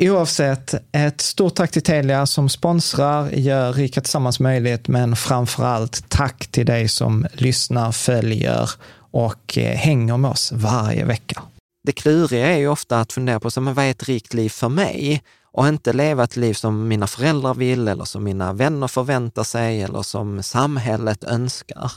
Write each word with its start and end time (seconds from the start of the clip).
Oavsett, 0.00 0.74
ett 0.92 1.20
stort 1.20 1.54
tack 1.54 1.70
till 1.70 1.82
Telia 1.82 2.26
som 2.26 2.48
sponsrar, 2.48 3.30
gör 3.30 3.72
Rika 3.72 4.00
Tillsammans 4.00 4.40
möjligt, 4.40 4.88
men 4.88 5.16
framför 5.16 5.64
allt 5.64 6.08
tack 6.08 6.46
till 6.46 6.66
dig 6.66 6.88
som 6.88 7.26
lyssnar, 7.32 7.92
följer 7.92 8.70
och 9.10 9.58
eh, 9.58 9.76
hänger 9.76 10.16
med 10.16 10.30
oss 10.30 10.52
varje 10.52 11.04
vecka. 11.04 11.42
Det 11.86 11.92
kluriga 11.92 12.46
är 12.46 12.56
ju 12.56 12.68
ofta 12.68 13.00
att 13.00 13.12
fundera 13.12 13.40
på, 13.40 13.50
så, 13.50 13.60
men 13.60 13.74
vad 13.74 13.84
är 13.84 13.90
ett 13.90 14.08
rikt 14.08 14.34
liv 14.34 14.48
för 14.48 14.68
mig? 14.68 15.22
Och 15.52 15.68
inte 15.68 15.92
leva 15.92 16.24
ett 16.24 16.36
liv 16.36 16.54
som 16.54 16.88
mina 16.88 17.06
föräldrar 17.06 17.54
vill, 17.54 17.88
eller 17.88 18.04
som 18.04 18.24
mina 18.24 18.52
vänner 18.52 18.88
förväntar 18.88 19.44
sig, 19.44 19.82
eller 19.82 20.02
som 20.02 20.42
samhället 20.42 21.24
önskar. 21.24 21.92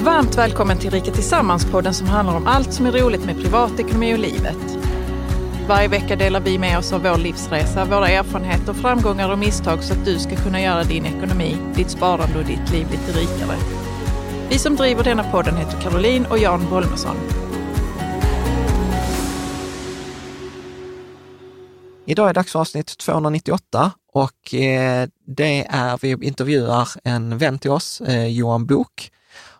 Varmt 0.00 0.38
välkommen 0.38 0.78
till 0.78 0.90
Rika 0.90 1.12
Tillsammans-podden 1.12 1.92
som 1.92 2.06
handlar 2.06 2.36
om 2.36 2.46
allt 2.46 2.72
som 2.72 2.86
är 2.86 2.92
roligt 2.92 3.24
med 3.24 3.42
privatekonomi 3.42 4.14
och 4.14 4.18
livet. 4.18 4.83
Varje 5.68 5.88
vecka 5.88 6.16
delar 6.16 6.40
vi 6.40 6.58
med 6.58 6.78
oss 6.78 6.92
av 6.92 7.02
vår 7.02 7.18
livsresa, 7.18 7.84
våra 7.84 8.08
erfarenheter, 8.08 8.72
framgångar 8.72 9.32
och 9.32 9.38
misstag 9.38 9.84
så 9.84 9.92
att 9.92 10.04
du 10.04 10.18
ska 10.18 10.36
kunna 10.36 10.60
göra 10.60 10.84
din 10.84 11.06
ekonomi, 11.06 11.56
ditt 11.74 11.90
sparande 11.90 12.38
och 12.38 12.44
ditt 12.44 12.72
liv 12.72 12.86
lite 12.90 13.18
rikare. 13.18 13.56
Vi 14.50 14.58
som 14.58 14.76
driver 14.76 15.04
denna 15.04 15.30
podden 15.30 15.56
heter 15.56 15.80
Caroline 15.80 16.26
och 16.26 16.38
Jan 16.38 16.70
Bolmesson. 16.70 17.16
Idag 22.06 22.28
är 22.28 22.34
det 22.34 22.40
dags 22.40 22.52
för 22.52 22.60
avsnitt 22.60 22.98
298 22.98 23.92
och 24.12 24.54
eh, 24.54 25.08
det 25.26 25.66
är, 25.70 25.98
vi 26.02 26.26
intervjuar 26.26 26.88
en 27.04 27.38
vän 27.38 27.58
till 27.58 27.70
oss, 27.70 28.00
eh, 28.00 28.26
Johan 28.26 28.66
Bok. 28.66 29.10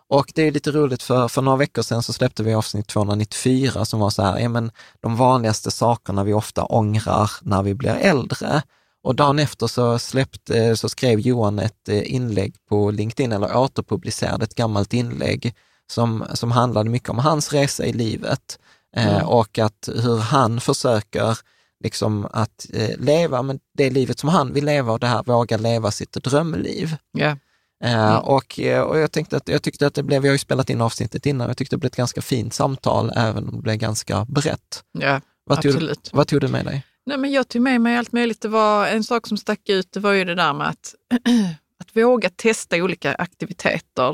Och 0.09 0.31
det 0.35 0.41
är 0.41 0.51
lite 0.51 0.71
roligt 0.71 1.03
för, 1.03 1.27
för 1.27 1.41
några 1.41 1.57
veckor 1.57 1.81
sedan 1.81 2.03
så 2.03 2.13
släppte 2.13 2.43
vi 2.43 2.53
avsnitt 2.53 2.87
294 2.87 3.85
som 3.85 3.99
var 3.99 4.09
så 4.09 4.23
här, 4.23 4.39
ja 4.39 4.49
men 4.49 4.71
de 5.01 5.15
vanligaste 5.15 5.71
sakerna 5.71 6.23
vi 6.23 6.33
ofta 6.33 6.63
ångrar 6.63 7.31
när 7.41 7.63
vi 7.63 7.73
blir 7.73 7.95
äldre. 7.95 8.61
Och 9.03 9.15
dagen 9.15 9.39
efter 9.39 9.67
så, 9.67 9.99
släppte, 9.99 10.77
så 10.77 10.89
skrev 10.89 11.19
Johan 11.19 11.59
ett 11.59 11.87
inlägg 11.87 12.55
på 12.69 12.91
LinkedIn, 12.91 13.31
eller 13.31 13.57
återpublicerade 13.57 14.43
ett 14.43 14.55
gammalt 14.55 14.93
inlägg 14.93 15.55
som, 15.87 16.25
som 16.33 16.51
handlade 16.51 16.89
mycket 16.89 17.09
om 17.09 17.19
hans 17.19 17.53
resa 17.53 17.85
i 17.85 17.93
livet 17.93 18.59
mm. 18.95 19.15
eh, 19.15 19.23
och 19.23 19.59
att 19.59 19.89
hur 19.93 20.17
han 20.17 20.61
försöker 20.61 21.37
liksom 21.83 22.27
att 22.31 22.65
eh, 22.73 22.97
leva 22.97 23.41
men 23.41 23.59
det 23.77 23.89
livet 23.89 24.19
som 24.19 24.29
han 24.29 24.53
vill 24.53 24.65
leva 24.65 24.93
och 24.93 24.99
det 24.99 25.07
här 25.07 25.23
våga 25.23 25.57
leva 25.57 25.91
sitt 25.91 26.11
drömliv. 26.11 26.95
Yeah. 27.17 27.37
Mm. 27.83 28.17
och, 28.17 28.59
och 28.89 28.99
jag, 28.99 29.11
tänkte 29.11 29.37
att, 29.37 29.47
jag 29.47 29.63
tyckte 29.63 29.87
att 29.87 29.93
det 29.93 30.03
blev, 30.03 30.21
vi 30.21 30.27
har 30.27 30.33
ju 30.33 30.39
spelat 30.39 30.69
in 30.69 30.81
avsnittet 30.81 31.25
innan, 31.25 31.47
jag 31.47 31.57
tyckte 31.57 31.75
det 31.75 31.79
blev 31.79 31.87
ett 31.87 31.95
ganska 31.95 32.21
fint 32.21 32.53
samtal, 32.53 33.11
även 33.15 33.49
om 33.49 33.55
det 33.55 33.61
blev 33.61 33.75
ganska 33.75 34.25
brett. 34.25 34.83
Ja, 34.91 35.21
vad 35.43 35.57
absolut. 35.57 36.03
Tog, 36.03 36.17
vad 36.17 36.27
tog 36.27 36.41
du 36.41 36.47
med 36.47 36.65
dig? 36.65 36.85
Nej, 37.05 37.17
men 37.17 37.31
jag 37.31 37.47
tog 37.47 37.61
med 37.61 37.81
mig 37.81 37.97
allt 37.97 38.11
möjligt. 38.11 38.41
Det 38.41 38.47
var 38.47 38.87
en 38.87 39.03
sak 39.03 39.27
som 39.27 39.37
stack 39.37 39.69
ut, 39.69 39.91
det 39.91 39.99
var 39.99 40.11
ju 40.11 40.25
det 40.25 40.35
där 40.35 40.53
med 40.53 40.67
att, 40.67 40.95
att 41.79 41.97
våga 41.97 42.29
testa 42.29 42.75
olika 42.77 43.15
aktiviteter. 43.15 44.09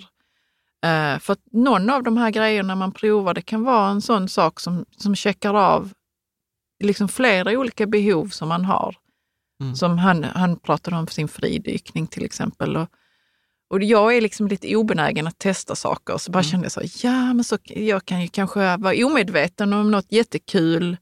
Uh, 0.85 1.19
för 1.19 1.33
att 1.33 1.41
någon 1.51 1.89
av 1.89 2.03
de 2.03 2.17
här 2.17 2.31
grejerna 2.31 2.75
man 2.75 2.91
provar, 2.91 3.33
det 3.33 3.41
kan 3.41 3.63
vara 3.63 3.89
en 3.89 4.01
sån 4.01 4.29
sak 4.29 4.59
som, 4.59 4.85
som 4.97 5.15
checkar 5.15 5.53
av 5.53 5.93
liksom 6.83 7.07
flera 7.07 7.51
olika 7.51 7.87
behov 7.87 8.27
som 8.27 8.49
man 8.49 8.65
har. 8.65 8.95
Mm. 9.61 9.75
Som 9.75 9.97
han, 9.97 10.23
han 10.23 10.59
pratade 10.59 10.97
om 10.97 11.07
sin 11.07 11.27
fridykning 11.27 12.07
till 12.07 12.25
exempel. 12.25 12.77
Och, 12.77 12.87
och 13.71 13.83
jag 13.83 14.17
är 14.17 14.21
liksom 14.21 14.47
lite 14.47 14.75
obenägen 14.75 15.27
att 15.27 15.39
testa 15.39 15.75
saker. 15.75 16.17
Så 16.17 16.31
bara 16.31 16.39
mm. 16.39 16.51
kände 16.51 16.65
jag 16.65 16.71
så, 16.71 17.07
ja 17.07 17.33
men 17.33 17.43
så, 17.43 17.57
jag 17.63 18.05
kan 18.05 18.21
ju 18.21 18.27
kanske 18.27 18.77
vara 18.77 19.05
omedveten 19.05 19.73
om 19.73 19.91
något 19.91 20.11
jättekul 20.11 20.97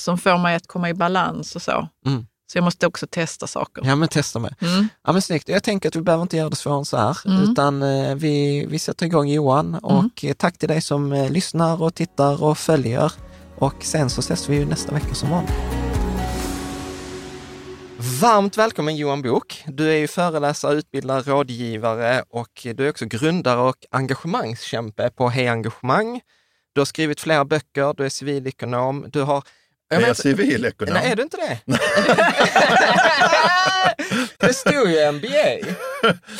som 0.00 0.18
får 0.18 0.38
mig 0.38 0.56
att 0.56 0.66
komma 0.66 0.88
i 0.90 0.94
balans 0.94 1.56
och 1.56 1.62
så. 1.62 1.88
Mm. 2.06 2.26
Så 2.52 2.58
jag 2.58 2.64
måste 2.64 2.86
också 2.86 3.06
testa 3.06 3.46
saker. 3.46 3.82
Ja, 3.86 3.96
men 3.96 4.08
testa 4.08 4.38
med. 4.38 4.54
Mm. 4.60 4.88
Ja, 5.06 5.12
men 5.12 5.22
snyggt. 5.22 5.48
Jag 5.48 5.62
tänker 5.62 5.88
att 5.88 5.96
vi 5.96 6.00
behöver 6.00 6.22
inte 6.22 6.36
göra 6.36 6.50
det 6.50 6.56
svårare 6.56 6.78
än 6.78 6.84
så 6.84 6.96
här, 6.96 7.16
Mm. 7.26 7.42
utan 7.42 7.82
eh, 7.82 8.14
vi, 8.14 8.66
vi 8.66 8.78
sätter 8.78 9.06
igång 9.06 9.28
Johan 9.28 9.74
och 9.74 10.24
eh, 10.24 10.32
tack 10.32 10.58
till 10.58 10.68
dig 10.68 10.80
som 10.80 11.12
eh, 11.12 11.30
lyssnar 11.30 11.82
och 11.82 11.94
tittar 11.94 12.42
och 12.42 12.58
följer. 12.58 13.12
Och 13.58 13.84
sen 13.84 14.10
så 14.10 14.20
ses 14.20 14.48
vi 14.48 14.56
ju 14.56 14.66
nästa 14.66 14.92
vecka 14.92 15.14
som 15.14 15.30
vanligt. 15.30 15.79
Varmt 18.02 18.58
välkommen 18.58 18.96
Johan 18.96 19.22
Bok. 19.22 19.64
Du 19.66 19.90
är 19.90 19.96
ju 19.96 20.08
föreläsare, 20.08 20.74
utbildare, 20.74 21.22
rådgivare 21.22 22.22
och 22.28 22.66
du 22.74 22.86
är 22.86 22.90
också 22.90 23.06
grundare 23.06 23.60
och 23.60 23.76
engagemangskämpe 23.90 25.10
på 25.10 25.28
Hej 25.28 25.48
Engagemang 25.48 26.20
Du 26.72 26.80
har 26.80 26.86
skrivit 26.86 27.20
flera 27.20 27.44
böcker, 27.44 27.94
du 27.96 28.04
är 28.04 28.08
civilekonom, 28.08 29.06
du 29.12 29.22
har... 29.22 29.44
Är 29.90 30.00
jag 30.00 30.16
civilekonom? 30.16 30.94
Nej, 30.94 31.10
är 31.10 31.16
du 31.16 31.22
inte 31.22 31.36
det? 31.36 31.58
det 34.38 34.54
stod 34.54 34.90
ju 34.90 35.12
MBA 35.12 35.70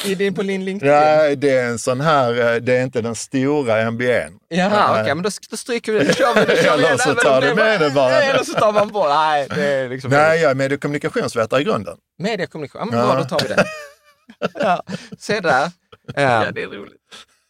i 0.04 0.14
din, 0.14 0.34
på 0.34 0.42
din 0.42 0.64
LinkedIn. 0.64 0.94
Nej, 0.94 1.36
det 1.36 1.50
är 1.50 1.66
en 1.66 1.78
sån 1.78 2.00
här, 2.00 2.54
eh, 2.54 2.60
det 2.60 2.76
är 2.76 2.82
inte 2.82 3.00
den 3.00 3.14
stora 3.14 3.90
MBAn. 3.90 4.38
Jaha, 4.48 4.90
okej, 4.90 5.02
okay, 5.02 5.14
men 5.14 5.22
då, 5.22 5.30
då 5.50 5.56
stryker 5.56 5.92
vi 5.92 5.98
det. 5.98 6.04
Då 6.04 6.12
kör 6.12 6.34
vi, 6.34 6.40
då 6.40 6.62
kör 6.62 6.76
vi 6.76 6.84
Eller 6.84 6.96
så 6.96 7.14
tar 7.14 7.40
du 7.40 7.54
med 7.54 7.80
det 7.80 7.90
bara. 7.90 8.22
Eller 8.22 8.44
så 8.44 8.52
tar 8.52 8.72
man 8.72 8.88
bort. 8.88 9.08
Nej, 9.08 9.46
det 9.54 9.66
är 9.66 9.88
liksom... 9.88 10.10
Nej, 10.10 10.40
jag 10.40 10.50
är 10.50 10.54
medie 10.54 10.76
och 10.76 10.82
kommunikationsvetare 10.82 11.60
i 11.60 11.64
grunden. 11.64 11.96
Mediekommunikation, 12.18 12.88
ja, 12.92 12.96
men 12.96 13.06
bra, 13.06 13.22
då 13.22 13.24
tar 13.24 13.48
vi 13.48 13.54
det. 13.54 13.64
ja, 14.60 14.82
se 15.18 15.40
där. 15.40 15.70
Ja, 16.14 16.50
det 16.54 16.62
är 16.62 16.66
roligt. 16.66 17.00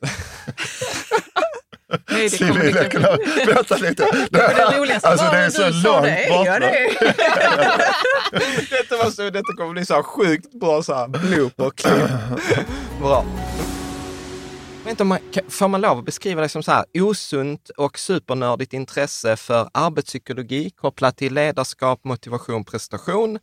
Civilekonom. 2.31 3.19
Vänta 3.47 3.77
lite. 3.77 4.07
Det, 4.31 4.39
det 4.39 4.79
roligaste 4.79 5.09
alltså, 5.09 5.31
det 5.31 5.37
är 5.37 5.51
så 5.51 5.63
långt 5.63 6.05
det. 6.05 6.27
bort. 6.29 6.47
Ja, 6.47 6.59
det 6.59 6.91
detta, 8.71 8.97
var 8.97 9.11
så, 9.11 9.23
detta 9.23 9.53
kommer 9.57 9.73
bli 9.73 9.85
så 9.85 9.95
här 9.95 10.03
sjukt 10.03 10.53
bra 10.61 10.83
så 10.83 10.95
här 10.95 11.09
blooper 11.09 11.71
klipp. 11.71 12.11
Bra. 13.01 13.25
Inte 14.89 15.03
om 15.03 15.09
man, 15.09 15.19
får 15.49 15.69
man 15.69 15.81
lov 15.81 15.99
att 15.99 16.05
beskriva 16.05 16.41
det 16.41 16.49
som 16.49 16.63
så 16.63 16.73
här 16.73 16.85
osunt 16.95 17.71
och 17.77 17.99
supernördigt 17.99 18.73
intresse 18.73 19.37
för 19.37 19.69
arbetspsykologi 19.75 20.71
kopplat 20.71 21.17
till 21.17 21.35
ledarskap, 21.35 22.05
motivation, 22.05 22.65
prestation. 22.65 23.39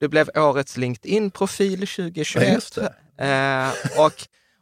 Du 0.00 0.08
blev 0.08 0.30
årets 0.34 0.76
LinkedIn-profil 0.76 1.78
2021. 1.78 2.78
Eh, 3.18 3.68
och, 3.98 4.12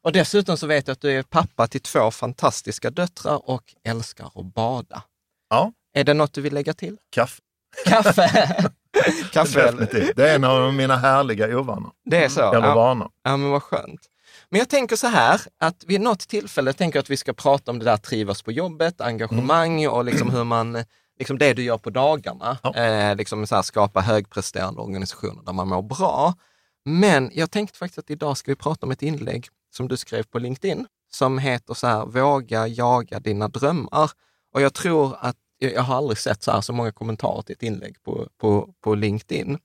och 0.04 0.12
dessutom 0.12 0.56
så 0.56 0.66
vet 0.66 0.88
jag 0.88 0.92
att 0.92 1.00
du 1.00 1.10
är 1.10 1.22
pappa 1.22 1.66
till 1.66 1.80
två 1.80 2.10
fantastiska 2.10 2.90
döttrar 2.90 3.50
och 3.50 3.62
älskar 3.84 4.30
att 4.34 4.54
bada. 4.54 5.02
Ja. 5.50 5.72
Är 5.94 6.04
det 6.04 6.14
något 6.14 6.32
du 6.32 6.40
vill 6.40 6.54
lägga 6.54 6.74
till? 6.74 6.96
Kaffe. 7.10 7.40
Kaffe? 7.86 8.28
Kaffe? 9.32 9.62
Definitivt. 9.62 10.16
Det 10.16 10.30
är 10.30 10.34
en 10.34 10.44
av 10.44 10.74
mina 10.74 10.96
härliga 10.96 11.58
ovanor. 11.58 11.90
Det 12.04 12.24
är 12.24 12.28
så? 12.28 12.52
Eller 12.54 12.68
ja. 12.68 12.74
vanor. 12.74 13.10
Ja, 13.22 13.36
men 13.36 13.50
vad 13.50 13.62
skönt. 13.62 14.00
Men 14.48 14.58
jag 14.58 14.68
tänker 14.68 14.96
så 14.96 15.06
här, 15.06 15.40
att 15.58 15.84
vid 15.86 16.00
något 16.00 16.20
tillfälle 16.28 16.72
tänker 16.72 16.96
jag 16.96 17.02
att 17.02 17.10
vi 17.10 17.16
ska 17.16 17.32
prata 17.32 17.70
om 17.70 17.78
det 17.78 17.84
där 17.84 17.96
trivas 17.96 18.42
på 18.42 18.52
jobbet, 18.52 19.00
engagemang 19.00 19.82
Mm. 19.84 19.92
och 19.94 20.04
liksom 20.04 20.30
hur 20.30 20.44
man, 20.44 20.84
liksom 21.18 21.38
det 21.38 21.52
du 21.54 21.62
gör 21.62 21.78
på 21.78 21.90
dagarna, 21.90 22.58
Ja. 22.62 22.74
eh, 22.74 23.16
liksom 23.16 23.46
så 23.46 23.54
här, 23.54 23.62
skapa 23.62 24.00
högpresterande 24.00 24.80
organisationer 24.80 25.42
där 25.42 25.52
man 25.52 25.68
mår 25.68 25.82
bra. 25.82 26.34
Men 26.84 27.30
jag 27.34 27.50
tänkte 27.50 27.78
faktiskt 27.78 27.98
att 27.98 28.10
idag 28.10 28.36
ska 28.36 28.50
vi 28.50 28.56
prata 28.56 28.86
om 28.86 28.92
ett 28.92 29.02
inlägg 29.02 29.48
som 29.74 29.88
du 29.88 29.96
skrev 29.96 30.22
på 30.22 30.38
LinkedIn 30.38 30.86
som 31.14 31.38
heter 31.38 31.74
så 31.74 31.86
här, 31.86 32.06
våga 32.06 32.66
jaga 32.66 33.20
dina 33.20 33.48
drömmar. 33.48 34.10
Och 34.52 34.60
jag 34.62 34.74
tror 34.74 35.16
att, 35.20 35.36
jag 35.58 35.82
har 35.82 35.96
aldrig 35.96 36.18
sett 36.18 36.42
så 36.42 36.50
här 36.52 36.60
så 36.60 36.72
många 36.72 36.92
kommentarer 36.92 37.42
till 37.42 37.52
ett 37.54 37.62
inlägg 37.62 38.02
på, 38.02 38.28
på, 38.40 38.74
på 38.80 38.94
LinkedIn. 38.94 39.58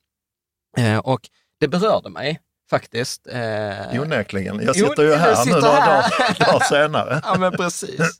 Eh, 0.78 0.98
och 0.98 1.30
det 1.60 1.68
berörde 1.68 2.10
mig 2.10 2.40
faktiskt. 2.70 3.28
Eh, 3.28 4.02
Onekligen. 4.02 4.62
Jag 4.64 4.76
sitter 4.76 5.04
ju 5.04 5.14
här 5.14 5.36
sitter 5.36 5.56
nu 5.56 5.62
några 5.62 5.86
dagar, 5.86 6.40
dagar 6.40 6.60
senare. 6.60 7.22
Ja, 7.26 7.38
men 7.40 7.52
precis. 7.52 8.20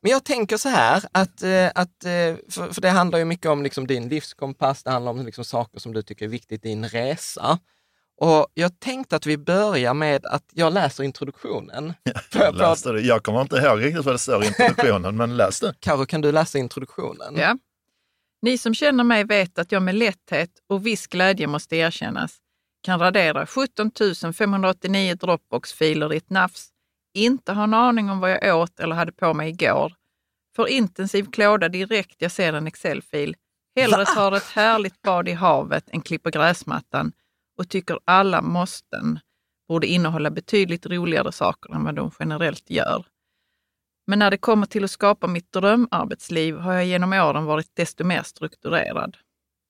Men 0.00 0.10
jag 0.10 0.24
tänker 0.24 0.56
så 0.56 0.68
här, 0.68 1.02
att, 1.12 1.42
eh, 1.42 1.66
att, 1.74 2.04
eh, 2.04 2.36
för, 2.50 2.72
för 2.72 2.80
det 2.80 2.90
handlar 2.90 3.18
ju 3.18 3.24
mycket 3.24 3.46
om 3.46 3.62
liksom 3.62 3.86
din 3.86 4.08
livskompass, 4.08 4.82
det 4.82 4.90
handlar 4.90 5.12
om 5.12 5.26
liksom 5.26 5.44
saker 5.44 5.80
som 5.80 5.92
du 5.92 6.02
tycker 6.02 6.24
är 6.24 6.28
viktigt 6.28 6.66
i 6.66 6.68
din 6.68 6.88
resa. 6.88 7.58
Och 8.16 8.46
jag 8.54 8.80
tänkte 8.80 9.16
att 9.16 9.26
vi 9.26 9.38
börjar 9.38 9.94
med 9.94 10.26
att 10.26 10.44
jag 10.52 10.72
läser 10.72 11.04
introduktionen. 11.04 11.94
För- 12.30 12.52
läste 12.52 12.92
det. 12.92 13.00
jag 13.00 13.22
kommer 13.22 13.40
inte 13.40 13.56
ihåg 13.56 13.84
riktigt 13.84 14.04
vad 14.04 14.14
det 14.14 14.18
står 14.18 14.44
i 14.44 14.46
introduktionen, 14.46 15.16
men 15.16 15.36
läs 15.36 15.60
det. 15.60 15.74
Karo, 15.80 16.06
kan 16.06 16.20
du 16.20 16.32
läsa 16.32 16.58
introduktionen? 16.58 17.36
Ja. 17.36 17.58
Ni 18.42 18.58
som 18.58 18.74
känner 18.74 19.04
mig 19.04 19.24
vet 19.24 19.58
att 19.58 19.72
jag 19.72 19.82
med 19.82 19.94
lätthet 19.94 20.50
och 20.68 20.86
viss 20.86 21.06
glädje 21.06 21.46
måste 21.46 21.76
erkännas 21.76 22.38
kan 22.82 23.00
radera 23.00 23.46
17 23.46 23.90
589 24.34 25.14
Dropbox-filer 25.14 26.12
i 26.12 26.16
ett 26.16 26.30
nafs, 26.30 26.68
inte 27.14 27.52
ha 27.52 27.64
en 27.64 27.74
aning 27.74 28.10
om 28.10 28.20
vad 28.20 28.30
jag 28.30 28.58
åt 28.58 28.80
eller 28.80 28.96
hade 28.96 29.12
på 29.12 29.34
mig 29.34 29.48
igår, 29.48 29.92
får 30.56 30.68
intensiv 30.68 31.30
klåda 31.30 31.68
direkt 31.68 32.16
jag 32.18 32.32
ser 32.32 32.52
en 32.52 32.66
Excel-fil, 32.66 33.36
hellre 33.76 34.04
tar 34.04 34.32
ett 34.32 34.50
härligt 34.50 35.02
bad 35.02 35.28
i 35.28 35.32
havet 35.32 35.84
än 35.88 36.00
klipper 36.00 36.30
gräsmattan 36.30 37.12
och 37.58 37.68
tycker 37.68 37.98
alla 38.04 38.42
måsten 38.42 39.18
borde 39.68 39.86
innehålla 39.86 40.30
betydligt 40.30 40.86
roligare 40.86 41.32
saker 41.32 41.74
än 41.74 41.84
vad 41.84 41.94
de 41.94 42.10
generellt 42.18 42.70
gör. 42.70 43.06
Men 44.06 44.18
när 44.18 44.30
det 44.30 44.36
kommer 44.36 44.66
till 44.66 44.84
att 44.84 44.90
skapa 44.90 45.26
mitt 45.26 45.52
drömarbetsliv 45.52 46.56
har 46.56 46.72
jag 46.72 46.86
genom 46.86 47.12
åren 47.12 47.44
varit 47.44 47.70
desto 47.74 48.04
mer 48.04 48.22
strukturerad. 48.22 49.16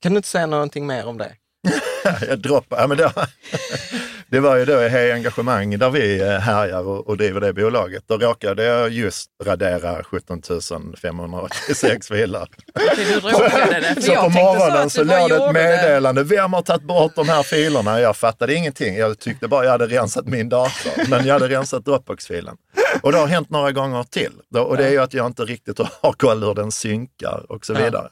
Kan 0.03 0.13
du 0.13 0.17
inte 0.17 0.29
säga 0.29 0.47
någonting 0.47 0.87
mer 0.87 1.07
om 1.07 1.19
det? 1.19 1.37
Jag 2.29 2.39
droppar. 2.39 2.81
Ja, 2.81 2.87
men 2.87 2.97
det, 2.97 3.13
det 4.35 4.41
var 4.41 4.57
ju 4.57 4.65
då 4.65 4.83
i 4.83 4.89
Hej 4.89 5.13
Engagemang 5.13 5.79
där 5.79 5.91
vi 5.91 6.21
eh, 6.21 6.29
härjar 6.29 6.87
och, 6.89 7.07
och 7.09 7.17
driver 7.17 7.41
det 7.41 7.53
bolaget. 7.53 8.05
Då 8.07 8.17
råkade 8.19 8.65
jag 8.65 8.91
just 8.91 9.31
radera 9.45 10.05
17 10.05 10.43
586 11.03 12.09
filer. 12.09 12.49
Du 12.97 13.21
råkade 13.21 13.81
det. 13.81 13.95
för 13.95 14.01
Så 14.01 14.15
på 14.15 14.29
morgonen 14.29 14.91
så, 14.91 15.05
bara 15.05 15.21
låg 15.21 15.31
det 15.31 15.35
ett 15.35 15.41
gjorde 15.41 15.47
det. 15.47 15.53
meddelande. 15.53 16.25
Vem 16.25 16.53
har 16.53 16.63
tagit 16.63 16.83
bort 16.83 17.13
de 17.15 17.29
här 17.29 17.43
filerna? 17.43 18.01
Jag 18.01 18.17
fattade 18.17 18.55
ingenting. 18.55 18.97
Jag 18.97 19.19
tyckte 19.19 19.49
bara 19.49 19.65
jag 19.65 19.71
hade 19.71 19.87
rensat 19.87 20.27
min 20.27 20.49
dator, 20.49 21.11
men 21.11 21.27
jag 21.27 21.33
hade 21.33 21.49
rensat 21.49 21.85
Dropbox-filen. 21.85 22.57
Och 23.03 23.13
det 23.13 23.19
har 23.19 23.27
hänt 23.27 23.51
några 23.51 23.73
gånger 23.73 24.03
till. 24.03 24.33
Och 24.55 24.77
det 24.77 24.87
är 24.87 24.91
ju 24.91 24.99
att 24.99 25.15
jag 25.15 25.27
inte 25.27 25.43
riktigt 25.45 25.79
har 26.01 26.13
koll 26.13 26.45
hur 26.45 26.55
den 26.55 26.73
synkar 26.73 27.47
och 27.49 27.67
så 27.67 27.75
vidare. 27.75 28.09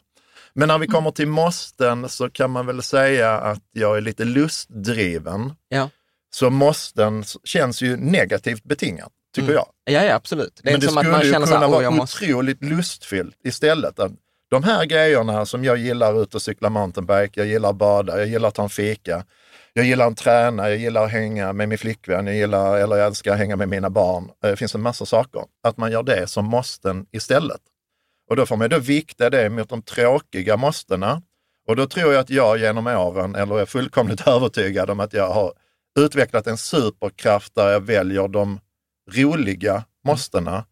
Men 0.55 0.69
när 0.69 0.79
vi 0.79 0.87
kommer 0.87 1.11
till 1.11 1.29
måsten 1.29 2.09
så 2.09 2.31
kan 2.31 2.51
man 2.51 2.67
väl 2.67 2.83
säga 2.83 3.33
att 3.33 3.63
jag 3.73 3.97
är 3.97 4.01
lite 4.01 4.25
lustdriven. 4.25 5.53
Ja, 5.69 5.89
Så 6.35 6.51
måsten 6.51 7.25
känns 7.45 7.83
ju 7.83 7.97
negativt 7.97 8.65
betingat, 8.65 9.11
tycker 9.35 9.53
jag. 9.53 9.67
ja, 9.85 10.05
ja 10.05 10.15
absolut. 10.15 10.61
Det 10.63 10.69
är 10.69 10.73
Men 10.73 10.81
det 10.81 10.87
som 10.89 10.99
att 10.99 11.03
skulle 11.05 11.13
man 11.13 11.27
ju 11.27 11.33
känner 11.33 11.47
så 11.47 11.53
kunna 11.53 11.69
vara 11.69 11.91
måste... 11.91 12.25
otroligt 12.25 12.65
lustfyllt 12.65 13.37
istället. 13.45 13.99
Att 13.99 14.13
De 14.51 14.63
här 14.65 14.85
grejerna 14.85 15.47
som 15.47 15.65
jag 15.65 15.77
gillar 15.79 16.23
ut 16.23 16.35
och 16.35 16.43
cykla 16.43 16.71
mountainbike, 16.71 17.41
jag 17.41 17.47
gillar 17.47 17.71
att 17.71 17.77
bada, 17.77 18.19
jag 18.19 18.27
gillar 18.29 18.49
att 18.49 18.55
ta 18.55 18.63
en 18.63 18.69
fika, 18.69 19.25
jag 19.73 19.85
gillar 19.85 20.07
att 20.07 20.17
träna, 20.17 20.69
jag 20.69 20.79
gillar 20.79 21.05
att 21.05 21.11
hänga 21.11 21.53
med 21.53 21.69
min 21.69 21.79
flickvän, 21.79 22.27
jag 22.27 22.37
gillar, 22.37 22.77
eller 22.79 22.97
jag 22.97 23.07
älskar 23.07 23.33
att 23.33 23.39
hänga 23.39 23.57
med 23.57 23.69
mina 23.69 23.91
barn. 23.91 24.25
Eh, 24.45 24.51
Det 24.51 24.57
finns 24.57 24.75
en 24.75 24.81
massa 24.83 25.07
saker. 25.07 25.43
Att 25.63 25.77
man 25.77 25.93
gör 25.93 26.03
det 26.03 26.27
som 26.27 26.45
måsten 26.45 27.07
istället. 27.13 27.61
Och 28.31 28.37
då 28.37 28.47
får 28.47 28.57
man 28.57 28.69
då 28.71 28.79
vikta 28.79 29.31
det 29.31 29.51
mot 29.51 29.69
de 29.69 29.83
tråkiga 29.83 30.57
måstena. 30.57 31.23
Och 31.69 31.77
då 31.77 31.87
tror 31.87 32.13
jag 32.13 32.21
att 32.21 32.31
jag 32.31 32.59
genom 32.59 32.87
åren, 32.87 33.35
eller 33.35 33.61
är 33.61 33.67
fullkomligt 33.67 34.27
övertygad 34.27 34.91
om 34.91 35.01
att 35.01 35.13
jag 35.13 35.31
har 35.31 35.53
utvecklat 35.99 36.47
en 36.47 36.59
superkraft 36.59 37.55
där 37.55 37.69
jag 37.69 37.81
väljer 37.81 38.29
de 38.29 38.61
roliga 39.11 39.85
måstena 40.05 40.65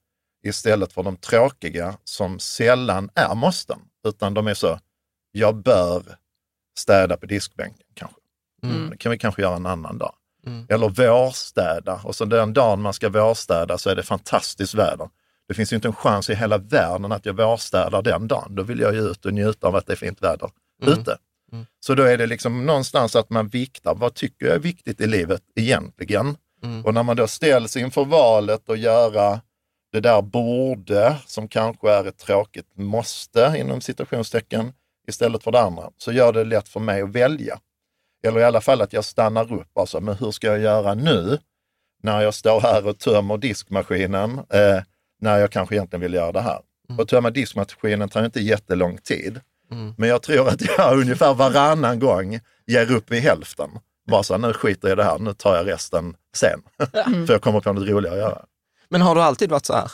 istället 0.44 0.92
för 0.92 1.02
de 1.02 1.16
tråkiga 1.16 1.96
som 2.04 2.38
sällan 2.38 3.10
är 3.14 3.34
måsten, 3.34 3.78
utan 4.08 4.34
de 4.34 4.46
är 4.46 4.54
så, 4.54 4.78
jag 5.32 5.56
bör 5.56 6.02
städa 6.78 7.16
på 7.16 7.26
diskbänken 7.26 7.86
kanske. 7.94 8.16
Mm. 8.62 8.90
Det 8.90 8.96
kan 8.96 9.12
vi 9.12 9.18
kanske 9.18 9.42
göra 9.42 9.56
en 9.56 9.66
annan 9.66 9.98
dag. 9.98 10.14
Mm. 10.46 10.66
Eller 10.68 10.88
vårstäda, 10.88 12.00
och 12.04 12.16
så 12.16 12.24
den 12.24 12.52
dagen 12.52 12.80
man 12.82 12.92
ska 12.92 13.08
vårstäda 13.08 13.78
så 13.78 13.90
är 13.90 13.96
det 13.96 14.02
fantastiskt 14.02 14.74
väder. 14.74 15.08
Det 15.48 15.54
finns 15.54 15.72
ju 15.72 15.76
inte 15.76 15.88
en 15.88 15.94
chans 15.94 16.30
i 16.30 16.34
hela 16.34 16.58
världen 16.58 17.12
att 17.12 17.26
jag 17.26 17.34
vårstädar 17.34 18.02
den 18.02 18.28
dagen. 18.28 18.54
Då 18.54 18.62
vill 18.62 18.80
jag 18.80 18.94
ju 18.94 19.00
ut 19.00 19.26
och 19.26 19.32
njuta 19.34 19.66
av 19.66 19.76
att 19.76 19.86
det 19.86 19.92
är 19.92 19.96
fint 19.96 20.22
väder 20.22 20.50
Mm. 20.82 21.00
ute. 21.00 21.18
Mm. 21.52 21.66
Så 21.80 21.94
då 21.94 22.02
är 22.02 22.18
det 22.18 22.26
liksom 22.26 22.66
någonstans 22.66 23.16
att 23.16 23.30
man 23.30 23.48
viktar, 23.48 23.94
vad 23.94 24.14
tycker 24.14 24.46
jag 24.46 24.54
är 24.54 24.60
viktigt 24.60 25.00
i 25.00 25.06
livet 25.06 25.42
egentligen? 25.54 26.36
Mm. 26.62 26.84
Och 26.84 26.94
när 26.94 27.02
man 27.02 27.16
då 27.16 27.26
ställs 27.26 27.76
inför 27.76 28.04
valet 28.04 28.70
att 28.70 28.78
göra 28.78 29.40
det 29.92 30.00
där 30.00 30.22
borde, 30.22 31.16
som 31.26 31.48
kanske 31.48 31.90
är 31.90 32.04
ett 32.04 32.18
tråkigt 32.18 32.66
måste 32.74 33.54
inom 33.58 33.80
citationstecken, 33.80 34.72
istället 35.08 35.44
för 35.44 35.52
det 35.52 35.60
andra, 35.60 35.90
så 35.96 36.12
gör 36.12 36.32
det 36.32 36.44
lätt 36.44 36.68
för 36.68 36.80
mig 36.80 37.02
att 37.02 37.10
välja. 37.10 37.60
Eller 38.22 38.40
i 38.40 38.44
alla 38.44 38.60
fall 38.60 38.80
att 38.80 38.92
jag 38.92 39.04
stannar 39.04 39.52
upp, 39.52 39.78
alltså, 39.78 40.00
men 40.00 40.14
hur 40.14 40.30
ska 40.30 40.46
jag 40.46 40.60
göra 40.60 40.94
nu 40.94 41.38
när 42.02 42.20
jag 42.20 42.34
står 42.34 42.60
här 42.60 42.86
och 42.86 42.98
tömmer 42.98 43.36
diskmaskinen, 43.36 44.38
eh, 44.38 44.82
när 45.20 45.38
jag 45.38 45.50
kanske 45.50 45.74
egentligen 45.74 46.00
vill 46.00 46.14
göra 46.14 46.32
det 46.32 46.40
här. 46.40 46.60
Och 46.98 47.08
tömma 47.08 47.30
diskmaskinen 47.30 48.08
tar 48.08 48.24
inte 48.24 48.40
jättelång 48.40 48.98
tid, 48.98 49.40
Mm. 49.70 49.94
men 49.98 50.08
jag 50.08 50.22
tror 50.22 50.48
att 50.48 50.60
jag 50.78 50.98
ungefär 51.00 51.34
varannan 51.34 51.98
gång 51.98 52.40
ger 52.66 52.92
upp 52.92 53.10
vid 53.10 53.22
hälften. 53.22 53.70
Bara 54.10 54.22
så 54.22 54.34
här, 54.34 54.38
nu 54.38 54.52
skiter 54.52 54.88
jag 54.88 54.94
i 54.94 54.96
det 54.96 55.04
här, 55.04 55.18
nu 55.18 55.32
tar 55.34 55.56
jag 55.56 55.66
resten 55.66 56.14
sen. 56.34 56.60
För 57.26 57.32
jag 57.32 57.42
kommer 57.42 57.60
på 57.60 57.72
något 57.72 57.88
roligare 57.88 58.14
att 58.14 58.20
göra. 58.20 58.44
Men 58.88 59.00
har 59.00 59.14
du 59.14 59.20
alltid 59.22 59.50
varit 59.50 59.66
så 59.66 59.74
här? 59.74 59.90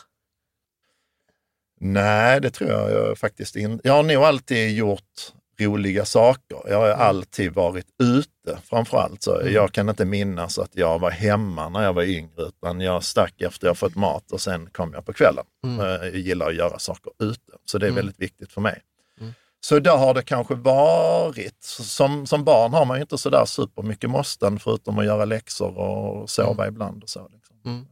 Nej, 1.80 2.40
det 2.40 2.50
tror 2.50 2.70
jag, 2.70 2.90
jag 2.92 3.18
faktiskt 3.18 3.56
inte. 3.56 3.88
Jag 3.88 3.94
har 3.94 4.02
nog 4.02 4.16
alltid 4.24 4.76
gjort 4.76 5.32
roliga 5.60 6.04
saker. 6.04 6.58
Jag 6.68 6.78
har 6.80 6.88
alltid 6.88 7.52
varit 7.54 7.86
ute 8.02 8.58
framförallt. 8.64 9.22
Så 9.22 9.42
Jag 9.44 9.72
kan 9.72 9.88
inte 9.88 10.04
minnas 10.04 10.58
att 10.58 10.70
jag 10.76 10.98
var 10.98 11.10
hemma 11.10 11.68
när 11.68 11.82
jag 11.82 11.92
var 11.92 12.02
yngre, 12.02 12.42
utan 12.42 12.80
jag 12.80 13.04
stack 13.04 13.40
efter 13.40 13.66
jag 13.66 13.78
fått 13.78 13.94
mat 13.94 14.32
och 14.32 14.40
sen 14.40 14.68
kom 14.72 14.92
jag 14.94 15.06
på 15.06 15.12
kvällen. 15.12 15.44
Eh, 15.80 15.86
Jag 15.86 16.14
gillar 16.16 16.48
att 16.48 16.54
göra 16.56 16.78
saker 16.78 17.12
ute, 17.18 17.52
så 17.64 17.78
det 17.78 17.86
är 17.86 17.90
väldigt 17.90 18.20
viktigt 18.20 18.52
för 18.52 18.60
mig. 18.60 18.80
Så 19.60 19.78
där 19.78 19.96
har 19.96 20.14
det 20.14 20.22
kanske 20.22 20.54
varit. 20.54 21.64
Som, 21.64 22.26
som 22.26 22.44
barn 22.44 22.72
har 22.72 22.84
man 22.84 22.96
ju 22.96 23.00
inte 23.02 23.18
sådär 23.18 23.44
supermycket 23.44 24.10
måsten 24.10 24.58
förutom 24.58 24.98
att 24.98 25.04
göra 25.04 25.24
läxor 25.24 25.78
och 25.78 26.30
sova 26.30 26.68
ibland. 26.68 27.02
Och 27.02 27.08
så, 27.08 27.28
liksom. 27.32 27.56
Mm. 27.64 27.86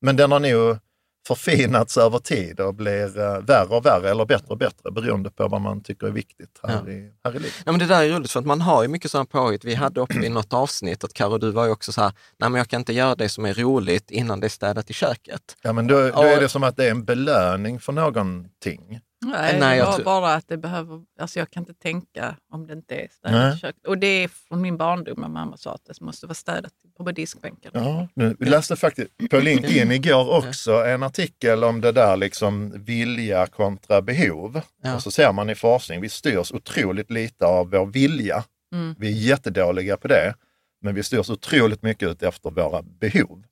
Men 0.00 0.16
den 0.16 0.32
har 0.32 0.40
nog 0.40 0.78
förfinats 1.26 1.96
över 1.96 2.18
tid 2.18 2.60
och 2.60 2.74
blir 2.74 3.18
eh, 3.18 3.38
värre 3.38 3.76
och 3.76 3.86
värre 3.86 4.10
eller 4.10 4.24
bättre 4.24 4.46
och 4.48 4.58
bättre 4.58 4.90
beroende 4.90 5.30
på 5.30 5.48
vad 5.48 5.60
man 5.60 5.80
tycker 5.82 6.06
är 6.06 6.10
viktigt 6.10 6.60
här, 6.62 6.82
Ja. 6.86 6.92
i, 6.92 7.10
här 7.24 7.30
i 7.36 7.38
livet. 7.38 7.54
Ja, 7.64 7.72
men 7.72 7.78
det 7.78 7.86
där 7.86 8.02
är 8.02 8.08
roligt 8.08 8.30
för 8.30 8.40
att 8.40 8.46
man 8.46 8.60
har 8.60 8.82
ju 8.82 8.88
mycket 8.88 9.10
sådana 9.10 9.26
påhitt. 9.26 9.64
Vi 9.64 9.74
hade 9.74 10.00
uppe 10.00 10.14
i 10.26 10.28
något 10.28 10.52
avsnitt 10.52 11.04
att 11.04 11.14
Karo, 11.14 11.38
du 11.38 11.50
var 11.50 11.64
ju 11.64 11.70
också 11.70 11.92
så 11.92 12.00
här, 12.00 12.12
nej 12.38 12.50
men 12.50 12.58
jag 12.58 12.68
kan 12.68 12.80
inte 12.80 12.92
göra 12.92 13.14
det 13.14 13.28
som 13.28 13.44
är 13.44 13.54
roligt 13.54 14.10
innan 14.10 14.40
det 14.40 14.46
är 14.46 14.48
städat 14.48 14.90
i 14.90 14.92
köket. 14.92 15.56
Ja, 15.62 15.72
men 15.72 15.86
då, 15.86 15.94
då 15.94 16.22
är 16.22 16.40
det 16.40 16.48
som 16.48 16.62
att 16.64 16.76
det 16.76 16.86
är 16.86 16.90
en 16.90 17.04
belöning 17.04 17.80
för 17.80 17.92
någonting. 17.92 19.00
Nej, 19.24 19.60
Nej, 19.60 19.78
jag 19.78 19.94
tror- 19.94 20.04
bara 20.04 20.34
att 20.34 20.48
det 20.48 20.56
behöver, 20.56 21.02
alltså 21.20 21.38
jag 21.38 21.50
kan 21.50 21.62
inte 21.62 21.74
tänka 21.74 22.36
om 22.52 22.66
det 22.66 22.72
inte 22.72 22.94
är 22.94 23.08
städat 23.08 23.56
i 23.56 23.58
köket. 23.58 23.86
Och 23.86 23.98
det 23.98 24.06
är 24.06 24.28
från 24.28 24.60
min 24.60 24.76
barndom 24.76 25.20
när 25.20 25.28
mamma 25.28 25.56
sa 25.56 25.74
att 25.74 25.84
det 25.84 26.00
måste 26.00 26.26
vara 26.26 26.34
städat 26.34 26.72
på 26.98 27.12
diskbänken. 27.12 27.70
Ja, 27.74 28.08
nu, 28.14 28.36
vi 28.38 28.46
läste 28.46 28.76
faktiskt 28.76 29.10
på 29.30 29.38
LinkedIn 29.38 29.92
igår 29.92 30.36
också 30.48 30.72
en 30.72 31.02
artikel 31.02 31.64
om 31.64 31.80
det 31.80 31.92
där 31.92 32.16
liksom 32.16 32.84
vilja 32.84 33.46
kontra 33.46 34.02
behov. 34.02 34.60
Ja. 34.82 34.94
Och 34.94 35.02
så 35.02 35.10
ser 35.10 35.32
man 35.32 35.50
i 35.50 35.54
forskning, 35.54 36.00
vi 36.00 36.08
styrs 36.08 36.52
otroligt 36.52 37.10
lite 37.10 37.46
av 37.46 37.70
vår 37.70 37.86
vilja. 37.86 38.44
Mm. 38.72 38.94
Vi 38.98 39.08
är 39.08 39.12
jättedåliga 39.28 39.96
på 39.96 40.08
det, 40.08 40.34
men 40.82 40.94
vi 40.94 41.02
styrs 41.02 41.30
otroligt 41.30 41.82
mycket 41.82 42.08
ut 42.08 42.22
efter 42.22 42.50
våra 42.50 42.82
behov. 42.82 43.44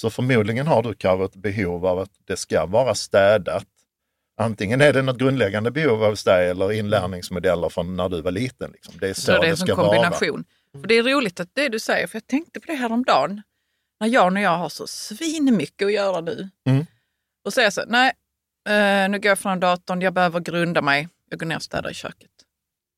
Så 0.00 0.10
förmodligen 0.10 0.66
har 0.66 0.82
du 0.82 0.94
Karo 0.94 1.24
ett 1.24 1.36
behov 1.36 1.86
av 1.86 1.98
att 1.98 2.10
det 2.26 2.36
ska 2.36 2.66
vara 2.66 2.94
städat. 2.94 3.66
Antingen 4.40 4.80
är 4.80 4.92
det 4.92 5.02
något 5.02 5.18
grundläggande 5.18 5.70
behov 5.70 6.04
av 6.04 6.16
dig 6.24 6.50
eller 6.50 6.72
inlärningsmodeller 6.72 7.68
från 7.68 7.96
när 7.96 8.08
du 8.08 8.22
var 8.22 8.30
liten. 8.30 8.70
Liksom. 8.72 8.94
Det 9.00 9.08
är 9.08 9.14
så 9.14 9.20
Så 9.20 9.32
det 9.32 9.46
är 9.46 9.50
det 9.50 9.56
ska 9.56 9.66
sån 9.66 9.76
vara. 9.76 9.86
kombination. 9.86 10.44
För 10.80 10.86
det 10.88 10.94
är 10.94 11.02
roligt 11.02 11.40
att 11.40 11.48
det 11.52 11.68
du 11.68 11.78
säger, 11.78 12.06
för 12.06 12.16
jag 12.16 12.26
tänkte 12.26 12.60
på 12.60 12.66
det 12.66 12.74
här 12.74 12.92
om 12.92 13.04
dagen 13.04 13.42
när 14.00 14.08
jag 14.08 14.32
och 14.32 14.40
jag 14.40 14.56
har 14.58 14.68
så 14.68 14.86
svin 14.86 15.56
mycket 15.56 15.86
att 15.86 15.92
göra 15.92 16.20
nu. 16.20 16.48
Mm. 16.68 16.86
Och 17.44 17.52
säger 17.52 17.70
så, 17.70 17.84
nej, 17.86 18.12
eh, 18.68 19.08
nu 19.10 19.18
går 19.18 19.28
jag 19.28 19.38
från 19.38 19.60
datorn, 19.60 20.00
jag 20.00 20.12
behöver 20.14 20.40
grunda 20.40 20.82
mig, 20.82 21.08
jag 21.30 21.38
går 21.38 21.46
ner 21.46 21.56
och 21.56 21.62
städar 21.62 21.90
i 21.90 21.94
köket. 21.94 22.29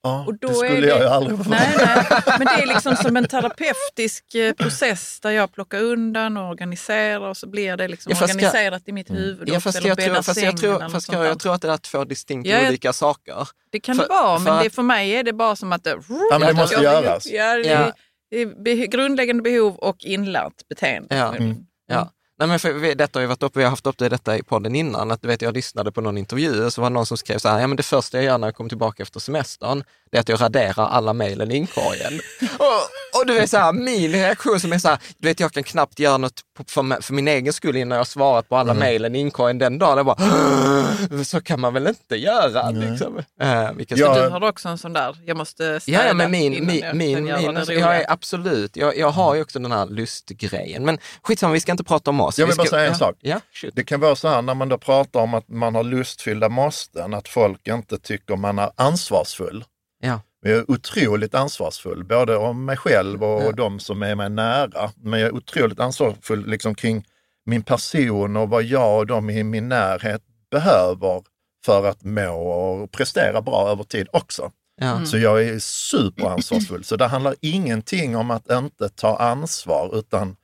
Ja, 0.05 0.25
Och 0.27 0.39
då 0.39 0.49
det 0.49 0.55
skulle 0.55 0.77
är 0.77 0.81
det- 0.81 0.87
jag 0.89 0.99
ju 1.01 1.07
aldrig 1.07 1.39
få 1.45 1.51
Nej, 1.51 1.75
nej, 1.79 2.07
men 2.39 2.47
det 2.47 2.63
är 2.63 2.67
liksom 2.67 2.97
som 2.97 3.17
en 3.17 3.25
terapeutisk 3.29 4.35
eh, 4.35 4.53
process 4.53 5.21
där 5.21 5.31
jag 5.31 5.53
plockar 5.53 5.81
undan 5.81 6.37
och 6.37 6.49
organiserar 6.51 7.29
och 7.29 7.37
så 7.37 7.47
blir 7.49 7.77
det 7.77 7.89
liksom 7.89 8.13
Ja, 8.17 8.23
organiserat 8.23 8.83
i 8.89 8.93
mitt 8.93 9.11
huvud 9.11 9.49
Ja, 9.49 9.61
fast 9.61 9.85
jag 9.85 9.99
tror, 9.99 10.15
fast 10.23 10.43
jag 10.43 10.57
tror, 10.57 10.89
fast 10.89 11.13
jag, 11.13 11.27
jag 11.27 11.39
tror 11.39 11.55
att 11.55 11.63
det 11.63 11.69
är 11.73 11.77
två 11.77 12.05
distinkt 12.05 12.49
Ja, 12.49 12.59
jag- 12.59 12.69
olika 12.69 12.93
saker. 12.93 13.49
Det 13.73 13.81
kan 13.81 13.97
för- 13.97 14.03
det 14.03 14.09
vara, 14.09 14.39
för 14.39 14.45
men 14.53 14.63
det, 14.65 14.71
för 14.71 14.83
mig 14.83 15.11
är 15.11 15.23
det 15.23 15.33
bara 15.33 15.57
som 15.57 15.73
att 15.73 15.85
det, 15.85 15.91
Ja, 16.31 16.39
men 16.39 16.41
det 16.41 16.53
måste 16.55 16.75
jag- 16.75 16.83
göras. 17.03 17.27
Ja, 17.27 17.55
det, 17.55 17.93
det 18.31 18.37
är 18.43 18.47
be- 18.63 18.87
grundläggande 18.87 19.43
behov 19.43 19.77
och 19.77 19.97
inlärt 20.05 20.69
beteende. 20.69 21.17
Ja. 21.17 21.35
Mm. 21.37 21.57
Ja. 21.87 22.11
Nej, 22.43 22.49
men 22.49 22.59
för 22.59 22.73
vi, 22.73 22.95
detta 22.95 23.19
har 23.19 23.23
ju 23.23 23.27
varit 23.27 23.43
uppe, 23.43 23.59
vi 23.59 23.65
har 23.65 23.71
haft 23.71 23.87
upp 23.87 23.99
det 23.99 24.09
detta 24.09 24.37
i 24.37 24.43
podden 24.43 24.75
innan, 24.75 25.11
att 25.11 25.23
du 25.23 25.29
vet, 25.29 25.43
jag 25.43 25.55
lyssnade 25.55 25.93
på 25.93 26.01
någon 26.01 26.19
intervju 26.19 26.65
och 26.65 26.73
så 26.73 26.81
var 26.81 26.91
det 26.91 26.95
någon 26.95 27.07
som 27.07 27.17
skrev 27.17 27.39
så 27.39 27.49
här, 27.49 27.61
ja 27.61 27.67
men 27.67 27.77
det 27.77 27.83
första 27.83 28.17
jag 28.19 28.25
gör 28.25 28.39
när 28.39 28.47
jag 28.47 28.55
kommer 28.55 28.69
tillbaka 28.69 29.03
efter 29.03 29.21
semestern, 29.21 29.85
det 30.11 30.17
är 30.17 30.21
att 30.21 30.29
jag 30.29 30.41
raderar 30.41 30.89
alla 30.89 31.13
mejlen 31.13 31.51
i 31.51 31.57
inkorgen. 31.57 32.21
och, 32.59 33.02
och 33.15 33.27
du 33.27 33.35
vet 33.35 33.51
så 33.51 33.57
här, 33.57 33.73
min 33.73 34.13
reaktion 34.13 34.61
som 34.61 34.73
är 34.73 34.79
så 34.79 34.89
här, 34.89 34.99
du 35.19 35.29
vet 35.29 35.41
jag 35.41 35.53
kan 35.53 35.63
knappt 35.63 35.99
göra 35.99 36.17
något 36.17 36.41
för, 36.69 37.03
för 37.03 37.15
min 37.15 37.29
egen 37.29 37.53
skull 37.53 37.77
innan 37.77 37.97
jag 37.97 38.01
har 38.01 38.05
svarat 38.05 38.49
på 38.49 38.57
alla 38.57 38.75
mejlen 38.75 39.15
i 39.15 39.19
inkorgen 39.19 39.59
den 39.59 39.79
dagen. 39.79 39.97
Jag 39.97 40.07
bara, 40.07 41.25
så 41.25 41.41
kan 41.41 41.61
man 41.61 41.75
väl 41.75 41.87
inte 41.87 42.17
göra 42.17 42.71
liksom. 42.71 43.17
Uh, 43.17 43.73
vilket 43.73 43.99
Ja. 43.99 44.15
Du 44.15 44.29
har 44.29 44.49
också 44.49 44.69
en 44.69 44.79
sån 44.79 44.93
där, 44.93 45.17
jag 45.25 45.37
måste 45.37 45.81
städa 45.81 45.99
Ja, 45.99 46.07
ja, 46.07 46.15
men 46.15 46.31
min, 46.31 46.53
innan 46.53 46.67
min, 46.67 46.81
jag 46.81 46.97
min, 46.97 47.25
min 47.25 47.57
alltså, 47.57 47.73
jag 47.73 47.97
är 47.97 48.13
absolut, 48.13 48.77
jag, 48.77 48.97
jag 48.97 49.11
har 49.11 49.35
ju 49.35 49.43
också 49.43 49.59
den 49.59 49.73
här 49.73 49.87
lustgrejen. 49.87 50.85
Men 50.85 50.99
skitsamma, 51.23 51.53
vi 51.53 51.61
ska 51.61 51.73
inte 51.73 51.85
prata 51.85 52.11
om 52.11 52.21
oss. 52.21 52.39
Jag 52.39 52.47
Vi 52.47 52.51
vill 52.51 52.57
bara 52.57 52.67
ska, 52.67 52.77
säga 52.77 52.87
en 52.87 52.93
ja, 52.93 52.99
sak. 52.99 53.17
Ja. 53.21 53.41
Det 53.73 53.85
kan 53.85 54.01
vara 54.01 54.17
så 54.17 54.29
här 54.29 54.43
när 54.43 54.55
man 54.55 54.69
då 54.69 54.79
pratar 54.79 55.21
om 55.21 55.35
att 55.35 55.49
man 55.49 55.75
har 55.75 55.85
lustfyllda 55.85 56.49
måsten, 56.49 57.15
att 57.15 57.29
folk 57.29 57.69
inte 57.69 57.99
tycker 57.99 58.37
man 58.37 58.59
är 58.59 58.71
ansvarsfull. 58.77 59.65
Ja. 60.01 60.21
Jag 60.45 60.53
är 60.59 60.71
otroligt 60.71 61.35
ansvarsfull, 61.35 62.05
både 62.05 62.37
om 62.37 62.65
mig 62.65 62.77
själv 62.77 63.25
och 63.25 63.43
Ja. 63.43 63.53
de 63.53 63.81
som 63.81 64.03
är 64.03 64.15
mig 64.15 64.31
nära. 64.31 64.91
Men 64.97 65.21
jag 65.21 65.29
är 65.29 65.35
otroligt 65.35 65.81
ansvarsfull 65.81 66.47
liksom 66.47 66.75
kring 66.75 67.05
min 67.47 67.63
person 67.63 68.37
och 68.37 68.49
vad 68.49 68.63
jag 68.63 68.99
och 68.99 69.07
de 69.07 69.31
i 69.31 69.43
min 69.45 69.69
närhet 69.69 70.23
behöver 70.51 71.23
för 71.65 71.87
att 71.89 72.05
må 72.05 72.31
och 72.33 72.91
prestera 72.93 73.43
bra 73.43 73.69
över 73.69 73.85
tid 73.85 74.09
också. 74.13 74.53
Ja. 74.81 75.05
Så 75.07 75.19
jag 75.19 75.43
är 75.45 75.59
superansvarsfull. 75.59 76.85
Så 76.85 76.97
det 76.97 77.07
handlar 77.07 77.35
ingenting 77.41 78.17
om 78.17 78.31
att 78.31 78.51
inte 78.51 78.89
ta 78.89 79.17
ansvar, 79.17 79.99
utan 79.99 80.37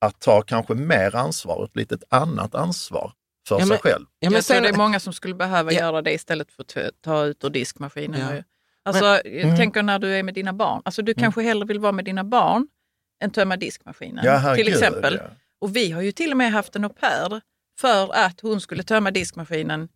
att 0.00 0.20
ta 0.20 0.42
kanske 0.42 0.74
mer 0.74 1.16
ansvar, 1.16 1.64
ett 1.64 1.76
litet 1.76 2.02
annat 2.08 2.54
ansvar 2.54 3.12
för 3.48 3.54
Ja, 3.54 3.60
sig 3.60 3.68
men- 3.68 3.78
själv. 3.78 4.04
Ja, 4.18 4.30
men 4.30 4.34
jag 4.34 4.44
tror 4.44 4.54
sen, 4.54 4.62
det 4.62 4.68
är 4.68 4.76
många 4.76 5.00
som 5.00 5.12
skulle 5.12 5.34
behöva 5.34 5.72
Ja. 5.72 5.78
göra 5.80 6.02
det 6.02 6.12
istället 6.12 6.52
för 6.52 6.62
att 6.62 6.68
ta- 6.68 6.90
ta 7.04 7.24
ut 7.24 7.44
ur 7.44 7.50
diskmaskinen. 7.50 8.44
Alltså, 8.84 9.04
jag 9.04 9.26
Mm. 9.26 9.56
tänker 9.56 9.82
när 9.82 9.98
du 9.98 10.14
är 10.14 10.22
med 10.22 10.34
dina 10.34 10.52
barn. 10.52 10.82
Alltså, 10.84 11.02
du 11.02 11.14
kanske 11.14 11.42
hellre 11.42 11.66
vill 11.66 11.78
vara 11.78 11.92
med 11.92 12.04
dina 12.04 12.24
barn 12.24 12.66
än 13.22 13.30
tömma 13.30 13.56
diskmaskinen. 13.56 14.24
Ja, 14.24 14.36
herregud, 14.36 14.64
till 14.66 14.74
exempel. 14.74 15.18
ja. 15.22 15.30
Och 15.60 15.76
vi 15.76 15.90
har 15.90 16.02
ju 16.02 16.12
till 16.12 16.30
och 16.30 16.36
med 16.36 16.52
haft 16.52 16.76
en 16.76 16.84
au 16.84 16.88
pair 16.90 17.40
för 17.80 18.14
att 18.14 18.40
hon 18.40 18.60
skulle 18.60 18.82
tömma 18.82 19.10
diskmaskinen. 19.10 19.88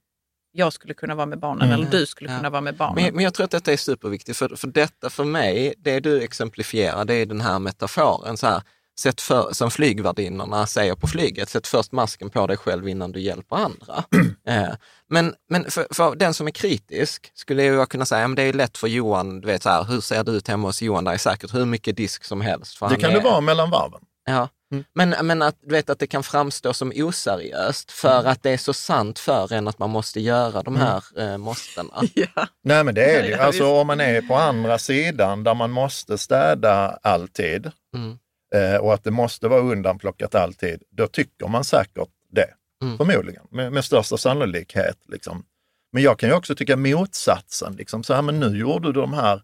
Jag 0.53 0.73
skulle 0.73 0.95
kunna 0.95 1.15
vara 1.15 1.27
med 1.27 1.39
barnen 1.39 1.69
Mm. 1.69 1.81
eller 1.81 1.91
du 1.91 2.07
skulle 2.07 2.31
Ja. 2.31 2.37
kunna 2.37 2.51
vara 2.51 2.61
med 2.61 2.75
barnen. 2.77 3.05
men, 3.05 3.15
men 3.15 3.25
jag 3.25 3.35
tror 3.35 3.45
att 3.45 3.51
detta 3.51 3.73
är 3.73 3.77
superviktigt, 3.77 4.39
för, 4.39 4.49
för 4.57 4.69
detta 4.69 5.11
för 5.11 5.25
mig, 5.25 5.75
det 5.79 6.01
du 6.01 6.23
exemplifierar, 6.23 7.05
det 7.05 7.15
är 7.15 7.27
den 7.27 7.41
här 7.41 7.59
metaforen. 7.59 8.37
Så 8.37 8.47
här, 8.47 8.63
sätt 8.99 9.21
för, 9.21 9.53
som 9.53 9.71
flygvärdinnorna 9.71 10.67
säger 10.67 10.95
på 10.95 11.07
flyget, 11.07 11.49
sätt 11.49 11.67
först 11.67 11.93
masken 11.93 12.31
på 12.31 12.47
dig 12.47 12.57
själv 12.57 12.89
innan 12.89 13.13
du 13.13 13.21
hjälper 13.21 13.57
andra. 13.57 14.05
eh, 14.49 14.75
men 15.09 15.35
men 15.51 15.71
för, 15.71 15.87
för 15.91 16.17
den 16.17 16.35
som 16.35 16.47
är 16.47 16.51
kritisk 16.51 17.33
skulle 17.35 17.65
jag 17.65 17.89
kunna 17.89 18.07
säga, 18.07 18.29
men 18.29 18.35
det 18.35 18.43
är 18.43 18.53
lätt 18.53 18.79
för 18.79 18.89
Johan, 18.89 19.41
du 19.41 19.47
vet 19.47 19.63
så 19.63 19.69
här, 19.69 19.85
hur 19.85 20.01
ser 20.01 20.25
det 20.25 20.31
ut 20.31 20.49
hemma 20.49 20.69
hos 20.69 20.83
Johan? 20.83 21.05
Det 21.05 21.11
är 21.11 21.19
säkert 21.19 21.55
hur 21.55 21.65
mycket 21.65 21.97
disk 21.97 22.25
som 22.25 22.41
helst. 22.41 22.81
Det 22.91 22.97
kan 22.97 23.11
är, 23.11 23.15
det 23.15 23.21
vara 23.21 23.41
mellan 23.41 23.71
varven. 23.71 24.01
Ja. 24.27 24.49
Mm. 24.73 24.85
Men, 24.95 25.27
men 25.27 25.43
att, 25.43 25.57
du 25.63 25.75
vet, 25.75 25.91
att 25.91 25.99
det 25.99 26.07
kan 26.07 26.23
framstå 26.23 26.73
som 26.73 26.93
oseriöst 26.97 27.91
för 27.91 28.19
Mm. 28.21 28.33
att 28.33 28.43
det 28.43 28.51
är 28.51 28.57
så 28.57 28.73
sant 28.73 29.19
för 29.19 29.53
en 29.53 29.69
att 29.69 29.79
man 29.79 29.91
måste 29.91 30.21
göra 30.21 30.63
de 30.63 30.77
här 30.77 31.03
eh, 31.17 31.39
måstena. 31.39 31.95
ja. 32.15 32.47
Nej 32.65 32.85
men 32.85 32.95
det 32.95 33.17
är 33.17 33.23
det 33.23 33.29
ju. 33.29 33.35
Alltså 33.39 33.67
om 33.67 33.87
man 33.87 34.01
är 34.01 34.23
på 34.23 34.35
andra 34.35 34.79
sidan 34.79 35.45
där 35.45 35.55
man 35.55 35.71
måste 35.71 36.19
städa 36.19 36.99
alltid 37.03 37.71
Mm. 37.95 38.19
Eh, 38.55 38.77
och 38.77 38.95
att 38.95 39.05
det 39.05 39.11
måste 39.11 39.49
vara 39.49 39.61
undanplockat 39.61 40.35
alltid, 40.35 40.83
då 40.91 41.07
tycker 41.07 41.49
man 41.49 41.65
säkert 41.65 42.09
det. 42.31 42.55
Mm. 42.83 42.97
Förmodligen, 42.97 43.47
med, 43.51 43.73
med 43.73 43.85
största 43.85 44.17
sannolikhet. 44.17 44.99
Liksom. 45.09 45.45
Men 45.93 46.03
jag 46.03 46.19
kan 46.19 46.29
ju 46.29 46.35
också 46.35 46.55
tycka 46.55 46.77
motsatsen. 46.77 47.77
Liksom. 47.77 48.05
Så 48.05 48.15
här, 48.15 48.23
men 48.23 48.41
nu 48.41 48.59
gjorde 48.59 48.89
du 48.89 49.01
de 49.01 49.13
här 49.13 49.43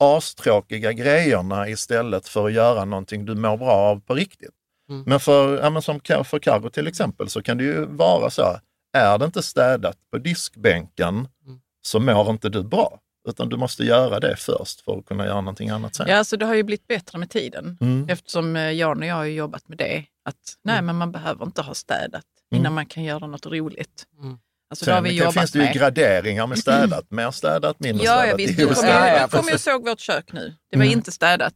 astråkiga 0.00 0.92
grejerna 0.92 1.68
istället 1.68 2.28
för 2.28 2.46
att 2.46 2.52
göra 2.52 2.84
någonting 2.84 3.24
du 3.24 3.34
mår 3.34 3.56
bra 3.56 3.72
av 3.72 4.00
på 4.00 4.14
riktigt. 4.14 4.54
Mm. 4.88 5.02
Men 5.06 5.20
för, 5.20 5.58
ja, 5.58 5.70
men 5.70 5.82
som 5.82 6.00
för 6.00 6.38
Carro 6.38 6.70
till 6.70 6.86
exempel 6.86 7.28
så 7.28 7.42
kan 7.42 7.58
det 7.58 7.64
ju 7.64 7.86
vara 7.86 8.30
så, 8.30 8.58
är 8.92 9.18
det 9.18 9.24
inte 9.24 9.42
städat 9.42 9.96
på 10.10 10.18
diskbänken 10.18 11.28
Mm. 11.46 11.60
så 11.82 12.00
mår 12.00 12.30
inte 12.30 12.48
du 12.48 12.62
bra. 12.62 13.00
Utan 13.28 13.48
du 13.48 13.56
måste 13.56 13.84
göra 13.84 14.20
det 14.20 14.36
först 14.36 14.80
för 14.80 14.98
att 14.98 15.06
kunna 15.06 15.24
göra 15.26 15.40
någonting 15.40 15.70
annat 15.70 15.94
sen. 15.94 16.06
Ja, 16.08 16.16
alltså 16.16 16.36
det 16.36 16.46
har 16.46 16.54
ju 16.54 16.62
blivit 16.62 16.86
bättre 16.86 17.18
med 17.18 17.30
tiden. 17.30 17.78
Mm. 17.80 18.08
Eftersom 18.08 18.56
eh, 18.56 18.72
Jan 18.72 18.98
och 19.00 19.06
jag 19.06 19.14
har 19.14 19.24
ju 19.24 19.34
jobbat 19.34 19.68
med 19.68 19.78
det. 19.78 20.04
Att 20.28 20.36
nej, 20.64 20.82
men 20.82 20.96
man 20.96 21.12
behöver 21.12 21.44
inte 21.44 21.62
ha 21.62 21.74
städat 21.74 22.24
innan 22.50 22.60
Mm. 22.66 22.74
man 22.74 22.86
kan 22.86 23.04
göra 23.04 23.26
något 23.26 23.46
roligt. 23.46 24.04
Mm. 24.22 24.38
Alltså, 24.70 24.84
det 24.84 24.92
har 24.92 25.02
Sen 25.02 25.14
jobbat 25.16 25.34
finns 25.34 25.50
det 25.52 25.58
ju 25.58 25.64
med. 25.64 25.74
graderingar 25.74 26.46
med 26.46 26.58
städat. 26.58 27.06
Mer 27.10 27.30
städat, 27.30 27.80
mindre 27.80 28.04
Ja, 28.06 28.26
jag 28.26 28.40
städat. 28.40 28.58
Ja, 28.82 29.08
ju, 29.08 29.16
ja, 29.16 29.26
du 29.30 29.36
kom 29.36 29.48
ju 29.48 29.54
och 29.54 29.60
såg 29.60 29.88
vårt 29.88 30.00
kök 30.00 30.32
nu. 30.32 30.54
Det 30.70 30.76
var 30.76 30.84
Mm. 30.84 30.98
inte 30.98 31.12
städat. 31.12 31.54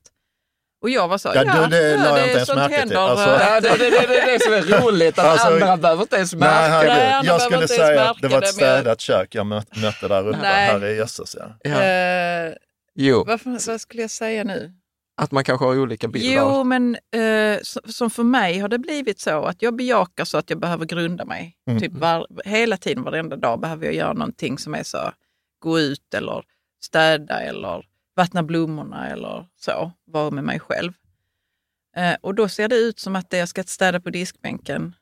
Och 0.86 0.90
jag 0.90 1.08
var 1.08 1.18
så, 1.18 1.28
Ja, 1.34 1.42
ja, 1.46 1.62
du, 1.62 1.68
det 1.76 1.90
ja, 1.90 1.96
la 1.96 2.04
jag 2.18 2.18
inte 2.18 2.30
ens 2.30 2.46
sånt 2.46 2.58
märke 2.58 2.68
till. 2.70 2.78
händer. 2.78 2.96
Alltså- 2.96 3.28
Ja, 3.44 3.60
det, 3.60 3.68
det, 3.68 3.90
det, 3.90 4.06
det 4.06 4.18
är 4.20 4.32
det 4.38 4.42
som 4.44 4.52
är 4.52 4.80
roligt, 4.82 5.18
att 5.18 5.24
Alltså, 5.24 5.46
andra 5.46 5.76
behöver 5.76 6.02
inte 6.02 6.16
ens 6.16 6.32
Nej, 6.32 6.40
märka 6.40 6.60
Nej, 6.60 6.70
herregud. 6.70 7.12
han 7.12 7.24
Jag 7.26 7.42
skulle 7.42 7.68
säga 7.68 8.10
att 8.10 8.16
det 8.22 8.28
var 8.28 8.38
ett 8.38 8.42
det, 8.44 8.48
städat 8.52 9.00
kök 9.00 9.34
jag 9.34 9.46
mö- 9.46 9.82
mötte 9.82 10.08
där 10.08 10.28
uppe. 10.28 10.38
Nej. 10.42 10.66
Herrejösses 10.70 11.36
ja. 11.38 11.70
Ja. 11.70 11.82
eh, 11.82 12.52
Jo, 12.94 13.24
vad, 13.26 13.40
vad 13.66 13.80
skulle 13.80 14.02
jag 14.02 14.10
säga 14.10 14.44
nu? 14.44 14.72
att 15.22 15.30
man 15.30 15.44
kanske 15.44 15.64
har 15.66 15.78
olika 15.78 16.08
bilder. 16.08 16.34
Jo, 16.36 16.64
men 16.64 16.96
så- 17.62 17.80
som 17.92 18.10
för 18.10 18.22
mig 18.22 18.58
har 18.58 18.68
det 18.68 18.78
blivit 18.78 19.20
så 19.20 19.44
att 19.44 19.62
jag 19.62 19.76
bejakar 19.76 20.24
så 20.24 20.38
att 20.38 20.50
jag 20.50 20.58
behöver 20.60 20.84
grunda 20.84 21.24
mig. 21.24 21.56
Mm. 21.70 21.80
Typ 21.80 21.92
var, 21.92 22.26
hela 22.44 22.76
tiden, 22.76 23.02
varenda 23.02 23.36
dag 23.36 23.60
behöver 23.60 23.84
jag 23.84 23.94
göra 23.94 24.12
någonting 24.12 24.58
som 24.58 24.74
är 24.74 24.82
så, 24.82 25.12
gå 25.58 25.80
ut 25.80 26.14
eller 26.14 26.42
städa 26.84 27.40
eller 27.40 27.84
vattna 28.16 28.42
blommorna 28.42 29.08
eller 29.08 29.46
så, 29.56 29.92
vara 30.04 30.30
med 30.30 30.44
mig 30.44 30.60
själv. 30.60 30.92
Eh, 31.96 32.16
och 32.20 32.34
då 32.34 32.48
ser 32.48 32.68
det 32.68 32.76
ut 32.76 32.98
som 32.98 33.16
att 33.16 33.30
det 33.30 33.36
jag 33.36 33.48
ska 33.48 33.62
städa 33.62 34.00
på 34.00 34.10
diskbänken, 34.10 34.94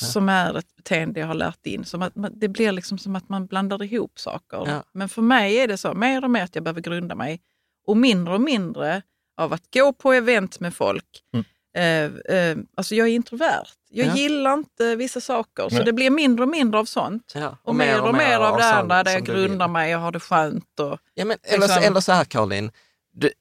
Ja. 0.00 0.06
som 0.06 0.28
är 0.28 0.58
ett 0.58 0.76
beteende 0.76 1.20
jag 1.20 1.26
har 1.26 1.34
lärt 1.34 1.66
in. 1.66 1.84
Som 1.84 2.02
att 2.02 2.16
man, 2.16 2.32
det 2.38 2.48
blir 2.48 2.72
liksom 2.72 2.98
som 2.98 3.16
att 3.16 3.28
man 3.28 3.46
blandar 3.46 3.82
ihop 3.82 4.18
saker. 4.18 4.64
Ja. 4.66 4.84
Men 4.92 5.08
för 5.08 5.22
mig 5.22 5.56
är 5.56 5.68
det 5.68 5.76
så, 5.76 5.94
mer 5.94 6.24
och 6.24 6.30
mer 6.30 6.44
att 6.44 6.54
jag 6.54 6.64
behöver 6.64 6.80
grunda 6.80 7.14
mig 7.14 7.40
och 7.86 7.96
mindre 7.96 8.34
och 8.34 8.40
mindre 8.40 9.02
av 9.36 9.52
att 9.52 9.74
gå 9.74 9.92
på 9.92 10.12
event 10.12 10.60
med 10.60 10.74
folk. 10.74 11.24
Mm. 11.32 11.44
Eh, 11.76 12.36
eh, 12.36 12.56
alltså 12.76 12.94
jag 12.94 13.08
är 13.08 13.12
introvert. 13.12 13.64
Jag 13.90 14.06
Ja. 14.06 14.14
gillar 14.16 14.52
inte 14.54 14.96
vissa 14.96 15.20
saker, 15.20 15.68
så 15.68 15.74
Nej. 15.74 15.84
det 15.84 15.92
blir 15.92 16.10
mindre 16.10 16.42
och 16.42 16.48
mindre 16.48 16.80
av 16.80 16.84
sånt. 16.84 17.32
Ja, 17.34 17.56
Och, 17.62 17.74
mer 17.74 18.02
och 18.02 18.14
mer 18.14 18.38
av 18.38 18.56
det 18.58 18.64
andra 18.74 19.02
där 19.04 19.12
jag 19.12 19.24
grundar 19.24 19.68
mig 19.68 19.94
och 19.96 20.02
har 20.02 20.12
det 20.12 20.20
skönt. 20.20 20.80
Och, 20.80 20.98
Ja, 21.14 21.24
men, 21.24 21.36
eller, 21.42 21.66
så, 21.66 21.74
Liksom- 21.74 21.82
eller 21.84 22.00
så 22.00 22.12
här 22.12 22.24
Caroline, 22.24 22.70
det, 23.12 23.32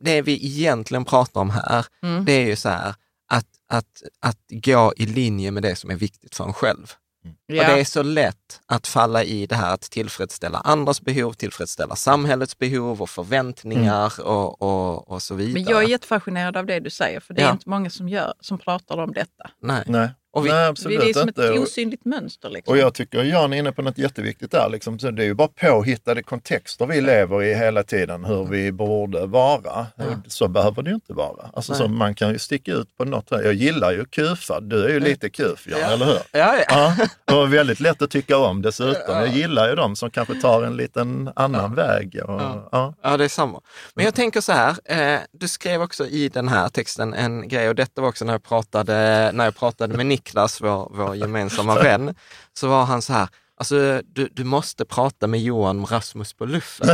det 0.00 0.22
vi 0.22 0.32
egentligen 0.46 1.04
pratar 1.04 1.40
om 1.40 1.50
här, 1.50 1.86
Mm. 2.02 2.24
det 2.24 2.32
är 2.32 2.46
ju 2.46 2.56
så 2.56 2.68
här 2.68 2.94
att, 3.28 3.46
att, 3.68 4.02
att 4.20 4.38
gå 4.50 4.92
i 4.96 5.06
linje 5.06 5.50
med 5.50 5.62
det 5.62 5.76
som 5.76 5.90
är 5.90 5.96
viktigt 5.96 6.34
för 6.34 6.44
en 6.44 6.52
själv. 6.52 6.92
Och 7.24 7.54
det 7.54 7.80
är 7.80 7.84
så 7.84 8.02
lätt 8.02 8.60
att 8.66 8.86
falla 8.86 9.24
i 9.24 9.46
det 9.46 9.54
här 9.54 9.74
att 9.74 9.80
tillfredsställa 9.82 10.58
andras 10.58 11.00
behov, 11.02 11.32
tillfredsställa 11.32 11.96
samhällets 11.96 12.58
behov 12.58 13.02
och 13.02 13.10
förväntningar 13.10 14.20
och, 14.20 14.62
och, 14.62 15.08
och 15.10 15.22
så 15.22 15.34
vidare. 15.34 15.52
Men 15.64 15.64
jag 15.72 15.82
är 15.84 15.88
jättefascinerad 15.88 16.56
av 16.56 16.66
det 16.66 16.80
du 16.80 16.90
säger, 16.90 17.20
för 17.20 17.34
det 17.34 17.40
är 17.42 17.46
Ja. 17.46 17.52
inte 17.52 17.68
många 17.68 17.90
som, 17.90 18.08
gör, 18.08 18.34
som 18.40 18.58
pratar 18.58 18.98
om 18.98 19.12
detta. 19.12 19.50
Nej. 19.62 19.82
Nej, 19.86 20.08
Och 20.34 20.46
vi- 20.46 20.50
Nej 20.50 20.58
Det 20.62 20.68
absolut 20.68 21.02
är 21.02 21.12
som 21.12 21.28
inte. 21.28 21.44
ett 21.48 21.60
osynligt 21.60 22.04
mönster. 22.04 22.50
Liksom. 22.50 22.72
Och 22.72 22.78
jag 22.78 22.94
tycker 22.94 23.22
Jan 23.22 23.52
är 23.52 23.56
inne 23.56 23.72
på 23.72 23.82
något 23.82 23.98
jätteviktigt 23.98 24.50
där. 24.50 24.68
Liksom. 24.68 24.98
Så 24.98 25.10
det 25.10 25.22
är 25.22 25.26
ju 25.26 25.34
bara 25.34 25.48
påhittade 25.48 26.22
kontexter 26.22 26.86
vi 26.86 27.00
lever 27.00 27.42
i 27.42 27.54
hela 27.54 27.82
tiden, 27.82 28.24
hur 28.24 28.44
vi 28.44 28.72
borde 28.72 29.26
vara. 29.26 29.86
Så 30.28 30.48
behöver 30.48 30.82
det 30.82 30.90
ju 30.90 30.94
inte 30.94 31.12
vara. 31.12 31.50
Alltså, 31.52 31.74
så 31.74 31.88
man 31.88 32.14
kan 32.14 32.30
ju 32.32 32.38
sticka 32.38 32.72
ut 32.72 32.96
på 32.96 33.04
något. 33.04 33.26
Jag 33.30 33.54
gillar 33.54 33.92
ju 33.92 34.04
kufad. 34.04 34.64
Du 34.70 34.84
är 34.84 34.88
ju 34.88 35.00
lite 35.00 35.30
kuf, 35.30 35.66
Jan, 35.70 35.80
Ja. 35.80 35.86
eller 35.90 36.06
hur? 36.06 36.18
Ja, 36.32 36.54
ja. 36.68 36.96
Ja, 37.26 37.40
och 37.42 37.54
väldigt 37.54 37.80
lätt 37.80 38.02
att 38.02 38.10
tycka 38.10 38.38
om 38.38 38.62
dessutom. 38.62 39.14
Jag 39.16 39.28
gillar 39.28 39.68
ju 39.68 39.74
de 39.74 39.96
som 39.96 40.10
kanske 40.10 40.34
tar 40.40 40.62
en 40.62 40.76
liten 40.76 41.30
annan 41.36 41.74
väg. 41.74 42.20
Och, 42.24 42.40
Ja. 42.40 42.68
ja. 42.72 42.94
Ja, 43.02 43.16
det 43.16 43.24
är 43.24 43.28
samma. 43.28 43.60
Men 43.94 44.04
jag 44.04 44.14
tänker 44.14 44.40
så 44.40 44.52
här, 44.52 44.74
eh, 44.84 45.20
du 45.32 45.48
skrev 45.48 45.82
också 45.82 46.06
i 46.06 46.28
den 46.28 46.48
här 46.48 46.68
texten 46.68 47.14
en 47.14 47.48
grej 47.48 47.68
och 47.68 47.74
detta 47.74 48.00
var 48.00 48.08
också 48.08 48.24
när 48.24 48.32
jag 48.34 48.42
pratade, 48.42 49.30
när 49.32 49.44
jag 49.44 49.56
pratade 49.56 49.96
med 49.96 50.06
Niklas, 50.24 50.60
vår, 50.60 50.88
vår 50.94 51.16
gemensamma 51.16 51.74
vän, 51.74 52.14
så 52.52 52.68
var 52.68 52.84
han 52.84 53.02
så 53.02 53.12
här, 53.12 53.28
alltså 53.56 54.00
du, 54.06 54.28
du 54.32 54.44
måste 54.44 54.84
prata 54.84 55.26
med 55.26 55.40
Johan 55.40 55.78
om 55.78 55.86
Rasmus 55.86 56.32
på 56.32 56.46
luffen. 56.46 56.88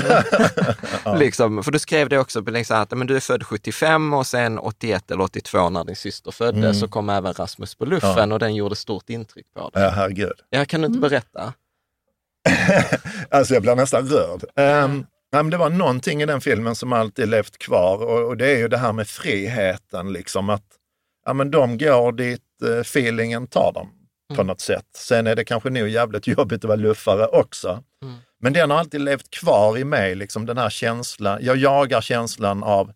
liksom, 1.18 1.62
för 1.62 1.70
du 1.72 1.78
skrev 1.78 2.08
det 2.08 2.18
också, 2.18 2.40
liksom, 2.40 2.76
att 2.76 2.90
men 2.90 3.06
du 3.06 3.16
är 3.16 3.20
född 3.20 3.46
75 3.46 4.14
och 4.14 4.26
sen 4.26 4.58
81 4.58 5.10
eller 5.10 5.24
82 5.24 5.70
när 5.70 5.84
din 5.84 5.96
syster 5.96 6.30
föddes 6.30 6.60
Mm. 6.64 6.74
så 6.74 6.88
kom 6.88 7.08
även 7.10 7.32
Rasmus 7.32 7.74
på 7.74 7.84
luffen 7.84 8.32
och 8.32 8.38
den 8.38 8.54
gjorde 8.54 8.76
stort 8.76 9.10
intryck 9.10 9.46
på 9.54 9.70
dig. 9.70 9.82
ja, 9.82 9.88
herregud. 9.90 10.32
Jag 10.50 10.68
kan 10.68 10.80
du 10.80 10.86
inte 10.86 10.98
berätta? 10.98 11.52
Alltså 13.30 13.54
jag 13.54 13.62
blir 13.62 13.76
nästan 13.76 14.08
rörd. 14.08 14.42
Um, 14.84 15.06
ja, 15.30 15.42
men 15.42 15.50
det 15.50 15.56
var 15.56 15.70
någonting 15.70 16.22
i 16.22 16.26
den 16.26 16.40
filmen 16.40 16.74
som 16.74 16.92
alltid 16.92 17.28
levt 17.28 17.58
kvar 17.58 17.96
och, 18.02 18.26
och 18.28 18.36
det 18.36 18.46
är 18.50 18.58
ju 18.58 18.68
det 18.68 18.78
här 18.78 18.92
med 18.92 19.08
friheten. 19.08 20.12
Liksom 20.12 20.50
att 20.50 20.64
ja, 21.26 21.32
men 21.32 21.50
de 21.50 21.78
går 21.78 22.12
dit 22.12 22.42
feelingen 22.62 23.46
tar 23.46 23.72
dem 23.72 23.88
på 24.36 24.42
något 24.42 24.60
sätt. 24.60 24.86
Sen 24.96 25.26
är 25.26 25.36
det 25.36 25.44
kanske 25.44 25.70
nog 25.70 25.88
jävligt 25.88 26.26
jobbigt 26.38 26.64
att 26.64 26.68
vara 26.68 26.76
luffare 26.76 27.26
också. 27.26 27.84
Mm. 28.02 28.16
Men 28.40 28.52
den 28.52 28.70
har 28.70 28.78
alltid 28.78 29.00
levt 29.00 29.30
kvar 29.30 29.78
i 29.78 29.84
mig, 29.84 30.14
liksom 30.14 30.46
den 30.46 30.58
här 30.58 30.70
känslan. 30.70 31.38
Jag 31.42 31.56
jagar 31.56 32.00
känslan 32.00 32.62
av, 32.62 32.92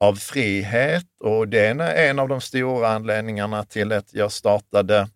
av 0.00 0.14
frihet 0.14 1.06
och 1.24 1.48
det 1.48 1.66
är 1.66 2.08
en 2.08 2.18
av 2.18 2.28
de 2.28 2.40
stora 2.40 2.88
anledningarna 2.88 3.64
till 3.64 3.92
att 3.92 4.14
jag 4.14 4.32
startade 4.32 5.08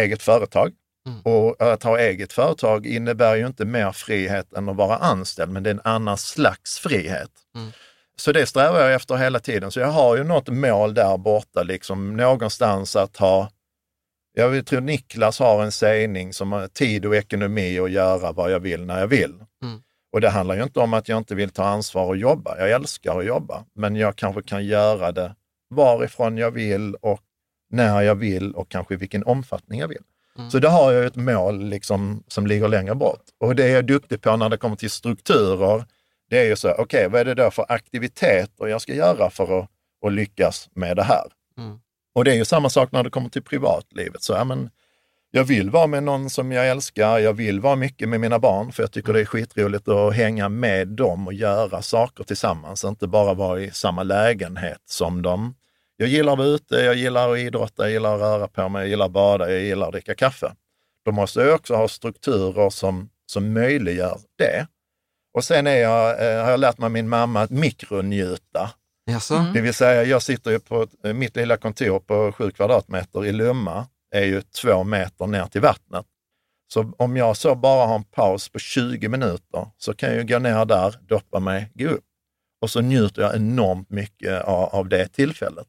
eget 0.00 0.22
företag. 0.22 0.72
Och 1.24 1.72
att 1.72 1.82
ha 1.82 1.98
eget 1.98 2.32
företag 2.32 2.86
innebär 2.86 3.36
ju 3.36 3.46
inte 3.46 3.64
mer 3.64 3.92
frihet 3.92 4.52
än 4.52 4.68
att 4.68 4.76
vara 4.76 4.96
anställd, 4.96 5.52
men 5.52 5.62
det 5.62 5.70
är 5.70 5.74
en 5.74 5.80
annan 5.84 6.18
slags 6.18 6.78
frihet. 6.78 7.30
Mm. 7.54 7.72
Så 8.16 8.32
det 8.32 8.46
strävar 8.46 8.80
jag 8.80 8.94
efter 8.94 9.16
hela 9.16 9.40
tiden. 9.40 9.70
Så 9.70 9.80
jag 9.80 9.90
har 9.90 10.16
ju 10.16 10.24
något 10.24 10.48
mål 10.48 10.94
där 10.94 11.18
borta, 11.18 11.62
liksom 11.62 12.16
någonstans 12.16 12.96
att 12.96 13.16
ha 13.16 13.48
jag 14.34 14.66
tror 14.66 14.80
Niklas 14.80 15.38
har 15.38 15.62
en 15.62 15.72
sägning 15.72 16.32
som 16.32 16.52
har 16.52 16.68
tid 16.68 17.06
och 17.06 17.16
ekonomi 17.16 17.78
att 17.78 17.90
göra 17.90 18.32
vad 18.32 18.52
jag 18.52 18.60
vill 18.60 18.84
när 18.84 19.00
jag 19.00 19.06
vill. 19.06 19.34
Mm. 19.62 19.82
Och 20.12 20.20
det 20.20 20.30
handlar 20.30 20.54
ju 20.54 20.62
inte 20.62 20.80
om 20.80 20.94
att 20.94 21.08
jag 21.08 21.18
inte 21.18 21.34
vill 21.34 21.50
ta 21.50 21.64
ansvar 21.64 22.04
och 22.04 22.16
jobba. 22.16 22.58
Jag 22.58 22.70
älskar 22.70 23.18
att 23.18 23.26
jobba, 23.26 23.64
men 23.74 23.96
jag 23.96 24.16
kanske 24.16 24.42
kan 24.42 24.64
göra 24.64 25.12
det 25.12 25.34
varifrån 25.70 26.38
jag 26.38 26.50
vill 26.50 26.94
och 26.94 27.20
när 27.70 28.02
jag 28.02 28.14
vill 28.14 28.54
och 28.54 28.68
kanske 28.68 28.94
i 28.94 28.96
vilken 28.96 29.24
omfattning 29.24 29.80
jag 29.80 29.88
vill. 29.88 30.02
Så 30.50 30.58
där 30.58 30.68
har 30.68 30.92
jag 30.92 31.04
ett 31.04 31.16
mål 31.16 31.64
liksom, 31.64 32.24
som 32.28 32.46
ligger 32.46 32.68
längre 32.68 32.94
bort. 32.94 33.22
Och 33.40 33.56
det 33.56 33.64
är 33.64 33.74
jag 33.74 33.86
duktig 33.86 34.20
på 34.20 34.36
när 34.36 34.48
det 34.48 34.56
kommer 34.56 34.76
till 34.76 34.90
strukturer. 34.90 35.84
Det 36.32 36.38
är 36.38 36.44
ju 36.44 36.56
så, 36.56 36.72
okej, 36.78 37.08
vad 37.08 37.20
är 37.20 37.24
det 37.24 37.34
då 37.34 37.50
för 37.50 37.64
aktiviteter 37.68 38.66
jag 38.66 38.80
ska 38.80 38.94
göra 38.94 39.30
för 39.30 39.58
att, 39.58 39.68
att 40.06 40.12
lyckas 40.12 40.68
med 40.74 40.96
det 40.96 41.02
här? 41.02 41.24
Mm. 41.58 41.78
Och 42.14 42.24
det 42.24 42.30
är 42.30 42.34
ju 42.34 42.44
samma 42.44 42.70
sak 42.70 42.92
när 42.92 43.02
det 43.02 43.10
kommer 43.10 43.28
till 43.28 43.42
privatlivet. 43.42 44.22
Så, 44.22 44.32
ja, 44.32 44.44
men, 44.44 44.70
jag 45.30 45.44
vill 45.44 45.70
vara 45.70 45.86
med 45.86 46.02
någon 46.02 46.30
som 46.30 46.52
jag 46.52 46.68
älskar, 46.68 47.18
jag 47.18 47.32
vill 47.32 47.60
vara 47.60 47.76
mycket 47.76 48.08
med 48.08 48.20
mina 48.20 48.38
barn 48.38 48.72
för 48.72 48.82
jag 48.82 48.92
tycker 48.92 49.12
det 49.12 49.20
är 49.20 49.24
skitroligt 49.24 49.88
att 49.88 50.14
hänga 50.14 50.48
med 50.48 50.88
dem 50.88 51.26
och 51.26 51.32
göra 51.32 51.82
saker 51.82 52.24
tillsammans, 52.24 52.84
inte 52.84 53.06
bara 53.06 53.34
vara 53.34 53.60
i 53.60 53.70
samma 53.70 54.02
lägenhet 54.02 54.80
som 54.86 55.22
dem. 55.22 55.54
Jag 55.96 56.08
gillar 56.08 56.32
att 56.32 56.38
vara 56.38 56.48
ute, 56.48 56.74
jag 56.76 56.94
gillar 56.94 57.32
att 57.32 57.38
idrotta, 57.38 57.82
jag 57.82 57.92
gillar 57.92 58.14
att 58.14 58.20
röra 58.20 58.48
på 58.48 58.68
mig, 58.68 58.82
jag 58.82 58.88
gillar 58.88 59.06
att 59.06 59.12
bada, 59.12 59.50
jag 59.50 59.62
gillar 59.62 59.86
att 59.86 59.92
dricka 59.92 60.14
kaffe. 60.14 60.52
Då 61.04 61.12
måste 61.12 61.40
jag 61.40 61.54
också 61.54 61.74
ha 61.74 61.88
strukturer 61.88 62.70
som, 62.70 63.10
som 63.26 63.52
möjliggör 63.52 64.18
det. 64.38 64.66
Och 65.34 65.44
sen 65.44 65.66
är 65.66 65.76
jag, 65.76 66.10
eh, 66.32 66.44
har 66.44 66.50
jag 66.50 66.60
lärt 66.60 66.78
mig 66.78 66.90
min 66.90 67.08
mamma 67.08 67.40
att 67.42 67.50
mikronjuta. 67.50 68.70
Jaså? 69.10 69.46
Det 69.54 69.60
vill 69.60 69.74
säga, 69.74 70.04
jag 70.04 70.22
sitter 70.22 70.50
ju 70.50 70.58
på 70.58 70.86
eh, 71.04 71.12
mitt 71.12 71.36
lilla 71.36 71.56
kontor 71.56 71.98
på 72.00 72.32
sju 72.32 72.50
kvadratmeter 72.50 73.24
i 73.26 73.32
Lumma, 73.32 73.86
är 74.14 74.24
ju 74.24 74.42
två 74.42 74.84
meter 74.84 75.26
ner 75.26 75.46
till 75.46 75.60
vattnet. 75.60 76.06
Så 76.72 76.92
om 76.98 77.16
jag 77.16 77.36
så 77.36 77.54
bara 77.54 77.86
har 77.86 77.94
en 77.94 78.04
paus 78.04 78.48
på 78.48 78.58
20 78.58 79.08
minuter 79.08 79.66
så 79.78 79.94
kan 79.94 80.14
jag 80.16 80.28
gå 80.28 80.38
ner 80.38 80.64
där, 80.64 80.94
doppa 81.08 81.40
mig, 81.40 81.70
gå 81.74 81.88
upp. 81.88 82.04
Och 82.62 82.70
så 82.70 82.80
njuter 82.80 83.22
jag 83.22 83.36
enormt 83.36 83.90
mycket 83.90 84.42
av, 84.42 84.64
av 84.74 84.88
det 84.88 85.08
tillfället. 85.08 85.66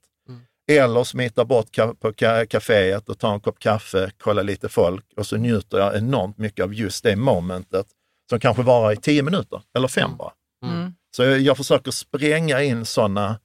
Eller 0.72 1.04
smita 1.04 1.46
bort 1.46 1.68
ka- 1.78 1.96
på 1.96 2.12
ka- 2.12 2.46
kaféet 2.46 3.10
och 3.10 3.20
ta 3.20 3.34
en 3.34 3.40
kopp 3.40 3.60
kaffe, 3.60 4.12
kolla 4.18 4.42
lite 4.42 4.70
folk 4.70 5.06
och 5.18 5.26
så 5.28 5.38
njuter 5.38 5.78
jag 5.78 5.96
enormt 5.98 6.38
mycket 6.38 6.64
av 6.64 6.74
just 6.74 7.04
det 7.04 7.16
momentet 7.16 7.86
som 8.34 8.40
kanske 8.40 8.64
varar 8.64 8.92
i 8.92 8.98
10 8.98 9.24
minuter 9.24 9.62
eller 9.78 9.88
fem 9.88 10.18
bara. 10.18 10.32
Mm. 10.66 10.94
Så 11.16 11.24
jag, 11.24 11.40
jag 11.40 11.58
försöker 11.58 11.92
spränga 11.92 12.62
in 12.62 12.86
sådana 12.86 13.40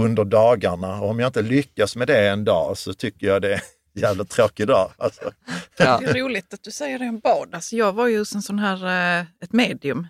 under 0.00 0.24
dagarna 0.24 1.00
och 1.00 1.10
om 1.10 1.20
jag 1.20 1.28
inte 1.28 1.42
lyckas 1.42 1.96
med 1.96 2.08
det 2.08 2.28
en 2.28 2.44
dag 2.44 2.78
så 2.78 2.94
tycker 2.94 3.26
jag 3.26 3.42
det 3.42 3.54
är 3.54 3.62
en 3.94 4.02
jävligt 4.02 4.30
tråkig 4.30 4.66
dag. 4.66 4.90
Alltså. 4.98 5.32
Ja. 5.78 5.98
Det 5.98 6.06
är 6.06 6.14
roligt 6.14 6.54
att 6.54 6.62
du 6.62 6.70
säger 6.70 6.98
det 6.98 7.08
om 7.08 7.18
bad. 7.18 7.54
Alltså 7.54 7.76
jag 7.76 7.92
var 7.92 8.06
ju 8.06 8.18
hos 8.18 8.34
en 8.34 8.42
sån 8.42 8.58
här, 8.58 9.18
eh, 9.20 9.26
ett 9.40 9.52
medium 9.52 10.06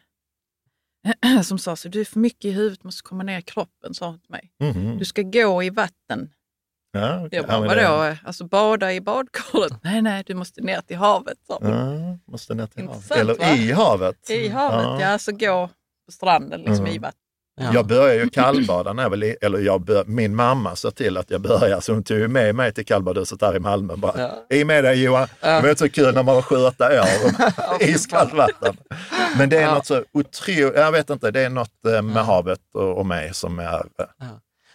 som 1.44 1.58
sa 1.58 1.76
så 1.76 1.88
du 1.88 2.00
är 2.00 2.04
för 2.04 2.18
mycket 2.18 2.44
i 2.44 2.50
huvudet, 2.50 2.84
måste 2.84 3.02
komma 3.02 3.22
ner 3.22 3.38
i 3.38 3.42
kroppen, 3.42 3.94
sa 3.94 4.06
hon 4.06 4.20
till 4.20 4.30
mig. 4.30 4.50
Mhm. 4.60 4.98
Du 4.98 5.04
ska 5.04 5.22
gå 5.22 5.62
i 5.62 5.70
vatten. 5.70 6.30
Ja, 6.92 7.16
okej. 7.26 7.28
Jag 7.32 7.46
bara, 7.46 7.82
Ja, 7.82 7.96
vadå? 7.98 8.16
Alltså 8.24 8.44
bada 8.44 8.92
i 8.92 9.00
badkaret? 9.00 9.72
Nej, 9.82 10.02
nej, 10.02 10.22
du 10.26 10.34
måste 10.34 10.60
ner 10.60 10.80
till 10.80 10.96
havet. 10.96 11.38
Hon. 11.48 11.70
Ja, 11.70 12.18
måste 12.32 12.54
ner 12.54 12.66
till 12.66 12.86
havet. 12.88 13.10
Eller 13.10 13.34
va? 13.34 13.44
i 13.50 13.72
havet. 13.72 14.30
I 14.30 14.48
havet, 14.48 15.00
ja. 15.00 15.06
Alltså 15.08 15.32
gå 15.32 15.68
på 16.06 16.12
stranden 16.12 16.60
liksom 16.60 16.86
i 16.86 16.98
vatten. 16.98 17.18
Ja. 17.60 17.70
Jag 17.74 17.86
började 17.86 18.14
ju 18.22 18.28
kallbada 18.28 18.92
när 18.92 19.02
jag 19.02 19.10
var 19.10 19.16
li- 19.16 19.36
eller 19.40 19.58
jag 19.58 19.80
bör, 19.80 20.04
min 20.04 20.34
mamma 20.36 20.76
sa 20.76 20.90
till 20.90 21.16
att 21.16 21.30
jag 21.30 21.40
började, 21.40 21.82
så 21.82 21.92
hon 21.92 22.02
tog 22.02 22.30
med 22.30 22.54
mig 22.54 22.72
till 22.72 22.84
kallbadhuset 22.86 23.40
där 23.40 23.56
i 23.56 23.60
Malmö. 23.60 23.96
Bara, 23.96 24.20
Ja. 24.20 24.56
I 24.56 24.64
med 24.64 24.84
dig 24.84 25.02
Johan, 25.02 25.28
det 25.40 25.60
var 25.62 25.74
så 25.74 25.88
kul 25.88 26.14
när 26.14 26.22
man 26.22 26.34
var 26.34 26.42
sju, 26.42 26.56
åtta 26.56 26.88
år 27.02 27.06
och 27.74 27.82
iskallt 27.88 28.34
vatten. 28.34 28.76
Men 29.38 29.48
det 29.48 29.56
är 29.58 29.62
Ja. 29.62 29.74
något 29.74 29.86
så 29.86 30.04
otroligt, 30.12 30.76
jag 30.76 30.92
vet 30.92 31.10
inte, 31.10 31.30
det 31.30 31.40
är 31.40 31.48
något 31.50 31.86
eh, 31.86 32.02
med 32.02 32.24
havet 32.24 32.60
och, 32.74 32.98
och 32.98 33.06
mig 33.06 33.34
som 33.34 33.58
är 33.58 33.74
eh, 33.74 34.26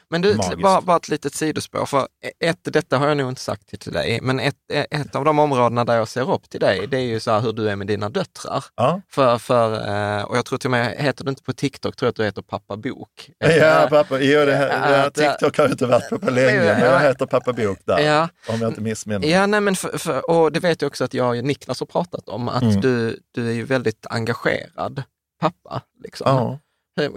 Men 0.10 0.22
du, 0.22 0.36
bara, 0.58 0.82
bara 0.82 0.98
ett 0.98 1.10
litet 1.10 1.34
sidospår. 1.34 1.86
För 1.86 2.08
ett, 2.40 2.60
detta 2.64 2.98
har 2.98 3.08
jag 3.08 3.18
nog 3.18 3.30
inte 3.32 3.42
sagt 3.42 3.80
till 3.82 3.94
dig, 3.94 4.20
men 4.22 4.40
ett, 4.40 4.56
ett 4.92 5.16
av 5.16 5.26
de 5.26 5.40
områdena 5.40 5.86
där 5.86 5.96
jag 5.98 6.08
ser 6.08 6.32
upp 6.32 6.50
till 6.50 6.60
dig, 6.60 6.88
det 6.88 6.98
är 6.98 7.02
ju 7.02 7.20
så 7.20 7.32
här 7.32 7.40
hur 7.40 7.54
du 7.54 7.70
är 7.70 7.76
med 7.76 7.88
dina 7.88 8.10
döttrar. 8.10 8.66
Ja. 8.76 9.02
För, 9.10 9.38
för, 9.38 9.74
eh, 10.20 10.24
och 10.24 10.38
jag 10.38 10.46
tror 10.46 10.58
till 10.60 10.68
och 10.68 10.72
med, 10.72 10.96
heter 10.98 11.24
du 11.24 11.30
inte 11.30 11.44
på 11.44 11.54
TikTok, 11.54 11.96
tror 11.96 12.08
jag 12.08 12.10
att 12.10 12.16
du 12.16 12.24
heter 12.24 12.42
Pappa 12.42 12.78
Bok. 12.78 13.30
Ja, 13.38 13.48
Eh, 13.48 13.90
pappa, 13.90 14.20
jo, 14.20 14.46
det, 14.46 14.56
här- 14.56 14.92
Ja, 14.92 15.04
ja, 15.04 15.10
TikTok 15.32 15.58
har 15.58 15.70
inte 15.70 15.86
varit 15.86 16.10
på 16.10 16.20
på 16.20 16.32
länge, 16.32 16.60
men 16.64 16.80
jag 16.80 17.00
heter 17.00 17.26
pappa 17.26 17.54
Bok 17.54 17.80
där, 17.86 18.00
Ja. 18.00 18.30
om 18.50 18.62
jag 18.62 18.70
inte 18.72 18.82
missminner 18.82 19.28
Ja, 19.28 19.46
nej, 19.46 19.62
men 19.62 19.76
för, 19.76 19.98
för, 19.98 20.30
och 20.30 20.52
det 20.52 20.60
vet 20.60 20.82
jag 20.82 20.90
också 20.90 21.04
att 21.04 21.14
jag 21.14 21.38
och 21.38 21.44
Niklas 21.44 21.80
har 21.80 21.88
pratat 21.88 22.30
om, 22.30 22.50
att 22.50 22.64
Mm. 22.64 22.82
du, 22.82 23.20
du 23.32 23.48
är 23.50 23.54
ju 23.54 23.64
väldigt 23.64 24.06
engagerad 24.10 25.04
pappa. 25.42 25.82
Liksom. 26.04 26.28
Ja. 26.28 26.60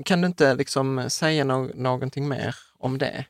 Kan 0.04 0.20
du 0.20 0.26
inte 0.26 0.54
liksom 0.54 1.04
säga 1.10 1.44
no 1.44 1.70
någonting 1.74 2.28
mer 2.28 2.56
om 2.80 2.98
det? 2.98 3.24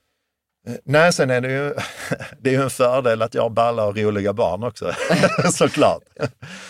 Eh, 0.69 0.75
Nej, 0.85 1.13
sen 1.13 1.31
är 1.31 1.41
det 1.41 1.53
ju, 1.53 1.75
det 2.39 2.51
är 2.51 2.55
ju 2.55 2.63
en 2.63 2.71
fördel 2.71 3.23
att 3.23 3.35
jag 3.35 3.43
har 3.43 3.51
balla 3.51 3.85
och 3.85 3.97
roliga 3.97 4.33
barn 4.33 4.63
också, 4.63 4.93
såklart. 5.53 6.03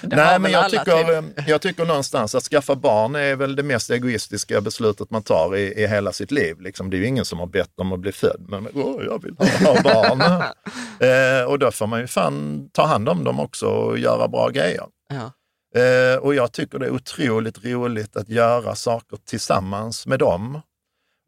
Nej, 0.03 0.39
men 0.39 0.53
jag 0.53 0.71
tycker, 0.71 1.25
jag 1.49 1.61
tycker 1.61 1.85
någonstans 1.85 2.35
att 2.35 2.43
skaffa 2.43 2.75
barn 2.75 3.15
är 3.15 3.37
väl 3.37 3.57
det 3.57 3.63
mest 3.63 3.91
egoistiska 3.91 4.61
beslutet 4.61 5.11
man 5.11 5.23
tar 5.23 5.57
i, 5.57 5.83
i 5.83 5.87
hela 5.87 6.13
sitt 6.13 6.31
liv. 6.31 6.61
Liksom, 6.61 6.91
det 6.91 6.97
är 6.97 6.99
ju 6.99 7.07
ingen 7.07 7.25
som 7.25 7.39
har 7.39 7.47
bett 7.47 7.81
om 7.81 7.93
att 7.93 8.01
bli 8.01 8.13
född, 8.13 8.47
men 8.49 8.69
åh, 8.75 9.03
jag 9.05 9.23
vill 9.23 9.37
ha 9.67 9.83
barn. 9.83 10.21
eh, 11.41 11.45
och 11.45 11.59
då 11.59 11.71
får 11.71 11.87
man 11.87 12.01
ju 12.01 12.07
fan 12.07 12.69
ta 12.73 12.87
hand 12.87 13.09
om 13.09 13.25
dem 13.25 13.41
också 13.41 13.67
och 13.67 13.99
göra 13.99 14.29
bra 14.29 14.49
grejer. 14.49 14.85
Ja. 15.09 15.33
Eh, 15.81 16.19
och 16.19 16.35
jag 16.35 16.53
tycker 16.53 16.79
det 16.79 16.87
är 16.87 16.91
otroligt 16.91 17.65
roligt 17.65 18.17
att 18.17 18.29
göra 18.29 18.75
saker 18.75 19.19
tillsammans 19.27 20.07
med 20.07 20.19
dem. 20.19 20.61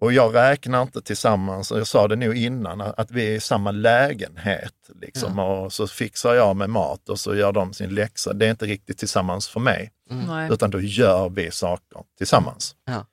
Och 0.03 0.13
jag 0.13 0.35
räknar 0.35 0.83
inte 0.83 1.03
tillsammans, 1.03 1.71
jag 1.71 1.87
sa 1.87 2.09
det 2.09 2.17
nog 2.17 2.37
innan, 2.37 2.81
att 2.81 3.11
vi 3.11 3.27
är 3.27 3.31
i 3.31 3.41
samma 3.41 3.71
lägenhet. 3.71 4.75
Liksom, 5.01 5.39
Och 5.39 5.73
så 5.73 5.87
fixar 5.87 6.35
jag 6.35 6.57
med 6.57 6.71
mat 6.71 7.09
och 7.09 7.19
så 7.21 7.35
gör 7.35 7.53
de 7.53 7.73
sin 7.73 7.95
läxa. 7.95 8.33
Det 8.33 8.47
är 8.47 8.51
inte 8.51 8.67
riktigt 8.67 8.99
tillsammans 8.99 9.49
för 9.49 9.61
mig, 9.61 9.91
Nej. 10.11 10.53
utan 10.53 10.71
då 10.71 10.81
gör 10.81 11.29
vi 11.29 11.51
saker 11.51 11.99
tillsammans. 12.19 12.77
Ja. 12.85 13.07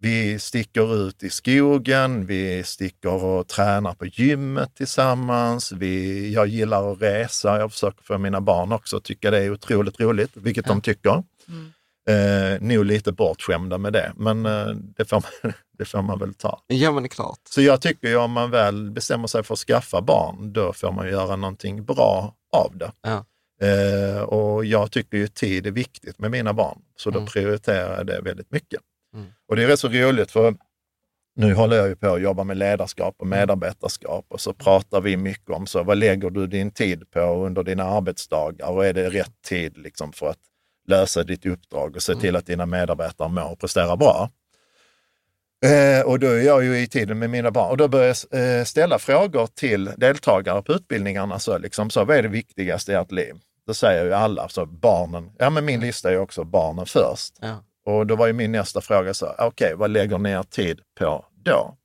Vi 0.00 0.38
sticker 0.38 1.06
ut 1.06 1.22
i 1.22 1.30
skogen, 1.30 2.26
vi 2.26 2.62
sticker 2.64 3.24
och 3.24 3.48
tränar 3.48 3.94
på 3.94 4.06
gymmet 4.06 4.74
tillsammans. 4.74 5.72
Vi, 5.72 6.32
jag 6.32 6.46
gillar 6.46 6.92
att 6.92 7.02
resa, 7.02 7.58
jag 7.58 7.72
försöker 7.72 8.04
få 8.04 8.18
mina 8.18 8.40
barn 8.40 8.72
också 8.72 8.96
att 8.96 9.04
tycka 9.04 9.30
det 9.30 9.38
är 9.38 9.50
otroligt 9.52 10.00
roligt, 10.00 10.30
vilket 10.34 10.66
de 10.66 10.80
tycker. 10.80 11.22
Eh, 12.08 12.60
nog 12.60 12.84
lite 12.84 13.12
bortskämda 13.12 13.78
med 13.78 13.92
det, 13.92 14.12
men 14.16 14.46
eh, 14.46 14.66
det, 14.96 15.04
får 15.04 15.16
man, 15.42 15.52
det 15.78 15.84
får 15.84 16.02
man 16.02 16.18
väl 16.18 16.34
ta. 16.34 16.60
ja, 16.66 16.92
men 16.92 17.02
det 17.02 17.06
är 17.06 17.08
klart. 17.10 17.38
Så 17.50 17.60
jag 17.62 17.80
tycker 17.80 18.08
ju 18.08 18.16
om 18.16 18.30
man 18.32 18.50
väl 18.50 18.90
bestämmer 18.90 19.26
sig 19.26 19.42
för 19.42 19.54
att 19.54 19.58
skaffa 19.58 20.00
barn, 20.00 20.52
då 20.52 20.72
får 20.72 20.92
man 20.92 21.08
göra 21.08 21.36
någonting 21.36 21.84
bra 21.84 22.34
av 22.56 22.72
det. 22.78 22.92
Ja. 23.02 23.24
Eh, 23.68 24.22
och 24.22 24.64
jag 24.64 24.90
tycker 24.90 25.16
ju 25.18 25.28
tid 25.28 25.66
är 25.66 25.70
viktigt 25.70 26.18
med 26.18 26.30
mina 26.30 26.52
barn, 26.52 26.78
så 26.96 27.10
då 27.10 27.18
Mm. 27.18 27.28
prioriterar 27.28 27.96
jag 27.96 28.06
det 28.06 28.20
väldigt 28.20 28.50
mycket. 28.50 28.80
Mm. 29.14 29.26
Och 29.48 29.56
det 29.56 29.62
är 29.62 29.66
rätt 29.66 29.80
så 29.80 29.88
roligt, 29.88 30.30
för 30.30 30.54
nu 31.36 31.54
håller 31.54 31.76
jag 31.76 31.88
ju 31.88 31.96
på 31.96 32.14
att 32.14 32.22
jobba 32.22 32.44
med 32.44 32.56
ledarskap 32.56 33.14
Mm. 33.22 33.32
och 33.32 33.38
medarbetarskap 33.38 34.24
och 34.28 34.40
så 34.40 34.52
pratar 34.52 35.00
vi 35.00 35.16
mycket 35.16 35.50
om 35.50 35.66
så 35.66 35.82
vad 35.82 35.98
lägger 35.98 36.30
du 36.30 36.46
din 36.46 36.70
tid 36.70 37.10
på 37.10 37.20
under 37.20 37.62
dina 37.62 37.84
arbetsdagar 37.84 38.68
och 38.70 38.86
är 38.86 38.92
det 38.92 39.10
rätt 39.10 39.42
tid 39.48 39.78
liksom 39.78 40.12
för 40.12 40.26
att 40.30 40.38
lösa 40.86 41.22
ditt 41.22 41.46
uppdrag 41.46 41.96
och 41.96 42.02
se 42.02 42.12
Mm. 42.12 42.20
till 42.20 42.36
att 42.36 42.46
dina 42.46 42.66
medarbetare 42.66 43.28
mår 43.28 43.52
och 43.52 43.58
presterar 43.58 43.96
bra. 43.96 44.30
Eh, 45.64 46.06
och 46.06 46.18
då 46.18 46.26
är 46.26 46.40
jag 46.42 46.64
ju 46.64 46.78
i 46.78 46.86
tiden 46.86 47.18
med 47.18 47.30
mina 47.30 47.50
barn 47.50 47.70
och 47.70 47.76
då 47.76 47.88
börjar 47.88 48.16
jag 48.30 48.58
eh, 48.58 48.64
ställa 48.64 48.98
frågor 48.98 49.46
till 49.46 49.90
deltagare 49.96 50.62
på 50.62 50.72
utbildningarna. 50.72 51.38
Så 51.38 51.58
liksom, 51.58 51.90
så, 51.90 52.04
vad 52.04 52.16
är 52.16 52.22
det 52.22 52.28
viktigaste 52.28 52.92
i 52.92 52.94
ert 52.94 53.12
liv? 53.12 53.34
Då 53.66 53.74
säger 53.74 54.04
ju 54.04 54.12
alla, 54.14 54.48
så 54.48 54.66
barnen, 54.66 55.30
ja 55.38 55.50
men 55.50 55.64
min 55.64 55.80
lista 55.80 56.08
är 56.08 56.12
ju 56.12 56.18
också 56.18 56.44
barnen 56.44 56.86
först. 56.86 57.34
Ja. 57.40 57.64
Och 57.86 58.06
då 58.06 58.16
var 58.16 58.26
ju 58.26 58.32
min 58.32 58.52
nästa 58.52 58.80
fråga 58.80 59.14
så, 59.14 59.34
okej, 59.38 59.74
vad 59.76 59.90
lägger 59.90 60.18
ni 60.18 60.30
er 60.30 60.42
tid 60.42 60.80
på 60.98 61.24
då? 61.44 61.76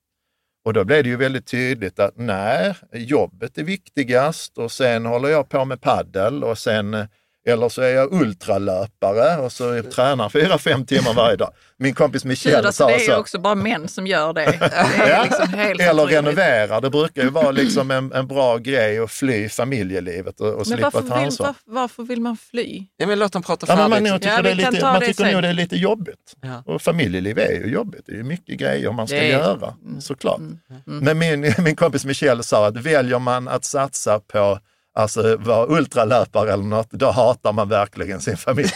Och 0.65 0.73
då 0.73 0.83
blev 0.83 1.03
det 1.03 1.09
ju 1.09 1.15
väldigt 1.15 1.47
tydligt 1.47 1.99
att 1.99 2.13
nej, 2.17 2.75
jobbet 2.93 3.57
är 3.57 3.63
viktigast 3.63 4.57
och 4.57 4.71
sen 4.71 5.05
håller 5.05 5.29
jag 5.29 5.49
på 5.49 5.65
med 5.65 5.81
paddel 5.81 6.43
och 6.43 6.57
sen 6.57 6.93
eh, 6.93 7.05
eller 7.49 7.69
så 7.69 7.81
är 7.81 7.89
jag 7.95 8.13
ultralöpare 8.13 9.38
och 9.38 9.51
så 9.51 9.83
tränar 9.83 10.29
fyra, 10.29 10.57
fem 10.57 10.85
timmar 10.85 11.13
varje 11.13 11.35
dag. 11.35 11.51
Min 11.77 11.93
kompis 11.93 12.23
Gud, 12.23 12.29
Michelle 12.29 12.57
alltså, 12.57 12.71
sa 12.83 12.88
det 12.88 12.95
är 12.95 12.99
ju 12.99 13.05
så. 13.05 13.17
också 13.17 13.39
bara 13.39 13.55
män 13.55 13.88
som 13.88 14.07
gör 14.07 14.33
det. 14.33 14.45
Det 14.59 15.03
är 15.03 15.09
Ja. 15.09 15.23
liksom 15.23 15.53
helt 15.53 15.81
Eller 15.81 15.93
otroligt. 16.03 16.17
renovera. 16.17 16.81
Det 16.81 16.89
brukar 16.89 17.23
ju 17.23 17.29
vara 17.29 17.51
liksom 17.51 17.91
en, 17.91 18.12
en 18.13 18.27
bra 18.27 18.57
grej 18.57 18.99
att 18.99 19.12
fly 19.12 19.49
familjelivet 19.49 20.39
och, 20.41 20.53
och 20.53 20.67
slippa 20.67 20.81
varför 20.93 21.07
ta 21.09 21.15
vill, 21.15 21.25
ansvar. 21.25 21.45
varför, 21.47 21.62
varför 21.65 22.03
vill 22.03 22.21
man 22.21 22.38
fly? 22.38 22.83
Ja, 22.97 23.07
men 23.07 23.19
låt 23.19 23.33
dem 23.33 23.43
prata 23.43 23.65
Ja, 23.69 23.75
färdigt. 23.77 23.89
man, 23.89 24.05
jag 24.05 24.21
tycker 24.21 24.35
Ja, 24.35 24.41
det 24.41 24.53
lite, 24.55 24.81
man 24.81 24.99
det 24.99 25.05
tycker 25.05 25.23
sen. 25.23 25.33
nog 25.33 25.41
det 25.41 25.47
är 25.47 25.53
lite 25.53 25.75
jobbigt. 25.75 26.33
Ja. 26.41 26.63
Och 26.65 26.81
familjeliv 26.81 27.39
är 27.39 27.51
ju 27.51 27.71
jobbigt. 27.73 28.01
Det 28.05 28.12
är 28.12 28.15
ju 28.17 28.23
mycket 28.23 28.59
grejer 28.59 28.91
man 28.91 29.07
ska 29.07 29.17
är- 29.17 29.23
göra, 29.31 29.73
Mm. 29.85 30.01
såklart. 30.01 30.38
Mm. 30.39 30.59
Men 30.85 31.17
min, 31.17 31.53
min 31.63 31.75
kompis 31.75 32.05
Michelle 32.05 32.43
sa 32.43 32.67
att 32.67 32.77
väljer 32.77 33.19
man 33.19 33.47
att 33.47 33.65
satsa 33.65 34.19
på 34.19 34.59
Alltså 34.95 35.38
vara 35.38 35.67
ultralöpare 35.67 36.54
eller 36.54 36.63
något, 36.63 36.91
då 36.91 37.12
hatar 37.12 37.54
man 37.54 37.69
verkligen 37.69 38.21
sin 38.21 38.38
familj. 38.38 38.71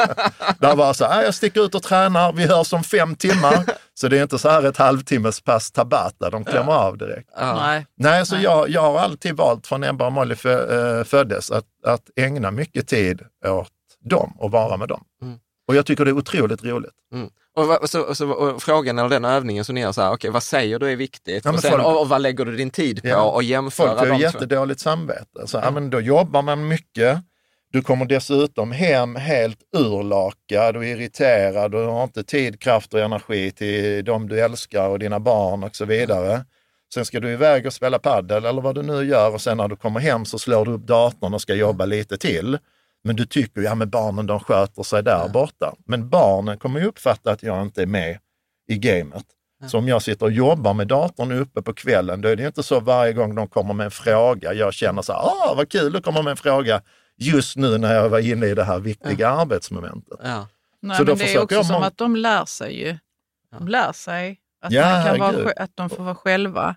Där 0.58 0.76
var 0.76 0.92
så 0.92 1.04
här, 1.04 1.22
jag 1.22 1.34
sticker 1.34 1.64
ut 1.64 1.74
och 1.74 1.82
tränar, 1.82 2.32
vi 2.32 2.46
hörs 2.46 2.72
om 2.72 2.84
fem 2.84 3.16
timmar. 3.16 3.64
Så 3.94 4.08
det 4.08 4.18
är 4.18 4.22
inte 4.22 4.38
så 4.38 4.48
här 4.48 4.62
ett 4.62 4.76
halvtimmes 4.76 5.40
pass 5.40 5.72
tabata, 5.72 6.30
de 6.30 6.44
klämmer 6.44 6.72
av 6.72 6.98
direkt. 6.98 7.30
Ja. 7.36 7.54
Nej. 7.54 7.86
Nej, 7.96 8.26
så 8.26 8.34
Nej. 8.34 8.44
jag, 8.44 8.68
jag 8.68 8.82
har 8.82 8.98
alltid 8.98 9.36
valt 9.36 9.66
från 9.66 9.84
Ebba 9.84 10.06
och 10.06 10.12
Molly 10.12 10.36
eh, 10.44 11.04
föddes 11.04 11.50
att, 11.50 11.64
att 11.86 12.10
ägna 12.16 12.50
mycket 12.50 12.88
tid 12.88 13.22
åt 13.46 13.68
dem 14.04 14.36
och 14.38 14.50
vara 14.50 14.76
med 14.76 14.88
dem. 14.88 15.04
Mm. 15.22 15.38
Och 15.68 15.74
jag 15.74 15.86
tycker 15.86 16.04
det 16.04 16.10
är 16.10 16.16
otroligt 16.16 16.64
roligt. 16.64 16.94
Och, 17.54 17.90
så, 17.90 18.00
och 18.00 18.16
så, 18.16 18.30
och 18.30 18.62
frågan 18.62 18.98
eller 18.98 19.08
den 19.08 19.24
övningen 19.24 19.64
som 19.64 19.74
ni 19.74 19.80
gör, 19.80 19.92
så 19.92 20.02
här, 20.02 20.12
okej, 20.12 20.30
vad 20.30 20.42
säger 20.42 20.78
du 20.78 20.92
är 20.92 20.96
viktigt? 20.96 21.44
Ja, 21.44 21.52
och, 21.52 21.60
sen, 21.60 21.70
folk- 21.70 21.86
och, 21.86 22.08
vad 22.08 22.20
lägger 22.20 22.44
du 22.44 22.56
din 22.56 22.70
tid 22.70 23.02
på? 23.02 23.08
Ja. 23.08 23.22
Och 23.22 23.42
jämföra 23.42 23.86
Folk 23.88 23.98
har 23.98 24.06
ju 24.06 24.12
de 24.12 24.18
två. 24.18 24.22
jättedåligt 24.22 24.80
samvete. 24.80 25.46
Så, 25.46 25.58
ja. 25.62 25.70
men 25.70 25.90
då 25.90 26.00
jobbar 26.00 26.42
man 26.42 26.68
mycket. 26.68 27.18
Du 27.72 27.82
kommer 27.82 28.04
dessutom 28.06 28.72
hem 28.72 29.16
helt 29.16 29.58
urlakad 29.76 30.76
och 30.76 30.84
irriterad 30.84 31.74
och 31.74 31.80
har 31.80 32.02
inte 32.04 32.24
tid, 32.24 32.60
kraft 32.60 32.94
och 32.94 33.00
energi 33.00 33.50
till 33.50 34.04
de 34.04 34.28
du 34.28 34.40
älskar 34.40 34.88
och 34.88 34.98
dina 34.98 35.20
barn 35.20 35.64
och 35.64 35.76
så 35.76 35.84
vidare. 35.84 36.44
Sen 36.94 37.04
ska 37.04 37.20
du 37.20 37.30
iväg 37.32 37.66
och 37.66 37.72
spela 37.72 37.98
paddel 37.98 38.44
eller 38.44 38.62
vad 38.62 38.74
du 38.74 38.82
nu 38.82 39.04
gör 39.04 39.34
och 39.34 39.40
sen 39.40 39.56
när 39.56 39.68
du 39.68 39.76
kommer 39.76 40.00
hem 40.00 40.24
så 40.24 40.38
slår 40.38 40.64
du 40.64 40.72
upp 40.72 40.86
datorn 40.86 41.34
och 41.34 41.42
ska 41.42 41.54
jobba 41.54 41.84
lite 41.84 42.18
till. 42.18 42.58
Men 43.04 43.16
du 43.16 43.26
tycker, 43.26 43.60
ja 43.60 43.74
men 43.74 43.90
barnen 43.90 44.26
de 44.26 44.40
sköter 44.40 44.82
sig 44.82 45.02
där 45.02 45.28
borta. 45.28 45.74
Men 45.86 46.08
barnen 46.08 46.58
kommer 46.58 46.80
ju 46.80 46.86
uppfatta 46.86 47.30
att 47.30 47.42
jag 47.42 47.62
inte 47.62 47.82
är 47.82 47.86
med 47.86 48.18
i 48.68 48.78
gamet. 48.78 49.24
Så 49.66 49.78
om 49.78 49.88
jag 49.88 50.02
sitter 50.02 50.26
och 50.26 50.32
jobbar 50.32 50.74
med 50.74 50.86
datorn 50.88 51.32
uppe 51.32 51.62
på 51.62 51.72
kvällen, 51.72 52.20
då 52.20 52.28
är 52.28 52.36
det 52.36 52.46
inte 52.46 52.62
så 52.62 52.80
varje 52.80 53.12
gång 53.12 53.34
de 53.34 53.48
kommer 53.48 53.74
med 53.74 53.84
en 53.84 53.90
fråga, 53.90 54.52
jag 54.54 54.74
känner 54.74 55.02
så 55.02 55.12
här, 55.12 55.20
ah 55.20 55.54
vad 55.56 55.68
kul, 55.68 55.96
att 55.96 56.04
komma 56.04 56.22
med 56.22 56.30
en 56.30 56.36
fråga 56.36 56.82
just 57.16 57.56
nu 57.56 57.78
när 57.78 57.94
jag 57.94 58.08
var 58.08 58.18
inne 58.18 58.46
i 58.46 58.54
det 58.54 58.64
här 58.64 58.78
viktiga 58.78 59.28
arbetsmomentet. 59.30 60.18
Ja. 60.22 60.48
Nej, 60.80 60.96
Så 60.96 61.04
då 61.04 61.12
men 61.12 61.18
det 61.18 61.34
är 61.34 61.42
också 61.42 61.54
jag 61.54 61.66
som 61.66 61.82
att 61.82 61.98
de 61.98 62.16
lär 62.16 62.44
sig 62.44 62.80
ju. 62.80 62.98
De 63.58 63.68
lär 63.68 63.92
sig 63.92 64.38
att, 64.62 64.72
Ja, 64.72 64.92
man 64.92 65.18
kan 65.18 65.44
vara, 65.44 65.52
att 65.56 65.70
de 65.74 65.90
får 65.90 66.02
vara 66.04 66.14
själva. 66.14 66.76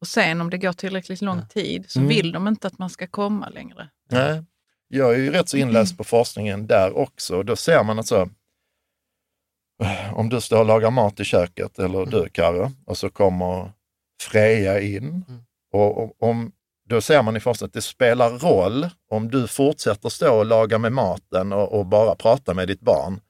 Och 0.00 0.06
sen 0.06 0.40
om 0.40 0.50
det 0.50 0.58
går 0.58 0.72
tillräckligt 0.72 1.22
lång 1.22 1.46
tid 1.48 1.84
så 1.88 1.98
Mm. 1.98 2.08
vill 2.08 2.32
de 2.32 2.48
inte 2.48 2.66
att 2.66 2.78
man 2.78 2.90
ska 2.90 3.06
komma 3.06 3.48
längre. 3.48 3.88
Nej. 4.10 4.44
Jag 4.88 5.14
är 5.14 5.18
ju 5.18 5.30
rätt 5.30 5.48
så 5.48 5.56
inläst 5.56 5.96
på 5.96 6.04
forskningen 6.04 6.66
där 6.66 6.96
också. 6.96 7.42
Då 7.42 7.56
ser 7.56 7.84
man 7.84 7.98
att 7.98 8.06
så, 8.06 8.28
om 10.12 10.28
du 10.28 10.40
står 10.40 10.58
och 10.58 10.66
lagar 10.66 10.90
mat 10.90 11.20
i 11.20 11.24
köket, 11.24 11.78
eller 11.78 12.06
du 12.06 12.28
Karo, 12.28 12.72
och 12.86 12.98
så 12.98 13.10
kommer 13.10 13.72
Freja 14.22 14.80
in. 14.80 15.24
Och, 15.72 15.98
och, 15.98 16.22
om, 16.22 16.52
då 16.88 17.00
ser 17.00 17.22
man 17.22 17.36
i 17.36 17.40
forskningen 17.40 17.68
att 17.68 17.74
det 17.74 17.82
spelar 17.82 18.30
roll 18.30 18.88
om 19.10 19.30
du 19.30 19.46
fortsätter 19.46 20.08
stå 20.08 20.38
och 20.38 20.46
laga 20.46 20.78
med 20.78 20.92
maten 20.92 21.52
och, 21.52 21.78
och 21.78 21.86
bara 21.86 22.14
prata 22.14 22.54
med 22.54 22.68
ditt 22.68 22.80
barn. 22.80 23.20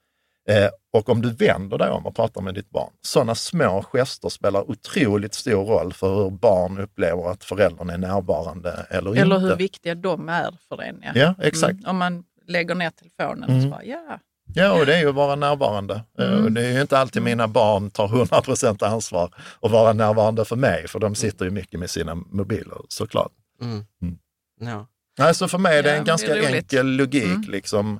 Eh, 0.49 0.69
och 0.93 1.09
om 1.09 1.21
du 1.21 1.31
vänder 1.33 1.77
dig 1.77 1.89
om 1.89 2.05
och 2.05 2.15
pratar 2.15 2.41
med 2.41 2.53
ditt 2.53 2.69
barn. 2.69 2.91
Sådana 3.01 3.35
små 3.35 3.81
gester 3.93 4.29
spelar 4.29 4.71
otroligt 4.71 5.33
stor 5.33 5.65
roll 5.65 5.93
för 5.93 6.15
hur 6.23 6.29
barn 6.29 6.79
upplever 6.79 7.31
att 7.31 7.43
föräldern 7.43 7.89
är 7.89 7.97
närvarande 7.97 8.85
eller, 8.89 9.11
Eller 9.11 9.35
inte. 9.35 9.47
hur 9.47 9.55
viktiga 9.55 9.95
de 9.95 10.29
är 10.29 10.55
för 10.69 10.81
en. 10.81 11.01
Ja, 11.03 11.11
Ja, 11.15 11.35
exakt. 11.41 11.73
Mm. 11.73 11.85
Om 11.89 11.97
man 11.97 12.23
lägger 12.47 12.75
ner 12.75 12.89
telefonen 12.89 13.43
och 13.43 13.49
Mm. 13.49 13.61
så 13.63 13.69
bara, 13.69 13.83
ja. 13.83 14.19
Ja, 14.53 14.79
och 14.79 14.85
det 14.85 14.95
är 14.95 14.99
ju 14.99 15.09
att 15.09 15.15
vara 15.15 15.35
närvarande. 15.35 16.01
Eh, 16.19 16.31
Mm. 16.31 16.45
Och 16.45 16.51
det 16.51 16.65
är 16.65 16.71
ju 16.71 16.81
inte 16.81 16.97
alltid 16.99 17.21
mina 17.21 17.47
barn 17.47 17.91
tar 17.91 18.07
100% 18.07 18.83
ansvar 18.85 19.33
och 19.59 19.71
vara 19.71 19.93
närvarande 19.93 20.45
för 20.45 20.55
mig, 20.55 20.87
för 20.87 20.99
de 20.99 21.15
sitter 21.15 21.45
ju 21.45 21.51
mycket 21.51 21.79
med 21.79 21.89
sina 21.89 22.15
mobiler 22.15 22.77
såklart. 22.87 23.31
Mm. 23.61 23.85
Mm. 24.01 24.17
Ja. 24.59 24.87
Nej, 25.19 25.35
så 25.35 25.47
för 25.47 25.57
mig 25.57 25.77
är 25.79 25.83
det 25.83 25.89
Ja, 25.89 25.95
en 25.95 26.03
det 26.03 26.07
ganska 26.07 26.35
roligt. 26.35 26.49
enkel 26.53 26.87
logik. 26.87 27.23
Mm. 27.23 27.41
Liksom, 27.47 27.99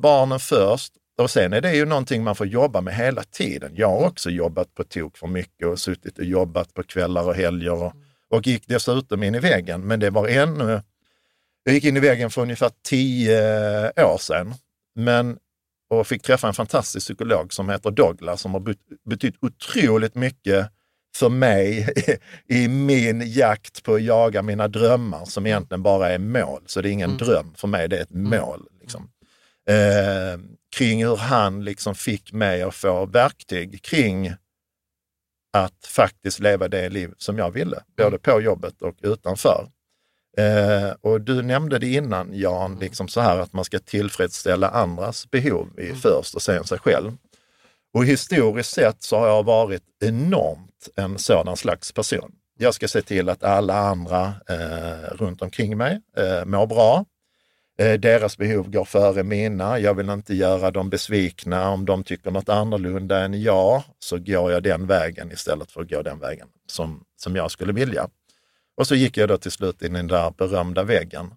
barnen 0.00 0.40
först 0.40 0.92
och 1.18 1.30
sen 1.30 1.52
är 1.52 1.60
det 1.60 1.72
ju 1.76 1.84
någonting 1.86 2.24
man 2.24 2.34
får 2.34 2.46
jobba 2.46 2.80
med 2.80 2.94
hela 2.94 3.22
tiden. 3.22 3.72
Jag 3.74 3.88
har 3.88 4.06
också 4.06 4.30
jobbat 4.30 4.74
på 4.74 4.84
tok 4.84 5.18
för 5.18 5.26
mycket 5.26 5.66
och 5.66 5.78
suttit 5.78 6.18
och 6.18 6.24
jobbat 6.24 6.74
på 6.74 6.82
kvällar 6.82 7.24
och 7.28 7.34
helger 7.34 7.72
och, 7.82 7.92
och 8.30 8.46
gick 8.46 8.68
dessutom 8.68 9.22
in 9.22 9.34
i 9.34 9.38
väggen. 9.40 9.80
Men 9.80 10.00
det 10.00 10.10
var 10.10 10.28
ännu... 10.28 10.82
Jag 11.64 11.74
gick 11.74 11.84
in 11.84 11.96
i 11.96 12.00
väggen 12.00 12.30
för 12.30 12.42
ungefär 12.42 12.70
tio 12.88 13.38
år 14.04 14.18
sedan. 14.18 14.54
Men 14.94 15.38
och 15.90 16.06
fick 16.06 16.22
träffa 16.22 16.48
en 16.48 16.54
fantastisk 16.54 17.06
psykolog 17.06 17.52
som 17.52 17.68
heter 17.68 17.90
Douglas 17.90 18.40
som 18.40 18.52
har 18.52 18.60
bet- 18.60 18.78
betytt 19.04 19.34
otroligt 19.40 20.14
mycket 20.14 20.66
för 21.16 21.28
mig 21.28 21.88
i, 22.48 22.68
min 22.68 23.22
jakt 23.26 23.82
på 23.82 23.94
att 23.94 24.02
jaga 24.02 24.42
mina 24.42 24.68
drömmar 24.68 25.24
som 25.24 25.46
egentligen 25.46 25.82
bara 25.82 26.10
är 26.10 26.18
mål. 26.18 26.62
Så 26.66 26.80
det 26.80 26.88
är 26.88 26.92
ingen 26.92 27.10
Mm. 27.10 27.18
dröm 27.26 27.54
för 27.56 27.68
mig, 27.68 27.88
det 27.88 27.98
är 27.98 28.02
ett 28.02 28.10
mål. 28.14 28.68
Liksom. 28.80 29.10
Eh, 29.68 30.40
kring 30.76 31.04
hur 31.04 31.16
han 31.16 31.64
liksom 31.64 31.94
fick 31.94 32.32
mig 32.32 32.62
att 32.62 32.74
få 32.74 33.06
verktyg 33.06 33.82
kring 33.82 34.32
att 35.52 35.86
faktiskt 35.86 36.40
leva 36.40 36.68
det 36.68 36.88
liv 36.88 37.14
som 37.18 37.38
jag 37.38 37.50
ville, 37.50 37.82
både 37.96 38.18
på 38.18 38.40
jobbet 38.40 38.82
och 38.82 38.94
utanför. 39.02 39.68
Eh, 40.38 40.90
och 41.00 41.20
du 41.20 41.42
nämnde 41.42 41.78
det 41.78 41.92
innan 41.92 42.30
Jan, 42.32 42.78
liksom 42.78 43.08
så 43.08 43.20
här 43.20 43.38
att 43.38 43.52
man 43.52 43.64
ska 43.64 43.78
tillfredsställa 43.78 44.68
andras 44.68 45.30
behov 45.30 45.80
i 45.80 45.94
först 45.94 46.34
och 46.34 46.42
sen 46.42 46.64
sig 46.64 46.78
själv. 46.78 47.16
Och 47.94 48.04
historiskt 48.04 48.72
sett 48.72 49.02
så 49.02 49.18
har 49.18 49.28
jag 49.28 49.42
varit 49.42 49.82
enormt 50.04 50.88
en 50.96 51.18
sådan 51.18 51.56
slags 51.56 51.92
person. 51.92 52.32
Jag 52.58 52.74
ska 52.74 52.88
se 52.88 53.02
till 53.02 53.28
att 53.28 53.44
alla 53.44 53.78
andra 53.78 54.32
eh, 54.48 55.14
runt 55.14 55.42
omkring 55.42 55.76
mig 55.76 56.00
eh, 56.16 56.44
mår 56.44 56.66
bra. 56.66 57.04
Eh, 57.82 58.00
deras 58.00 58.38
behov 58.38 58.70
går 58.70 58.84
före 58.84 59.22
mina. 59.22 59.78
Jag 59.78 59.94
vill 59.94 60.10
inte 60.10 60.34
göra 60.34 60.70
dem 60.70 60.90
besvikna. 60.90 61.70
Om 61.70 61.84
de 61.84 62.04
tycker 62.04 62.30
något 62.30 62.48
annorlunda 62.48 63.20
än 63.20 63.42
jag 63.42 63.82
så 63.98 64.18
går 64.18 64.52
jag 64.52 64.62
den 64.62 64.86
vägen 64.86 65.32
istället 65.32 65.70
för 65.70 65.80
att 65.80 65.90
gå 65.90 66.02
den 66.02 66.18
vägen 66.18 66.48
som, 66.66 67.04
som 67.16 67.36
jag 67.36 67.50
skulle 67.50 67.72
vilja. 67.72 68.08
Och 68.76 68.86
så 68.86 68.94
gick 68.94 69.16
jag 69.16 69.28
då 69.28 69.38
till 69.38 69.50
slut 69.50 69.82
in 69.82 69.96
i 69.96 69.98
den 69.98 70.06
där 70.06 70.30
berömda 70.30 70.82
väggen. 70.82 71.34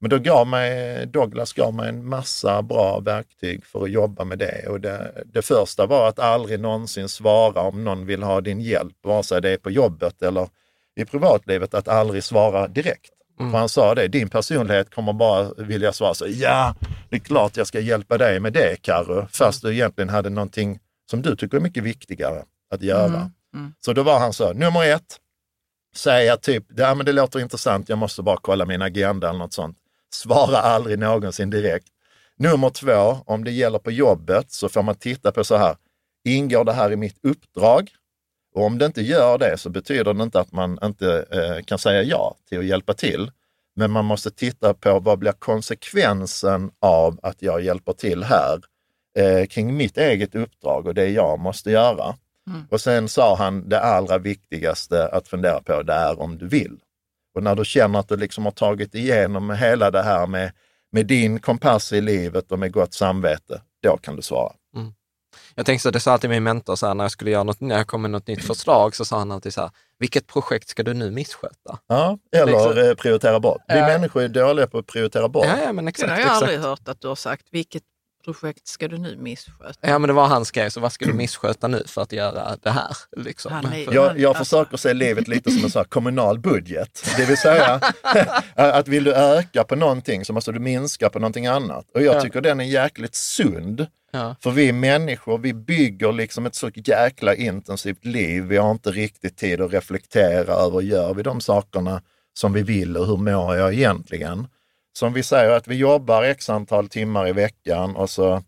Men 0.00 0.10
då 0.10 0.18
gav 0.18 0.46
mig, 0.46 1.06
Douglas 1.06 1.52
gav 1.52 1.74
mig 1.74 1.88
en 1.88 2.04
massa 2.08 2.62
bra 2.62 3.00
verktyg 3.00 3.66
för 3.66 3.82
att 3.82 3.90
jobba 3.90 4.24
med 4.24 4.38
det. 4.38 4.68
Och 4.68 4.80
det, 4.80 5.24
det 5.26 5.42
första 5.42 5.86
var 5.86 6.08
att 6.08 6.18
aldrig 6.18 6.60
någonsin 6.60 7.08
svara 7.08 7.60
om 7.60 7.84
någon 7.84 8.06
vill 8.06 8.22
ha 8.22 8.40
din 8.40 8.60
hjälp, 8.60 8.96
vare 9.02 9.22
sig 9.22 9.42
det 9.42 9.50
är 9.50 9.56
på 9.56 9.70
jobbet 9.70 10.22
eller 10.22 10.48
i 10.96 11.04
privatlivet, 11.04 11.74
att 11.74 11.88
aldrig 11.88 12.24
svara 12.24 12.68
direkt. 12.68 13.17
Mm. 13.40 13.52
För 13.52 13.58
han 13.58 13.68
sa 13.68 13.94
det, 13.94 14.08
din 14.08 14.28
personlighet 14.28 14.94
kommer 14.94 15.12
bara 15.12 15.50
vilja 15.56 15.92
svara 15.92 16.14
så, 16.14 16.26
ja, 16.28 16.74
det 17.10 17.16
är 17.16 17.20
klart 17.20 17.56
jag 17.56 17.66
ska 17.66 17.80
hjälpa 17.80 18.18
dig 18.18 18.40
med 18.40 18.52
det 18.52 18.82
Karo, 18.82 19.26
fast 19.32 19.62
du 19.62 19.72
egentligen 19.72 20.08
hade 20.08 20.30
någonting 20.30 20.78
som 21.10 21.22
du 21.22 21.36
tycker 21.36 21.56
är 21.56 21.60
mycket 21.60 21.84
viktigare 21.84 22.44
att 22.70 22.82
göra. 22.82 23.06
Mm, 23.06 23.30
mm. 23.54 23.72
Så 23.80 23.92
då 23.92 24.02
var 24.02 24.18
han 24.18 24.32
så, 24.32 24.52
nummer 24.52 24.84
ett, 24.84 25.16
säga 25.96 26.36
typ, 26.36 26.64
ja 26.76 26.94
men 26.94 27.06
det 27.06 27.12
låter 27.12 27.40
intressant, 27.40 27.88
jag 27.88 27.98
måste 27.98 28.22
bara 28.22 28.36
kolla 28.42 28.66
min 28.66 28.82
agenda 28.82 29.28
eller 29.28 29.38
något 29.38 29.52
sånt. 29.52 29.76
Svara 30.12 30.58
aldrig 30.58 30.98
någonsin 30.98 31.50
direkt. 31.50 31.86
Nummer 32.36 32.70
två, 32.70 33.18
om 33.26 33.44
det 33.44 33.50
gäller 33.50 33.78
på 33.78 33.90
jobbet 33.90 34.52
så 34.52 34.68
får 34.68 34.82
man 34.82 34.94
titta 34.94 35.32
på 35.32 35.44
så 35.44 35.56
här, 35.56 35.76
ingår 36.24 36.64
det 36.64 36.72
här 36.72 36.92
i 36.92 36.96
mitt 36.96 37.18
uppdrag? 37.22 37.90
Och 38.58 38.64
om 38.64 38.78
det 38.78 38.86
inte 38.86 39.02
gör 39.02 39.38
det 39.38 39.58
så 39.58 39.70
betyder 39.70 40.14
det 40.14 40.22
inte 40.22 40.40
att 40.40 40.52
man 40.52 40.78
inte 40.82 41.26
eh, 41.30 41.64
kan 41.64 41.78
säga 41.78 42.02
ja 42.02 42.34
till 42.48 42.58
att 42.58 42.64
hjälpa 42.64 42.94
till. 42.94 43.30
Men 43.76 43.90
man 43.90 44.04
måste 44.04 44.30
titta 44.30 44.74
på 44.74 45.00
vad 45.00 45.18
blir 45.18 45.32
konsekvensen 45.32 46.70
av 46.80 47.18
att 47.22 47.42
jag 47.42 47.60
hjälper 47.60 47.92
till 47.92 48.24
här 48.24 48.58
eh, 49.18 49.46
kring 49.46 49.76
mitt 49.76 49.98
eget 49.98 50.34
uppdrag 50.34 50.86
och 50.86 50.94
det 50.94 51.08
jag 51.08 51.40
måste 51.40 51.70
göra. 51.70 52.14
Mm. 52.46 52.66
Och 52.70 52.80
sen 52.80 53.08
sa 53.08 53.36
han 53.36 53.68
det 53.68 53.80
allra 53.80 54.18
viktigaste 54.18 55.08
att 55.08 55.28
fundera 55.28 55.62
på, 55.62 55.82
det 55.82 55.92
är 55.92 56.20
om 56.20 56.38
du 56.38 56.48
vill. 56.48 56.76
Och 57.34 57.42
när 57.42 57.54
du 57.54 57.64
känner 57.64 57.98
att 57.98 58.08
du 58.08 58.16
liksom 58.16 58.44
har 58.44 58.52
tagit 58.52 58.94
igenom 58.94 59.50
hela 59.50 59.90
det 59.90 60.02
här 60.02 60.26
med, 60.26 60.52
med 60.92 61.06
din 61.06 61.40
kompass 61.40 61.92
i 61.92 62.00
livet 62.00 62.52
och 62.52 62.58
med 62.58 62.72
gott 62.72 62.94
samvete, 62.94 63.60
då 63.82 63.96
kan 63.96 64.16
du 64.16 64.22
svara. 64.22 64.52
Jag 65.58 65.66
tänkte 65.66 65.82
så, 65.82 65.90
det 65.90 66.00
sa 66.00 66.12
alltid 66.12 66.30
min 66.30 66.42
mentor 66.42 66.76
så 66.76 66.86
här, 66.86 66.94
när 66.94 67.04
jag 67.04 67.10
skulle 67.10 67.30
göra 67.30 67.42
något, 67.42 67.60
när 67.60 67.76
jag 67.76 67.86
kom 67.86 68.02
med 68.02 68.10
något 68.10 68.26
nytt 68.26 68.44
förslag 68.44 68.96
så 68.96 69.04
sa 69.04 69.18
han 69.18 69.32
alltid 69.32 69.54
så 69.54 69.60
här, 69.60 69.70
vilket 69.98 70.26
projekt 70.26 70.68
ska 70.68 70.82
du 70.82 70.94
nu 70.94 71.10
missköta? 71.10 71.78
Ja, 71.88 72.18
eller 72.36 72.46
Liksom. 72.52 72.78
eh, 72.78 72.94
prioritera 72.94 73.40
bort. 73.40 73.62
Vi 73.68 73.74
Ja. 73.78 73.86
människor 73.86 74.22
är 74.22 74.28
dåliga 74.28 74.66
på 74.66 74.78
att 74.78 74.86
prioritera 74.86 75.28
bort. 75.28 75.46
Ja, 75.46 75.56
ja 75.64 75.72
men 75.72 75.84
Det 75.84 75.88
exakt. 75.88 76.10
har 76.10 76.16
jag 76.18 76.26
exakt. 76.26 76.42
aldrig 76.42 76.60
hört 76.60 76.88
att 76.88 77.00
du 77.00 77.08
har 77.08 77.14
sagt. 77.14 77.46
Vilket 77.50 77.82
projekt 78.24 78.68
ska 78.68 78.88
du 78.88 78.98
nu 78.98 79.16
missköta? 79.16 79.88
Ja, 79.88 79.98
men 79.98 80.08
det 80.08 80.14
var 80.14 80.26
han 80.26 80.44
skrev, 80.44 80.70
så 80.70 80.80
vad 80.80 80.92
ska 80.92 81.06
du 81.06 81.12
missköta 81.12 81.68
nu 81.68 81.82
för 81.86 82.02
att 82.02 82.12
göra 82.12 82.56
det 82.62 82.70
här? 82.70 82.96
Liksom. 83.16 83.52
Är- 83.52 83.94
Jag, 83.94 84.18
jag 84.18 84.28
Alltså- 84.28 84.44
försöker 84.44 84.76
se 84.76 84.94
livet 84.94 85.28
lite 85.28 85.50
som 85.50 85.64
en 85.64 85.70
sån 85.70 85.80
här 85.80 85.84
kommunal 85.84 86.38
budget. 86.38 87.04
Det 87.16 87.24
vill 87.24 87.36
säga 87.36 87.80
att 88.54 88.88
vill 88.88 89.04
du 89.04 89.14
öka 89.14 89.64
på 89.64 89.76
någonting 89.76 90.24
så 90.24 90.32
måste 90.32 90.52
du 90.52 90.58
minska 90.58 91.10
på 91.10 91.18
någonting 91.18 91.46
annat. 91.46 91.86
Och 91.94 92.02
jag 92.02 92.16
Ja. 92.16 92.20
tycker 92.20 92.40
den 92.40 92.60
är 92.60 92.64
jäkligt 92.64 93.14
sund. 93.14 93.86
Ja. 94.10 94.36
För 94.40 94.50
vi 94.50 94.72
människor, 94.72 95.38
vi 95.38 95.54
bygger 95.54 96.12
liksom 96.12 96.46
ett 96.46 96.54
så 96.54 96.70
jäkla 96.74 97.34
intensivt 97.34 98.04
liv. 98.04 98.44
Vi 98.44 98.56
har 98.56 98.70
inte 98.70 98.90
riktigt 98.90 99.36
tid 99.36 99.60
att 99.60 99.72
reflektera 99.72 100.52
över, 100.52 100.80
gör 100.80 101.14
vi 101.14 101.22
de 101.22 101.40
sakerna 101.40 102.02
som 102.32 102.52
vi 102.52 102.62
vill 102.62 102.96
och 102.96 103.06
hur 103.06 103.16
mår 103.16 103.56
jag 103.56 103.74
egentligen? 103.74 104.48
Som 104.92 105.12
vi 105.12 105.22
säger 105.22 105.50
att 105.50 105.68
vi 105.68 105.74
jobbar 105.74 106.22
x 106.22 106.50
antal 106.50 106.88
timmar 106.88 107.28
i 107.28 107.32
veckan 107.32 107.96
och 107.96 108.10
så 108.10 108.42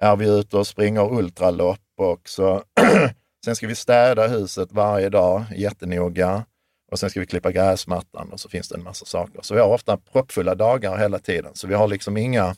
är 0.00 0.16
vi 0.16 0.38
ute 0.38 0.56
och 0.56 0.66
springer 0.66 1.12
ultralopp 1.12 1.80
och 1.96 2.28
så 2.28 2.62
sen 3.44 3.56
ska 3.56 3.66
vi 3.66 3.74
städa 3.74 4.26
huset 4.26 4.72
varje 4.72 5.08
dag 5.08 5.44
jättenoga 5.56 6.44
och 6.92 6.98
sen 6.98 7.10
ska 7.10 7.20
vi 7.20 7.26
klippa 7.26 7.52
gräsmattan 7.52 8.32
och 8.32 8.40
så 8.40 8.48
finns 8.48 8.68
det 8.68 8.74
en 8.74 8.82
massa 8.82 9.06
saker. 9.06 9.42
Så 9.42 9.54
vi 9.54 9.60
har 9.60 9.68
ofta 9.68 9.96
proppfulla 9.96 10.54
dagar 10.54 10.96
hela 10.96 11.18
tiden. 11.18 11.50
Så 11.54 11.66
vi 11.66 11.74
har 11.74 11.88
liksom 11.88 12.16
inga, 12.16 12.54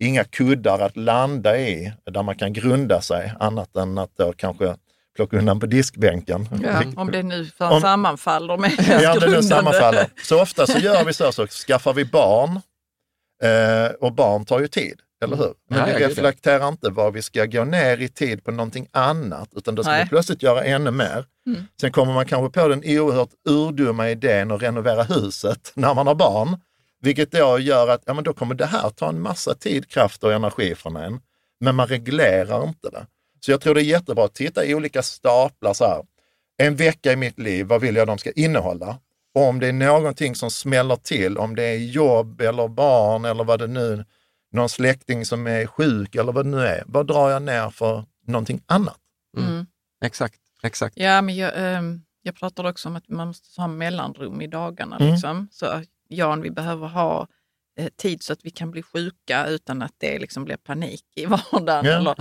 inga 0.00 0.24
kuddar 0.24 0.78
att 0.78 0.96
landa 0.96 1.58
i 1.58 1.92
där 2.10 2.22
man 2.22 2.36
kan 2.36 2.52
grunda 2.52 3.00
sig 3.00 3.32
annat 3.40 3.76
än 3.76 3.98
att 3.98 4.16
då 4.16 4.32
kanske 4.32 4.76
plocka 5.16 5.38
undan 5.38 5.60
på 5.60 5.66
diskbänken. 5.66 6.48
Ja, 6.62 6.82
om 6.96 7.10
det 7.10 7.22
nu 7.22 7.44
för 7.44 7.70
Om- 7.70 7.80
sammanfaller 7.80 8.56
med 8.56 8.72
Ja, 9.02 9.18
det 9.20 9.30
nu 9.30 9.42
sammanfaller. 9.42 10.06
Så 10.22 10.42
ofta 10.42 10.66
så 10.66 10.78
gör 10.78 11.04
vi 11.04 11.12
så, 11.14 11.32
så 11.32 11.46
skaffar 11.46 11.92
vi 11.92 12.04
barn 12.04 12.60
eh, 13.42 13.92
och 14.00 14.12
barn 14.12 14.44
tar 14.44 14.60
ju 14.60 14.68
tid, 14.68 15.00
eller 15.24 15.36
hur? 15.36 15.54
Men 15.70 15.78
Ja, 15.78 15.86
vi 15.86 15.92
reflekterar 16.06 16.68
inte 16.68 16.90
vad 16.90 17.12
vi 17.12 17.22
ska 17.22 17.44
gå 17.44 17.64
ner 17.64 18.00
i 18.00 18.08
tid 18.08 18.44
på 18.44 18.50
någonting 18.50 18.88
annat, 18.92 19.48
utan 19.56 19.74
då 19.74 19.82
ska 19.82 19.92
Nej. 19.92 20.02
vi 20.04 20.08
plötsligt 20.08 20.42
göra 20.42 20.64
ännu 20.64 20.90
mer. 20.90 21.24
Mm. 21.46 21.62
Sen 21.80 21.92
kommer 21.92 22.12
man 22.14 22.26
kanske 22.26 22.60
på 22.60 22.68
den 22.68 22.82
oerhört 22.84 23.30
urdumma 23.48 24.10
idén 24.10 24.50
att 24.50 24.62
renovera 24.62 25.02
huset 25.02 25.72
när 25.74 25.94
man 25.94 26.06
har 26.06 26.14
barn, 26.14 26.56
vilket 27.04 27.30
då 27.30 27.58
gör 27.58 27.88
att 27.88 28.02
ja, 28.06 28.14
men 28.14 28.24
då 28.24 28.32
kommer 28.32 28.54
det 28.54 28.66
här 28.66 28.90
ta 28.90 29.08
en 29.08 29.20
massa 29.20 29.54
tid, 29.54 29.88
kraft 29.88 30.24
och 30.24 30.32
energi 30.32 30.74
från 30.74 30.96
en. 30.96 31.20
Men 31.60 31.74
man 31.74 31.86
reglerar 31.86 32.68
inte 32.68 32.90
det. 32.90 33.06
Så 33.40 33.50
jag 33.50 33.60
tror 33.60 33.74
det 33.74 33.82
är 33.82 33.84
jättebra 33.84 34.24
att 34.24 34.34
titta 34.34 34.64
i 34.64 34.74
olika 34.74 35.02
staplar 35.02 35.74
så 35.74 35.84
här. 35.84 36.02
En 36.56 36.76
vecka 36.76 37.12
i 37.12 37.16
mitt 37.16 37.38
liv, 37.38 37.66
vad 37.66 37.80
vill 37.80 37.96
jag 37.96 38.06
de 38.06 38.18
ska 38.18 38.30
innehålla? 38.32 38.98
Och 39.34 39.42
om 39.42 39.60
det 39.60 39.68
är 39.68 39.72
någonting 39.72 40.34
som 40.34 40.50
smäller 40.50 40.96
till, 40.96 41.38
om 41.38 41.56
det 41.56 41.62
är 41.62 41.76
jobb 41.76 42.40
eller 42.40 42.68
barn 42.68 43.24
eller 43.24 43.44
vad 43.44 43.58
det 43.58 43.66
nu 43.66 44.04
någon 44.52 44.68
släkting 44.68 45.24
som 45.24 45.46
är 45.46 45.66
sjuk 45.66 46.14
eller 46.14 46.32
vad 46.32 46.46
det 46.46 46.50
nu 46.50 46.66
är, 46.66 46.82
vad 46.86 47.06
drar 47.06 47.30
jag 47.30 47.42
ner 47.42 47.70
för 47.70 48.04
någonting 48.26 48.62
annat? 48.66 48.98
Mm. 49.36 49.66
Exakt, 50.04 50.40
exakt. 50.62 50.96
Ja, 50.96 51.22
men 51.22 51.36
jag, 51.36 51.52
ehm, 51.56 52.02
jag 52.22 52.36
pratade 52.36 52.68
också 52.68 52.88
om 52.88 52.96
att 52.96 53.08
man 53.08 53.26
måste 53.26 53.60
ha 53.60 53.68
mellanrum 53.68 54.40
i 54.42 54.46
dagarna. 54.46 54.96
Mm. 54.96 55.12
Liksom. 55.12 55.48
Så 55.52 55.66
Jan, 56.14 56.40
vi 56.42 56.50
behöver 56.50 56.86
ha 56.88 57.26
eh, 57.78 57.88
tid 57.96 58.22
så 58.22 58.32
att 58.32 58.44
vi 58.44 58.50
kan 58.50 58.70
bli 58.70 58.82
sjuka 58.82 59.46
utan 59.46 59.82
att 59.82 59.94
det 59.98 60.18
liksom 60.18 60.44
blir 60.44 60.56
panik 60.56 61.04
i 61.16 61.26
vardagen. 61.52 61.84
Ja. 62.04 62.14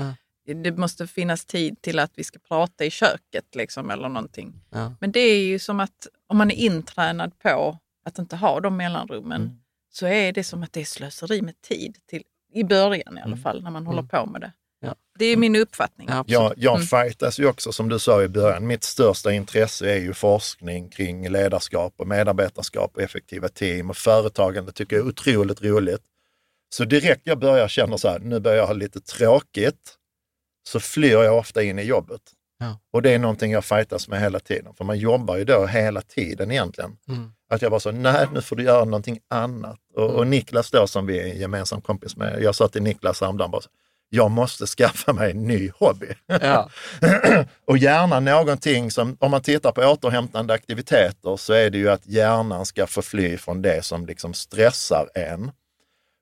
Eller, 0.48 0.64
det 0.64 0.72
måste 0.78 1.08
finnas 1.08 1.46
tid 1.46 1.82
till 1.82 2.00
att 2.00 2.12
vi 2.16 2.24
ska 2.24 2.40
prata 2.40 2.86
i 2.86 2.90
köket 2.90 3.56
liksom, 3.56 3.90
eller 3.90 4.10
någonting. 4.10 4.54
Ja. 4.70 4.94
Men 5.00 5.12
det 5.12 5.20
är 5.20 5.46
ju 5.46 5.60
som 5.60 5.80
att 5.80 6.08
om 6.28 6.38
man 6.38 6.52
är 6.52 6.56
intränad 6.56 7.40
på 7.40 7.78
att 8.06 8.20
inte 8.20 8.36
ha 8.36 8.60
de 8.60 8.78
mellanrummen 8.78 9.42
Mm. 9.42 9.60
så 9.90 10.08
är 10.08 10.32
det 10.34 10.44
som 10.44 10.64
att 10.64 10.74
det 10.74 10.82
är 10.82 10.86
slöseri 10.86 11.42
med 11.42 11.62
tid, 11.62 11.98
till, 12.06 12.24
i 12.54 12.64
början 12.64 13.18
i 13.18 13.22
alla 13.22 13.26
Mm. 13.32 13.40
fall, 13.44 13.64
när 13.64 13.72
man 13.72 13.88
håller 13.88 14.04
på 14.04 14.26
med 14.26 14.42
det. 14.42 14.52
Ja. 14.84 14.96
Det 15.20 15.26
är 15.26 15.38
min 15.38 15.56
uppfattning. 15.56 16.08
Ja. 16.12 16.24
Jag, 16.28 16.54
jag 16.58 16.76
Mm. 16.76 16.88
fightas 16.88 17.40
ju 17.40 17.48
också, 17.48 17.72
som 17.72 17.90
du 17.90 18.00
sa 18.00 18.24
i 18.24 18.28
början, 18.28 18.68
mitt 18.68 18.84
största 18.84 19.32
intresse 19.32 19.92
är 19.94 20.00
ju 20.00 20.14
forskning 20.14 20.90
kring 20.90 21.30
ledarskap 21.30 21.94
och 21.98 22.08
medarbetarskap 22.08 22.92
och 22.96 23.02
effektiva 23.02 23.50
team 23.50 23.90
och 23.90 23.98
företagande 23.98 24.72
tycker 24.72 24.96
jag 24.96 25.06
är 25.06 25.10
otroligt 25.10 25.62
roligt. 25.62 26.02
Så 26.76 26.84
direkt 26.86 27.22
jag 27.24 27.40
börjar 27.40 27.68
känna 27.68 27.98
så 27.98 28.10
här, 28.10 28.20
nu 28.20 28.40
börjar 28.40 28.58
jag 28.58 28.68
ha 28.68 28.74
lite 28.74 29.02
tråkigt, 29.02 29.96
så 30.68 30.80
flyr 30.80 31.12
jag 31.12 31.38
ofta 31.38 31.64
in 31.64 31.80
i 31.80 31.84
jobbet. 31.84 32.22
Ja. 32.60 32.80
Och 32.92 33.02
det 33.02 33.12
är 33.12 33.20
någonting 33.20 33.52
jag 33.52 33.66
fightas 33.66 34.08
med 34.08 34.22
hela 34.22 34.40
tiden, 34.40 34.74
för 34.74 34.86
man 34.86 35.00
jobbar 35.00 35.38
ju 35.38 35.44
då 35.46 35.66
hela 35.66 36.02
tiden 36.02 36.52
egentligen. 36.52 36.98
Mm. 37.08 37.32
Att 37.50 37.62
jag 37.62 37.72
bara 37.72 37.80
så, 37.80 37.92
nej 37.92 38.28
nu 38.34 38.42
får 38.42 38.56
du 38.56 38.64
göra 38.64 38.86
någonting 38.86 39.20
annat. 39.30 39.80
Och, 39.96 40.10
och 40.10 40.28
Niklas 40.28 40.72
då 40.72 40.88
som 40.88 41.06
vi 41.06 41.20
är 41.20 41.26
gemensam 41.34 41.82
kompis 41.82 42.16
med, 42.18 42.42
jag 42.44 42.56
sa 42.56 42.68
till 42.68 42.84
Niklas 42.84 43.22
häromdagen 43.22 43.52
bara, 43.52 43.62
så, 43.62 43.70
jag 44.16 44.32
måste 44.32 44.66
skaffa 44.66 45.14
mig 45.14 45.32
en 45.32 45.44
ny 45.44 45.70
hobby. 45.80 46.08
Ja. 46.28 46.70
och 47.68 47.78
gärna 47.78 48.20
någonting 48.20 48.92
som, 48.92 49.18
om 49.20 49.32
man 49.32 49.42
tittar 49.42 49.72
på 49.72 49.82
återhämtande 49.82 50.54
aktiviteter 50.54 51.38
så 51.38 51.54
är 51.54 51.70
det 51.70 51.78
ju 51.78 51.90
att 51.90 52.08
hjärnan 52.08 52.66
ska 52.66 52.88
få 52.88 53.02
fly 53.02 53.38
från 53.38 53.62
det 53.62 53.86
som 53.86 54.06
liksom 54.06 54.34
stressar 54.34 55.10
en. 55.16 55.52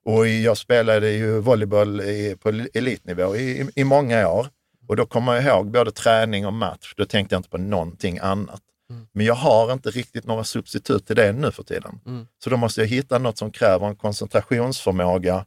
Och 0.05 0.27
jag 0.27 0.57
spelade 0.57 1.11
ju 1.11 1.39
volleyboll 1.39 2.01
i, 2.01 2.37
på 2.39 2.49
elitnivå 2.73 3.35
i, 3.35 3.69
i 3.75 3.83
många 3.83 4.29
år. 4.29 4.47
Och 4.87 4.95
då 4.95 5.05
kommer 5.05 5.35
jag 5.35 5.43
ihåg 5.43 5.71
både 5.71 5.91
träning 5.91 6.47
och 6.47 6.53
match, 6.53 6.93
då 6.97 7.05
tänkte 7.05 7.35
jag 7.35 7.39
inte 7.39 7.49
på 7.49 7.57
någonting 7.57 8.19
annat. 8.19 8.61
Mm. 8.89 9.07
Men 9.11 9.25
jag 9.25 9.35
har 9.35 9.73
inte 9.73 9.89
riktigt 9.89 10.25
några 10.25 10.43
substitut 10.43 11.07
till 11.07 11.15
det 11.15 11.33
nu 11.33 11.51
för 11.51 11.63
tiden. 11.63 11.99
Mm. 12.05 12.27
Så 12.43 12.49
då 12.49 12.57
måste 12.57 12.81
jag 12.81 12.87
hitta 12.87 13.17
något 13.17 13.37
som 13.37 13.51
kräver 13.51 13.87
en 13.87 13.95
koncentrationsförmåga, 13.95 15.45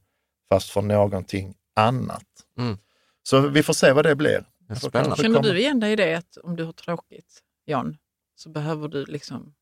fast 0.53 0.71
för 0.71 0.83
någonting 0.83 1.55
annat. 1.77 2.25
Mm. 2.59 2.79
Så 3.23 3.41
vi 3.41 3.63
får 3.63 3.75
se 3.75 3.93
vad 3.93 4.05
det 4.05 4.17
blir. 4.17 4.45
Spännande. 4.65 4.91
kanske 4.93 5.23
Känner 5.23 5.43
du 5.43 5.59
igen 5.59 5.81
dig 5.81 5.93
i 5.93 5.97
det 5.97 6.15
att 6.15 6.37
om 6.37 6.57
du 6.57 6.65
har 6.65 6.73
tråkigt, 6.73 7.43
Jan, 7.65 7.97
så 8.37 8.49
behöver 8.49 8.89
du 8.89 9.05
liksom 9.05 9.55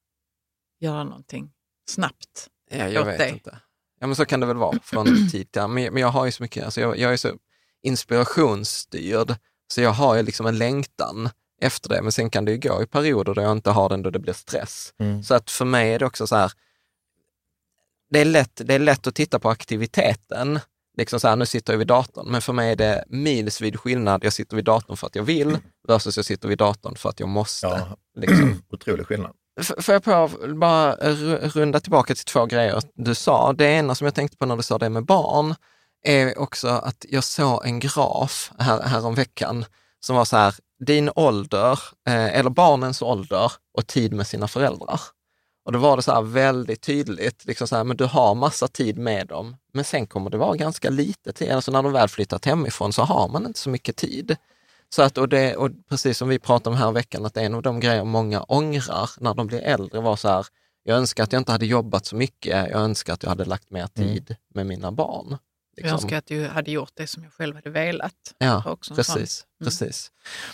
göra 0.81 1.05
någonting 1.05 1.53
snabbt? 1.89 2.49
Ja, 2.71 2.89
jag 2.89 3.03
åt 3.03 3.09
vet 3.09 3.19
dig? 3.19 3.31
inte. 3.31 3.59
Ja, 4.01 4.07
men 4.07 4.17
så 4.17 4.25
kan 4.25 4.41
det 4.41 4.47
väl 4.47 4.57
vara 4.57 4.79
från 4.83 5.07
tid 5.31 5.53
till 5.53 5.63
annan. 5.63 5.75
Men, 5.75 5.93
men 5.93 6.01
jag 6.01 6.09
har 6.09 6.27
ju 6.27 6.33
så 6.33 6.43
mycket, 6.43 6.65
alltså 6.65 6.81
jag, 6.81 6.99
jag 6.99 7.13
är 7.13 7.17
så 7.17 7.37
inspirationsstyrd, 7.83 9.35
så 9.69 9.81
jag 9.81 9.91
har 9.91 10.17
ju 10.17 10.23
liksom 10.23 10.47
en 10.47 10.59
längtan 10.59 11.31
efter 11.61 11.89
det. 11.89 12.03
Men 12.03 12.13
sen 12.13 12.31
kan 12.31 12.45
det 12.45 12.53
ju 12.53 12.59
gå 12.59 12.83
i 12.83 12.87
perioder 12.87 13.35
då 13.35 13.43
jag 13.43 13.53
inte 13.53 13.71
har 13.71 13.89
den, 13.89 14.03
då 14.03 14.11
det 14.11 14.19
blir 14.19 14.33
stress. 14.33 14.95
Mm. 14.99 15.23
Så 15.23 15.35
att 15.35 15.51
för 15.51 15.65
mig 15.65 15.95
är 15.95 15.99
det 15.99 16.07
också 16.07 16.27
så 16.27 16.37
här, 16.37 16.53
det 18.11 18.21
är 18.21 18.25
lätt, 18.25 18.61
det 18.65 18.75
är 18.75 18.79
lätt 18.79 19.07
att 19.07 19.15
titta 19.15 19.39
på 19.39 19.51
aktiviteten. 19.51 20.61
Liksom 20.97 21.21
så 21.21 21.29
här, 21.29 21.37
nu 21.37 21.47
sitter 21.47 21.73
jag 21.73 21.79
vid 21.79 21.87
datorn, 21.87 22.29
men 22.31 22.43
för 22.43 22.53
mig 22.53 22.73
är 22.73 22.77
det 22.77 23.05
milsvid 23.09 23.81
skillnad. 23.81 24.25
Jag 24.25 24.33
sitter 24.33 24.57
vid 24.57 24.65
datorn 24.65 24.97
för 24.97 25.07
att 25.07 25.15
jag 25.17 25.23
vill 25.23 25.59
versus 25.89 26.17
jag 26.17 26.27
sitter 26.27 26.49
vid 26.49 26.59
datorn 26.59 26.97
för 26.97 27.09
att 27.09 27.21
jag 27.21 27.29
måste. 27.29 27.67
Ja, 27.67 27.97
Liksom. 28.21 28.63
otrolig 28.73 29.07
skillnad. 29.07 29.33
F- 29.61 29.73
Får 29.79 29.93
jag 29.93 30.05
på 30.05 30.31
bara 30.55 30.95
ru- 30.97 31.49
runda 31.49 31.81
tillbaka 31.81 32.15
till 32.15 32.25
två 32.25 32.47
grejer 32.47 32.81
du 32.95 33.15
sa. 33.15 33.53
Det 33.53 33.65
ena 33.67 33.95
som 33.95 34.05
jag 34.05 34.15
tänkte 34.15 34.37
på 34.37 34.47
när 34.47 34.57
du 34.57 34.63
sa 34.63 34.79
det 34.79 34.89
med 34.89 35.05
barn 35.05 35.55
är 36.05 36.39
också 36.39 36.69
att 36.69 37.05
jag 37.09 37.25
såg 37.25 37.67
en 37.67 37.81
graf 37.81 38.53
här, 38.59 38.83
här 38.83 39.07
om 39.07 39.15
veckan 39.15 39.65
som 40.01 40.17
var 40.17 40.25
så 40.25 40.37
här, 40.37 40.55
din 40.87 41.11
ålder, 41.15 41.73
eh, 42.09 42.39
eller 42.39 42.51
barnens 42.51 43.03
ålder 43.03 43.53
och 43.79 43.87
tid 43.87 44.13
med 44.13 44.27
sina 44.27 44.49
föräldrar. 44.49 45.01
Och 45.65 45.73
då 45.73 45.79
var 45.79 45.97
det 45.97 46.03
så 46.03 46.13
här 46.13 46.23
väldigt 46.23 46.81
tydligt, 46.81 47.45
liksom 47.45 47.69
så 47.69 47.77
här, 47.77 47.85
men 47.85 47.97
du 47.97 48.05
har 48.05 48.35
massa 48.35 48.69
tid 48.69 48.99
med 48.99 49.27
dem, 49.27 49.57
men 49.73 49.85
sen 49.85 50.07
kommer 50.07 50.31
det 50.31 50.37
vara 50.37 50.57
ganska 50.57 50.91
lite 50.91 51.33
tid. 51.33 51.51
Alltså 51.51 51.73
när 51.73 51.83
de 51.83 51.93
väl 51.93 52.09
flyttat 52.09 52.45
hemifrån 52.45 52.93
så 52.93 53.03
har 53.03 53.29
man 53.29 53.47
inte 53.47 53.59
så 53.59 53.71
mycket 53.71 53.97
tid. 53.97 54.37
Så 54.89 55.03
att, 55.03 55.19
och, 55.19 55.29
det, 55.29 55.57
och 55.57 55.71
precis 55.89 56.19
som 56.19 56.29
vi 56.29 56.39
pratade 56.39 56.71
om 56.71 56.83
här 56.83 56.93
veckan, 56.93 57.27
att 57.27 57.37
en 57.37 57.55
av 57.55 57.63
de 57.63 57.81
grejer 57.81 58.05
många 58.05 58.43
ångrar 58.43 59.11
när 59.21 59.35
de 59.35 59.47
blir 59.47 59.61
äldre 59.61 60.01
var 60.01 60.17
så 60.17 60.29
här, 60.29 60.47
jag 60.83 60.99
önskar 60.99 61.25
att 61.25 61.33
jag 61.33 61.41
inte 61.41 61.53
hade 61.53 61.67
jobbat 61.67 62.07
så 62.07 62.17
mycket, 62.17 62.71
jag 62.71 62.81
önskar 62.81 63.13
att 63.13 63.23
jag 63.23 63.31
hade 63.31 63.45
lagt 63.45 63.71
mer 63.71 63.87
tid 63.87 64.37
med 64.55 64.67
mina 64.67 64.93
barn. 64.93 65.39
Jag 65.75 65.83
Liksom. 65.83 65.97
önskar 65.97 66.17
att 66.19 66.27
du 66.27 66.47
hade 66.49 66.71
gjort 66.71 66.91
det 66.95 67.07
som 67.07 67.23
jag 67.23 67.33
själv 67.33 67.55
hade 67.55 67.71
velat. 67.71 68.15
Ja, 68.39 68.63
också 68.67 68.95
en 68.95 69.05
sån. 69.05 69.15
precis. 69.15 69.45
precis. 69.65 70.11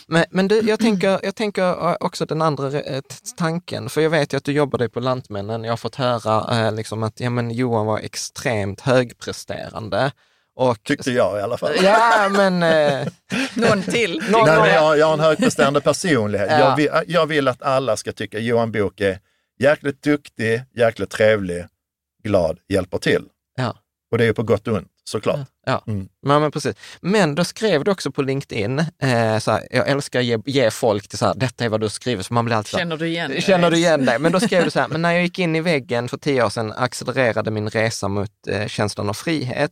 Men, 0.07 0.25
men 0.29 0.47
du, 0.47 0.59
jag, 0.61 0.79
tänker, 0.85 1.19
jag 1.23 1.35
tänker 1.35 1.89
eh, 1.89 1.95
också 1.99 2.25
den 2.25 2.41
andra 2.41 2.81
eh, 2.81 3.01
tanken, 3.37 3.89
för 3.89 4.01
jag 4.01 4.09
vet 4.09 4.33
ju 4.33 4.37
att 4.37 4.43
du 4.43 4.51
jobbade 4.51 4.89
på 4.89 4.99
Lantmännen. 4.99 5.63
Jag 5.63 5.71
har 5.71 5.77
fått 5.77 5.95
höra 5.95 6.65
eh, 6.67 6.73
liksom 6.75 7.03
att 7.03 7.19
ja, 7.19 7.29
men 7.29 7.51
Johan 7.51 7.85
var 7.85 7.99
extremt 7.99 8.81
högpresterande. 8.81 10.11
Och, 10.55 10.83
Tyckte 10.83 11.11
jag 11.11 11.39
i 11.39 11.41
alla 11.41 11.57
fall. 11.57 11.71
Ja, 11.83 12.29
men... 12.31 12.63
Eh, 12.63 13.07
Någon 13.53 13.81
till. 13.81 14.23
Någon- 14.29 14.45
Nej, 14.45 14.57
men 14.59 14.73
jag, 14.73 14.97
jag 14.97 15.05
har 15.05 15.13
en 15.13 15.19
högpresterande 15.19 15.81
personlighet. 15.81 16.47
Ja. 16.51 16.59
Jag, 16.59 16.75
vill, 16.75 16.89
jag 17.07 17.25
vill 17.25 17.47
att 17.47 17.61
alla 17.61 17.97
ska 17.97 18.11
tycka 18.11 18.39
Johan 18.39 18.71
Book 18.71 19.01
är 19.01 19.19
jäkligt 19.59 20.01
duktig, 20.01 20.63
jäkligt 20.73 21.09
trevlig, 21.09 21.65
glad, 22.23 22.59
hjälper 22.67 22.97
till. 22.97 23.23
ja. 23.57 23.75
Och 24.11 24.17
det 24.17 24.23
är 24.23 24.27
ju 24.27 24.33
på 24.33 24.43
gott 24.43 24.67
och 24.67 24.77
ont, 24.77 24.87
såklart. 25.09 25.39
Ja, 25.65 25.83
Mm. 25.87 26.07
men, 26.25 26.41
men 26.41 26.51
precis. 26.51 26.75
Men 27.01 27.35
då 27.35 27.43
skrev 27.43 27.83
du 27.83 27.91
också 27.91 28.11
på 28.11 28.21
LinkedIn, 28.21 28.79
eh, 28.79 29.37
så 29.39 29.51
här, 29.51 29.67
jag 29.71 29.87
älskar 29.89 30.19
att 30.19 30.25
ge, 30.25 30.37
ge 30.45 30.71
folk 30.71 31.07
till 31.07 31.17
så 31.17 31.25
här, 31.25 31.33
detta 31.35 31.65
är 31.65 31.69
vad 31.69 31.81
du 31.81 31.89
skriver, 31.89 32.23
så 32.23 32.33
man 32.33 32.45
blir 32.45 32.55
alltid 32.55 32.79
Känner 32.79 32.97
du 32.97 33.07
igen 33.07 33.31
dig? 33.31 33.41
Känner 33.41 33.71
du 33.71 33.77
igen 33.77 34.05
dig? 34.05 34.19
Men 34.19 34.31
då 34.31 34.39
skrev 34.39 34.63
du 34.63 34.71
så 34.71 34.79
här, 34.79 34.87
men 34.87 35.01
när 35.01 35.11
jag 35.11 35.23
gick 35.23 35.39
in 35.39 35.55
i 35.55 35.61
väggen 35.61 36.09
för 36.09 36.17
tio 36.17 36.43
år 36.45 36.49
sedan 36.49 36.73
accelererade 36.77 37.51
min 37.51 37.69
resa 37.69 38.07
mot 38.07 38.31
eh, 38.47 38.67
känslan 38.67 39.09
av 39.09 39.13
frihet. 39.13 39.71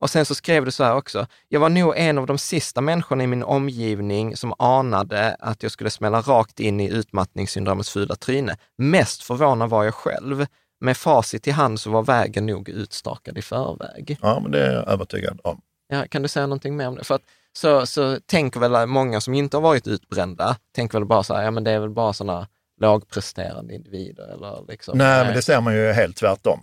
Och 0.00 0.10
sen 0.10 0.24
så 0.24 0.34
skrev 0.34 0.64
du 0.64 0.70
så 0.70 0.84
här 0.84 0.94
också, 0.94 1.26
jag 1.48 1.60
var 1.60 1.68
nog 1.68 1.94
en 1.96 2.18
av 2.18 2.26
de 2.26 2.38
sista 2.38 2.80
människorna 2.80 3.24
i 3.24 3.26
min 3.26 3.42
omgivning 3.42 4.36
som 4.36 4.54
anade 4.58 5.36
att 5.40 5.62
jag 5.62 5.72
skulle 5.72 5.90
smälla 5.90 6.20
rakt 6.20 6.60
in 6.60 6.80
i 6.80 6.88
utmattningssyndromets 6.90 7.90
fula 7.90 8.14
tryne. 8.16 8.56
Mest 8.78 9.22
förvånad 9.22 9.70
var 9.70 9.84
jag 9.84 9.94
själv. 9.94 10.46
Med 10.80 10.96
facit 10.96 11.46
i 11.46 11.50
hand 11.50 11.80
så 11.80 11.90
var 11.90 12.02
vägen 12.02 12.46
nog 12.46 12.68
utstakad 12.68 13.38
i 13.38 13.42
förväg. 13.42 14.18
Ja, 14.22 14.40
men 14.40 14.50
det 14.52 14.66
är 14.66 14.72
jag 14.72 14.88
övertygad 14.88 15.40
om. 15.44 15.60
Ja, 15.88 16.04
kan 16.10 16.22
du 16.22 16.28
säga 16.28 16.46
någonting 16.46 16.76
mer 16.76 16.88
om 16.88 16.94
det? 16.94 17.04
För 17.04 17.14
att, 17.14 17.22
så, 17.52 17.86
så 17.86 18.20
tänker 18.26 18.60
väl 18.60 18.86
många 18.86 19.20
som 19.20 19.34
inte 19.34 19.56
har 19.56 19.62
varit 19.62 19.86
utbrända, 19.86 20.56
tänker 20.74 20.98
väl 20.98 21.06
bara 21.06 21.22
så 21.22 21.34
här, 21.34 21.42
ja 21.42 21.50
men 21.50 21.64
det 21.64 21.70
är 21.70 21.78
väl 21.78 21.90
bara 21.90 22.12
sådana 22.12 22.48
lågpresterande 22.80 23.74
individer 23.74 24.32
eller 24.32 24.64
liksom. 24.68 24.98
Nej, 24.98 25.24
men 25.24 25.34
det 25.34 25.42
ser 25.42 25.60
man 25.60 25.74
ju 25.74 25.92
helt 25.92 26.16
tvärtom. 26.16 26.60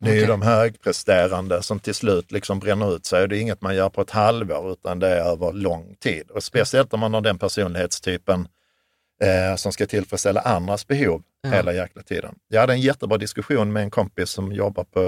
Det 0.00 0.10
är 0.10 0.14
ju 0.14 0.20
Okej. 0.20 0.28
de 0.28 0.42
högpresterande 0.42 1.62
som 1.62 1.80
till 1.80 1.94
slut 1.94 2.32
liksom 2.32 2.58
bränner 2.58 2.96
ut 2.96 3.06
sig. 3.06 3.22
Och 3.22 3.28
Det 3.28 3.36
är 3.36 3.40
inget 3.40 3.60
man 3.60 3.76
gör 3.76 3.88
på 3.88 4.00
ett 4.00 4.10
halvår, 4.10 4.72
utan 4.72 4.98
det 4.98 5.08
är 5.08 5.24
över 5.32 5.52
lång 5.52 5.94
tid. 6.00 6.30
Och 6.30 6.42
speciellt 6.42 6.94
om 6.94 7.00
man 7.00 7.14
har 7.14 7.20
den 7.20 7.38
personlighetstypen 7.38 8.48
eh, 9.22 9.56
som 9.56 9.72
ska 9.72 9.86
tillfredsställa 9.86 10.40
andras 10.40 10.86
behov 10.86 11.22
Ja. 11.42 11.50
hela 11.50 11.72
jäkla 11.72 12.02
tiden. 12.02 12.34
Jag 12.48 12.60
hade 12.60 12.72
en 12.72 12.80
jättebra 12.80 13.18
diskussion 13.18 13.72
med 13.72 13.82
en 13.82 13.90
kompis 13.90 14.30
som 14.30 14.52
jobbar 14.52 14.84
på 14.84 15.00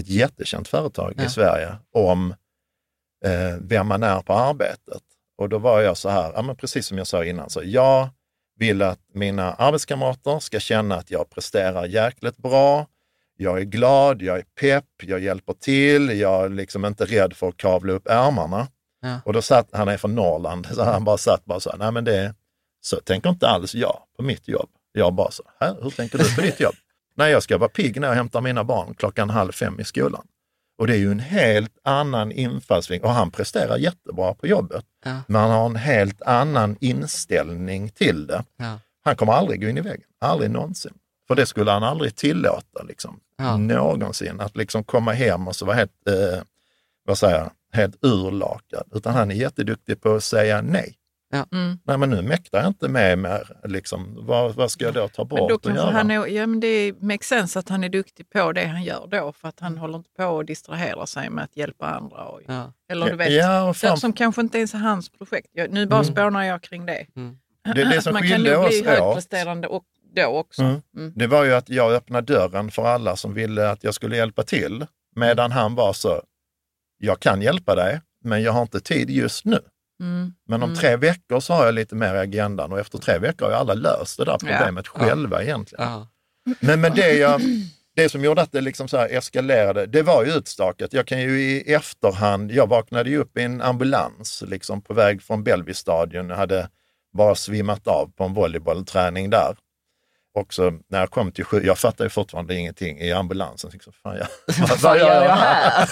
ett 0.00 0.08
jättekänt 0.08 0.68
företag 0.68 1.14
Ja. 1.16 1.24
i 1.24 1.28
Sverige 1.28 1.76
om 1.92 2.34
eh, 3.24 3.56
vem 3.60 3.86
man 3.86 4.02
är 4.02 4.20
på 4.20 4.32
arbetet. 4.32 5.02
Och 5.38 5.48
då 5.48 5.58
var 5.58 5.80
jag 5.80 5.96
så 5.96 6.08
här, 6.08 6.32
ja, 6.34 6.42
men 6.42 6.56
precis 6.56 6.86
som 6.86 6.98
jag 6.98 7.06
sa 7.06 7.24
innan, 7.24 7.50
så 7.50 7.60
jag 7.64 8.08
vill 8.58 8.82
att 8.82 9.00
mina 9.14 9.52
arbetskamrater 9.54 10.38
ska 10.38 10.60
känna 10.60 10.94
att 10.96 11.10
jag 11.10 11.30
presterar 11.30 11.84
jäkligt 11.86 12.36
bra. 12.36 12.86
Jag 13.36 13.58
är 13.58 13.64
glad, 13.64 14.22
jag 14.22 14.38
är 14.38 14.44
pepp, 14.60 14.84
jag 15.02 15.20
hjälper 15.20 15.52
till, 15.52 16.20
jag 16.20 16.44
är 16.44 16.48
liksom 16.48 16.84
inte 16.84 17.04
rädd 17.04 17.32
för 17.32 17.48
att 17.48 17.56
kavla 17.56 17.92
upp 17.92 18.06
ärmarna. 18.08 18.68
Ja. 19.02 19.20
Och 19.24 19.32
då 19.32 19.42
satt, 19.42 19.68
han 19.72 19.88
är 19.88 19.96
från 19.96 20.14
Norrland, 20.14 20.66
så 20.74 20.82
han 20.84 21.04
bara 21.04 21.16
satt 21.16 21.44
bara 21.44 21.60
så 21.60 21.70
här, 21.70 21.78
nej 21.78 21.92
men 21.92 22.04
det, 22.04 22.34
så 22.86 22.96
tänker 22.96 23.30
inte 23.30 23.48
alls 23.48 23.74
jag 23.74 23.98
på 24.16 24.22
mitt 24.22 24.48
jobb. 24.48 24.68
Jag 24.92 25.14
bara 25.14 25.30
så, 25.30 25.42
här, 25.60 25.76
hur 25.82 25.90
tänker 25.90 26.18
du 26.18 26.34
på 26.34 26.40
ditt 26.40 26.60
jobb? 26.60 26.74
Nej, 27.16 27.32
jag 27.32 27.42
ska 27.42 27.58
vara 27.58 27.68
pigg 27.68 28.00
när 28.00 28.08
jag 28.08 28.14
hämtar 28.14 28.40
mina 28.40 28.64
barn 28.64 28.94
klockan 28.94 29.30
halv 29.30 29.52
fem 29.52 29.80
i 29.80 29.84
skolan. 29.84 30.26
Och 30.78 30.86
det 30.86 30.94
är 30.94 30.98
ju 30.98 31.10
en 31.12 31.20
helt 31.20 31.78
annan 31.84 32.32
infallsvinkel. 32.32 33.06
Och 33.08 33.14
han 33.14 33.30
presterar 33.30 33.76
jättebra 33.76 34.34
på 34.34 34.46
jobbet. 34.46 34.84
Ja. 35.04 35.20
Men 35.28 35.40
han 35.40 35.50
har 35.50 35.66
en 35.66 35.76
helt 35.76 36.22
annan 36.22 36.76
inställning 36.80 37.88
till 37.88 38.26
det. 38.26 38.44
Ja. 38.56 38.78
Han 39.04 39.16
kommer 39.16 39.32
aldrig 39.32 39.60
gå 39.60 39.68
in 39.68 39.78
i 39.78 39.80
väggen, 39.80 40.08
aldrig 40.20 40.50
någonsin. 40.50 40.92
För 41.28 41.34
det 41.34 41.46
skulle 41.46 41.70
han 41.70 41.82
aldrig 41.82 42.16
tillåta 42.16 42.82
liksom, 42.88 43.20
Ja. 43.38 43.56
någonsin. 43.56 44.40
Att 44.40 44.56
liksom 44.56 44.84
komma 44.84 45.12
hem 45.12 45.48
och 45.48 45.56
så 45.56 45.66
vara 45.66 45.76
helt, 45.76 46.08
eh, 46.08 46.42
vad 47.04 47.18
säger 47.18 47.38
jag, 47.38 47.50
helt 47.72 48.04
urlakad. 48.04 48.84
Utan 48.94 49.14
han 49.14 49.30
är 49.30 49.34
jätteduktig 49.34 50.00
på 50.02 50.14
att 50.14 50.24
säga 50.24 50.62
nej. 50.62 50.94
Mm. 51.52 51.78
Nej, 51.84 51.98
men 51.98 52.10
nu 52.10 52.22
mäktar 52.22 52.58
jag 52.58 52.66
inte 52.66 52.88
med 52.88 53.18
mer. 53.18 53.56
Liksom, 53.64 54.26
vad, 54.26 54.54
vad 54.54 54.70
ska 54.70 54.84
jag 54.84 54.94
då 54.94 55.08
ta 55.08 55.24
bort 55.24 55.38
Men 55.38 55.48
då 55.48 55.54
och 55.54 55.76
göra? 55.76 55.90
han 55.90 56.10
är, 56.10 56.26
ja, 56.26 56.46
men 56.46 56.60
det 56.60 56.92
makes 57.00 57.26
sense 57.26 57.58
att 57.58 57.68
han 57.68 57.84
är 57.84 57.88
duktig 57.88 58.30
på 58.30 58.52
det 58.52 58.66
han 58.66 58.82
gör 58.82 59.06
då, 59.10 59.32
för 59.32 59.48
att 59.48 59.60
han 59.60 59.78
håller 59.78 59.98
inte 59.98 60.10
på 60.16 60.38
att 60.38 60.46
distrahera 60.46 61.06
sig 61.06 61.30
med 61.30 61.44
att 61.44 61.56
hjälpa 61.56 61.86
andra. 61.86 62.24
Och, 62.24 62.40
Ja. 62.46 62.72
Eller 62.88 63.10
du 63.10 63.16
vet, 63.16 63.32
ja, 63.32 63.74
fram, 63.74 63.96
som 63.96 64.12
kanske 64.12 64.40
inte 64.40 64.58
ens 64.58 64.74
är 64.74 64.78
hans 64.78 65.08
projekt. 65.08 65.48
Jag, 65.52 65.70
nu 65.70 65.86
bara 65.86 66.04
spånar 66.04 66.44
jag 66.44 66.62
kring 66.62 66.86
det. 66.86 67.06
Mm. 67.16 67.38
det, 67.74 67.84
det 67.84 68.02
som 68.02 68.12
man 68.12 68.28
kan 68.28 68.42
nog 68.42 68.68
bli 68.68 68.84
högpresterande 68.84 69.68
och 69.68 69.84
då 70.16 70.26
också. 70.26 70.62
Mm. 70.62 70.82
Mm. 70.96 71.12
det 71.16 71.26
var 71.26 71.44
ju 71.44 71.54
att 71.54 71.68
jag 71.68 71.92
öppnade 71.92 72.32
dörren 72.32 72.70
för 72.70 72.84
alla 72.84 73.16
som 73.16 73.34
ville 73.34 73.70
att 73.70 73.84
jag 73.84 73.94
skulle 73.94 74.16
hjälpa 74.16 74.42
till. 74.42 74.86
Medan 75.16 75.52
han 75.52 75.74
var 75.74 75.92
så, 75.92 76.22
jag 76.98 77.20
kan 77.20 77.42
hjälpa 77.42 77.74
dig, 77.74 78.00
men 78.24 78.42
jag 78.42 78.52
har 78.52 78.62
inte 78.62 78.80
tid 78.80 79.10
just 79.10 79.44
nu. 79.44 79.58
Mm. 80.00 80.32
Men 80.48 80.62
om 80.62 80.68
Mm. 80.70 80.80
tre 80.80 80.96
veckor 80.96 81.40
så 81.40 81.52
har 81.54 81.64
jag 81.64 81.74
lite 81.74 81.94
mer 81.94 82.14
i 82.14 82.18
agendan 82.18 82.72
och 82.72 82.78
efter 82.78 82.98
tre 82.98 83.18
veckor 83.18 83.44
har 83.44 83.52
ju 83.52 83.58
alla 83.58 83.74
löst 83.74 84.18
det 84.18 84.24
där 84.24 84.38
problemet 84.38 84.86
Ja. 84.94 85.00
själva 85.00 85.42
egentligen. 85.42 85.84
Ja. 85.84 86.08
Men, 86.60 86.80
men 86.80 86.94
det, 86.94 87.12
jag, 87.12 87.40
det 87.96 88.08
som 88.08 88.24
gjorde 88.24 88.42
att 88.42 88.52
det 88.52 88.60
liksom 88.60 88.88
så 88.88 88.96
eskalerade, 88.98 89.86
det 89.86 90.02
var 90.02 90.24
ju 90.24 90.30
utstakat. 90.32 90.92
Jag 90.92 91.06
kan 91.06 91.20
ju 91.20 91.40
i 91.40 91.72
efterhand, 91.74 92.52
jag 92.52 92.66
vaknade 92.68 93.10
ju 93.10 93.18
upp 93.18 93.38
i 93.38 93.42
en 93.42 93.62
ambulans 93.62 94.42
liksom 94.46 94.82
på 94.82 94.94
väg 94.94 95.22
från 95.22 95.44
Bellevue-stadion. 95.44 96.28
Jag 96.28 96.36
hade 96.36 96.68
bara 97.16 97.34
svimmat 97.34 97.86
av 97.86 98.12
på 98.16 98.24
en 98.24 98.34
volleybollträning 98.34 99.30
där. 99.30 99.56
Också 100.36 100.72
när 100.88 101.00
jag 101.00 101.10
kom 101.10 101.32
till 101.32 101.44
sju, 101.44 101.62
jag 101.64 101.78
fattade 101.78 102.10
fortfarande 102.10 102.54
ingenting 102.54 102.98
i 103.00 103.12
ambulansen. 103.12 103.70
Liksom, 103.72 103.92
fan, 103.92 104.16
jag, 104.16 104.26
vad, 104.68 104.80
Vad 104.82 104.98
gör 104.98 105.24
jag 105.24 105.36
här? 105.36 105.88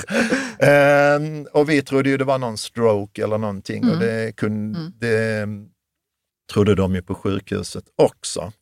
Ehm, 1.16 1.47
och 1.53 1.70
vi 1.70 1.82
trodde 1.82 2.11
ju 2.11 2.16
det 2.16 2.24
var 2.24 2.38
någon 2.38 2.59
stroke 2.59 3.22
eller 3.24 3.38
någonting 3.38 3.84
och 3.84 3.95
Mm. 3.97 3.99
det, 4.07 4.36
kunde, 4.36 4.78
Mm. 4.78 4.93
det 4.99 5.47
trodde 6.53 6.74
de 6.74 6.95
ju 6.95 7.03
på 7.03 7.14
sjukhuset 7.14 7.84
också. 8.03 8.53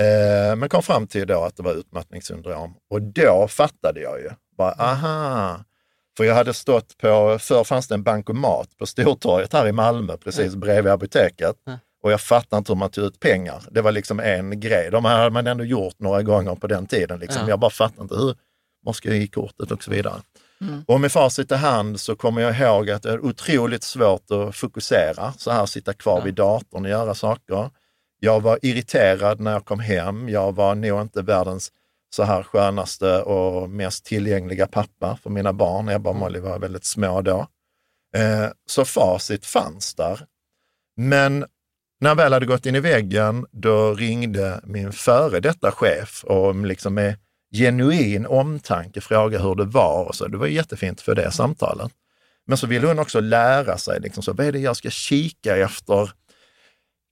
Ehm, 0.00 0.58
men 0.58 0.68
kom 0.68 0.82
fram 0.82 1.06
till 1.06 1.26
då 1.26 1.42
att 1.44 1.56
det 1.56 1.62
var 1.62 1.74
utmattningssyndrom 1.74 2.74
och 2.90 3.02
då 3.02 3.46
fattade 3.50 4.00
jag 4.00 4.20
ju. 4.20 4.30
Bara, 4.58 4.72
aha. 4.72 5.64
För 6.16 6.24
jag 6.24 6.34
hade 6.34 6.54
stått 6.54 6.96
på, 6.98 7.38
förr 7.40 7.64
fanns 7.64 7.88
det 7.88 7.94
en 7.94 8.02
bankomat 8.02 8.76
på 8.78 8.86
Stortorget 8.86 9.52
här 9.52 9.66
i 9.68 9.72
Malmö, 9.72 10.16
precis 10.16 10.56
bredvid 10.56 10.92
apoteket. 10.92 11.56
Ja. 11.64 11.78
Och 12.02 12.12
jag 12.12 12.20
fattade 12.20 12.58
inte 12.58 12.72
hur 12.72 12.78
man 12.78 12.90
tog 12.90 13.04
ut 13.04 13.20
pengar. 13.20 13.62
Det 13.70 13.80
var 13.82 13.92
liksom 13.92 14.20
en 14.20 14.60
grej. 14.60 14.90
De 14.90 15.04
hade 15.04 15.30
man 15.30 15.46
ändå 15.46 15.64
gjort 15.64 15.98
några 15.98 16.22
gånger 16.22 16.54
på 16.54 16.66
den 16.66 16.86
tiden. 16.86 17.20
Liksom. 17.20 17.42
Ja. 17.42 17.48
Jag 17.48 17.58
bara 17.58 17.70
fattade 17.70 18.02
inte 18.02 18.14
hur, 18.14 18.34
var 18.82 18.92
ska 18.92 19.14
ge 19.14 19.26
kortet 19.26 19.70
och 19.70 19.82
så 19.82 19.90
vidare. 19.90 20.20
Och 20.86 21.00
med 21.00 21.12
facit 21.12 21.52
i 21.52 21.54
hand 21.54 22.00
så 22.00 22.16
kommer 22.16 22.42
jag 22.42 22.58
ihåg 22.60 22.90
att 22.90 23.02
det 23.02 23.10
är 23.10 23.24
otroligt 23.24 23.82
svårt 23.82 24.30
att 24.30 24.56
fokusera, 24.56 25.32
så 25.32 25.50
här 25.50 25.66
sitta 25.66 25.92
kvar 25.92 26.22
vid 26.22 26.34
datorn 26.34 26.84
och 26.84 26.90
göra 26.90 27.14
saker. 27.14 27.70
Jag 28.20 28.40
var 28.40 28.58
irriterad 28.62 29.40
när 29.40 29.52
jag 29.52 29.64
kom 29.64 29.80
hem. 29.80 30.28
Jag 30.28 30.54
var 30.54 30.74
nog 30.74 31.00
inte 31.00 31.22
världens 31.22 31.72
så 32.10 32.22
här 32.22 32.42
skönaste 32.42 33.22
och 33.22 33.70
mest 33.70 34.04
tillgängliga 34.04 34.66
pappa 34.66 35.18
för 35.22 35.30
mina 35.30 35.52
barn. 35.52 35.88
Ebba 35.88 36.10
och 36.10 36.16
Molly 36.16 36.40
var 36.40 36.58
väldigt 36.58 36.84
små 36.84 37.20
då. 37.20 37.46
Eh, 38.16 38.46
så 38.66 38.84
facit 38.84 39.46
fanns 39.46 39.94
där. 39.94 40.26
Men 40.96 41.44
när 42.00 42.10
jag 42.10 42.16
väl 42.16 42.32
hade 42.32 42.46
gått 42.46 42.66
in 42.66 42.74
i 42.74 42.80
väggen, 42.80 43.46
då 43.52 43.94
ringde 43.94 44.60
min 44.64 44.92
före 44.92 45.40
detta 45.40 45.70
chef 45.70 46.24
och 46.24 46.54
liksom 46.54 46.94
med 46.94 47.16
genuin 47.54 48.26
omtanke 48.26 49.00
frågade 49.00 49.44
hur 49.44 49.54
det 49.54 49.64
var. 49.64 50.04
Och 50.04 50.14
så. 50.14 50.28
Det 50.28 50.36
var 50.36 50.46
jättefint 50.46 51.00
för 51.00 51.14
det 51.14 51.30
samtalet. 51.30 51.92
Men 52.46 52.58
så 52.58 52.66
ville 52.66 52.86
hon 52.86 52.98
också 52.98 53.20
lära 53.20 53.78
sig, 53.78 54.00
liksom 54.00 54.22
så, 54.22 54.32
vad 54.32 54.46
är 54.46 54.52
det 54.52 54.58
jag 54.58 54.76
ska 54.76 54.90
kika 54.90 55.56
efter 55.56 56.10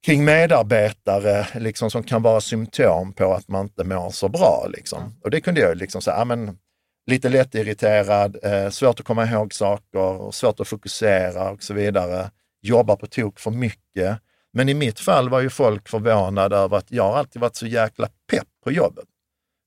kring 0.06 0.24
medarbetare 0.24 1.46
liksom, 1.54 1.90
som 1.90 2.02
kan 2.02 2.22
vara 2.22 2.40
symptom 2.40 3.12
på 3.12 3.34
att 3.34 3.48
man 3.48 3.64
inte 3.64 3.84
mår 3.84 4.10
så 4.10 4.28
bra. 4.28 4.66
Liksom. 4.68 5.20
Och 5.24 5.30
det 5.30 5.40
kunde 5.40 5.60
jag 5.60 5.76
liksom 5.76 6.02
säga, 6.02 6.24
men, 6.24 6.58
lite 7.06 7.28
lättirriterad, 7.28 8.36
eh, 8.42 8.70
svårt 8.70 9.00
att 9.00 9.06
komma 9.06 9.26
ihåg 9.26 9.54
saker, 9.54 10.30
svårt 10.30 10.60
att 10.60 10.68
fokusera 10.68 11.50
och 11.50 11.62
så 11.62 11.74
vidare. 11.74 12.30
Jobbar 12.62 12.96
på 12.96 13.06
tok 13.06 13.40
för 13.40 13.50
mycket. 13.50 14.18
Men 14.52 14.68
i 14.68 14.74
mitt 14.74 15.00
fall 15.00 15.28
var 15.28 15.40
ju 15.40 15.50
folk 15.50 15.88
förvånade 15.88 16.56
över 16.56 16.76
att 16.76 16.90
jag 16.92 17.06
alltid 17.18 17.42
varit 17.42 17.56
så 17.56 17.66
jäkla 17.66 18.08
pepp 18.30 18.46
på 18.64 18.72
jobbet. 18.72 19.04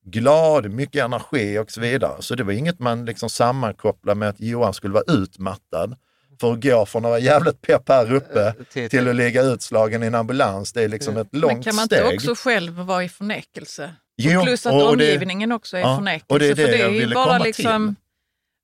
Glad, 0.06 0.72
mycket 0.72 1.04
energi 1.06 1.58
och 1.60 1.72
så 1.72 1.82
vidare. 1.82 2.22
Så 2.22 2.36
det 2.36 2.44
var 2.44 2.54
inget 2.54 2.80
man 2.80 3.06
liksom 3.06 3.30
sammankopplade 3.30 4.20
med 4.20 4.30
att 4.30 4.40
Johan 4.40 4.74
skulle 4.74 4.94
vara 4.94 5.04
utmattad. 5.08 5.96
För 6.42 6.54
att 6.54 6.64
gå 6.64 6.86
från 6.86 7.06
att 7.06 7.10
vara 7.10 7.20
jävligt 7.20 7.62
pepp 7.62 7.90
här 7.90 8.14
uppe 8.14 8.54
Till- 8.74 8.90
till 8.90 9.08
att 9.10 9.16
ligga 9.16 9.42
utslagen 9.42 10.04
i 10.04 10.08
en 10.08 10.16
ambulans, 10.16 10.74
det 10.74 10.84
är 10.84 10.88
liksom 10.88 11.18
ett 11.18 11.36
långt 11.36 11.54
Men 11.54 11.64
kan 11.64 11.76
man 11.76 11.86
steg. 11.86 12.00
inte 12.14 12.16
också 12.16 12.36
själv 12.50 12.74
vara 12.74 13.04
i 13.04 13.10
förnekelse? 13.10 13.96
Jo, 14.18 14.42
plus 14.44 14.66
att 14.66 14.74
och 14.74 14.80
det- 14.80 14.86
omgivningen 15.14 15.52
också 15.52 15.78
är 15.78 15.82
ja, 15.82 15.96
förnekelse. 15.96 16.26
och 16.34 16.40
det 16.40 16.46
är 16.46 16.56
det 16.56 16.66
för 16.66 16.72
det 16.72 16.82
är 16.82 16.90
ju 16.90 17.00
ville 17.00 17.16
bara 17.16 17.26
komma 17.34 17.44
liksom 17.46 17.96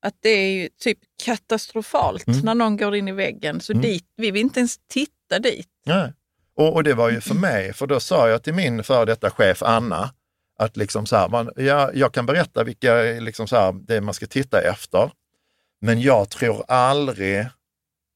att 0.06 0.14
det 0.22 0.28
är 0.28 0.50
ju 0.50 0.68
typ 0.80 0.98
katastrofalt 1.24 2.26
Mm. 2.28 2.40
när 2.40 2.54
någon 2.54 2.76
går 2.76 2.96
in 2.96 3.08
i 3.08 3.12
väggen. 3.12 3.60
Så 3.60 3.72
dit, 3.72 4.04
vi 4.16 4.30
vill 4.30 4.42
inte 4.42 4.60
ens 4.60 4.76
titta 4.88 5.12
dit. 5.28 5.68
Nej. 5.86 6.12
Och, 6.56 6.74
och 6.74 6.84
det 6.84 6.94
var 6.94 7.10
ju 7.10 7.20
för 7.20 7.34
mig, 7.34 7.72
för 7.72 7.86
då 7.86 8.00
sa 8.00 8.28
jag 8.28 8.42
till 8.42 8.54
min 8.54 8.84
före 8.84 9.04
detta 9.04 9.30
chef 9.30 9.62
Anna, 9.62 10.10
att 10.58 10.76
liksom 10.76 11.06
så 11.06 11.16
här, 11.16 11.28
man, 11.28 11.50
ja, 11.56 11.90
jag 11.94 12.12
kan 12.12 12.26
berätta 12.26 12.64
vilka 12.64 12.94
liksom 13.02 13.48
så 13.48 13.56
här, 13.56 13.72
det 13.72 14.00
man 14.00 14.14
ska 14.14 14.26
titta 14.26 14.60
efter, 14.60 15.10
men 15.80 16.00
jag 16.00 16.30
tror 16.30 16.64
aldrig 16.68 17.46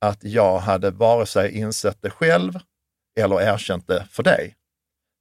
att 0.00 0.24
jag 0.24 0.58
hade 0.58 0.90
vare 0.90 1.26
sig 1.26 1.58
insett 1.58 1.98
det 2.00 2.10
själv 2.10 2.58
eller 3.16 3.40
erkänt 3.40 3.88
det 3.88 4.06
för 4.10 4.22
dig. 4.22 4.56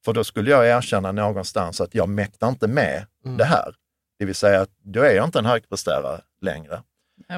För 0.05 0.13
då 0.13 0.23
skulle 0.23 0.51
jag 0.51 0.67
erkänna 0.67 1.11
någonstans 1.11 1.81
att 1.81 1.95
jag 1.95 2.09
mäktar 2.09 2.49
inte 2.49 2.67
med 2.67 3.05
det 3.37 3.45
här. 3.45 3.75
Det 4.19 4.25
vill 4.25 4.35
säga 4.35 4.61
att 4.61 4.69
då 4.83 5.01
är 5.01 5.15
jag 5.15 5.25
inte 5.25 5.39
en 5.39 5.45
högpresterare 5.45 6.21
längre. 6.41 6.83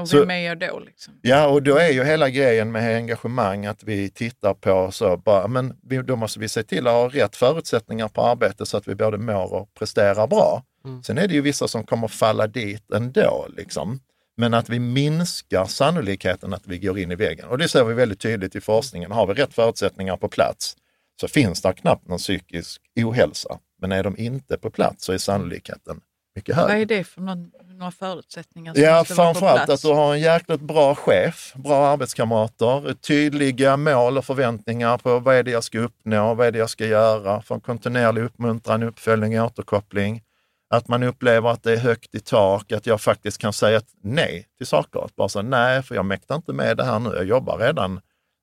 Och 0.02 0.10
Så- 0.10 0.20
vem 0.20 0.30
är 0.32 0.40
jag 0.40 0.60
då? 0.60 0.80
Liksom? 0.80 1.14
Ja, 1.22 1.48
och 1.48 1.64
då 1.64 1.78
är 1.78 1.90
ju 1.90 2.04
hela 2.04 2.30
grejen 2.30 2.72
med 2.72 2.96
engagemang 2.98 3.66
att 3.66 3.84
vi 3.84 4.10
tittar 4.10 4.54
på 4.54 4.92
så 4.92 5.18
bara, 5.18 5.48
men 5.48 5.78
vi, 5.84 5.98
då 5.98 6.16
måste 6.16 6.40
vi 6.40 6.50
se 6.50 6.64
till 6.64 6.88
att 6.88 6.94
ha 6.94 7.10
rätt 7.10 7.36
förutsättningar 7.36 8.08
på 8.08 8.22
arbetet 8.22 8.68
så 8.68 8.78
att 8.78 8.88
vi 8.88 8.96
både 8.96 9.18
mår 9.18 9.54
och 9.54 9.74
presterar 9.74 10.28
bra. 10.28 10.64
Sen 11.06 11.18
är 11.18 11.28
det 11.28 11.34
ju 11.34 11.42
vissa 11.42 11.68
som 11.68 11.84
kommer 11.84 12.08
falla 12.08 12.48
dit 12.48 12.92
ändå, 12.92 13.48
liksom. 13.58 14.00
Men 14.38 14.54
att 14.54 14.70
vi 14.70 14.80
minskar 14.80 15.66
sannolikheten 15.66 16.54
att 16.54 16.68
vi 16.68 16.78
går 16.80 17.00
in 17.00 17.12
i 17.12 17.16
väggen. 17.16 17.48
Och 17.48 17.58
det 17.58 17.68
ser 17.68 17.84
vi 17.84 17.94
väldigt 17.94 18.20
tydligt 18.20 18.56
i 18.56 18.62
forskningen. 18.62 19.12
Har 19.12 19.28
vi 19.28 19.34
rätt 19.34 19.54
förutsättningar 19.54 20.18
på 20.18 20.28
plats 20.30 20.76
så 21.22 21.28
finns 21.28 21.62
det 21.62 21.74
knappt 21.74 22.08
någon 22.08 22.18
psykisk 22.18 22.82
ohälsa. 22.96 23.60
Men 23.82 23.92
är 23.92 24.04
de 24.04 24.18
inte 24.18 24.58
på 24.58 24.70
plats 24.70 25.06
så 25.06 25.14
är 25.14 25.18
sannolikheten 25.18 26.02
mycket 26.36 26.56
högre. 26.56 26.72
Vad 26.74 26.82
är 26.82 26.86
det 26.86 27.04
för 27.04 27.22
någon, 27.22 27.52
några 27.84 27.92
förutsättningar 27.92 28.74
som 28.74 28.84
Ja, 28.84 29.04
framförallt 29.06 29.70
att 29.70 29.82
du 29.82 29.88
har 29.88 30.14
en 30.14 30.20
jäkligt 30.22 30.62
bra 30.62 30.96
chef, 30.96 31.54
bra 31.56 31.88
arbetskamrater, 31.88 32.94
tydliga 32.94 33.78
mål 33.78 34.18
och 34.18 34.26
förväntningar 34.26 34.98
på 34.98 35.20
vad 35.20 35.36
är 35.36 35.44
det 35.44 35.52
jag 35.52 35.64
ska 35.64 35.80
uppnå, 35.80 36.34
vad 36.34 36.48
är 36.48 36.52
det 36.52 36.60
jag 36.60 36.70
ska 36.70 36.86
göra, 36.86 37.42
få 37.42 37.54
en 37.54 37.62
kontinuerlig 37.62 38.24
uppmuntran, 38.24 38.84
uppföljning, 38.84 39.42
återkoppling. 39.42 40.24
Att 40.70 40.88
man 40.88 41.04
upplever 41.04 41.50
att 41.50 41.64
det 41.64 41.74
är 41.74 41.78
högt 41.78 42.16
i 42.16 42.20
tak, 42.20 42.72
att 42.72 42.86
jag 42.86 43.02
faktiskt 43.02 43.38
kan 43.38 43.54
säga 43.54 43.82
nej 44.02 44.48
till 44.58 44.68
saker. 44.68 45.06
Att 45.06 45.16
bara 45.16 45.30
säga 45.30 45.44
nej, 45.44 45.84
för 45.84 45.96
jag 45.96 46.06
mäktar 46.06 46.36
inte 46.36 46.54
med 46.54 46.78
det 46.78 46.84
här 46.84 47.00
nu. 47.00 47.10
Jag 47.16 47.26
jobbar 47.26 47.58
redan 47.58 48.02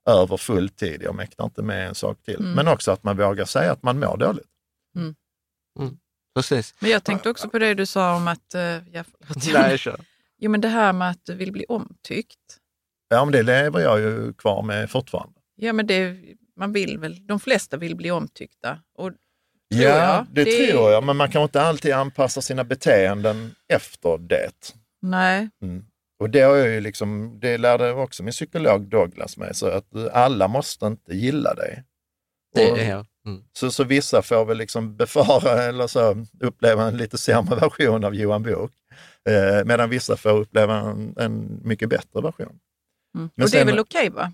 över 0.09 0.37
full 0.37 0.69
tid. 0.69 1.03
Jag 1.03 1.15
mäktar 1.15 1.45
inte 1.45 1.63
med 1.63 1.89
en 1.89 1.95
sak 1.95 2.19
till. 2.25 2.41
Mm. 2.41 2.53
Men 2.53 2.69
också 2.69 2.91
att 2.91 3.03
man 3.03 3.17
vågar 3.17 3.45
säga 3.45 3.73
att 3.73 3.83
man 3.83 3.99
mår 4.01 4.17
dåligt. 4.17 4.47
Precis. 6.35 6.75
Men 6.79 6.91
jag 6.91 7.05
tänkte 7.05 7.31
också 7.31 7.49
på 7.49 7.59
det 7.59 7.75
du 7.75 7.87
sa 7.87 8.17
om 8.17 8.29
att... 8.29 8.55
eh, 8.55 8.61
Ja, 8.93 9.05
förlåt. 9.21 9.53
Nej, 9.53 9.79
kör. 9.79 10.01
Jo, 10.39 10.51
men 10.51 10.61
det 10.61 10.69
här 10.69 10.93
med 10.93 11.11
att 11.11 11.21
du 11.27 11.35
vill 11.35 11.53
bli 11.53 11.65
omtyckt. 11.69 12.39
Ja, 13.09 13.25
men 13.25 13.33
det 13.33 13.43
lever 13.43 13.81
jag 13.81 14.01
ju 14.01 14.33
kvar 14.33 14.63
med 14.63 14.91
fortfarande. 14.91 15.41
Ja, 15.57 15.73
men 15.73 15.87
det, 15.87 16.17
man 16.57 16.73
vill 16.73 16.99
väl, 16.99 17.27
de 17.27 17.41
flesta 17.41 17.77
vill 17.77 17.97
bli 17.97 18.11
omtyckta. 18.11 18.79
Och, 18.95 19.05
tror 19.09 19.17
Ja, 19.69 19.89
jag. 20.15 20.27
det, 20.31 20.45
Det 20.45 20.67
tror 20.73 20.91
jag, 20.91 21.05
men 21.05 21.17
man 21.17 21.31
kan 21.31 21.43
inte 21.43 21.63
alltid 21.63 21.93
anpassa 21.93 22.41
sina 22.43 22.65
beteenden 22.65 23.55
efter 23.69 24.19
det. 24.19 24.53
nej, 25.03 25.51
Mm. 25.63 25.85
Och 26.21 26.31
det, 26.31 26.41
har 26.41 26.57
jag 26.57 26.69
ju 26.69 26.81
liksom, 26.81 27.39
det 27.41 27.59
lärde 27.59 27.93
också 27.93 28.23
min 28.23 28.33
psykolog 28.33 28.89
Douglas 28.89 29.37
mig, 29.37 29.55
så 29.55 29.67
att 29.67 29.97
alla 30.13 30.49
måste 30.49 30.87
inte 30.87 31.15
gilla 31.15 31.55
dig. 31.55 31.85
Det 32.55 32.71
Och- 32.73 32.79
mm. 33.27 33.43
Så, 33.53 33.71
så 33.71 33.85
vissa 33.85 34.23
får 34.23 34.45
väl 34.45 34.57
liksom 34.59 34.97
befara 34.97 35.63
eller 35.69 35.87
så 35.87 36.27
uppleva 36.41 36.85
en 36.89 36.97
lite 36.97 37.19
sämre 37.19 37.57
version 37.57 38.05
av 38.05 38.15
Johan 38.15 38.43
Book, 38.43 38.73
eh, 39.29 39.65
medan 39.65 39.91
vissa 39.91 40.17
får 40.17 40.31
uppleva 40.41 40.77
en, 40.79 41.15
en 41.19 41.61
mycket 41.65 41.89
bättre 41.89 42.21
version. 42.21 42.59
mm. 43.17 43.31
Men 43.35 43.45
och 43.45 43.51
det 43.51 43.57
är 43.57 43.61
sen- 43.61 43.67
väl 43.67 43.79
okej 43.79 44.11
va? 44.11 44.33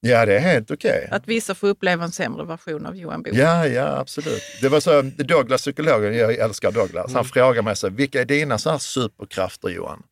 Ja, 0.00 0.26
det 0.26 0.34
är 0.36 0.40
helt 0.40 0.70
okej. 0.70 1.08
Att 1.10 1.28
vissa 1.28 1.54
får 1.54 1.68
uppleva 1.68 2.04
en 2.04 2.12
sämre 2.12 2.44
version 2.44 2.86
av 2.86 2.96
Johan 2.96 3.22
Book. 3.22 3.34
Ja, 3.34 3.66
ja, 3.66 3.86
absolut. 3.86 4.42
Det 4.60 4.68
var 4.68 4.80
så, 4.80 5.02
Douglas, 5.02 5.60
psykologen, 5.60 6.16
jag 6.16 6.34
älskar 6.34 6.72
Douglas, 6.72 7.14
han 7.14 7.24
frågar 7.24 7.62
mig 7.62 7.76
så, 7.76 7.88
vilka 7.88 8.20
är 8.20 8.24
dina 8.24 8.58
så 8.58 8.70
här 8.70 8.78
superkrafter 8.78 9.68
Johan? 9.68 10.02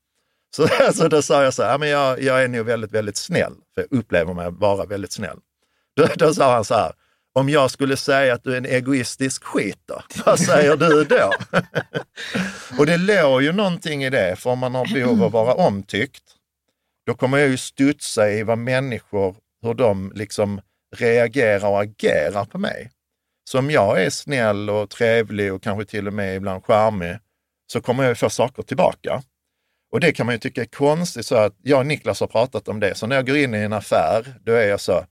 Så, 0.56 0.68
så 0.94 1.08
då 1.08 1.22
sa 1.22 1.44
jag 1.44 1.54
så 1.54 1.62
här, 1.62 1.78
men 1.78 1.88
jag, 1.88 2.22
jag 2.22 2.42
är 2.44 2.48
nog 2.48 2.66
väldigt, 2.66 2.92
väldigt 2.92 3.16
snäll, 3.16 3.52
för 3.74 3.86
jag 3.90 3.98
upplever 3.98 4.34
mig 4.34 4.50
vara 4.50 4.84
väldigt 4.86 5.12
snäll. 5.12 5.38
Då, 5.96 6.06
då 6.16 6.34
sa 6.34 6.54
han 6.54 6.64
så 6.64 6.74
här, 6.74 6.92
om 7.34 7.48
jag 7.48 7.70
skulle 7.70 7.96
säga 7.96 8.34
att 8.34 8.44
du 8.44 8.52
är 8.52 8.56
en 8.56 8.66
egoistisk 8.66 9.44
skit 9.44 9.78
då, 9.86 10.02
vad 10.26 10.40
säger 10.40 10.76
du 10.76 11.04
då? 11.04 11.32
och 12.78 12.86
det 12.86 12.96
låg 12.96 13.42
ju 13.42 13.52
någonting 13.52 14.04
i 14.04 14.10
det, 14.10 14.36
för 14.36 14.50
om 14.50 14.58
man 14.58 14.74
har 14.74 14.94
behov 14.94 15.22
av 15.22 15.26
att 15.26 15.32
vara 15.32 15.54
omtyckt, 15.54 16.22
då 17.06 17.14
kommer 17.14 17.38
jag 17.38 17.48
ju 17.48 17.56
studsa 17.56 18.30
i 18.30 18.42
vad 18.42 18.58
människor, 18.58 19.36
hur 19.62 19.74
de 19.74 20.12
liksom 20.14 20.60
reagerar 20.96 21.68
och 21.68 21.82
agerar 21.82 22.44
på 22.44 22.58
mig. 22.58 22.90
Så 23.50 23.58
om 23.58 23.70
jag 23.70 24.02
är 24.02 24.10
snäll 24.10 24.70
och 24.70 24.90
trevlig 24.90 25.52
och 25.52 25.62
kanske 25.62 25.84
till 25.84 26.06
och 26.06 26.12
med 26.12 26.36
ibland 26.36 26.64
charmig, 26.64 27.18
så 27.72 27.80
kommer 27.80 28.04
jag 28.04 28.18
få 28.18 28.30
saker 28.30 28.62
tillbaka. 28.62 29.22
Och 29.92 30.00
det 30.00 30.12
kan 30.12 30.26
man 30.26 30.34
ju 30.34 30.38
tycka 30.38 30.60
är 30.60 30.66
konstigt, 30.66 31.26
så 31.26 31.36
att 31.36 31.54
jag 31.62 31.78
och 31.78 31.86
Niklas 31.86 32.20
har 32.20 32.26
pratat 32.26 32.68
om 32.68 32.80
det. 32.80 32.94
Så 32.94 33.06
när 33.06 33.16
jag 33.16 33.26
går 33.26 33.36
in 33.36 33.54
i 33.54 33.58
en 33.58 33.72
affär, 33.72 34.34
då 34.42 34.52
är 34.52 34.68
jag 34.68 34.80
så, 34.80 35.04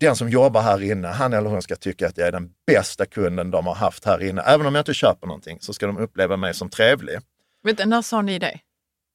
den 0.00 0.16
som 0.16 0.28
jobbar 0.28 0.62
här 0.62 0.82
inne, 0.82 1.08
han 1.08 1.32
eller 1.32 1.50
hon 1.50 1.62
ska 1.62 1.76
tycka 1.76 2.08
att 2.08 2.18
jag 2.18 2.28
är 2.28 2.32
den 2.32 2.50
bästa 2.66 3.06
kunden 3.06 3.50
de 3.50 3.66
har 3.66 3.74
haft 3.74 4.04
här 4.04 4.22
inne. 4.22 4.42
Även 4.42 4.66
om 4.66 4.74
jag 4.74 4.82
inte 4.82 4.94
köper 4.94 5.26
någonting 5.26 5.58
så 5.60 5.72
ska 5.72 5.86
de 5.86 5.98
uppleva 5.98 6.36
mig 6.36 6.54
som 6.54 6.70
trevlig. 6.70 7.18
Vet 7.64 7.76
du, 7.76 7.84
när 7.84 8.02
sa 8.02 8.22
ni 8.22 8.38
det? 8.38 8.60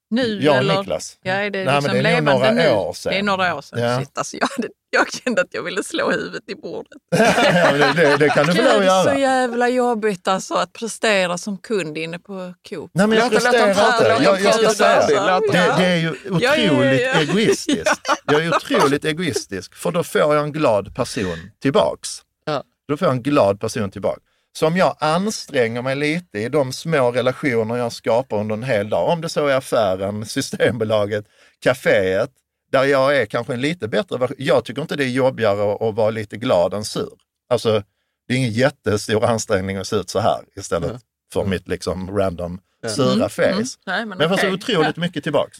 Nu 0.09 0.39
Jag 0.43 0.53
och 0.53 0.59
eller? 0.59 0.77
Niklas. 0.77 1.17
Ja, 1.21 1.34
är 1.34 1.49
det 1.49 1.65
Nej, 1.65 1.75
liksom 1.75 2.03
det 2.03 2.09
är 2.09 2.21
några 2.21 2.51
nu? 2.51 2.69
år 2.69 2.93
sedan. 2.93 3.11
Det 3.13 3.19
är 3.19 3.23
några 3.23 3.55
år 3.55 3.61
sedan. 3.61 3.80
Ja. 3.82 3.99
Shit, 3.99 4.17
alltså, 4.17 4.38
jag, 4.38 4.47
hade, 4.57 4.69
jag 4.90 5.12
kände 5.14 5.42
att 5.42 5.48
jag 5.54 5.64
ville 5.64 5.84
slå 5.84 6.12
huvudet 6.12 6.44
i 6.48 6.56
bordet. 6.56 7.02
Det, 7.12 7.94
det, 7.96 8.18
det 8.18 8.30
kan 8.30 8.46
du 8.46 8.54
få 8.54 8.62
lov 8.62 8.72
att 8.72 8.80
Gud, 8.80 8.88
så 8.88 9.10
göra. 9.10 9.18
jävla 9.20 9.70
jobbigt 9.70 10.28
alltså 10.28 10.54
att 10.54 10.74
prestera 10.74 11.38
som 11.38 11.58
kund 11.58 11.98
inne 11.98 12.20
på 12.20 12.54
Coop. 12.70 12.92
Nej, 12.94 13.08
men 13.08 13.18
jag 13.18 13.32
presterar 13.32 13.70
inte. 13.70 14.24
Jag, 14.24 14.42
jag 14.42 14.56
ska 14.56 14.70
säga, 14.70 15.24
dem 15.32 15.42
det, 15.52 15.74
det 15.78 15.86
är 15.86 15.96
ju 15.98 16.10
otroligt 16.10 16.42
Ja, 16.44 16.56
ja, 16.58 16.94
ja, 16.94 17.20
egoistiskt. 17.20 18.02
Jag 18.26 18.46
är 18.46 18.56
otroligt 18.56 19.06
egoistisk, 19.06 19.76
för 19.76 19.92
då 19.92 20.04
får 20.04 20.22
jag 20.22 20.44
en 20.44 20.52
glad 20.52 20.96
person 20.96 21.38
tillbaks. 21.62 22.10
Ja. 22.46 22.64
Då 22.88 22.98
får 22.98 23.08
jag 23.08 23.16
en 23.16 23.24
glad 23.24 23.60
person 23.60 23.92
tillbaka. 23.92 24.20
Så 24.54 24.68
om 24.68 24.78
jag 24.78 24.96
anstränger 25.00 25.82
mig 25.82 25.96
lite 25.96 26.40
i 26.40 26.50
de 26.50 26.74
små 26.74 27.12
relationer 27.12 27.76
jag 27.78 27.92
skapar 27.94 28.38
under 28.38 28.54
en 28.56 28.64
hel 28.64 28.90
dag, 28.90 29.10
om 29.10 29.22
det 29.22 29.30
så 29.30 29.48
är 29.48 29.56
affären, 29.56 30.26
Systembolaget, 30.60 31.26
kaféet, 31.64 32.30
där 32.72 32.84
jag 32.84 33.17
är 33.17 33.26
kanske 33.26 33.53
en 33.53 33.61
lite 33.61 33.88
bättre 33.88 34.17
version. 34.17 34.38
Jag 34.39 34.65
tycker 34.65 34.82
inte 34.82 34.95
det 34.95 35.03
är 35.03 35.09
jobbigare 35.09 35.74
att, 35.74 35.82
att 35.82 35.95
vara 35.95 36.09
lite 36.09 36.38
glad 36.38 36.74
än 36.74 36.86
sur. 36.86 37.13
Alltså, 37.49 37.84
det 38.28 38.34
är 38.34 38.38
ingen 38.38 38.51
jättestor 38.51 39.26
ansträngning 39.26 39.78
att 39.78 39.88
se 39.88 39.95
ut 39.95 40.09
så 40.09 40.20
här 40.20 40.41
istället 40.55 41.01
för 41.34 41.45
mitt 41.45 41.67
liksom 41.67 42.17
random 42.17 42.59
sura 42.88 43.30
face. 43.30 43.43
Mm. 43.43 43.65
Nej, 43.86 44.05
men 44.05 44.09
Men 44.09 44.20
jag 44.20 44.30
får 44.30 44.47
så 44.47 44.53
otroligt 44.53 44.97
mycket 44.97 45.24
tillbaks. 45.24 45.57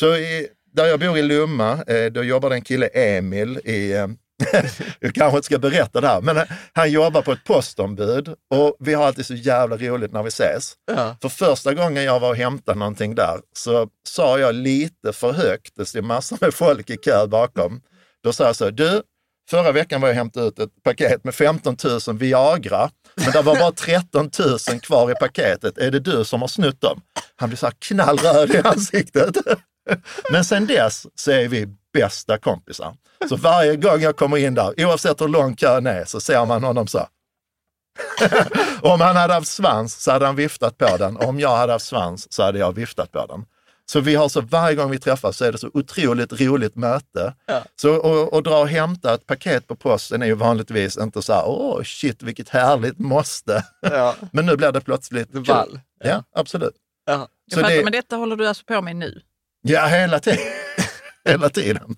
Så 0.00 0.16
i, 0.16 0.48
där 0.72 0.86
jag 0.86 1.00
bor 1.00 1.18
i 1.18 1.22
Lumma, 1.22 1.82
eh, 1.82 2.12
då 2.12 2.22
jobbar 2.22 2.50
det 2.50 2.56
en 2.56 2.62
kille, 2.62 2.86
Emil, 2.86 3.60
i, 3.64 3.92
eh, 3.92 4.06
jag 5.00 5.14
kanske 5.14 5.36
inte 5.36 5.46
ska 5.46 5.58
berätta 5.58 6.00
det 6.00 6.08
här, 6.08 6.20
men 6.20 6.36
eh, 6.36 6.44
han 6.72 6.90
jobbar 6.90 7.22
på 7.22 7.32
ett 7.32 7.44
postombud 7.44 8.28
och 8.28 8.76
vi 8.78 8.94
har 8.94 9.06
alltid 9.06 9.26
så 9.26 9.34
jävla 9.34 9.76
roligt 9.76 10.12
när 10.12 10.22
vi 10.22 10.28
ses. 10.28 10.74
Ja. 10.86 11.16
För 11.22 11.28
första 11.28 11.74
gången 11.74 12.04
jag 12.04 12.20
var 12.20 12.28
och 12.28 12.36
hämtade 12.36 12.78
någonting 12.78 13.14
där 13.14 13.40
så 13.56 13.88
sa 14.08 14.38
jag 14.38 14.54
lite 14.54 15.12
för 15.12 15.32
högt, 15.32 15.72
det 15.76 15.86
stod 15.86 16.04
massor 16.04 16.38
med 16.40 16.54
folk 16.54 16.90
i 16.90 16.96
kö 16.96 17.26
bakom. 17.26 17.80
Då 18.24 18.32
sa 18.32 18.44
jag 18.44 18.56
så, 18.56 18.70
du, 18.70 19.02
förra 19.50 19.72
veckan 19.72 20.00
var 20.00 20.08
jag 20.08 20.14
hämtade 20.14 20.46
ut 20.46 20.58
ett 20.58 20.82
paket 20.82 21.24
med 21.24 21.34
15 21.34 21.76
000 22.06 22.18
Viagra, 22.18 22.90
men 23.14 23.32
det 23.32 23.42
var 23.42 23.58
bara 23.58 23.72
13 23.72 24.30
000 24.70 24.80
kvar 24.80 25.10
i 25.10 25.14
paketet. 25.14 25.78
Är 25.78 25.90
det 25.90 26.00
du 26.00 26.24
som 26.24 26.40
har 26.40 26.48
snott 26.48 26.80
dem? 26.80 27.00
Han 27.36 27.48
blev 27.48 27.56
så 27.56 27.66
här 27.66 27.74
knallröd 27.78 28.50
i 28.50 28.58
ansiktet. 28.58 29.36
Men 30.30 30.44
sen 30.44 30.66
dess 30.66 31.06
så 31.14 31.30
är 31.30 31.48
vi 31.48 31.68
bästa 31.94 32.38
kompisar. 32.38 32.94
Så 33.28 33.36
varje 33.36 33.76
gång 33.76 34.00
jag 34.00 34.16
kommer 34.16 34.36
in 34.36 34.54
där, 34.54 34.74
oavsett 34.86 35.20
hur 35.20 35.28
lång 35.28 35.56
kön 35.56 35.86
är, 35.86 36.04
så 36.04 36.20
ser 36.20 36.46
man 36.46 36.64
honom 36.64 36.86
så. 36.86 37.06
Om 38.82 39.00
han 39.00 39.16
hade 39.16 39.34
haft 39.34 39.48
svans 39.48 40.02
så 40.02 40.10
hade 40.12 40.26
han 40.26 40.36
viftat 40.36 40.78
på 40.78 40.96
den. 40.96 41.16
Om 41.16 41.40
jag 41.40 41.56
hade 41.56 41.72
haft 41.72 41.86
svans 41.86 42.32
så 42.32 42.42
hade 42.42 42.58
jag 42.58 42.72
viftat 42.74 43.12
på 43.12 43.26
den. 43.26 43.44
Så 43.86 44.00
vi 44.00 44.14
har 44.14 44.28
så 44.28 44.40
varje 44.40 44.76
gång 44.76 44.90
vi 44.90 44.98
träffas 44.98 45.36
så 45.36 45.44
är 45.44 45.52
det 45.52 45.58
så 45.58 45.70
otroligt 45.74 46.40
roligt 46.40 46.76
möte. 46.76 47.34
Så 47.80 47.94
att 47.96 48.32
och 48.32 48.42
dra 48.42 48.58
och 48.58 48.68
hämta 48.68 49.14
ett 49.14 49.26
paket 49.26 49.66
på 49.66 49.76
posten 49.76 50.22
är 50.22 50.26
ju 50.26 50.34
vanligtvis 50.34 50.96
inte 50.96 51.22
så 51.22 51.32
här, 51.32 51.42
åh 51.46 51.82
shit 51.82 52.22
vilket 52.22 52.48
härligt 52.48 52.98
måste. 52.98 53.64
Ja. 53.80 54.14
Men 54.32 54.46
nu 54.46 54.56
blir 54.56 54.72
det 54.72 54.80
plötsligt 54.80 55.32
kul. 55.32 55.44
Vall. 55.44 55.80
Ja, 56.04 56.22
absolut. 56.34 56.74
Ja. 57.06 57.12
Jag 57.12 57.28
Så 57.54 57.60
fattar, 57.60 57.74
det- 57.76 57.84
men 57.84 57.92
detta 57.92 58.16
håller 58.16 58.36
du 58.36 58.48
alltså 58.48 58.64
på 58.64 58.80
med 58.82 58.96
nu? 58.96 59.20
Ja, 59.62 59.86
hela 59.86 60.18
tiden. 60.20 60.38
hela 61.28 61.50
tiden. 61.50 61.96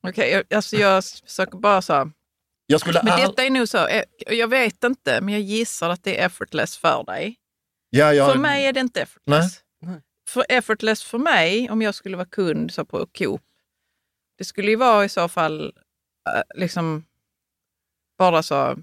Okej, 0.00 0.30
jag, 0.30 0.54
alltså 0.54 0.76
jag 0.76 1.04
försöker 1.04 1.58
bara 1.58 1.82
så. 1.82 2.10
Jag 2.66 2.80
skulle 2.80 3.00
Men 3.04 3.12
all... 3.12 3.20
detta 3.20 3.44
är 3.44 3.50
nog 3.50 3.68
så, 3.68 3.86
eh, 3.86 4.04
jag 4.26 4.48
vet 4.48 4.84
inte, 4.84 5.20
men 5.20 5.34
jag 5.34 5.42
gissar 5.42 5.90
att 5.90 6.04
det 6.04 6.20
är 6.20 6.26
effortless 6.26 6.76
för 6.76 7.04
dig. 7.04 7.36
ja, 7.90 8.14
jag... 8.14 8.32
För 8.32 8.38
mig 8.38 8.66
är 8.66 8.72
det 8.72 8.80
inte 8.80 9.02
effortless. 9.02 9.60
För 10.28 10.44
effortless 10.48 11.02
för 11.02 11.18
mig, 11.18 11.70
om 11.70 11.82
jag 11.82 11.94
skulle 11.94 12.16
vara 12.16 12.26
kund 12.26 12.72
så 12.72 12.84
på 12.84 13.06
Coop, 13.06 13.42
det 14.38 14.44
skulle 14.44 14.70
ju 14.70 14.76
vara 14.76 15.04
i 15.04 15.08
så 15.08 15.28
fall 15.28 15.72
eh, 16.28 16.42
liksom 16.54 17.04
bara 18.18 18.42
så 18.42 18.78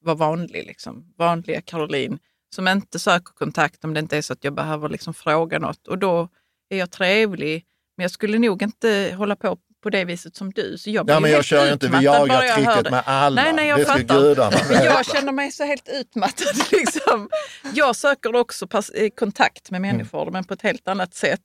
vara 0.00 0.16
vanlig, 0.16 0.66
liksom. 0.66 1.14
vanliga 1.16 1.60
Caroline 1.60 2.18
som 2.54 2.68
inte 2.68 2.98
söker 2.98 3.32
kontakt 3.32 3.84
om 3.84 3.94
det 3.94 4.00
inte 4.00 4.16
är 4.16 4.22
så 4.22 4.32
att 4.32 4.44
jag 4.44 4.54
behöver 4.54 4.88
liksom 4.88 5.14
fråga 5.14 5.58
något. 5.58 5.88
Och 5.88 5.98
då 5.98 6.28
är 6.68 6.78
jag 6.78 6.90
trevlig, 6.90 7.64
men 7.96 8.04
jag 8.04 8.10
skulle 8.10 8.38
nog 8.38 8.62
inte 8.62 9.14
hålla 9.18 9.36
på 9.36 9.58
på 9.82 9.90
det 9.90 10.04
viset 10.04 10.36
som 10.36 10.52
du. 10.52 10.78
Så 10.78 10.90
jag 10.90 11.06
blir 11.06 11.14
Ja, 11.14 11.20
men 11.20 11.30
jag 11.30 11.44
kör 11.44 11.66
ju 11.66 11.72
inte 11.72 11.88
Viagra-tricket 11.88 12.90
med 12.90 13.02
alla. 13.06 13.42
Nej, 13.42 13.52
nej, 13.52 13.68
jag 13.68 13.78
det 13.78 13.84
ska 13.84 13.92
fattar. 13.92 14.20
gudarna 14.20 14.56
Men 14.70 14.84
jag 14.84 14.98
veta. 14.98 15.04
känner 15.04 15.32
mig 15.32 15.52
så 15.52 15.64
helt 15.64 15.88
utmattad. 15.88 16.56
Liksom. 16.72 17.28
Jag 17.74 17.96
söker 17.96 18.34
också 18.36 18.66
eh, 18.94 19.10
kontakt 19.18 19.70
med 19.70 19.80
människor, 19.80 20.30
men 20.30 20.44
på 20.44 20.54
ett 20.54 20.62
helt 20.62 20.88
annat 20.88 21.14
sätt. 21.14 21.40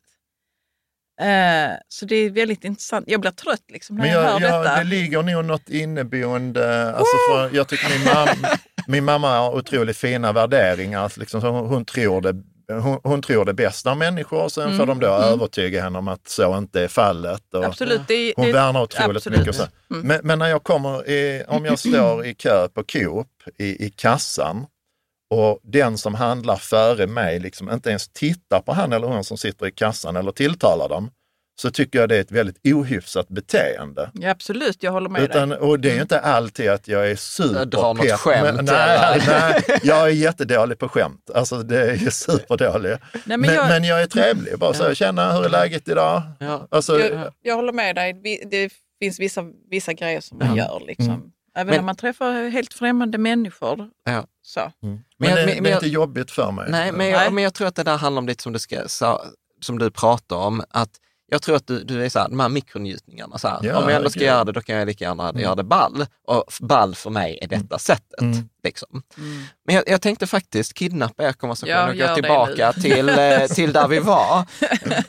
Eh, 1.22 1.72
så 1.88 2.06
det 2.06 2.16
är 2.16 2.30
väldigt 2.30 2.64
intressant. 2.64 3.06
Jag 3.08 3.22
blir 3.22 3.32
trött 3.32 3.66
liksom, 3.72 3.95
när 3.95 4.04
Men 4.04 4.12
jag, 4.14 4.24
jag, 4.24 4.30
hör 4.30 4.39
jag, 4.39 4.64
detta. 4.64 4.76
det 4.78 4.84
ligger 4.84 5.24
nog 5.24 5.45
något 5.45 5.70
inneboende. 5.70 6.93
Alltså 6.95 7.16
för, 7.30 7.56
jag 7.56 7.68
tycker 7.68 7.89
min, 7.89 8.04
mam, 8.14 8.28
min 8.88 9.04
mamma 9.06 9.38
har 9.38 9.56
otroligt 9.56 9.97
fina 9.97 10.32
värderingar. 10.32 11.04
Alltså 11.04 11.20
Liksom, 11.20 11.41
så 11.41 11.49
hon, 11.49 11.68
hon, 11.68 11.86
tror 11.86 12.22
det, 12.22 12.34
hon, 12.80 13.00
hon 13.04 13.22
tror 13.22 13.46
det 13.46 13.54
bästa 13.54 13.92
av 13.92 13.98
människor 13.98 14.44
och 14.44 14.52
sen 14.52 14.78
får 14.78 14.86
de 14.86 15.00
då 15.00 15.08
övertyga 15.08 15.82
henne 15.82 16.00
om 16.00 16.08
att 16.08 16.28
så 16.28 16.58
inte 16.58 16.82
är 16.82 16.88
fallet. 16.88 17.54
Och 17.54 17.66
Absolut. 17.66 18.02
Det, 18.08 18.34
hon 18.36 18.46
det, 18.46 18.54
värnar 18.54 18.82
otroligt 18.82 19.18
absolut. 19.18 19.40
mycket. 19.40 19.50
Och 19.50 19.56
så. 19.56 19.68
Men, 19.88 20.20
men 20.24 20.40
när 20.40 20.48
jag 20.48 20.64
kommer, 20.64 21.10
i, 21.10 21.44
om 21.48 21.66
jag 21.66 21.80
står 21.80 22.26
i 22.26 22.34
kö 22.34 22.68
på 22.68 22.84
Coop 22.84 23.28
i, 23.58 23.86
i 23.86 23.90
kassan 23.90 24.66
och 25.30 25.60
den 25.64 25.98
som 25.98 26.16
handlar 26.16 26.56
före 26.56 27.08
mig 27.08 27.40
liksom 27.40 27.72
inte 27.72 27.90
ens 27.90 28.08
tittar 28.08 28.60
på 28.60 28.74
han 28.74 28.94
eller 28.94 29.08
hon 29.08 29.24
som 29.24 29.38
sitter 29.38 29.68
i 29.68 29.72
kassan 29.72 30.16
eller 30.16 30.32
tilltalar 30.32 30.90
dem, 30.90 31.12
så 31.62 31.72
tycker 31.72 31.99
jag 31.99 32.09
det 32.09 32.18
är 32.18 32.22
ett 32.22 32.32
väldigt 32.32 32.57
ohyfsat 32.66 33.28
beteende. 33.28 34.12
Ja, 34.14 34.30
absolut, 34.30 34.84
jag 34.84 34.91
håller 34.91 35.09
med 35.09 35.22
Utan, 35.22 35.49
dig. 35.49 35.57
och 35.59 35.80
det 35.80 35.91
är 35.91 35.95
ju 35.95 36.01
inte 36.01 36.20
alltid 36.20 36.70
att 36.70 36.88
jag 36.88 37.09
är 37.12 37.20
Jag 37.55 37.68
drar 37.70 37.93
något 37.93 37.97
superpepp. 37.97 38.20
skämt, 38.20 38.55
men- 38.55 38.66
Nej, 38.66 39.22
nej, 39.28 39.80
jag 39.84 40.01
är 40.07 40.07
jättedålig 40.12 40.80
på 40.80 40.89
skämt. 40.89 41.30
Alltså 41.36 41.57
det 41.64 41.91
är 41.91 42.09
superdålig. 42.09 42.89
Nej, 42.89 42.99
Men, 43.26 43.41
men 43.41 43.53
jag, 43.55 43.68
men 43.68 43.84
jag 43.84 44.01
är 44.01 44.05
trevlig. 44.07 44.59
Bara 44.59 44.74
så 44.74 44.84
här, 44.84 44.93
känna 44.93 45.34
hur 45.34 45.45
är 45.45 45.49
läget 45.49 45.88
idag? 45.88 46.22
Ja. 46.39 46.68
Alltså, 46.72 46.99
jag, 46.99 47.32
jag 47.41 47.55
håller 47.55 47.74
med 47.74 47.95
dig. 47.95 48.14
Det 48.51 48.70
finns 48.99 49.20
vissa, 49.20 49.41
vissa 49.70 49.93
grejer 49.93 50.22
som 50.22 50.38
man 50.38 50.55
gör. 50.55 50.84
Liksom. 50.88 51.05
Mm. 51.09 51.22
Även 51.55 51.68
Men- 51.68 51.76
när 51.76 51.84
man 51.84 51.95
träffar 51.95 52.49
helt 52.49 52.74
främmande 52.74 53.18
människor. 53.18 53.89
Ja. 54.05 54.26
Så. 54.41 54.72
men, 54.82 55.03
Men 55.20 55.30
jag- 55.30 55.38
det, 55.39 55.45
men- 55.45 55.55
det 55.55 55.62
men 55.62 55.66
är 55.66 55.70
jag- 55.70 55.78
inte 55.78 55.88
jobbigt 55.88 56.32
för 56.32 56.51
mig. 56.51 56.66
Nej, 56.70 56.91
men 56.91 56.97
Nej. 56.97 57.09
jag, 57.12 57.34
men 57.34 57.43
jag 57.43 57.53
tror 57.53 57.68
att 57.68 57.76
det 57.76 57.84
där 57.84 57.97
handlar 57.97 58.20
om 58.22 58.28
lite 58.28 58.43
som 58.43 58.53
du, 58.53 58.59
ska, 58.59 58.88
sa, 58.88 59.26
som 59.62 59.80
du 59.80 59.91
pratar 59.91 60.36
om, 60.36 60.64
att 60.70 60.89
jag 61.34 61.42
tror 61.42 61.56
att 61.56 61.68
du, 61.68 61.84
du 61.84 62.06
är 62.06 62.10
så 62.10 62.20
här, 62.20 62.30
de 62.30 62.40
här 62.40 62.50
mikronjutningarna, 62.50 63.38
så 63.38 63.48
här, 63.48 63.60
Ja, 63.64 63.78
om 63.78 63.90
jag 63.90 63.98
ändå 63.98 64.10
ska 64.10 64.20
gud. 64.20 64.28
göra 64.28 64.44
det, 64.44 64.52
då 64.52 64.62
kan 64.62 64.76
jag 64.76 64.86
lika 64.86 65.06
gärna 65.06 65.34
göra 65.36 65.56
det 65.56 65.64
ball. 65.64 66.06
Och 66.28 66.44
ball 66.60 66.96
för 66.96 67.10
mig 67.10 67.40
är 67.42 67.48
detta 67.48 67.80
sättet. 67.80 68.22
Mm. 68.22 68.50
Liksom. 68.64 69.04
Men 69.66 69.76
jag, 69.76 69.84
jag 69.88 70.02
tänkte 70.02 70.28
faktiskt 70.28 70.74
kidnappa 70.74 71.24
er 71.24 71.34
konversation 71.34 71.70
Ja, 71.70 71.90
och 71.90 71.98
gå 71.98 72.06
det 72.06 72.16
tillbaka 72.16 72.74
till, 72.74 73.10
eh, 73.10 73.46
till 73.56 73.74
där 73.74 73.88
vi 73.88 74.00
var. 74.00 74.46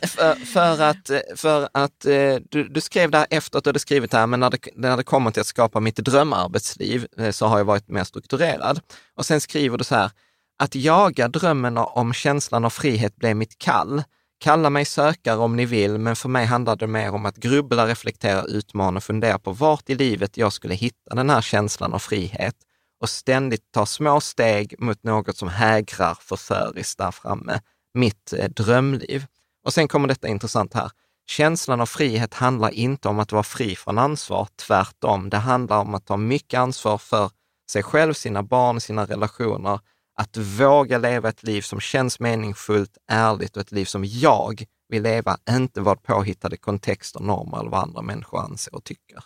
för, 0.06 0.34
för 0.34 0.80
att, 0.82 1.10
för 1.40 1.68
att 1.72 2.04
eh, 2.06 2.36
du, 2.50 2.68
du 2.68 2.80
skrev 2.80 3.10
där 3.10 3.26
efteråt, 3.30 3.64
du 3.64 3.68
hade 3.68 3.78
skrivit 3.78 4.12
här, 4.12 4.26
men 4.26 4.40
när 4.40 4.50
det, 4.50 4.58
när 4.74 4.96
det 4.96 5.02
kommer 5.04 5.30
till 5.30 5.40
att 5.40 5.46
skapa 5.46 5.80
mitt 5.80 5.96
drömarbetsliv 5.96 7.06
eh, 7.18 7.30
så 7.30 7.46
har 7.46 7.58
jag 7.58 7.64
varit 7.64 7.88
mer 7.88 8.04
strukturerad. 8.04 8.80
Och 9.16 9.26
sen 9.26 9.40
skriver 9.40 9.78
du 9.78 9.84
så 9.84 9.94
här, 9.94 10.10
att 10.58 10.74
jaga 10.74 11.28
drömmen 11.28 11.78
om 11.78 12.12
känslan 12.12 12.64
av 12.64 12.70
frihet 12.70 13.16
blev 13.16 13.36
mitt 13.36 13.58
kall. 13.58 14.02
Kalla 14.42 14.70
mig 14.70 14.84
sökare 14.84 15.36
om 15.36 15.56
ni 15.56 15.66
vill, 15.66 15.98
men 15.98 16.16
för 16.16 16.28
mig 16.28 16.46
handlade 16.46 16.86
det 16.86 16.92
mer 16.92 17.14
om 17.14 17.26
att 17.26 17.36
grubbla, 17.36 17.86
reflektera, 17.86 18.44
utmana 18.44 18.96
och 18.96 19.04
fundera 19.04 19.38
på 19.38 19.52
vart 19.52 19.90
i 19.90 19.94
livet 19.94 20.36
jag 20.36 20.52
skulle 20.52 20.74
hitta 20.74 21.14
den 21.14 21.30
här 21.30 21.40
känslan 21.40 21.92
av 21.92 21.98
frihet 21.98 22.54
och 23.00 23.08
ständigt 23.08 23.72
ta 23.72 23.86
små 23.86 24.20
steg 24.20 24.74
mot 24.78 25.02
något 25.02 25.36
som 25.36 25.48
hägrar 25.48 26.18
förföriskt 26.20 26.98
där 26.98 27.10
framme, 27.10 27.60
mitt 27.94 28.32
eh, 28.32 28.48
drömliv. 28.48 29.26
Och 29.64 29.72
sen 29.72 29.88
kommer 29.88 30.08
detta 30.08 30.28
intressant 30.28 30.74
här. 30.74 30.90
Känslan 31.26 31.80
av 31.80 31.86
frihet 31.86 32.34
handlar 32.34 32.70
inte 32.70 33.08
om 33.08 33.18
att 33.18 33.32
vara 33.32 33.42
fri 33.42 33.76
från 33.76 33.98
ansvar, 33.98 34.48
tvärtom. 34.66 35.30
Det 35.30 35.36
handlar 35.36 35.78
om 35.78 35.94
att 35.94 36.06
ta 36.06 36.16
mycket 36.16 36.60
ansvar 36.60 36.98
för 36.98 37.30
sig 37.70 37.82
själv, 37.82 38.14
sina 38.14 38.42
barn, 38.42 38.80
sina 38.80 39.04
relationer, 39.04 39.80
att 40.16 40.36
våga 40.36 40.98
leva 40.98 41.28
ett 41.28 41.42
liv 41.42 41.62
som 41.62 41.80
känns 41.80 42.20
meningsfullt, 42.20 42.90
ärligt 43.10 43.56
och 43.56 43.60
ett 43.62 43.72
liv 43.72 43.84
som 43.84 44.04
jag 44.04 44.64
vill 44.88 45.02
leva, 45.02 45.36
inte 45.50 45.80
vad 45.80 46.02
påhittade 46.02 46.56
kontexter, 46.56 47.20
normer 47.20 47.60
eller 47.60 47.70
vad 47.70 47.82
andra 47.82 48.02
människor 48.02 48.40
anser 48.40 48.74
och 48.74 48.84
tycker. 48.84 49.18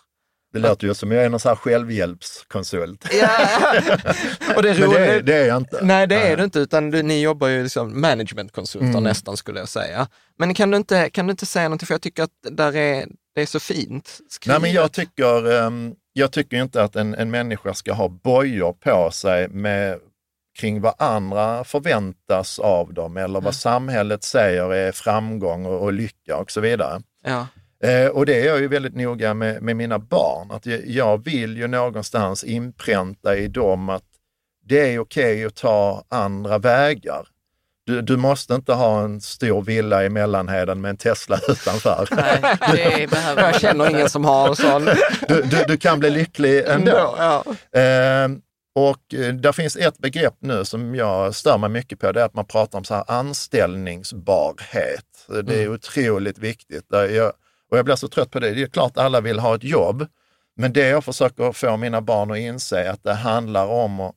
Det 0.53 0.59
låter 0.59 0.87
ju 0.87 0.93
som 0.93 1.11
jag 1.11 1.23
är 1.25 1.29
någon 1.29 1.39
sån 1.39 1.49
här 1.49 1.55
självhjälpskonsult. 1.55 3.03
och 4.55 4.63
det 4.63 4.69
är 4.69 4.79
Men 4.79 4.89
det, 4.89 5.05
är- 5.07 5.21
det 5.21 5.33
är 5.35 5.47
jag 5.47 5.57
inte. 5.57 5.79
Nej, 5.81 6.07
det 6.07 6.15
är 6.15 6.37
du 6.37 6.43
inte, 6.43 6.59
utan 6.59 6.91
du, 6.91 7.03
ni 7.03 7.21
jobbar 7.21 7.47
ju 7.47 7.63
liksom 7.63 8.01
managementkonsulter 8.01 8.87
Mm. 8.87 9.03
nästan 9.03 9.37
skulle 9.37 9.59
jag 9.59 9.69
säga. 9.69 10.07
Men 10.37 10.53
kan 10.53 10.71
du, 10.71 10.77
inte, 10.77 11.09
kan 11.09 11.27
du 11.27 11.31
inte 11.31 11.45
säga 11.45 11.63
någonting, 11.69 11.87
för 11.87 11.93
jag 11.93 12.01
tycker 12.01 12.23
att 12.23 12.29
där 12.51 12.75
är, 12.75 13.07
det 13.35 13.41
är 13.41 13.45
så 13.45 13.59
fint 13.59 14.19
skrivet. 14.29 14.61
Nej, 14.61 14.71
men 14.71 14.81
jag 14.81 14.91
tycker, 14.91 15.51
ehm, 15.61 15.93
jag 16.13 16.31
tycker 16.31 16.57
inte 16.57 16.83
att 16.83 16.95
en, 16.95 17.15
en 17.15 17.31
människa 17.31 17.73
ska 17.73 17.93
ha 17.93 18.07
bojor 18.09 18.73
på 18.73 19.11
sig 19.11 19.47
med, 19.47 19.99
kring 20.57 20.81
vad 20.81 20.93
andra 20.97 21.63
förväntas 21.63 22.59
av 22.59 22.93
dem 22.93 23.17
eller 23.17 23.41
vad 23.41 23.55
samhället 23.55 24.23
säger 24.23 24.73
är 24.73 24.91
framgång 24.91 25.65
och, 25.65 25.83
och 25.83 25.93
lycka 25.93 26.37
och 26.37 26.51
så 26.51 26.61
vidare. 26.61 27.01
Ja. 27.23 27.47
Eh, 27.83 28.07
och 28.07 28.25
det 28.25 28.41
är 28.41 28.45
jag 28.45 28.59
ju 28.59 28.67
väldigt 28.67 28.95
noga 28.95 29.33
med, 29.33 29.61
med 29.61 29.75
mina 29.75 29.99
barn. 29.99 30.51
Att 30.51 30.65
jag, 30.65 30.87
jag 30.87 31.23
vill 31.25 31.57
ju 31.57 31.67
någonstans 31.67 32.43
inpränta 32.43 33.35
i 33.37 33.47
dem 33.47 33.89
att 33.89 34.03
det 34.65 34.93
är 34.93 34.99
okej 34.99 35.45
att 35.45 35.55
ta 35.55 36.03
andra 36.09 36.57
vägar. 36.57 37.27
Du, 37.85 38.01
du 38.01 38.17
måste 38.17 38.53
inte 38.53 38.73
ha 38.73 39.03
en 39.03 39.21
stor 39.21 39.61
villa 39.61 40.05
i 40.05 40.09
Mellanheden 40.09 40.81
med 40.81 40.89
en 40.89 40.97
Tesla 40.97 41.39
utanför. 41.47 42.07
Nej, 42.11 42.41
det 42.71 43.09
behöver 43.09 43.41
Jag 43.41 43.61
känner 43.61 43.89
ingen 43.89 44.09
som 44.09 44.25
har 44.25 44.49
en 44.49 44.55
sån. 44.55 44.85
Du, 45.27 45.41
du, 45.41 45.63
du 45.67 45.77
kan 45.77 45.99
bli 45.99 46.09
lycklig 46.09 46.63
ändå. 46.67 47.15
Ja. 47.17 47.43
Eh, 47.79 48.27
och 48.77 49.13
eh, 49.13 49.33
där 49.33 49.51
finns 49.51 49.75
ett 49.75 49.97
begrepp 49.97 50.35
nu 50.39 50.65
som 50.65 50.95
jag 50.95 51.35
stör 51.35 51.57
mig 51.57 51.69
mycket 51.69 51.99
på, 51.99 52.11
det 52.11 52.21
är 52.21 52.25
att 52.25 52.33
man 52.33 52.45
pratar 52.45 52.77
om 52.77 52.83
så 52.83 52.93
anställningsbarhet. 52.93 55.27
Det 55.43 55.63
är 55.63 55.73
otroligt 55.73 56.37
viktigt. 56.37 56.85
Jag, 56.89 57.33
och 57.71 57.77
jag 57.77 57.85
blir 57.85 57.95
så 57.95 58.07
trött 58.07 58.31
på 58.31 58.39
det. 58.39 58.51
Det 58.51 58.61
är 58.61 58.67
klart 58.67 58.97
alla 58.97 59.21
vill 59.21 59.39
ha 59.39 59.55
ett 59.55 59.63
jobb, 59.63 60.07
men 60.55 60.73
det 60.73 60.87
jag 60.87 61.03
försöker 61.03 61.51
få 61.51 61.77
mina 61.77 62.01
barn 62.01 62.31
att 62.31 62.37
inse 62.37 62.79
är 62.79 62.89
att 62.89 63.03
det 63.03 63.13
handlar 63.13 63.67
om 63.67 63.99
att, 63.99 64.15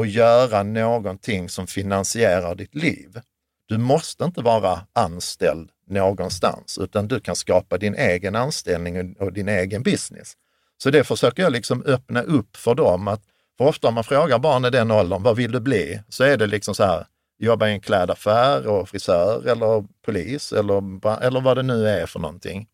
att 0.00 0.08
göra 0.08 0.62
någonting 0.62 1.48
som 1.48 1.66
finansierar 1.66 2.54
ditt 2.54 2.74
liv. 2.74 3.20
Du 3.66 3.78
måste 3.78 4.24
inte 4.24 4.40
vara 4.40 4.80
anställd 4.92 5.70
någonstans, 5.86 6.78
utan 6.78 7.08
du 7.08 7.20
kan 7.20 7.36
skapa 7.36 7.78
din 7.78 7.94
egen 7.94 8.36
anställning 8.36 9.16
och 9.16 9.32
din 9.32 9.48
egen 9.48 9.82
business. 9.82 10.36
Så 10.82 10.90
det 10.90 11.04
försöker 11.04 11.42
jag 11.42 11.52
liksom 11.52 11.82
öppna 11.86 12.22
upp 12.22 12.56
för 12.56 12.74
dem. 12.74 13.08
Att, 13.08 13.22
ofta 13.68 13.88
om 13.88 13.94
man 13.94 14.04
frågar 14.04 14.38
barn 14.38 14.64
i 14.64 14.70
den 14.70 14.90
åldern, 14.90 15.22
vad 15.22 15.36
vill 15.36 15.52
du 15.52 15.60
bli? 15.60 16.02
Så 16.08 16.24
är 16.24 16.36
det 16.36 16.46
liksom 16.46 16.74
så 16.74 16.84
här, 16.84 17.06
jobba 17.38 17.68
i 17.68 17.72
en 17.72 17.80
klädaffär 17.80 18.66
och 18.66 18.88
frisör 18.88 19.46
eller 19.46 19.84
polis 20.04 20.52
eller, 20.52 21.06
eller 21.22 21.40
vad 21.40 21.56
det 21.56 21.62
nu 21.62 21.88
är 21.88 22.06
för 22.06 22.20
någonting. 22.20 22.68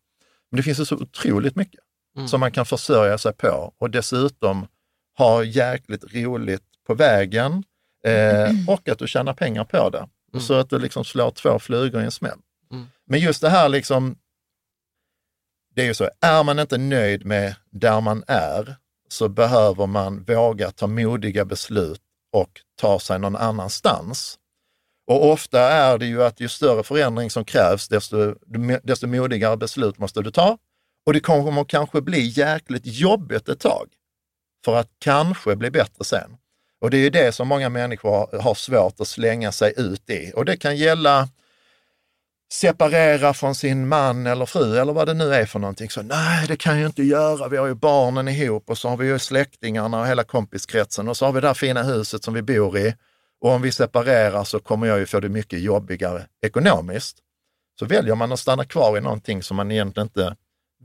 Men 0.51 0.57
det 0.57 0.63
finns 0.63 0.79
ju 0.79 0.85
så 0.85 0.95
otroligt 0.95 1.55
mycket 1.55 1.79
Mm. 2.15 2.27
som 2.27 2.39
man 2.39 2.51
kan 2.51 2.65
försörja 2.65 3.17
sig 3.17 3.33
på 3.33 3.73
och 3.77 3.89
dessutom 3.89 4.67
ha 5.17 5.43
jäkligt 5.43 6.03
roligt 6.15 6.63
på 6.87 6.93
vägen 6.93 7.63
eh, 8.05 8.49
och 8.67 8.89
att 8.89 8.99
du 8.99 9.07
tjänar 9.07 9.33
pengar 9.33 9.63
på 9.63 9.89
det. 9.89 10.07
Mm. 10.33 10.41
Så 10.41 10.53
att 10.53 10.69
du 10.69 10.79
liksom 10.79 11.05
slår 11.05 11.31
två 11.31 11.59
flugor 11.59 12.01
i 12.01 12.05
en 12.05 12.11
smäll. 12.11 12.39
Mm. 12.71 12.87
Men 13.07 13.19
just 13.19 13.41
det 13.41 13.49
här 13.49 13.69
liksom, 13.69 14.17
det 15.75 15.81
är 15.81 15.85
ju 15.85 15.93
så, 15.93 16.09
är 16.21 16.43
man 16.43 16.59
inte 16.59 16.77
nöjd 16.77 17.25
med 17.25 17.55
där 17.71 18.01
man 18.01 18.23
är 18.27 18.75
så 19.09 19.29
behöver 19.29 19.87
man 19.87 20.23
våga 20.23 20.71
ta 20.71 20.87
modiga 20.87 21.45
beslut 21.45 22.01
och 22.33 22.61
ta 22.75 22.99
sig 22.99 23.19
någon 23.19 23.35
annanstans. 23.35 24.37
Och 25.07 25.31
ofta 25.31 25.61
är 25.61 25.97
det 25.97 26.05
ju 26.05 26.23
att 26.23 26.39
ju 26.39 26.47
större 26.47 26.83
förändring 26.83 27.29
som 27.29 27.45
krävs, 27.45 27.87
desto, 27.87 28.35
desto 28.83 29.07
modigare 29.07 29.57
beslut 29.57 29.97
måste 29.97 30.21
du 30.21 30.31
ta. 30.31 30.57
Och 31.05 31.13
det 31.13 31.19
kommer 31.19 31.63
kanske 31.63 32.01
bli 32.01 32.21
jäkligt 32.21 32.85
jobbigt 32.85 33.49
ett 33.49 33.59
tag 33.59 33.87
för 34.65 34.75
att 34.75 34.89
kanske 34.99 35.55
bli 35.55 35.71
bättre 35.71 36.05
sen. 36.05 36.37
Och 36.81 36.89
det 36.89 36.97
är 36.97 37.01
ju 37.01 37.09
det 37.09 37.31
som 37.31 37.47
många 37.47 37.69
människor 37.69 38.41
har 38.41 38.53
svårt 38.53 38.99
att 38.99 39.07
slänga 39.07 39.51
sig 39.51 39.73
ut 39.77 40.09
i. 40.09 40.31
Och 40.35 40.45
det 40.45 40.57
kan 40.57 40.77
gälla 40.77 41.29
separera 42.51 43.33
från 43.33 43.55
sin 43.55 43.87
man 43.87 44.27
eller 44.27 44.45
fru 44.45 44.77
eller 44.77 44.93
vad 44.93 45.07
det 45.07 45.13
nu 45.13 45.33
är 45.33 45.45
för 45.45 45.59
någonting. 45.59 45.89
Så 45.89 46.01
nej, 46.01 46.47
det 46.47 46.55
kan 46.55 46.79
jag 46.79 46.89
inte 46.89 47.03
göra. 47.03 47.47
Vi 47.47 47.57
har 47.57 47.67
ju 47.67 47.73
barnen 47.73 48.27
ihop 48.27 48.69
och 48.69 48.77
så 48.77 48.89
har 48.89 48.97
vi 48.97 49.07
ju 49.07 49.19
släktingarna 49.19 49.99
och 49.99 50.07
hela 50.07 50.23
kompiskretsen 50.23 51.07
och 51.07 51.17
så 51.17 51.25
har 51.25 51.33
vi 51.33 51.41
det 51.41 51.47
här 51.47 51.53
fina 51.53 51.83
huset 51.83 52.23
som 52.23 52.33
vi 52.33 52.41
bor 52.41 52.77
i. 52.77 52.95
Och 53.41 53.51
om 53.51 53.61
vi 53.61 53.71
separerar 53.71 54.43
så 54.43 54.59
kommer 54.59 54.87
jag 54.87 54.99
ju 54.99 55.05
få 55.05 55.19
det 55.19 55.29
mycket 55.29 55.59
jobbigare 55.59 56.25
ekonomiskt. 56.41 57.17
Så 57.79 57.85
väljer 57.85 58.15
man 58.15 58.31
att 58.31 58.39
stanna 58.39 58.65
kvar 58.65 58.97
i 58.97 59.01
någonting 59.01 59.43
som 59.43 59.57
man 59.57 59.71
egentligen 59.71 60.07
inte 60.07 60.35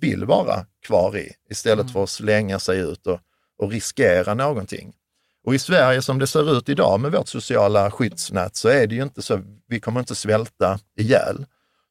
vill 0.00 0.24
vara 0.24 0.66
kvar 0.86 1.16
i, 1.16 1.32
istället 1.50 1.92
för 1.92 2.02
att 2.02 2.10
slänga 2.10 2.58
sig 2.58 2.78
ut 2.78 3.06
och, 3.06 3.20
och 3.58 3.70
riskera 3.70 4.34
någonting. 4.34 4.92
Och 5.46 5.54
i 5.54 5.58
Sverige 5.58 6.02
som 6.02 6.18
det 6.18 6.26
ser 6.26 6.58
ut 6.58 6.68
idag 6.68 7.00
med 7.00 7.12
vårt 7.12 7.28
sociala 7.28 7.90
skyddsnät 7.90 8.56
så 8.56 8.68
är 8.68 8.86
det 8.86 8.94
ju 8.94 9.02
inte 9.02 9.22
så, 9.22 9.40
vi 9.68 9.80
kommer 9.80 10.00
inte 10.00 10.14
svälta 10.14 10.78
ihjäl. 10.96 11.46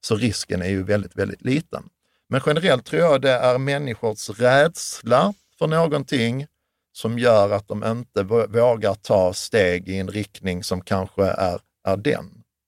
Så 0.05 0.15
risken 0.15 0.61
är 0.61 0.69
ju 0.69 0.83
väldigt, 0.83 1.15
väldigt 1.15 1.41
liten. 1.41 1.83
Men 2.29 2.41
generellt 2.45 2.85
tror 2.85 3.01
jag 3.01 3.21
det 3.21 3.31
är 3.31 3.57
människors 3.57 4.29
rädsla 4.29 5.33
för 5.59 5.67
någonting 5.67 6.47
som 6.93 7.19
gör 7.19 7.51
att 7.51 7.67
de 7.67 7.83
inte 7.83 8.23
vågar 8.47 8.93
ta 8.93 9.33
steg 9.33 9.89
i 9.89 9.97
en 9.97 10.07
riktning 10.07 10.63
som 10.63 10.81
kanske 10.81 11.23
är, 11.25 11.59
är 11.87 11.97
den. 11.97 12.25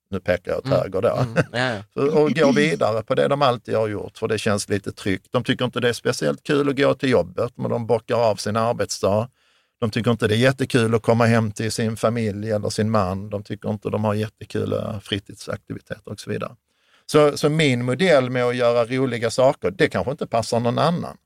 Nu 0.10 0.20
pekar 0.20 0.52
jag 0.52 0.60
åt 0.60 0.66
Mm. 0.66 0.80
höger 0.80 1.02
då. 1.02 1.16
Mm. 1.16 1.44
Ja. 1.96 2.12
och 2.22 2.32
gå 2.32 2.52
vidare 2.52 3.04
på 3.04 3.16
det 3.16 3.28
de 3.28 3.42
alltid 3.42 3.76
har 3.76 3.88
gjort, 3.88 4.18
för 4.18 4.28
det 4.28 4.38
känns 4.38 4.70
lite 4.70 4.92
tryggt. 4.92 5.28
De 5.32 5.44
tycker 5.44 5.66
inte 5.66 5.80
det 5.80 5.90
är 5.90 5.94
speciellt 5.94 6.44
kul 6.44 6.70
att 6.70 6.78
gå 6.78 6.94
till 6.94 7.10
jobbet, 7.10 7.52
men 7.56 7.72
de 7.72 7.88
bockar 7.88 8.16
av 8.16 8.36
sin 8.36 8.56
arbetsdag. 8.56 9.30
De 9.80 9.90
tycker 9.92 10.12
inte 10.12 10.28
det 10.28 10.36
är 10.36 10.38
jättekul 10.38 10.96
att 10.96 11.02
komma 11.02 11.26
hem 11.26 11.52
till 11.52 11.72
sin 11.72 11.98
familj 11.98 12.52
eller 12.52 12.70
sin 12.70 12.92
man. 12.92 13.30
De 13.30 13.44
tycker 13.44 13.70
inte 13.70 13.90
de 13.90 14.04
har 14.04 14.14
jättekul 14.14 14.74
fritidsaktiviteter 15.02 16.12
och 16.12 16.20
så 16.20 16.30
vidare. 16.30 16.56
Så, 17.12 17.38
så 17.38 17.50
min 17.50 17.86
modell 17.86 18.30
med 18.30 18.44
att 18.44 18.56
göra 18.56 18.86
roliga 18.86 19.32
saker, 19.32 19.72
det 19.72 19.88
kanske 19.88 20.12
inte 20.12 20.28
passar 20.28 20.60
någon 20.60 20.80
annan. 20.80 21.18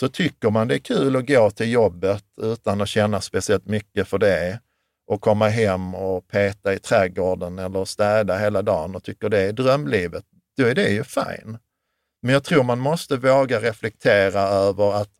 Så 0.00 0.08
tycker 0.08 0.50
man 0.50 0.68
det 0.68 0.74
är 0.74 0.78
kul 0.78 1.16
att 1.16 1.26
gå 1.26 1.50
till 1.50 1.72
jobbet 1.72 2.24
utan 2.42 2.80
att 2.80 2.88
känna 2.88 3.20
speciellt 3.20 3.66
mycket 3.66 4.08
för 4.08 4.18
det 4.18 4.60
och 5.06 5.20
komma 5.20 5.48
hem 5.48 5.94
och 5.94 6.28
peta 6.28 6.74
i 6.74 6.78
trädgården 6.78 7.58
eller 7.58 7.84
städa 7.84 8.38
hela 8.38 8.62
dagen 8.62 8.96
och 8.96 9.04
tycker 9.04 9.28
det 9.28 9.40
är 9.40 9.52
drömlivet, 9.52 10.24
då 10.56 10.66
är 10.66 10.74
det 10.74 10.88
ju 10.88 11.04
fine. 11.04 11.58
Men 12.22 12.32
jag 12.32 12.44
tror 12.44 12.62
man 12.62 12.78
måste 12.78 13.16
våga 13.16 13.60
reflektera 13.60 14.40
över 14.40 14.92
att 14.92 15.10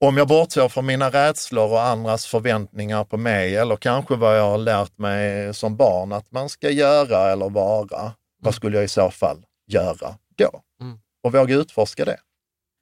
om 0.00 0.16
jag 0.16 0.28
bortser 0.28 0.68
från 0.68 0.86
mina 0.86 1.10
rädslor 1.10 1.70
och 1.70 1.82
andras 1.82 2.26
förväntningar 2.26 3.04
på 3.04 3.16
mig 3.16 3.56
eller 3.56 3.76
kanske 3.76 4.16
vad 4.16 4.38
jag 4.38 4.50
har 4.50 4.58
lärt 4.58 4.98
mig 4.98 5.54
som 5.54 5.76
barn 5.76 6.12
att 6.12 6.32
man 6.32 6.48
ska 6.48 6.70
göra 6.70 7.32
eller 7.32 7.50
vara, 7.50 8.12
vad 8.40 8.54
skulle 8.54 8.76
jag 8.76 8.84
i 8.84 8.88
så 8.88 9.10
fall 9.10 9.46
göra 9.66 10.16
då? 10.36 10.62
Mm. 10.80 10.98
Och 11.22 11.32
våga 11.32 11.56
utforska 11.56 12.04
det. 12.04 12.16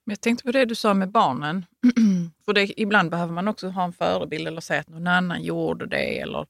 Men 0.05 0.11
jag 0.11 0.21
tänkte 0.21 0.43
på 0.43 0.51
det 0.51 0.65
du 0.65 0.75
sa 0.75 0.93
med 0.93 1.11
barnen. 1.11 1.65
För 2.45 2.53
det, 2.53 2.81
ibland 2.81 3.09
behöver 3.09 3.33
man 3.33 3.47
också 3.47 3.69
ha 3.69 3.83
en 3.83 3.93
förebild 3.93 4.47
eller 4.47 4.61
säga 4.61 4.79
att 4.79 4.89
någon 4.89 5.07
annan 5.07 5.43
gjorde 5.43 5.85
det. 5.85 6.19
Eller 6.19 6.47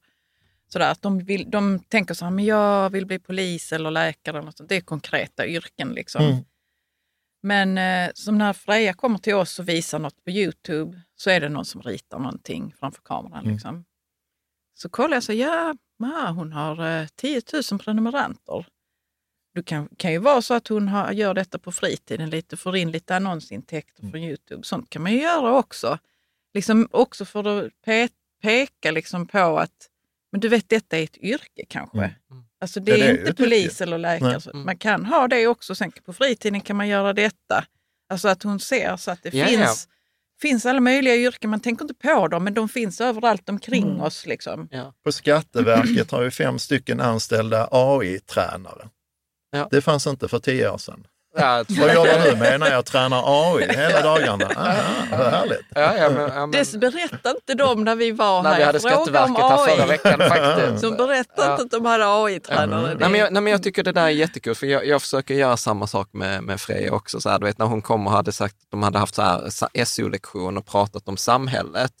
sådär. 0.68 0.90
Att 0.90 1.02
de, 1.02 1.18
vill, 1.18 1.50
de 1.50 1.78
tänker 1.78 2.14
så 2.14 2.24
här, 2.24 2.32
men 2.32 2.44
jag 2.44 2.90
vill 2.90 3.06
bli 3.06 3.18
polis 3.18 3.72
eller 3.72 3.90
läkare. 3.90 4.36
Eller 4.36 4.46
något 4.46 4.56
sånt. 4.56 4.68
Det 4.68 4.76
är 4.76 4.80
konkreta 4.80 5.46
yrken. 5.46 5.88
Liksom. 5.88 6.24
Mm. 6.24 6.44
Men 7.42 7.78
eh, 7.78 8.10
som 8.14 8.38
när 8.38 8.52
Freja 8.52 8.92
kommer 8.92 9.18
till 9.18 9.34
oss 9.34 9.58
och 9.58 9.68
visar 9.68 9.98
något 9.98 10.24
på 10.24 10.30
Youtube 10.30 11.00
så 11.16 11.30
är 11.30 11.40
det 11.40 11.48
någon 11.48 11.64
som 11.64 11.82
ritar 11.82 12.18
någonting 12.18 12.74
framför 12.78 13.02
kameran. 13.02 13.42
Mm. 13.42 13.52
Liksom. 13.52 13.84
Så 14.74 14.88
kollar 14.88 15.16
jag 15.16 15.22
så 15.22 15.32
ja, 15.32 15.74
ma, 15.98 16.30
hon 16.30 16.52
har 16.52 17.00
eh, 17.00 17.06
10 17.16 17.42
000 17.72 17.80
prenumeranter. 17.80 18.66
Det 19.54 19.62
kan, 19.62 19.88
kan 19.96 20.12
ju 20.12 20.18
vara 20.18 20.42
så 20.42 20.54
att 20.54 20.68
hon 20.68 20.88
har, 20.88 21.12
gör 21.12 21.34
detta 21.34 21.58
på 21.58 21.72
fritiden, 21.72 22.30
lite, 22.30 22.56
får 22.56 22.76
in 22.76 22.90
lite 22.90 23.16
annonsintäkter 23.16 24.02
Mm. 24.02 24.12
från 24.12 24.20
Youtube. 24.22 24.62
Sånt 24.64 24.90
kan 24.90 25.02
man 25.02 25.12
ju 25.12 25.20
göra 25.22 25.52
också. 25.58 25.98
Liksom 26.54 26.88
också 26.90 27.24
för 27.24 27.44
att 27.66 27.70
pe 27.84 28.08
peka 28.42 28.90
liksom 28.90 29.26
på 29.26 29.58
att 29.58 29.86
men 30.32 30.40
du 30.40 30.48
vet, 30.48 30.68
detta 30.68 30.98
är 30.98 31.02
ett 31.04 31.16
yrke 31.18 31.64
kanske. 31.68 31.98
Mm. 31.98 32.14
Alltså 32.60 32.80
det 32.80 32.92
är, 32.92 32.98
det 32.98 33.04
är 33.04 33.18
inte 33.18 33.34
polis 33.34 33.64
yrke. 33.72 33.84
eller 33.84 33.98
läkare. 33.98 34.40
Så 34.40 34.56
Man 34.56 34.76
kan 34.78 35.04
ha 35.06 35.28
det 35.28 35.46
också. 35.46 35.74
Sen 35.74 35.92
på 36.04 36.12
fritiden 36.12 36.60
kan 36.60 36.76
man 36.76 36.88
göra 36.88 37.12
detta. 37.12 37.64
Alltså 38.08 38.28
att 38.28 38.42
hon 38.42 38.60
ser 38.60 38.96
så 38.96 39.10
att 39.10 39.22
det 39.22 39.34
Ja, 39.34 39.46
finns, 39.46 39.88
finns 40.40 40.66
alla 40.66 40.80
möjliga 40.80 41.16
yrken. 41.16 41.50
Man 41.50 41.60
tänker 41.60 41.84
inte 41.84 41.94
på 41.94 42.28
dem, 42.28 42.44
men 42.44 42.54
de 42.54 42.68
finns 42.68 43.00
överallt 43.00 43.48
omkring 43.48 43.84
Mm. 43.84 44.00
oss. 44.00 44.26
Liksom. 44.26 44.68
Ja. 44.70 44.94
På 45.04 45.12
Skatteverket 45.12 46.10
har 46.10 46.22
ju 46.22 46.30
fem 46.30 46.58
stycken 46.58 47.00
anställda 47.00 47.68
AI-tränare. 47.70 48.88
Ja. 49.50 49.68
Det 49.70 49.80
fanns 49.80 50.06
inte 50.06 50.28
för 50.28 50.38
tio 50.38 50.70
år 50.70 50.78
sedan. 50.78 51.06
Ja, 51.36 51.64
Vad 51.68 51.94
jobbar 51.94 52.30
du 52.30 52.36
med 52.36 52.60
när 52.60 52.70
jag 52.70 52.84
tränar 52.86 53.22
AI 53.26 53.68
hela 53.76 54.02
dagarna? 54.02 54.46
Aha, 54.56 54.82
vad 55.10 55.26
härligt. 55.26 55.60
ja, 55.74 55.96
ja, 55.96 56.10
men, 56.10 56.22
ja, 56.22 56.46
men, 56.46 56.50
Det 56.50 56.78
berättade 56.80 57.34
inte 57.34 57.54
de 57.54 57.84
när 57.84 57.96
vi 57.96 58.12
var 58.12 58.42
när 58.42 58.50
här. 58.50 58.58
vi 58.58 58.64
hade 58.64 58.78
Jag 58.82 58.92
Skatteverket 58.92 59.36
här 59.38 59.66
förra 59.76 59.86
veckan 59.86 60.18
faktiskt. 60.18 60.82
De 60.82 60.96
berättade 60.96 61.48
Ja. 61.48 61.52
inte 61.52 61.62
att 61.62 61.70
de 61.70 61.84
hade 61.86 62.04
AI-tränare. 62.24 62.96
Nej, 63.00 63.10
men 63.10 63.20
jag, 63.20 63.32
nej, 63.32 63.42
men 63.42 63.50
jag 63.50 63.62
tycker 63.62 63.82
det 63.82 63.92
där 63.92 64.02
är 64.04 64.08
jättekul, 64.08 64.54
för 64.54 64.66
jag, 64.66 64.86
jag 64.86 65.02
försöker 65.02 65.34
göra 65.34 65.56
samma 65.56 65.86
sak 65.86 66.08
med, 66.12 66.42
med 66.42 66.60
Freja 66.60 66.92
också. 66.92 67.20
Så 67.20 67.28
här, 67.30 67.38
du 67.38 67.46
vet, 67.46 67.58
när 67.58 67.66
hon 67.66 67.82
kom 67.82 68.06
och 68.06 68.12
hade 68.12 68.32
sagt 68.32 68.54
att 68.62 68.70
de 68.70 68.82
hade 68.82 68.98
haft 68.98 69.14
så 69.14 69.22
här 69.22 69.84
SO-lektion 69.84 70.56
och 70.58 70.66
pratat 70.66 71.08
om 71.08 71.16
samhället, 71.16 71.92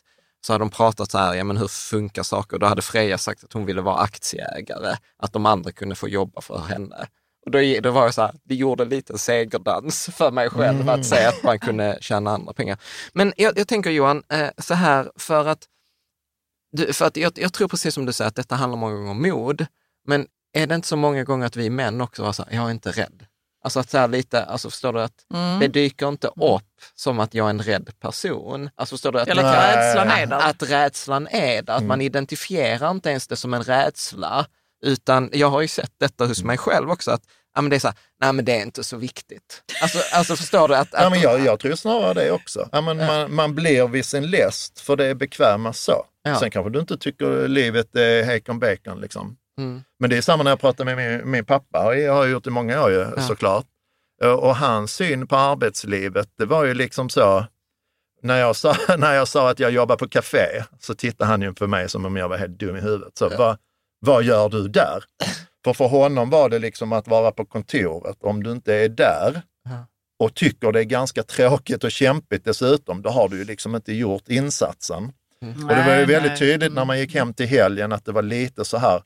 så 0.46 0.52
hade 0.52 0.62
de 0.62 0.70
pratat 0.70 1.10
så 1.10 1.18
här, 1.18 1.34
ja 1.34 1.44
men 1.44 1.56
hur 1.56 1.68
funkar 1.68 2.22
saker? 2.22 2.56
Och 2.56 2.60
då 2.60 2.66
hade 2.66 2.82
Freja 2.82 3.18
sagt 3.18 3.44
att 3.44 3.52
hon 3.52 3.66
ville 3.66 3.80
vara 3.80 3.96
aktieägare, 3.98 4.96
att 5.22 5.32
de 5.32 5.46
andra 5.46 5.72
kunde 5.72 5.94
få 5.94 6.08
jobba 6.08 6.40
för 6.40 6.58
henne. 6.58 7.06
Och 7.46 7.50
då, 7.50 7.58
då 7.82 7.90
var 7.90 8.04
jag 8.04 8.14
så 8.14 8.22
här, 8.22 8.34
det 8.44 8.54
gjorde 8.54 8.82
en 8.82 8.88
liten 8.88 9.18
segerdans 9.18 10.10
för 10.16 10.30
mig 10.30 10.50
själv 10.50 10.88
att 10.90 11.06
säga 11.06 11.28
att 11.28 11.42
man 11.42 11.58
kunde 11.58 11.98
tjäna 12.00 12.30
andra 12.30 12.52
pengar. 12.52 12.78
Men 13.12 13.32
jag, 13.36 13.58
jag 13.58 13.68
tänker 13.68 13.90
Johan, 13.90 14.22
eh, 14.32 14.48
så 14.58 14.74
här, 14.74 15.10
för 15.16 15.46
att, 15.48 15.64
du, 16.72 16.92
för 16.92 17.06
att 17.06 17.16
jag, 17.16 17.32
jag 17.36 17.52
tror 17.52 17.68
precis 17.68 17.94
som 17.94 18.06
du 18.06 18.12
säger 18.12 18.28
att 18.28 18.34
detta 18.36 18.54
handlar 18.54 18.78
många 18.78 18.94
gånger 18.94 19.10
om 19.10 19.22
mod, 19.22 19.66
men 20.06 20.26
är 20.52 20.66
det 20.66 20.74
inte 20.74 20.88
så 20.88 20.96
många 20.96 21.24
gånger 21.24 21.46
att 21.46 21.56
vi 21.56 21.70
män 21.70 22.00
också 22.00 22.22
var 22.22 22.32
så 22.32 22.42
här, 22.44 22.54
jag 22.56 22.66
är 22.66 22.70
inte 22.70 22.90
rädd. 22.90 23.26
Alltså 23.64 23.80
att 23.80 23.90
så 23.90 23.98
här 23.98 24.08
lite, 24.08 24.44
alltså 24.44 24.70
förstår 24.70 24.92
du 24.92 25.02
att 25.02 25.12
Mm. 25.34 25.58
det 25.60 25.68
dyker 25.68 26.08
inte 26.08 26.26
upp 26.28 26.62
som 26.94 27.20
att 27.20 27.34
jag 27.34 27.46
är 27.46 27.50
en 27.50 27.62
rädd 27.62 27.90
person. 28.00 28.70
Alltså 28.74 28.94
förstår 28.94 29.12
du 29.12 29.20
att, 29.20 29.28
Eller 29.28 29.42
Nej. 29.42 29.76
rädslan 29.76 30.08
är 30.08 30.26
där. 30.26 30.38
att 30.50 30.62
rädslan 30.62 31.28
är 31.30 31.62
där, 31.62 31.72
att 31.74 31.82
man 31.84 32.00
identifierar 32.00 32.90
inte 32.90 33.10
ens 33.10 33.26
det 33.28 33.36
som 33.36 33.54
en 33.54 33.62
rädsla, 33.62 34.46
utan 34.86 35.30
jag 35.32 35.50
har 35.50 35.60
ju 35.60 35.68
sett 35.68 35.92
detta 36.00 36.26
hos 36.26 36.44
mig 36.44 36.58
själv 36.58 36.90
också, 36.90 37.10
att 37.10 37.22
ja, 37.54 37.60
men 37.60 37.70
det 37.70 37.76
är 37.76 37.80
så 37.80 37.88
här, 37.88 37.96
nej 38.20 38.32
men 38.32 38.44
det 38.44 38.52
är 38.52 38.62
inte 38.62 38.84
så 38.84 38.96
viktigt. 38.96 39.62
Alltså, 39.82 39.98
alltså 40.12 40.36
förstår 40.36 40.68
du 40.68 40.76
att... 40.76 40.88
Ja, 40.92 41.06
att 41.06 41.12
men 41.12 41.20
jag, 41.20 41.40
jag 41.40 41.60
tror 41.60 41.74
snarare 41.74 42.14
det 42.14 42.30
också. 42.32 42.68
Ja, 42.72 42.80
men 42.80 42.96
man, 42.96 43.34
man 43.34 43.54
blir 43.54 43.88
vid 43.88 44.04
sin 44.04 44.30
läst 44.30 44.80
för 44.80 44.96
det 44.96 45.04
är 45.06 45.14
bekvämast 45.14 45.82
så. 45.82 46.04
Ja. 46.22 46.36
Sen 46.38 46.50
kanske 46.50 46.70
du 46.70 46.80
inte 46.80 46.98
tycker 46.98 47.48
livet 47.48 47.96
är 47.96 48.22
hejkon 48.22 48.58
bacon. 48.58 49.00
Liksom. 49.00 49.36
Mm. 49.58 49.82
Men 49.98 50.10
det 50.10 50.16
är 50.16 50.22
samma 50.22 50.42
när 50.42 50.50
jag 50.50 50.60
pratar 50.60 50.84
med 50.84 50.96
min, 50.96 51.30
min 51.30 51.44
pappa, 51.44 51.96
jag 51.96 52.14
har 52.14 52.26
gjort 52.26 52.44
det 52.44 52.50
i 52.50 52.52
många 52.52 52.82
år 52.84 52.90
ju, 52.90 53.06
Ja. 53.16 53.22
såklart. 53.22 53.66
Och 54.38 54.56
hans 54.56 54.92
syn 54.94 55.26
på 55.26 55.36
arbetslivet, 55.36 56.28
det 56.38 56.44
var 56.44 56.64
ju 56.64 56.74
liksom 56.74 57.08
så, 57.08 57.46
när 58.22 58.40
jag, 58.40 58.56
sa, 58.56 58.76
när 58.98 59.14
jag 59.14 59.28
sa 59.28 59.50
att 59.50 59.58
jag 59.58 59.70
jobbar 59.70 59.96
på 59.96 60.08
café 60.08 60.64
så 60.80 60.94
tittade 60.94 61.30
han 61.30 61.42
ju 61.42 61.54
på 61.54 61.66
mig 61.66 61.88
som 61.88 62.04
om 62.04 62.16
jag 62.16 62.28
var 62.28 62.36
helt 62.38 62.58
dum 62.58 62.76
i 62.76 62.80
huvudet. 62.80 63.18
Så, 63.18 63.28
vad, 63.28 63.58
vad 64.00 64.22
gör 64.24 64.48
du 64.48 64.68
där? 64.68 65.04
För 65.64 65.72
för 65.72 65.88
honom 65.88 66.30
var 66.30 66.48
det 66.48 66.58
liksom 66.58 66.92
att 66.92 67.08
vara 67.08 67.30
på 67.32 67.44
kontoret. 67.44 68.16
Om 68.20 68.42
du 68.42 68.52
inte 68.52 68.74
är 68.74 68.88
där 68.88 69.42
och 70.20 70.34
tycker 70.34 70.72
det 70.72 70.80
är 70.80 70.84
ganska 70.84 71.22
tråkigt 71.22 71.84
och 71.84 71.90
kämpigt 71.90 72.44
dessutom, 72.44 73.02
då 73.02 73.10
har 73.10 73.28
du 73.28 73.38
ju 73.38 73.44
liksom 73.44 73.74
inte 73.74 73.92
gjort 73.92 74.28
insatsen. 74.28 75.12
Mm. 75.42 75.68
Och 75.68 75.74
det 75.76 75.82
var 75.86 75.96
ju 75.96 76.04
väldigt 76.04 76.38
tydligt 76.38 76.72
när 76.72 76.84
man 76.84 76.98
gick 76.98 77.14
hem 77.14 77.34
till 77.34 77.46
helgen 77.46 77.92
att 77.92 78.04
det 78.04 78.12
var 78.12 78.22
lite 78.22 78.64
så 78.64 78.78
här, 78.78 79.02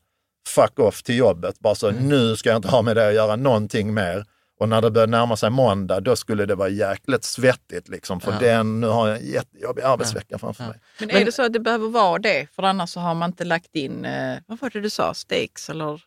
fuck 0.47 0.79
off 0.79 1.03
till 1.03 1.17
jobbet. 1.17 1.59
Bara 1.59 1.75
så, 1.75 1.89
Mm. 1.89 2.07
nu 2.09 2.35
ska 2.35 2.49
jag 2.49 2.57
inte 2.57 2.67
ha 2.67 2.81
med 2.81 2.95
det 2.95 3.07
att 3.07 3.13
göra 3.13 3.35
någonting 3.35 3.93
mer. 3.93 4.25
Och 4.59 4.69
när 4.69 4.81
det 4.81 4.91
började 4.91 5.11
närma 5.11 5.37
sig 5.37 5.49
måndag, 5.49 5.99
då 5.99 6.15
skulle 6.15 6.45
det 6.45 6.55
vara 6.55 6.69
jäkligt 6.69 7.23
svettigt 7.23 7.89
liksom. 7.89 8.19
För 8.21 8.31
Ja. 8.31 8.39
den, 8.39 8.81
nu 8.81 8.87
har 8.87 9.07
jag 9.07 9.17
en 9.17 9.25
jättejobbig 9.31 9.81
arbetsvecka 9.81 10.37
framför 10.37 10.63
Ja. 10.63 10.69
mig. 10.69 10.79
Men 10.99 11.09
är 11.09 11.25
det 11.25 11.31
så 11.31 11.43
att 11.45 11.53
det 11.53 11.59
behöver 11.59 11.87
vara 11.89 12.19
det? 12.19 12.47
För 12.51 12.63
annars 12.63 12.89
så 12.89 12.99
har 12.99 13.15
man 13.15 13.29
inte 13.29 13.43
lagt 13.45 13.75
in, 13.75 14.05
eh, 14.05 14.37
vad 14.47 14.59
var 14.59 14.69
det 14.69 14.81
du 14.81 14.89
sa, 14.89 15.13
stakes 15.13 15.69
eller? 15.69 16.03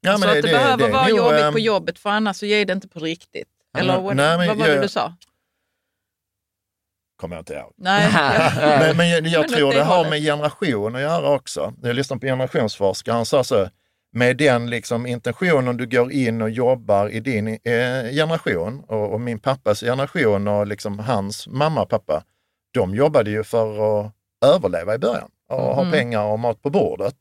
Ja, 0.00 0.12
alltså 0.12 0.28
att 0.28 0.34
det, 0.34 0.42
behöver 0.42 0.88
är 0.88 0.92
vara 0.92 1.08
nog, 1.08 1.16
jobbigt 1.18 1.40
ehm, 1.42 1.52
på 1.52 1.58
jobbet 1.58 1.98
för 1.98 2.10
annars 2.10 2.36
så 2.36 2.46
ger 2.46 2.64
det 2.64 2.72
inte 2.72 2.88
på 2.88 3.00
riktigt. 3.00 3.48
Eller 3.78 4.00
vad, 4.00 4.16
nej, 4.16 4.38
men 4.38 4.48
vad 4.48 4.56
var 4.56 4.66
det 4.66 4.74
jag- 4.74 4.82
du 4.84 4.88
sa? 4.88 5.14
Kommer 7.16 7.36
jag 7.36 7.40
inte 7.40 7.54
ihåg. 7.54 7.72
Nej, 7.76 8.12
Men, 8.78 8.96
men 8.96 9.08
jag, 9.10 9.26
jag 9.26 9.40
Men 9.40 9.50
tror 9.50 9.70
det 9.72 9.76
det 9.78 9.82
har 9.84 10.10
med 10.10 10.20
generation 10.22 10.94
att 10.96 11.00
göra 11.02 11.28
också. 11.30 11.74
Jag 11.82 11.96
lyssnade 11.96 12.20
på 12.20 12.26
generationsforskare, 12.26 13.14
han 13.14 13.26
sa 13.26 13.44
så, 13.44 13.68
med 14.12 14.36
den 14.36 14.70
liksom 14.70 15.06
intentionen 15.06 15.76
du 15.76 15.86
går 15.86 16.12
in 16.12 16.42
och 16.42 16.50
jobbar 16.50 17.08
i 17.08 17.20
din 17.20 17.48
eh, 17.48 18.10
generation 18.12 18.84
och, 18.86 19.12
och 19.12 19.20
min 19.20 19.38
pappas 19.38 19.80
generation 19.80 20.48
och 20.48 20.66
liksom 20.66 20.98
hans 20.98 21.48
mamma 21.48 21.82
och 21.82 21.88
pappa, 21.88 22.24
de 22.74 22.94
jobbade 22.94 23.30
ju 23.30 23.44
för 23.44 24.00
att 24.00 24.12
överleva 24.44 24.94
i 24.94 24.98
början 24.98 25.30
och 25.48 25.58
ha 25.58 25.80
Mm. 25.80 25.92
pengar 25.92 26.24
och 26.24 26.38
mat 26.38 26.62
på 26.62 26.70
bordet. 26.70 27.14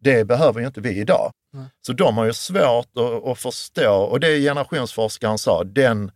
Det 0.00 0.24
behöver 0.24 0.60
ju 0.60 0.66
inte 0.66 0.80
vi 0.80 1.00
idag. 1.00 1.32
Nej. 1.52 1.66
Så 1.86 1.92
de 1.92 2.16
har 2.16 2.24
ju 2.24 2.32
svårt 2.32 2.88
att, 2.96 3.26
att 3.28 3.38
förstå 3.38 3.92
och 3.92 4.20
det 4.20 4.40
generationsforskaren 4.40 5.38
sa, 5.38 5.64
den, 5.64 6.10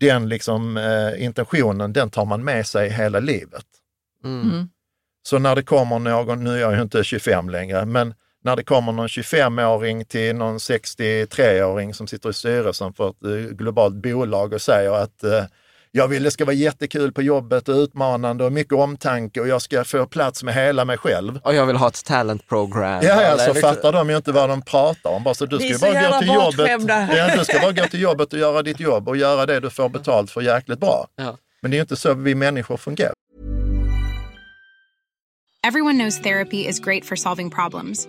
den 0.00 0.28
liksom, 0.28 0.76
eh, 0.76 1.24
intentionen, 1.24 1.92
den 1.92 2.10
tar 2.10 2.24
man 2.24 2.44
med 2.44 2.66
sig 2.66 2.90
hela 2.90 3.20
livet. 3.20 3.64
Mm. 4.24 4.50
mm. 4.50 4.68
Så 5.22 5.38
när 5.38 5.56
det 5.56 5.62
kommer 5.62 5.98
någon, 5.98 6.44
nu 6.44 6.50
är 6.54 6.60
jag 6.60 6.74
ju 6.74 6.82
inte 6.82 7.04
25 7.04 7.50
längre, 7.50 7.84
men 7.84 8.14
när 8.44 8.56
det 8.56 8.62
kommer 8.62 8.92
någon 8.92 9.06
25-åring 9.06 10.04
till 10.04 10.36
någon 10.36 10.58
63-åring 10.58 11.94
som 11.94 12.06
sitter 12.06 12.30
i 12.30 12.32
styrelsen 12.32 12.92
för 12.92 13.08
ett 13.10 13.24
eh, 13.24 13.54
globalt 13.56 13.94
bolag 13.94 14.52
och 14.52 14.62
säger 14.62 14.92
att 14.92 15.24
eh, 15.24 15.44
jag 15.92 16.08
vill 16.08 16.22
det 16.22 16.30
ska 16.30 16.44
vara 16.44 16.54
jättekul 16.54 17.12
på 17.12 17.22
jobbet 17.22 17.68
och 17.68 17.74
utmanande 17.74 18.44
och 18.44 18.52
mycket 18.52 18.72
omtanke 18.72 19.40
och 19.40 19.48
jag 19.48 19.62
ska 19.62 19.84
få 19.84 20.06
plats 20.06 20.42
med 20.42 20.54
hela 20.54 20.84
mig 20.84 20.98
själv. 20.98 21.40
Och 21.44 21.54
jag 21.54 21.66
vill 21.66 21.76
ha 21.76 21.88
ett 21.88 22.04
talent 22.04 22.48
program. 22.48 23.00
Ja, 23.02 23.22
ja, 23.22 23.38
så 23.38 23.52
liksom- 23.52 23.74
fattar 23.74 23.92
de 23.92 24.10
ju 24.10 24.16
inte 24.16 24.32
vad 24.32 24.48
de 24.48 24.62
pratar 24.62 25.10
om. 25.10 25.24
Bara 25.24 25.34
så, 25.34 25.46
du 25.46 25.58
ska 25.58 25.92
bara 25.92 26.10
gå 26.10 26.18
till 26.18 26.28
jobbet. 26.28 26.70
Ja, 27.16 27.36
du 27.36 27.44
ska 27.44 27.60
bara 27.60 27.72
gå 27.72 27.84
till 27.84 28.00
jobbet 28.00 28.32
och 28.32 28.38
göra 28.38 28.62
ditt 28.62 28.80
jobb 28.80 29.08
och 29.08 29.16
göra 29.16 29.46
det 29.46 29.60
du 29.60 29.70
får 29.70 29.88
betalt 29.88 30.30
för 30.30 30.40
jäkligt 30.40 30.80
bra. 30.80 31.06
Ja. 31.16 31.36
Men 31.62 31.70
det 31.70 31.74
är 31.74 31.78
ju 31.78 31.82
inte 31.82 31.96
så 31.96 32.14
vi 32.14 32.34
människor 32.34 32.76
fungerar. 32.76 33.12
Everyone 35.66 35.98
knows 35.98 36.18
therapy 36.22 36.66
is 36.68 36.80
great 36.80 37.04
for 37.04 37.16
solving 37.16 37.50
problems, 37.50 38.08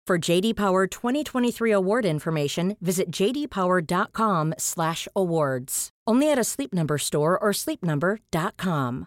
For 0.07 0.31
JD 0.31 0.55
Power 0.55 0.87
2023 0.87 1.71
award 1.71 2.05
information, 2.05 2.75
visit 2.79 3.19
jdpower.com/awards. 3.19 5.89
Only 6.09 6.31
at 6.31 6.39
a 6.39 6.43
Sleep 6.43 6.73
Number 6.73 6.97
store 6.97 7.37
or 7.37 7.53
sleepnumber.com. 7.53 9.05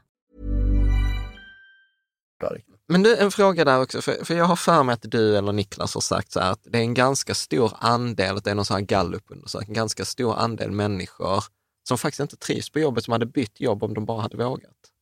Men 2.89 3.03
du, 3.03 3.17
en 3.17 3.31
fråga 3.31 3.65
där 3.65 3.83
också, 3.83 4.03
för, 4.03 4.25
för 4.25 4.35
jag 4.35 4.45
har 4.45 4.57
för 4.57 4.83
mig 4.83 4.93
att 4.93 5.03
du 5.03 5.37
eller 5.37 5.53
Niklas 5.53 5.95
har 5.95 6.01
sagt 6.01 6.33
så 6.33 6.41
här 6.41 6.53
att 6.53 6.65
det 6.65 6.79
är 6.79 6.83
en 6.83 6.95
ganska 6.95 7.35
stor 7.35 7.73
andel, 7.79 8.37
att 8.37 8.45
det 8.45 8.51
är 8.51 8.55
någon 8.55 8.65
sån 8.65 8.75
här 8.75 8.85
gallupundersökning, 8.85 9.71
en 9.71 9.75
ganska 9.75 10.05
stor 10.05 10.37
andel 10.37 10.71
människor 10.71 11.45
som 11.89 11.99
faktiskt 11.99 12.21
inte 12.21 12.37
trivs 12.37 12.71
på 12.71 12.79
jobbet, 12.79 13.05
som 13.05 13.13
hade 13.13 13.27
bytt 13.27 13.61
jobb 13.61 13.83
om 13.83 13.95
de 13.95 14.05
bara 14.05 14.21
hade 14.21 14.37
vågat. 14.37 14.94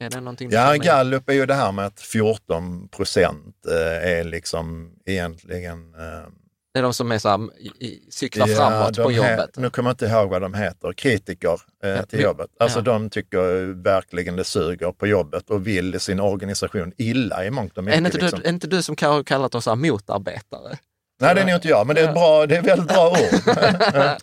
Är 0.00 0.10
det 0.10 0.20
någonting 0.20 0.48
Ja, 0.52 0.74
gallup 0.74 1.28
är 1.28 1.32
ju 1.34 1.46
det 1.46 1.54
här 1.54 1.72
med 1.72 1.86
att 1.86 2.00
14 2.00 2.88
procent 2.88 3.56
eh, 3.68 4.10
är 4.10 4.24
liksom 4.24 4.92
egentligen... 5.06 5.94
eh, 5.94 6.28
Det 6.72 6.78
är 6.78 6.82
de 6.82 6.94
som 6.94 7.12
är 7.12 7.18
så 7.18 7.28
här, 7.28 7.40
cyklar 8.10 8.48
ja, 8.48 8.56
framåt 8.56 8.96
på 8.96 9.10
he- 9.10 9.16
jobbet. 9.16 9.50
Nu 9.56 9.70
kommer 9.70 9.90
jag 9.90 9.94
inte 9.94 10.06
ihåg 10.06 10.30
vad 10.30 10.42
de 10.42 10.54
heter, 10.54 10.92
kritiker 10.92 11.60
eh, 11.84 12.02
till 12.04 12.20
jobbet. 12.20 12.50
Alltså 12.60 12.78
ja. 12.78 12.82
de 12.82 13.10
tycker 13.10 13.82
verkligen 13.82 14.36
det 14.36 14.44
suger 14.44 14.92
på 14.92 15.06
jobbet 15.06 15.50
och 15.50 15.66
vill 15.66 16.00
sin 16.00 16.20
organisation 16.20 16.92
illa 16.96 17.44
i 17.44 17.50
mångt 17.50 17.72
och 17.72 17.78
Är 17.78 17.82
mycket. 17.82 17.98
inte, 18.04 18.18
liksom. 18.18 18.40
du, 18.40 18.44
är 18.46 18.52
inte 18.52 18.66
du 18.66 18.82
som 18.82 18.96
har 19.00 19.22
kallat 19.22 19.54
oss 19.54 19.66
motarbetare? 19.76 20.78
Nej, 21.20 21.34
det 21.34 21.40
är 21.40 21.44
nog 21.44 21.54
inte 21.54 21.68
jag, 21.68 21.86
men 21.86 21.96
det 21.96 22.02
är, 22.02 22.12
bra, 22.12 22.46
det 22.46 22.56
är 22.56 22.62
väldigt 22.62 22.88
bra 22.88 23.10
ord. 23.10 23.56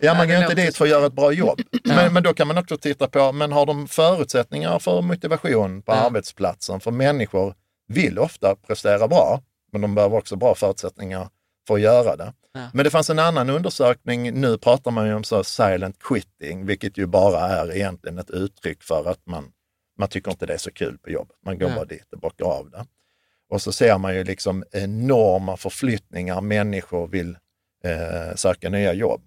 ja, 0.00 0.14
man 0.14 0.28
går 0.28 0.36
inte 0.36 0.54
dit 0.54 0.76
för 0.76 0.84
att 0.84 0.90
göra 0.90 1.06
ett 1.06 1.12
bra 1.12 1.32
jobb. 1.32 1.60
Men, 1.84 2.12
men 2.12 2.22
då 2.22 2.34
kan 2.34 2.48
man 2.48 2.58
också 2.58 2.76
titta 2.76 3.08
på, 3.08 3.32
men 3.32 3.52
har 3.52 3.66
de 3.66 3.88
förutsättningar 3.88 4.78
för 4.78 5.02
motivation 5.02 5.82
på 5.82 5.92
arbetsplatsen? 5.92 6.80
För 6.80 6.90
människor 6.90 7.54
vill 7.88 8.18
ofta 8.18 8.54
prestera 8.66 9.08
bra, 9.08 9.40
men 9.72 9.80
de 9.80 9.94
behöver 9.94 10.16
också 10.16 10.36
bra 10.36 10.54
förutsättningar 10.54 11.28
för 11.68 11.74
att 11.74 11.80
göra 11.80 12.16
det. 12.16 12.32
Men 12.72 12.84
det 12.84 12.90
fanns 12.90 13.10
en 13.10 13.18
annan 13.18 13.50
undersökning, 13.50 14.40
nu 14.40 14.58
pratar 14.58 14.90
man 14.90 15.06
ju 15.06 15.14
om 15.14 15.24
så 15.24 15.44
silent 15.44 15.96
quitting, 16.02 16.66
vilket 16.66 16.98
ju 16.98 17.06
bara 17.06 17.40
är 17.40 17.76
egentligen 17.76 18.18
ett 18.18 18.30
uttryck 18.30 18.82
för 18.82 19.10
att 19.10 19.26
man, 19.26 19.44
man 19.98 20.08
tycker 20.08 20.30
inte 20.30 20.46
det 20.46 20.54
är 20.54 20.58
så 20.58 20.72
kul 20.72 20.98
på 20.98 21.10
jobbet. 21.10 21.36
Man 21.44 21.58
går 21.58 21.68
bara 21.68 21.84
dit 21.84 22.12
och 22.12 22.20
bockar 22.20 22.44
av 22.44 22.70
det. 22.70 22.86
Och 23.50 23.62
så 23.62 23.72
ser 23.72 23.98
man 23.98 24.14
ju 24.14 24.24
liksom 24.24 24.64
enorma 24.72 25.56
förflyttningar, 25.56 26.40
människor 26.40 27.06
vill 27.08 27.36
eh, 27.84 28.34
söka 28.36 28.70
nya 28.70 28.92
jobb. 28.92 29.22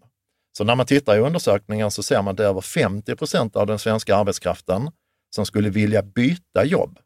Så 0.57 0.63
när 0.63 0.76
man 0.76 0.86
tittar 0.86 1.15
i 1.15 1.19
undersökningar 1.19 1.89
så 1.89 2.03
ser 2.03 2.22
man 2.22 2.28
att 2.32 2.38
det 2.38 2.43
är 2.43 2.47
över 2.47 2.61
50 2.61 3.15
procent 3.15 3.55
av 3.55 3.67
den 3.67 3.80
svenska 3.80 4.15
arbetskraften 4.15 4.91
som 5.36 5.45
skulle 5.45 5.69
vilja 5.69 6.01
byta 6.01 6.65
jobb. 6.65 6.99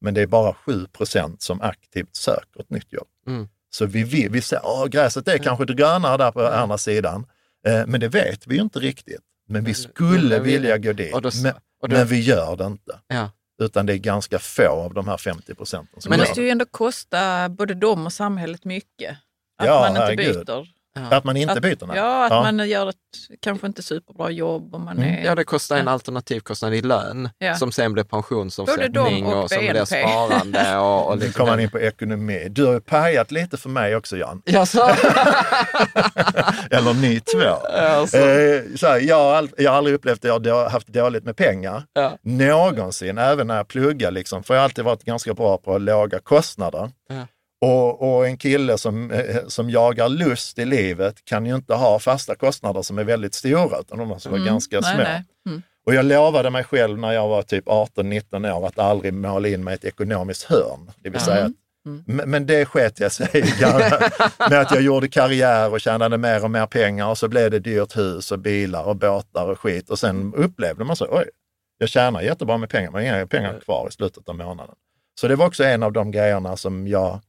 Men 0.00 0.14
det 0.14 0.20
är 0.22 0.26
bara 0.26 0.54
7 0.54 0.86
procent 0.86 1.42
som 1.42 1.60
aktivt 1.60 2.16
söker 2.16 2.60
ett 2.60 2.70
nytt 2.70 2.92
jobb. 2.92 3.08
Mm. 3.26 3.48
Så 3.70 3.86
vi, 3.86 4.04
vi, 4.04 4.28
vi 4.28 4.42
säger 4.42 4.84
att 4.84 4.90
gräset 4.90 5.28
är 5.28 5.38
kanske 5.38 5.64
lite 5.64 5.74
grönare 5.82 6.16
där 6.16 6.32
på 6.32 6.46
andra 6.46 6.78
sidan. 6.78 7.26
Eh, 7.66 7.86
men 7.86 8.00
det 8.00 8.08
vet 8.08 8.46
vi 8.46 8.54
ju 8.54 8.62
inte 8.62 8.78
riktigt. 8.78 9.20
Men 9.48 9.64
vi 9.64 9.74
skulle 9.74 10.38
vilja 10.40 10.78
gå 10.78 10.92
dit. 10.92 11.14
Och 11.14 11.22
då- 11.22 11.30
men, 11.42 11.52
och 11.82 11.88
då- 11.88 11.96
men 11.96 12.06
vi 12.06 12.20
gör 12.20 12.56
det 12.56 12.64
inte. 12.66 12.98
Ja. 13.08 13.30
Utan 13.62 13.86
det 13.86 13.92
är 13.92 13.98
ganska 13.98 14.38
få 14.38 14.68
av 14.68 14.94
de 14.94 15.08
här 15.08 15.16
50 15.16 15.54
procenten 15.54 16.00
Men 16.08 16.18
det 16.18 16.24
måste 16.26 16.42
ju 16.42 16.48
ändå 16.50 16.64
kosta 16.64 17.48
både 17.48 17.74
dem 17.74 18.06
och 18.06 18.12
samhället 18.12 18.64
mycket. 18.64 19.16
Att 19.58 19.66
Ja, 19.66 19.80
man 19.80 19.88
inte 19.90 20.00
herregud. 20.00 20.46
byter. 20.46 20.66
Att 21.10 21.24
man 21.24 21.36
inte 21.36 21.52
att, 21.52 21.62
byter? 21.62 21.86
Nej. 21.86 21.96
Ja, 21.96 22.24
att 22.24 22.30
man 22.54 22.68
gör 22.68 22.88
ett 22.88 22.96
kanske 23.40 23.66
inte 23.66 23.82
superbra 23.82 24.30
jobb. 24.30 24.74
Och 24.74 24.80
man 24.80 24.96
Mm. 24.98 25.14
är, 25.18 25.24
Ja, 25.24 25.34
det 25.34 25.44
kostar 25.44 25.76
en 25.76 25.88
alternativkostnad 25.88 26.74
i 26.74 26.82
lön 26.82 27.28
Ja. 27.38 27.54
som 27.54 27.72
sen 27.72 27.92
blir 27.92 28.04
pensionsomsättning 28.04 29.26
och 29.26 29.42
och 29.42 29.50
som 29.50 29.58
blir 29.58 29.84
sparande. 29.84 30.76
Och, 30.78 31.06
och 31.10 31.18
Nu 31.18 31.24
liksom 31.24 31.38
kommer 31.38 31.52
man 31.52 31.60
in 31.60 31.70
på 31.70 31.80
ekonomi. 31.80 32.46
Du 32.50 32.64
har 32.66 32.72
ju 32.72 32.80
pajat 32.80 33.30
lite 33.30 33.56
för 33.56 33.68
mig 33.68 33.96
också 33.96 34.16
Jan. 34.16 34.42
Jaså? 34.44 34.80
Eller 36.70 36.94
ni 36.94 37.20
två. 37.20 37.66
Alltså. 37.78 38.16
Eh, 38.18 38.62
så 38.76 38.86
här, 38.86 39.00
jag, 39.00 39.16
har 39.16 39.34
all, 39.34 39.48
jag 39.58 39.70
har 39.70 39.78
aldrig 39.78 39.94
upplevt 39.94 40.24
att 40.24 40.46
jag 40.46 40.54
har 40.54 40.70
haft 40.70 40.88
dåligt 40.88 41.24
med 41.24 41.36
pengar. 41.36 41.84
Ja. 41.92 42.18
Någonsin, 42.22 43.18
även 43.18 43.46
när 43.46 43.56
jag 43.56 43.68
pluggar. 43.68 44.10
Liksom, 44.10 44.42
för 44.42 44.54
jag 44.54 44.60
har 44.60 44.64
alltid 44.64 44.84
varit 44.84 45.04
ganska 45.04 45.34
bra 45.34 45.58
på 45.58 45.78
låga 45.78 46.18
kostnader. 46.18 46.90
Och, 47.62 48.14
och 48.16 48.26
en 48.26 48.36
kille 48.38 48.78
som, 48.78 49.10
eh, 49.10 49.36
som 49.48 49.70
jagar 49.70 50.08
lust 50.08 50.58
i 50.58 50.64
livet 50.64 51.24
kan 51.24 51.46
ju 51.46 51.54
inte 51.54 51.74
ha 51.74 51.98
fasta 51.98 52.34
kostnader 52.34 52.82
som 52.82 52.98
är 52.98 53.04
väldigt 53.04 53.34
stora, 53.34 53.78
utan 53.80 53.98
de 53.98 54.08
måste 54.08 54.28
vara 54.28 54.40
Mm, 54.40 54.52
ganska 54.52 54.80
nej, 54.80 54.94
små. 54.94 55.02
nej. 55.04 55.24
Mm. 55.46 55.62
Och 55.86 55.94
jag 55.94 56.04
lovade 56.04 56.50
mig 56.50 56.64
själv 56.64 56.98
när 56.98 57.12
jag 57.12 57.28
var 57.28 57.42
typ 57.42 57.66
18-19 57.68 58.52
år 58.52 58.66
att 58.66 58.78
aldrig 58.78 59.14
måla 59.14 59.48
in 59.48 59.64
mig 59.64 59.72
i 59.72 59.74
ett 59.74 59.84
ekonomiskt 59.84 60.42
hörn. 60.42 60.90
Det 61.02 61.10
vill 61.10 61.20
säga 61.20 61.44
att, 61.44 61.52
Mm. 61.86 62.30
men, 62.30 62.46
det 62.46 62.64
sket 62.64 63.00
jag 63.00 63.12
sig 63.12 63.28
med 64.50 64.60
att 64.60 64.70
jag 64.70 64.82
gjorde 64.82 65.08
karriär 65.08 65.72
och 65.72 65.80
tjänade 65.80 66.18
mer 66.18 66.44
och 66.44 66.50
mer 66.50 66.66
pengar 66.66 67.06
och 67.08 67.18
så 67.18 67.28
blev 67.28 67.50
det 67.50 67.58
dyrt 67.58 67.96
hus 67.96 68.32
och 68.32 68.38
bilar 68.38 68.84
och 68.84 68.96
båtar 68.96 69.46
och 69.50 69.60
skit. 69.60 69.90
Och 69.90 69.98
sen 69.98 70.34
upplevde 70.36 70.84
man 70.84 70.96
så, 70.96 71.06
oj, 71.10 71.24
jag 71.78 71.88
tjänar 71.88 72.20
jättebra 72.20 72.56
med 72.58 72.70
pengar, 72.70 72.90
men 72.90 73.02
inga 73.02 73.26
pengar 73.26 73.60
kvar 73.60 73.88
i 73.88 73.92
slutet 73.92 74.28
av 74.28 74.36
månaden. 74.36 74.74
Så 75.20 75.28
det 75.28 75.36
var 75.36 75.46
också 75.46 75.64
en 75.64 75.82
av 75.82 75.92
de 75.92 76.10
grejerna 76.10 76.56
som 76.56 76.86
jag 76.88 77.20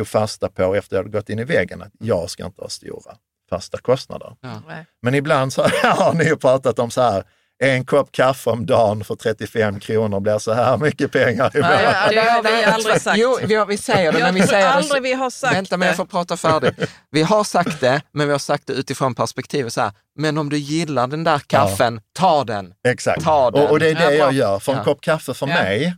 tog 0.00 0.08
fasta 0.08 0.48
på 0.48 0.74
efter 0.74 0.96
jag 0.96 1.02
hade 1.02 1.18
gått 1.18 1.28
in 1.28 1.38
i 1.38 1.44
väggen, 1.44 1.82
att 1.82 1.92
jag 2.00 2.30
ska 2.30 2.46
inte 2.46 2.62
ha 2.62 2.68
stora 2.68 3.14
fasta 3.50 3.78
kostnader. 3.78 4.32
Nej. 4.42 4.86
Men 5.02 5.14
ibland 5.14 5.52
så 5.52 5.62
har 5.82 6.12
ni 6.14 6.24
ju 6.24 6.36
pratat 6.36 6.78
om 6.78 6.90
så 6.90 7.00
här, 7.02 7.24
en 7.58 7.84
kopp 7.84 8.12
kaffe 8.12 8.50
om 8.50 8.66
dagen 8.66 9.04
för 9.04 9.14
35 9.14 9.80
kronor 9.80 10.20
blir 10.20 10.38
så 10.38 10.52
här 10.52 10.76
mycket 10.78 11.12
pengar 11.12 11.56
i 11.56 11.60
Nej, 11.60 11.62
månaden. 11.62 11.94
ja, 12.12 12.22
det 12.22 12.30
har 12.30 12.42
vi 12.42 12.64
aldrig 12.64 13.00
sagt. 13.00 13.18
Jo, 13.18 13.38
vi, 13.42 13.54
har, 13.54 13.66
vi 13.66 13.76
säger 13.78 14.12
det, 14.12 14.18
men 14.18 14.34
vi 14.34 14.40
Jag 14.40 14.48
säger 14.48 14.66
aldrig 14.68 15.02
det... 15.02 15.08
vi 15.08 15.14
har 15.14 15.30
sagt 15.30 15.54
Vänta, 15.56 15.76
men 15.76 15.86
jag 15.86 15.92
det. 15.92 15.96
får 15.96 16.04
prata 16.04 16.36
färdigt. 16.36 16.90
Vi 17.10 17.22
har 17.22 17.44
sagt 17.44 17.80
det, 17.80 18.00
men 18.12 18.26
vi 18.26 18.32
har 18.32 18.38
sagt 18.38 18.66
det 18.66 18.72
utifrån 18.72 19.14
perspektivet 19.14 19.72
så 19.72 19.80
här, 19.80 19.92
men 20.18 20.38
om 20.38 20.48
du 20.50 20.58
gillar 20.58 21.06
den 21.06 21.24
där 21.24 21.38
kaffen, 21.38 22.00
ta 22.12 22.44
den. 22.44 22.74
Exakt. 22.88 23.24
Ta 23.24 23.50
den. 23.50 23.62
Och, 23.64 23.70
och 23.70 23.78
det 23.80 23.88
är 23.90 23.94
det 23.94 24.02
Ja, 24.04 24.10
jag 24.12 24.32
gör. 24.32 24.58
För 24.58 24.72
en 24.72 24.78
Ja. 24.78 24.84
kopp 24.84 25.00
kaffe 25.00 25.34
för 25.34 25.46
Ja. 25.48 25.54
mig, 25.54 25.96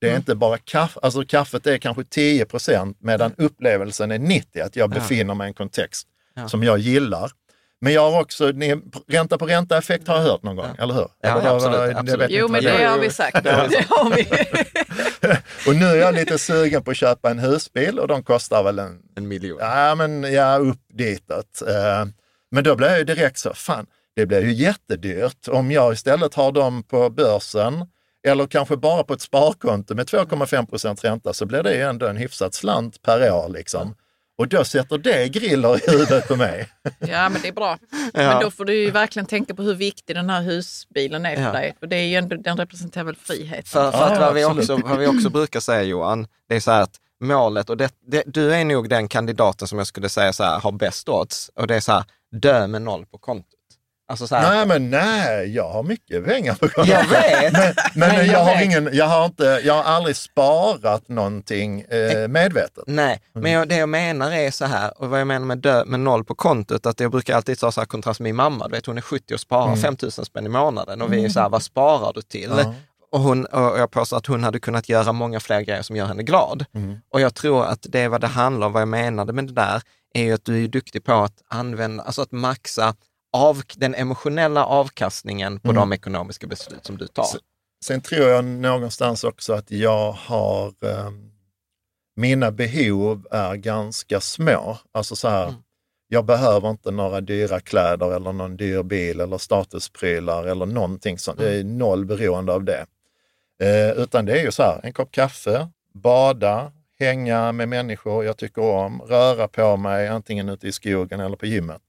det 0.00 0.06
är 0.06 0.10
Mm. 0.10 0.18
inte 0.20 0.34
bara 0.34 0.58
kaffe, 0.58 1.00
alltså 1.02 1.24
kaffet 1.24 1.66
är 1.66 1.78
kanske 1.78 2.04
10 2.04 2.44
procent 2.44 2.96
medan 3.00 3.32
upplevelsen 3.38 4.10
är 4.10 4.18
90, 4.18 4.60
att 4.62 4.76
jag 4.76 4.90
befinner 4.90 5.34
mig 5.34 5.46
i 5.46 5.48
en 5.48 5.54
kontext 5.54 6.06
Ja. 6.34 6.48
som 6.48 6.62
jag 6.62 6.78
gillar. 6.78 7.30
Men 7.82 7.92
jag 7.92 8.10
har 8.10 8.20
också, 8.20 8.46
ni, 8.46 8.76
ränta 9.08 9.38
på 9.38 9.46
ränta-effekt 9.46 10.08
har 10.08 10.16
jag 10.16 10.22
hört 10.22 10.42
någon 10.42 10.56
gång, 10.56 10.76
eller 10.78 10.94
hur? 10.94 11.08
Ja, 11.22 11.40
eller 11.40 11.54
absolut, 11.56 11.74
det 11.74 11.98
absolut. 11.98 12.20
vet 12.20 12.30
Jo, 12.30 12.48
men 12.48 12.62
det 12.64 12.84
har 12.84 12.98
vi 12.98 13.10
sagt. 13.10 13.42
Det 13.44 13.50
har 13.88 14.16
vi. 14.16 14.28
Och 15.66 15.76
nu 15.76 15.84
är 15.86 15.96
jag 15.96 16.14
lite 16.14 16.38
sugen 16.38 16.82
på 16.82 16.90
att 16.90 16.96
köpa 16.96 17.30
en 17.30 17.38
husbil 17.38 17.98
och 17.98 18.08
de 18.08 18.22
kostar 18.22 18.62
väl 18.62 18.78
en, 18.78 18.98
En 19.16 19.28
miljon. 19.28 19.58
ja 19.60 19.94
men 19.94 20.32
ja, 20.32 20.56
upp 20.56 20.80
ditåt. 20.94 21.62
Eh, 21.68 22.06
Men 22.50 22.64
då 22.64 22.76
blir 22.76 22.88
jag 22.88 22.98
ju 22.98 23.04
direkt 23.04 23.38
så, 23.38 23.54
fan, 23.54 23.86
det 24.16 24.26
blir 24.26 24.40
ju 24.42 24.52
jättedyrt 24.52 25.48
om 25.48 25.70
jag 25.70 25.92
istället 25.92 26.34
har 26.34 26.52
dem 26.52 26.82
på 26.82 27.10
börsen 27.10 27.86
eller 28.28 28.46
kanske 28.46 28.76
bara 28.76 29.04
på 29.04 29.12
ett 29.14 29.20
sparkonto 29.20 29.94
med 29.94 30.06
2,5 30.06 30.66
procent 30.66 31.04
ränta 31.04 31.32
så 31.32 31.46
blir 31.46 31.62
det 31.62 31.74
ju 31.74 31.80
ändå 31.82 32.06
en 32.06 32.16
hyfsad 32.16 32.54
slant 32.54 33.02
per 33.02 33.32
år 33.32 33.48
liksom. 33.48 33.94
Och 34.38 34.48
då 34.48 34.64
sätter 34.64 34.98
det 34.98 35.28
griller 35.28 35.76
i 35.76 35.90
huvudet 35.90 36.28
på 36.28 36.36
mig. 36.36 36.68
Ja, 36.98 37.28
men 37.28 37.42
det 37.42 37.48
är 37.48 37.52
bra. 37.52 37.78
Men 38.14 38.40
då 38.42 38.50
får 38.50 38.64
du 38.64 38.74
ju 38.74 38.90
verkligen 38.90 39.26
tänka 39.26 39.54
på 39.54 39.62
hur 39.62 39.74
viktig 39.74 40.16
den 40.16 40.30
här 40.30 40.42
husbilen 40.42 41.26
är 41.26 41.36
för 41.36 41.42
Ja. 41.42 41.52
dig. 41.52 41.76
För 41.80 41.86
det 41.86 41.96
är 41.96 42.04
ju 42.06 42.14
ändå, 42.16 42.36
den 42.36 42.56
representerar 42.56 43.04
väl 43.04 43.16
frihet. 43.16 43.68
För, 43.68 43.90
för 43.90 43.98
Ja, 43.98 44.04
att 44.12 44.20
vad 44.20 44.34
vi, 44.34 44.44
också, 44.44 44.76
vad 44.76 44.98
vi 44.98 45.06
också 45.06 45.30
brukar 45.30 45.60
säga 45.60 45.82
Johan, 45.82 46.26
det 46.48 46.56
är 46.56 46.60
så 46.60 46.70
här 46.70 46.82
att 46.82 46.94
målet, 47.20 47.70
och 47.70 47.76
det, 47.76 47.90
det, 48.06 48.22
du 48.26 48.54
är 48.54 48.64
nog 48.64 48.88
den 48.88 49.08
kandidaten 49.08 49.68
som 49.68 49.78
jag 49.78 49.86
skulle 49.86 50.08
säga 50.08 50.32
så 50.32 50.44
här, 50.44 50.60
har 50.60 50.72
bäst 50.72 51.08
odds, 51.08 51.50
och 51.54 51.66
det 51.66 51.76
är 51.76 51.80
så 51.80 51.92
här, 51.92 52.04
dö 52.32 52.66
med 52.66 52.82
noll 52.82 53.06
på 53.06 53.18
kontot. 53.18 53.54
Alltså 54.10 54.26
så 54.26 54.36
här, 54.36 54.50
Nej 54.56 54.66
men 54.66 54.90
nej, 54.90 55.54
jag 55.54 55.68
har 55.70 55.82
mycket 55.82 56.24
pengar 56.24 56.54
på 56.54 56.68
kontot. 56.68 56.88
jag 56.88 57.04
vet, 57.08 57.52
Men, 57.52 57.62
men, 57.94 58.08
Men 58.08 58.16
jag, 58.16 58.26
jag 58.26 58.38
har 58.44 58.54
vet. 58.54 58.64
ingen, 58.64 58.88
jag, 58.92 59.04
har 59.06 59.24
inte, 59.24 59.60
jag 59.64 59.74
har 59.74 59.82
aldrig 59.82 60.16
sparat 60.16 61.08
någonting 61.08 61.80
eh, 61.80 62.28
medvetet. 62.28 62.84
Nej, 62.86 63.22
men 63.32 63.52
jag, 63.52 63.68
det 63.68 63.76
jag 63.76 63.88
menar 63.88 64.32
är 64.32 64.50
så 64.50 64.64
här, 64.64 65.00
och 65.02 65.10
vad 65.10 65.20
jag 65.20 65.26
menar 65.26 65.46
med 65.46 65.58
dö 65.58 65.84
med 65.84 66.00
noll 66.00 66.24
på 66.24 66.34
kontot, 66.34 66.86
att 66.86 67.00
jag 67.00 67.10
brukar 67.10 67.36
alltid 67.36 67.58
ta 67.58 67.72
så 67.72 67.80
här 67.80 67.86
kontrast 67.86 68.20
med 68.20 68.24
min 68.24 68.36
mamma, 68.36 68.68
du 68.68 68.74
vet 68.74 68.86
hon 68.86 68.96
är 68.98 69.02
70 69.02 69.34
och 69.34 69.40
sparar 69.40 69.76
5 69.76 69.96
000 70.02 70.10
spänn 70.12 70.46
i 70.46 70.48
månaden 70.48 71.02
och 71.02 71.12
vi 71.12 71.24
är 71.24 71.28
så 71.28 71.40
här, 71.40 71.48
vad 71.48 71.62
sparar 71.62 72.12
du 72.12 72.22
till? 72.22 72.50
Ja. 72.56 72.74
Och, 73.12 73.20
hon, 73.20 73.44
och 73.44 73.78
jag 73.78 73.90
påstår 73.90 74.16
att 74.16 74.26
hon 74.26 74.44
hade 74.44 74.58
kunnat 74.60 74.88
göra 74.88 75.12
många 75.12 75.40
fler 75.40 75.60
grejer 75.60 75.82
som 75.82 75.96
gör 75.96 76.06
henne 76.06 76.22
glad. 76.22 76.64
Och 77.12 77.20
jag 77.20 77.34
tror 77.34 77.64
att 77.64 77.86
det 77.88 78.00
är 78.00 78.08
vad 78.08 78.20
det 78.20 78.26
handlar 78.26 78.66
om, 78.66 78.72
vad 78.72 78.82
jag 78.82 78.88
menade 78.88 79.32
med 79.32 79.46
det 79.46 79.52
där, 79.52 79.82
är 80.14 80.22
ju 80.22 80.32
att 80.32 80.44
du 80.44 80.64
är 80.64 80.68
duktig 80.68 81.04
på 81.04 81.12
att 81.12 81.32
använda, 81.48 82.02
alltså 82.02 82.22
att 82.22 82.32
maxa 82.32 82.94
av, 83.32 83.62
den 83.76 83.94
emotionella 83.94 84.64
avkastningen 84.64 85.60
på 85.60 85.72
de 85.72 85.92
ekonomiska 85.92 86.46
beslut 86.46 86.86
som 86.86 86.96
du 86.96 87.06
tar. 87.06 87.24
Sen 87.84 88.00
tror 88.00 88.28
jag 88.28 88.44
någonstans 88.44 89.24
också 89.24 89.52
att 89.52 89.70
jag 89.70 90.12
har, 90.12 90.66
eh, 90.66 91.10
mina 92.16 92.50
behov 92.50 93.26
är 93.30 93.56
ganska 93.56 94.20
små. 94.20 94.78
Alltså 94.92 95.16
så 95.16 95.28
här, 95.28 95.54
jag 96.08 96.24
behöver 96.24 96.70
inte 96.70 96.90
några 96.90 97.20
dyra 97.20 97.60
kläder 97.60 98.16
eller 98.16 98.32
någon 98.32 98.56
dyr 98.56 98.82
bil 98.82 99.20
eller 99.20 99.38
statusprylar 99.38 100.44
eller 100.46 100.66
någonting 100.66 101.18
sånt. 101.18 101.38
Det 101.38 101.54
är 101.54 101.64
noll 101.64 102.04
beroende 102.04 102.52
av 102.52 102.64
det. 102.64 102.86
Eh, 103.62 103.90
utan 104.02 104.26
det 104.26 104.40
är 104.40 104.44
ju 104.44 104.52
så 104.52 104.62
här, 104.62 104.80
en 104.82 104.92
kopp 104.92 105.12
kaffe, 105.12 105.68
bada, 105.94 106.72
hänga 106.98 107.52
med 107.52 107.68
människor 107.68 108.24
jag 108.24 108.36
tycker 108.36 108.62
om, 108.62 109.02
röra 109.02 109.48
på 109.48 109.76
mig 109.76 110.08
antingen 110.08 110.48
ute 110.48 110.68
i 110.68 110.72
skogen 110.72 111.20
eller 111.20 111.36
på 111.36 111.46
gymmet. 111.46 111.82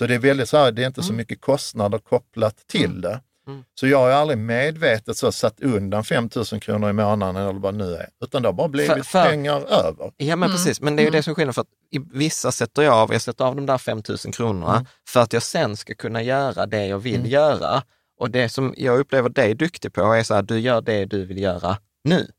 Så 0.00 0.06
det 0.06 0.14
är 0.14 0.18
väldigt 0.18 0.48
så 0.48 0.56
här, 0.56 0.72
det 0.72 0.82
är 0.82 0.86
inte 0.86 1.02
så 1.02 1.12
mycket 1.12 1.40
kostnader 1.40 1.98
kopplat 1.98 2.56
till 2.66 3.00
det. 3.00 3.20
Mm. 3.46 3.64
Så 3.74 3.86
jag 3.86 3.98
har 3.98 4.10
aldrig 4.10 4.38
medvetet 4.38 5.16
så 5.16 5.32
satt 5.32 5.60
undan 5.60 6.04
5 6.04 6.30
000 6.36 6.60
kronor 6.60 6.90
i 6.90 6.92
månaden 6.92 7.36
eller 7.36 7.52
vad 7.52 7.74
det 7.74 7.78
nu 7.78 7.94
är, 7.94 8.08
utan 8.24 8.42
det 8.42 8.48
har 8.48 8.52
bara 8.52 8.68
blivit 8.68 8.92
För- 8.92 9.02
för- 9.02 9.24
pengar 9.24 9.60
över. 9.60 10.12
Ja, 10.16 10.36
men 10.36 10.50
precis. 10.50 10.80
Men 10.80 10.96
det 10.96 11.02
är 11.02 11.04
ju 11.04 11.10
det 11.10 11.22
som 11.22 11.34
skillnaden. 11.34 11.54
För 11.54 11.60
att 11.60 11.68
i 11.90 11.98
vissa 12.12 12.52
sätter 12.52 12.82
jag 12.82 12.94
av, 12.94 13.12
jag 13.12 13.22
sätter 13.22 13.44
av 13.44 13.56
de 13.56 13.66
där 13.66 13.78
5 13.78 14.02
000 14.08 14.18
kronorna 14.32 14.86
för 15.08 15.20
att 15.20 15.32
jag 15.32 15.42
sen 15.42 15.76
ska 15.76 15.94
kunna 15.94 16.22
göra 16.22 16.66
det 16.66 16.86
jag 16.86 16.98
vill 16.98 17.32
göra. 17.32 17.82
Och 18.18 18.30
det 18.30 18.48
som 18.48 18.74
jag 18.76 18.98
upplever 18.98 19.28
dig 19.28 19.54
duktig 19.54 19.92
på 19.92 20.12
är 20.12 20.22
så 20.22 20.34
här, 20.34 20.42
du 20.42 20.58
gör 20.58 20.80
det 20.80 21.04
du 21.04 21.24
vill 21.24 21.38
göra 21.38 21.76
nu. 22.04 22.30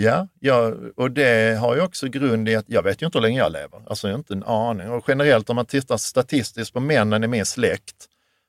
Ja, 0.00 0.28
ja, 0.40 0.72
och 0.96 1.10
det 1.10 1.58
har 1.58 1.74
ju 1.74 1.80
också 1.80 2.08
grund 2.08 2.48
i 2.48 2.56
att 2.56 2.64
jag 2.68 2.82
vet 2.82 3.02
ju 3.02 3.06
inte 3.06 3.18
hur 3.18 3.22
länge 3.22 3.38
jag 3.38 3.52
lever. 3.52 3.82
Alltså 3.86 4.08
jag 4.08 4.14
har 4.14 4.18
inte 4.18 4.34
en 4.34 4.44
aning. 4.44 4.90
Och 4.90 5.04
generellt 5.08 5.50
om 5.50 5.56
man 5.56 5.66
tittar 5.66 5.96
statistiskt 5.96 6.72
på 6.72 6.80
männen 6.80 7.24
i 7.24 7.26
min 7.26 7.46
släkt 7.46 7.96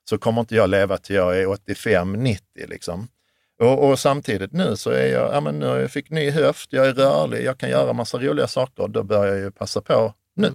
så 0.08 0.18
kommer 0.18 0.40
inte 0.40 0.54
jag 0.54 0.70
leva 0.70 0.98
till 0.98 1.16
jag 1.16 1.38
är 1.38 1.46
85-90 1.46 2.38
liksom. 2.54 3.08
Och, 3.62 3.88
och 3.88 3.98
samtidigt 3.98 4.52
nu 4.52 4.76
så 4.76 4.90
är 4.90 5.06
jag, 5.06 5.34
ja 5.34 5.40
men 5.40 5.58
nu 5.58 5.66
jag 5.66 5.90
fick 5.90 6.10
ny 6.10 6.30
höft, 6.30 6.72
jag 6.72 6.86
är 6.86 6.92
rörlig, 6.92 7.44
jag 7.44 7.58
kan 7.58 7.70
göra 7.70 7.92
massa 7.92 8.18
roliga 8.18 8.48
saker. 8.48 8.88
Då 8.88 9.02
bör 9.02 9.26
jag 9.26 9.38
ju 9.38 9.50
passa 9.50 9.80
på 9.80 10.14
nu. 10.36 10.54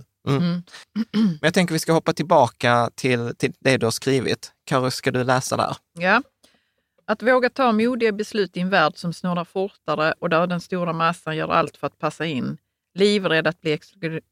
Men 1.14 1.40
jag 1.42 1.54
tänker 1.54 1.74
vi 1.74 1.80
ska 1.80 1.94
hoppa 1.94 2.14
tillbaka 2.14 2.90
till, 2.96 3.36
till 3.38 3.54
det 3.60 3.78
du 3.78 3.86
har 3.86 3.92
skrivit. 3.92 4.52
Karo, 4.66 4.92
ska 4.92 5.12
du 5.12 5.24
läsa 5.24 5.58
där? 5.58 5.78
Ja. 6.00 6.22
Att 7.08 7.24
våga 7.24 7.50
ta 7.50 7.72
modiga 7.72 8.12
beslut 8.12 8.58
i 8.58 8.60
en 8.60 8.70
värld 8.70 8.94
som 8.96 9.14
snurrar 9.14 9.46
fortare 9.46 10.14
och 10.20 10.30
där 10.30 10.48
den 10.48 10.62
stora 10.62 10.94
massan 10.94 11.38
gör 11.38 11.50
allt 11.50 11.78
för 11.78 11.88
att 11.88 12.00
passa 12.00 12.26
in, 12.26 12.58
livrädd 12.94 13.48
att 13.48 13.62
bli 13.62 13.80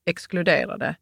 exkluderade. 0.05 0.95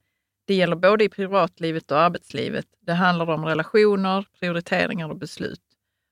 Det 0.45 0.55
gäller 0.55 0.75
både 0.75 1.03
i 1.03 1.09
privatlivet 1.09 1.91
och 1.91 1.99
arbetslivet. 1.99 2.65
Det 2.79 2.93
handlar 2.93 3.29
om 3.29 3.45
relationer, 3.45 4.25
prioriteringar 4.39 5.09
och 5.09 5.17
beslut. 5.17 5.61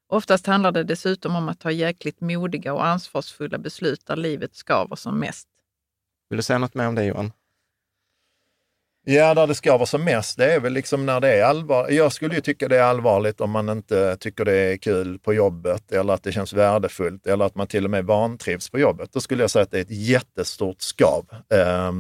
Oftast 0.08 0.48
handlar 0.48 0.72
det 0.72 0.84
dessutom 0.84 1.36
om 1.36 1.50
att 1.50 1.60
ta 1.60 1.72
jäkligt 1.72 2.22
modiga 2.22 2.74
och 2.74 2.86
ansvarsfulla 2.86 3.58
beslut 3.58 4.06
där 4.06 4.16
livet 4.16 4.56
skaver 4.56 4.96
som 4.96 5.20
mest. 5.20 5.48
Vill 6.30 6.38
du 6.38 6.44
säga 6.44 6.60
något 6.60 6.74
mer 6.74 6.88
om 6.88 6.96
det 6.96 7.06
Johan? 7.06 7.32
Ja, 9.12 9.34
där 9.34 9.48
det 9.48 9.56
ska 9.56 9.78
vara 9.78 9.86
som 9.86 10.04
mest, 10.04 10.38
det 10.38 10.54
är 10.54 10.60
väl 10.60 10.74
liksom 10.74 11.06
när 11.06 11.20
det 11.20 11.40
är 11.40 11.44
allvar. 11.44 11.90
Jag 11.90 12.12
skulle 12.12 12.36
ju 12.36 12.42
tycka 12.42 12.68
det 12.68 12.78
är 12.78 12.84
allvarligt 12.84 13.42
om 13.42 13.52
man 13.52 13.70
inte 13.70 14.18
tycker 14.20 14.46
det 14.46 14.56
är 14.56 14.78
kul 14.78 15.20
på 15.20 15.34
jobbet 15.34 15.92
eller 15.92 16.14
att 16.14 16.24
det 16.24 16.32
känns 16.32 16.54
värdefullt 16.54 17.28
eller 17.28 17.46
att 17.46 17.56
man 17.56 17.68
till 17.68 17.86
och 17.86 17.92
med 17.92 18.06
vantrivs 18.06 18.70
på 18.70 18.80
jobbet. 18.80 19.14
Då 19.14 19.20
skulle 19.20 19.44
jag 19.44 19.50
säga 19.50 19.64
att 19.64 19.72
det 19.72 19.78
är 19.78 19.82
ett 19.82 20.08
jättestort 20.08 20.82
skav 20.82 21.26
eh, 21.54 21.92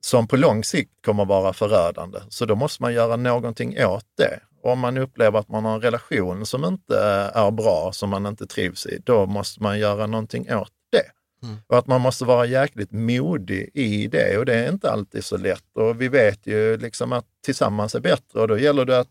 som 0.00 0.28
på 0.28 0.36
lång 0.36 0.64
sikt 0.64 0.92
kommer 1.04 1.24
vara 1.24 1.52
förödande. 1.52 2.18
Så 2.28 2.44
då 2.44 2.54
måste 2.54 2.82
man 2.82 2.94
göra 2.94 3.16
någonting 3.16 3.84
åt 3.84 4.06
det. 4.16 4.40
Om 4.62 4.78
man 4.78 4.98
upplever 4.98 5.38
att 5.38 5.48
man 5.48 5.64
har 5.64 5.74
en 5.74 5.80
relation 5.80 6.46
som 6.46 6.64
inte 6.64 6.98
är 7.34 7.50
bra, 7.50 7.92
som 7.92 8.10
man 8.10 8.26
inte 8.26 8.46
trivs 8.46 8.86
i, 8.86 9.02
då 9.04 9.26
måste 9.26 9.62
man 9.62 9.78
göra 9.78 10.06
någonting 10.06 10.54
åt 10.54 10.68
det. 10.68 10.77
Mm. 11.42 11.56
Och 11.66 11.78
att 11.78 11.86
man 11.86 12.00
måste 12.00 12.24
vara 12.24 12.46
jäkligt 12.46 12.92
modig 12.92 13.70
i 13.74 14.06
det 14.06 14.38
och 14.38 14.46
det 14.46 14.54
är 14.54 14.72
inte 14.72 14.90
alltid 14.90 15.24
så 15.24 15.36
lätt. 15.36 15.76
Och 15.76 16.00
vi 16.00 16.08
vet 16.08 16.46
ju 16.46 16.76
liksom 16.76 17.12
att 17.12 17.26
tillsammans 17.44 17.94
är 17.94 18.00
bättre 18.00 18.40
och 18.40 18.48
då 18.48 18.58
gäller 18.58 18.84
det 18.84 18.98
att 18.98 19.10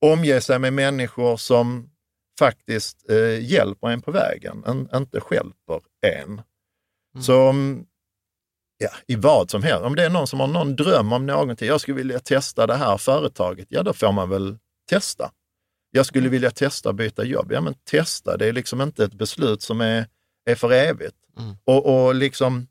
omge 0.00 0.40
sig 0.40 0.58
med 0.58 0.72
människor 0.72 1.36
som 1.36 1.90
faktiskt 2.38 3.10
eh, 3.10 3.44
hjälper 3.44 3.88
en 3.88 4.02
på 4.02 4.10
vägen, 4.10 4.64
en, 4.66 4.88
inte 4.94 5.20
stjälper 5.20 5.80
en. 6.06 6.42
Mm. 7.14 7.22
Så 7.22 7.54
ja, 8.78 8.90
i 9.06 9.16
vad 9.16 9.50
som 9.50 9.62
helst, 9.62 9.84
om 9.84 9.96
det 9.96 10.04
är 10.04 10.10
någon 10.10 10.26
som 10.26 10.40
har 10.40 10.46
någon 10.46 10.76
dröm 10.76 11.12
om 11.12 11.26
någonting, 11.26 11.68
jag 11.68 11.80
skulle 11.80 11.96
vilja 11.96 12.18
testa 12.18 12.66
det 12.66 12.76
här 12.76 12.98
företaget, 12.98 13.66
ja 13.70 13.82
då 13.82 13.92
får 13.92 14.12
man 14.12 14.30
väl 14.30 14.58
testa. 14.90 15.30
Jag 15.90 16.06
skulle 16.06 16.28
vilja 16.28 16.50
testa 16.50 16.90
att 16.90 16.96
byta 16.96 17.24
jobb, 17.24 17.52
ja 17.52 17.60
men 17.60 17.74
testa, 17.74 18.36
det 18.36 18.46
är 18.46 18.52
liksom 18.52 18.80
inte 18.80 19.04
ett 19.04 19.14
beslut 19.14 19.62
som 19.62 19.80
är, 19.80 20.06
är 20.44 20.54
för 20.54 20.72
evigt. 20.72 21.16
Mm. 21.38 21.56
Och, 21.64 22.06
och 22.06 22.14
liksom 22.14 22.66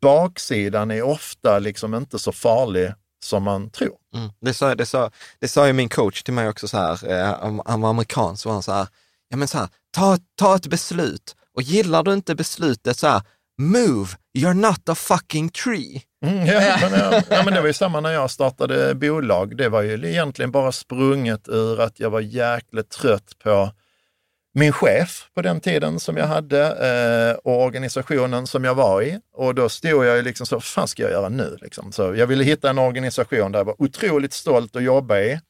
baksidan 0.00 0.90
är 0.90 1.02
ofta 1.02 1.58
liksom 1.58 1.94
inte 1.94 2.18
så 2.18 2.32
farlig 2.32 2.92
som 3.24 3.42
man 3.42 3.70
tror. 3.70 3.96
Mm. 4.14 4.30
Det, 4.40 4.54
sa, 4.54 4.74
det, 4.74 4.86
sa, 4.86 5.10
det 5.38 5.48
sa 5.48 5.66
ju 5.66 5.72
min 5.72 5.88
coach 5.88 6.22
till 6.22 6.34
mig 6.34 6.48
också 6.48 6.68
så 6.68 6.76
här, 6.76 7.10
eh, 7.10 7.60
han 7.66 7.80
var 7.80 7.90
amerikan, 7.90 8.36
så 8.36 8.48
var 8.48 8.54
han 8.54 8.62
så 8.62 8.72
här, 8.72 8.86
ja 9.28 9.36
men 9.36 9.48
så 9.48 9.58
här, 9.58 9.68
ta, 9.90 10.18
ta 10.38 10.56
ett 10.56 10.66
beslut 10.66 11.36
och 11.54 11.62
gillar 11.62 12.02
du 12.02 12.12
inte 12.12 12.34
beslutet 12.34 12.98
så 12.98 13.06
här, 13.06 13.22
move, 13.58 14.08
you're 14.38 14.54
not 14.54 14.88
a 14.88 14.94
fucking 14.94 15.48
tree. 15.48 16.02
Mm, 16.26 16.46
ja, 16.46 16.78
men, 16.80 16.92
ja, 16.92 17.22
ja, 17.28 17.42
men 17.44 17.54
det 17.54 17.60
var 17.60 17.66
ju 17.66 17.72
samma 17.72 18.00
när 18.00 18.10
jag 18.10 18.30
startade 18.30 18.94
bolag. 18.94 19.56
Det 19.56 19.68
var 19.68 19.82
ju 19.82 20.08
egentligen 20.08 20.50
bara 20.50 20.72
sprunget 20.72 21.48
ur 21.48 21.80
att 21.80 22.00
jag 22.00 22.10
var 22.10 22.20
jäkligt 22.20 22.90
trött 22.90 23.38
på 23.44 23.70
min 24.52 24.72
chef 24.72 25.30
på 25.34 25.42
den 25.42 25.60
tiden 25.60 26.00
som 26.00 26.16
jag 26.16 26.26
hade 26.26 26.62
eh, 26.66 27.38
och 27.44 27.62
organisationen 27.62 28.46
som 28.46 28.64
jag 28.64 28.74
var 28.74 29.02
i. 29.02 29.20
Och 29.32 29.54
då 29.54 29.68
stod 29.68 30.04
jag 30.04 30.24
liksom 30.24 30.46
så, 30.46 30.56
vad 30.56 30.64
fan 30.64 30.88
ska 30.88 31.02
jag 31.02 31.12
göra 31.12 31.28
nu? 31.28 31.56
Liksom. 31.60 31.92
Så 31.92 32.14
jag 32.14 32.26
ville 32.26 32.44
hitta 32.44 32.70
en 32.70 32.78
organisation 32.78 33.52
där 33.52 33.58
jag 33.58 33.64
var 33.64 33.82
otroligt 33.82 34.32
stolt 34.32 34.76
att 34.76 34.82
jobba 34.82 35.18
i. 35.18 35.40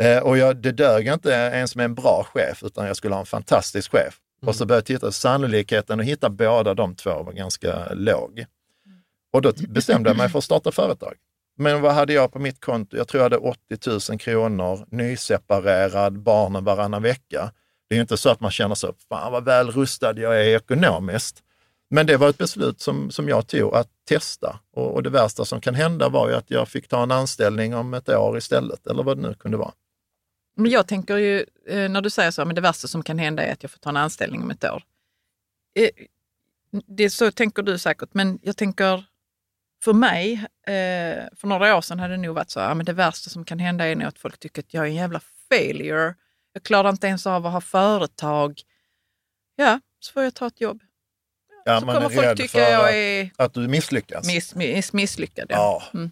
Eh, 0.00 0.18
och 0.18 0.38
jag, 0.38 0.56
det 0.56 0.72
dög 0.72 1.06
inte 1.06 1.30
ens 1.30 1.76
med 1.76 1.84
en 1.84 1.94
bra 1.94 2.26
chef, 2.34 2.62
utan 2.62 2.86
jag 2.86 2.96
skulle 2.96 3.14
ha 3.14 3.20
en 3.20 3.26
fantastisk 3.26 3.92
chef. 3.92 4.14
Och 4.46 4.56
så 4.56 4.66
började 4.66 4.92
jag 4.92 5.00
titta, 5.00 5.12
sannolikheten 5.12 6.00
att 6.00 6.06
hitta 6.06 6.30
båda 6.30 6.74
de 6.74 6.94
två 6.94 7.22
var 7.22 7.32
ganska 7.32 7.88
låg. 7.94 8.44
Och 9.32 9.42
då 9.42 9.52
bestämde 9.68 10.10
jag 10.10 10.16
mig 10.16 10.28
för 10.28 10.38
att 10.38 10.44
starta 10.44 10.72
företag. 10.72 11.14
Men 11.58 11.80
vad 11.80 11.94
hade 11.94 12.12
jag 12.12 12.32
på 12.32 12.38
mitt 12.38 12.60
konto? 12.60 12.96
Jag 12.96 13.08
tror 13.08 13.18
jag 13.18 13.24
hade 13.24 13.36
80 13.36 14.10
000 14.10 14.18
kronor, 14.18 14.86
nyseparerad, 14.90 16.22
barnen 16.22 16.64
varannan 16.64 17.02
vecka. 17.02 17.52
Det 17.88 17.96
är 17.96 18.00
inte 18.00 18.16
så 18.16 18.30
att 18.30 18.40
man 18.40 18.50
känner 18.50 18.74
så, 18.74 18.94
fan 19.08 19.32
vad 19.32 19.44
väl 19.44 19.70
rustad 19.70 20.18
jag 20.18 20.40
är 20.40 20.56
ekonomiskt. 20.56 21.42
Men 21.88 22.06
det 22.06 22.16
var 22.16 22.28
ett 22.28 22.38
beslut 22.38 22.80
som, 22.80 23.10
som 23.10 23.28
jag 23.28 23.46
tog 23.46 23.74
att 23.74 23.88
testa. 24.08 24.60
Och, 24.72 24.94
och 24.94 25.02
det 25.02 25.10
värsta 25.10 25.44
som 25.44 25.60
kan 25.60 25.74
hända 25.74 26.08
var 26.08 26.28
ju 26.28 26.34
att 26.34 26.50
jag 26.50 26.68
fick 26.68 26.88
ta 26.88 27.02
en 27.02 27.10
anställning 27.10 27.74
om 27.74 27.94
ett 27.94 28.08
år 28.08 28.38
istället, 28.38 28.86
eller 28.86 29.02
vad 29.02 29.18
det 29.18 29.22
nu 29.28 29.34
kunde 29.34 29.56
vara. 29.56 29.72
Men 30.56 30.70
jag 30.70 30.86
tänker 30.86 31.16
ju, 31.16 31.46
eh, 31.66 31.88
när 31.90 32.00
du 32.00 32.10
säger 32.10 32.30
så, 32.30 32.44
men 32.44 32.54
det 32.54 32.60
värsta 32.60 32.88
som 32.88 33.02
kan 33.02 33.18
hända 33.18 33.42
är 33.42 33.52
att 33.52 33.62
jag 33.62 33.70
får 33.70 33.78
ta 33.78 33.90
en 33.90 33.96
anställning 33.96 34.42
om 34.42 34.50
ett 34.50 34.64
år. 34.64 34.82
Eh, 35.74 35.90
det 36.86 37.10
så 37.10 37.30
tänker 37.30 37.62
du 37.62 37.78
säkert, 37.78 38.08
men 38.12 38.38
jag 38.42 38.56
tänker 38.56 39.04
för 39.82 39.92
mig, 39.92 40.32
eh, 40.66 41.24
för 41.36 41.46
några 41.46 41.76
år 41.76 41.80
sedan 41.80 42.00
hade 42.00 42.14
det 42.14 42.22
nog 42.22 42.34
varit 42.34 42.50
så, 42.50 42.60
men 42.60 42.84
det 42.84 42.92
värsta 42.92 43.30
som 43.30 43.44
kan 43.44 43.58
hända 43.58 43.86
är 43.86 43.96
nog 43.96 44.08
att 44.08 44.18
folk 44.18 44.38
tycker 44.38 44.62
att 44.62 44.74
jag 44.74 44.84
är 44.84 44.88
en 44.88 44.94
jävla 44.94 45.20
failure. 45.48 46.14
Jag 46.56 46.62
klarar 46.62 46.88
inte 46.90 47.06
ens 47.06 47.26
av 47.26 47.46
att 47.46 47.52
ha 47.52 47.60
företag. 47.60 48.60
Ja, 49.56 49.80
så 50.00 50.12
får 50.12 50.22
jag 50.24 50.34
ta 50.34 50.46
ett 50.46 50.60
jobb. 50.60 50.80
Ja, 51.64 51.80
så 51.80 51.86
man 51.86 51.94
kommer 51.94 52.10
är 52.10 52.14
folk 52.26 52.38
tycka 52.38 52.70
jag 52.70 52.96
är 52.98 53.30
Att 53.36 53.54
du 53.54 53.68
misslyckas. 53.68 54.26
miss, 54.26 54.54
miss, 54.54 54.92
misslyckad. 54.92 55.46
Ja, 55.48 55.82
Mm. 55.94 56.10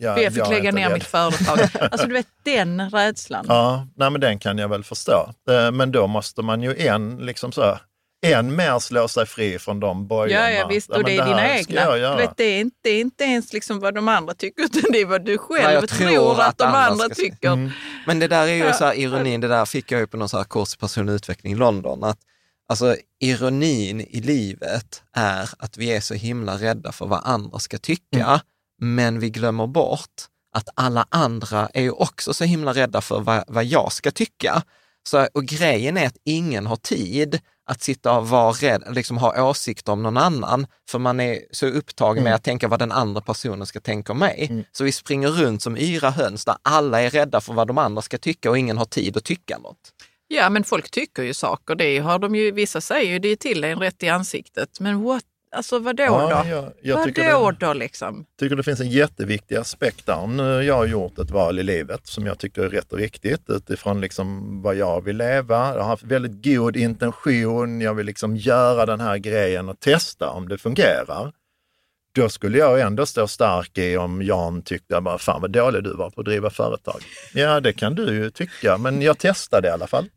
ja, 0.00 0.20
jag 0.20 0.32
fick 0.32 0.42
är 0.42 0.50
lägga 0.50 0.72
ner 0.72 0.84
rädd. 0.88 0.92
mitt 0.94 1.04
företag. 1.04 1.58
Alltså 1.80 2.06
du 2.06 2.12
vet 2.12 2.26
den 2.42 2.90
rädslan. 2.90 3.44
Ja, 3.48 3.86
nej, 3.96 4.10
men 4.10 4.20
den 4.20 4.38
kan 4.38 4.58
jag 4.58 4.68
väl 4.68 4.84
förstå. 4.84 5.32
Eh, 5.50 5.70
Men 5.72 5.92
då 5.92 6.06
måste 6.06 6.42
man 6.42 6.62
ju 6.62 6.76
än, 6.86 7.16
liksom 7.16 7.52
så, 7.52 7.78
än 8.32 8.56
mer 8.56 8.78
slå 8.78 9.08
sig 9.08 9.26
fri 9.26 9.58
från 9.58 9.80
de 9.80 10.06
bojorna. 10.06 10.50
Ja, 10.50 10.50
ja 10.50 10.66
visst. 10.66 10.90
Och 10.90 10.96
men 10.96 11.04
det 11.04 11.16
är 11.16 11.26
dina 11.26 11.56
egna. 11.56 12.16
vet, 12.16 12.36
det, 12.36 12.44
är 12.44 12.60
inte, 12.60 12.76
det 12.82 12.90
är 12.90 13.00
inte 13.00 13.24
ens 13.24 13.52
liksom 13.52 13.80
vad 13.80 13.94
de 13.94 14.08
andra 14.08 14.34
tycker, 14.34 14.62
utan 14.62 14.92
det 14.92 15.00
är 15.00 15.06
vad 15.06 15.24
du 15.24 15.38
själv 15.38 15.72
jag 15.74 15.88
tror, 15.88 16.08
tror 16.08 16.40
att, 16.40 16.48
att 16.48 16.58
de 16.58 16.64
andra 16.64 16.78
andra 17.02 17.14
tycker. 17.14 17.52
Mm. 17.52 17.70
Men 18.06 18.18
det 18.18 18.28
där 18.28 18.42
är 18.48 18.54
ju 18.54 18.64
Ja. 18.64 18.72
så 18.72 18.84
här 18.84 18.94
ironin, 18.94 19.40
det 19.40 19.48
där 19.48 19.64
fick 19.64 19.92
jag 19.92 20.00
ju 20.00 20.06
på 20.06 20.16
någon 20.16 20.28
så 20.28 20.36
här 20.36 20.44
kurs 20.44 20.74
i 20.74 20.78
personlig 20.78 21.12
utveckling 21.12 21.52
i 21.52 21.56
London, 21.56 22.04
att 22.04 22.18
alltså 22.68 22.96
ironin 23.20 24.00
i 24.00 24.20
livet 24.20 25.02
är 25.12 25.50
att 25.58 25.76
vi 25.76 25.92
är 25.92 26.00
så 26.00 26.14
himla 26.14 26.56
rädda 26.56 26.92
för 26.92 27.06
vad 27.06 27.20
andra 27.24 27.58
ska 27.58 27.78
tycka, 27.78 28.40
men 28.80 29.20
vi 29.20 29.30
glömmer 29.30 29.66
bort 29.66 30.22
att 30.52 30.68
alla 30.74 31.06
andra 31.08 31.68
är 31.74 31.82
ju 31.82 31.90
också 31.90 32.34
så 32.34 32.44
himla 32.44 32.72
rädda 32.72 33.00
för 33.00 33.20
vad, 33.20 33.44
vad 33.46 33.64
jag 33.64 33.92
ska 33.92 34.10
tycka. 34.10 34.62
Så, 35.08 35.28
och 35.34 35.44
grejen 35.44 35.96
är 35.96 36.06
att 36.06 36.16
ingen 36.24 36.66
har 36.66 36.76
tid 36.76 37.40
att 37.66 37.82
sitta 37.82 38.18
och 38.18 38.28
vara 38.28 38.52
rädd, 38.52 38.82
liksom 38.90 39.18
ha 39.18 39.48
åsikter 39.50 39.92
om 39.92 40.02
någon 40.02 40.16
annan, 40.16 40.66
för 40.90 40.98
man 40.98 41.20
är 41.20 41.38
så 41.50 41.66
upptagen 41.66 42.22
med 42.22 42.30
Mm. 42.30 42.36
att 42.36 42.42
tänka 42.44 42.68
vad 42.68 42.78
den 42.78 42.92
andra 42.92 43.20
personen 43.20 43.66
ska 43.66 43.80
tänka 43.80 44.12
om 44.12 44.18
mig. 44.18 44.46
Mm. 44.50 44.64
Så 44.72 44.84
vi 44.84 44.92
springer 44.92 45.28
runt 45.28 45.62
som 45.62 45.76
yra 45.76 46.10
höns 46.10 46.44
där 46.44 46.56
alla 46.62 47.02
är 47.02 47.10
rädda 47.10 47.40
för 47.40 47.52
vad 47.52 47.66
de 47.66 47.78
andra 47.78 48.02
ska 48.02 48.18
tycka 48.18 48.50
och 48.50 48.58
ingen 48.58 48.78
har 48.78 48.84
tid 48.84 49.16
att 49.16 49.24
tycka 49.24 49.58
något. 49.58 49.92
Ja, 50.28 50.50
men 50.50 50.64
folk 50.64 50.90
tycker 50.90 51.22
ju 51.22 51.34
saker. 51.34 51.74
Det 51.74 51.98
har 51.98 52.18
de 52.18 52.34
ju, 52.34 52.50
vissa 52.50 52.80
säger 52.80 53.12
ju 53.12 53.18
det 53.18 53.28
är 53.28 53.36
till 53.36 53.64
en 53.64 53.78
rätt 53.78 54.02
i 54.02 54.08
ansiktet. 54.08 54.80
Men 54.80 55.02
what? 55.02 55.24
Alltså 55.50 55.78
vadå 55.78 56.02
Ja, 56.02 56.42
då? 56.44 56.50
jag, 56.50 56.72
jag 56.82 57.04
tycker 57.04 57.32
vadå 57.32 57.50
det, 57.50 57.66
då 57.66 57.72
liksom? 57.72 58.26
tycker 58.38 58.56
det 58.56 58.62
finns 58.62 58.80
en 58.80 58.88
jätteviktig 58.90 59.56
aspekt 59.56 60.06
där. 60.06 60.26
Nu 60.26 60.42
har 60.42 60.62
jag 60.62 60.86
gjort 60.88 61.18
ett 61.18 61.30
val 61.30 61.58
i 61.58 61.62
livet 61.62 62.06
som 62.06 62.26
jag 62.26 62.38
tycker 62.38 62.62
är 62.62 62.68
rätt 62.68 62.92
och 62.92 62.98
riktigt 62.98 63.42
utifrån 63.50 64.00
liksom 64.00 64.62
vad 64.62 64.76
jag 64.76 65.00
vill 65.04 65.16
leva. 65.16 65.74
Jag 65.74 65.80
har 65.82 65.88
haft 65.88 66.02
väldigt 66.02 66.44
god 66.44 66.76
intention. 66.76 67.80
Jag 67.80 67.94
vill 67.94 68.06
liksom 68.06 68.36
göra 68.36 68.86
den 68.86 69.00
här 69.00 69.18
grejen 69.18 69.68
och 69.68 69.80
testa 69.80 70.30
om 70.30 70.48
det 70.48 70.58
fungerar. 70.58 71.32
Då 72.14 72.28
skulle 72.28 72.58
jag 72.58 72.80
ändå 72.80 73.06
stå 73.06 73.28
stark 73.28 73.78
i 73.78 73.96
om 73.96 74.22
Jan 74.22 74.62
tyckte 74.62 75.00
bara, 75.00 75.18
fan 75.18 75.40
vad 75.40 75.50
dålig 75.50 75.84
du 75.84 75.94
var 75.96 76.10
på 76.10 76.20
att 76.20 76.24
driva 76.24 76.50
företag. 76.50 77.00
Ja, 77.34 77.60
det 77.60 77.72
kan 77.72 77.94
du 77.94 78.14
ju 78.14 78.30
tycka, 78.30 78.78
men 78.78 79.02
jag 79.02 79.18
testade 79.18 79.68
i 79.68 79.70
alla 79.70 79.86
fall. 79.86 80.08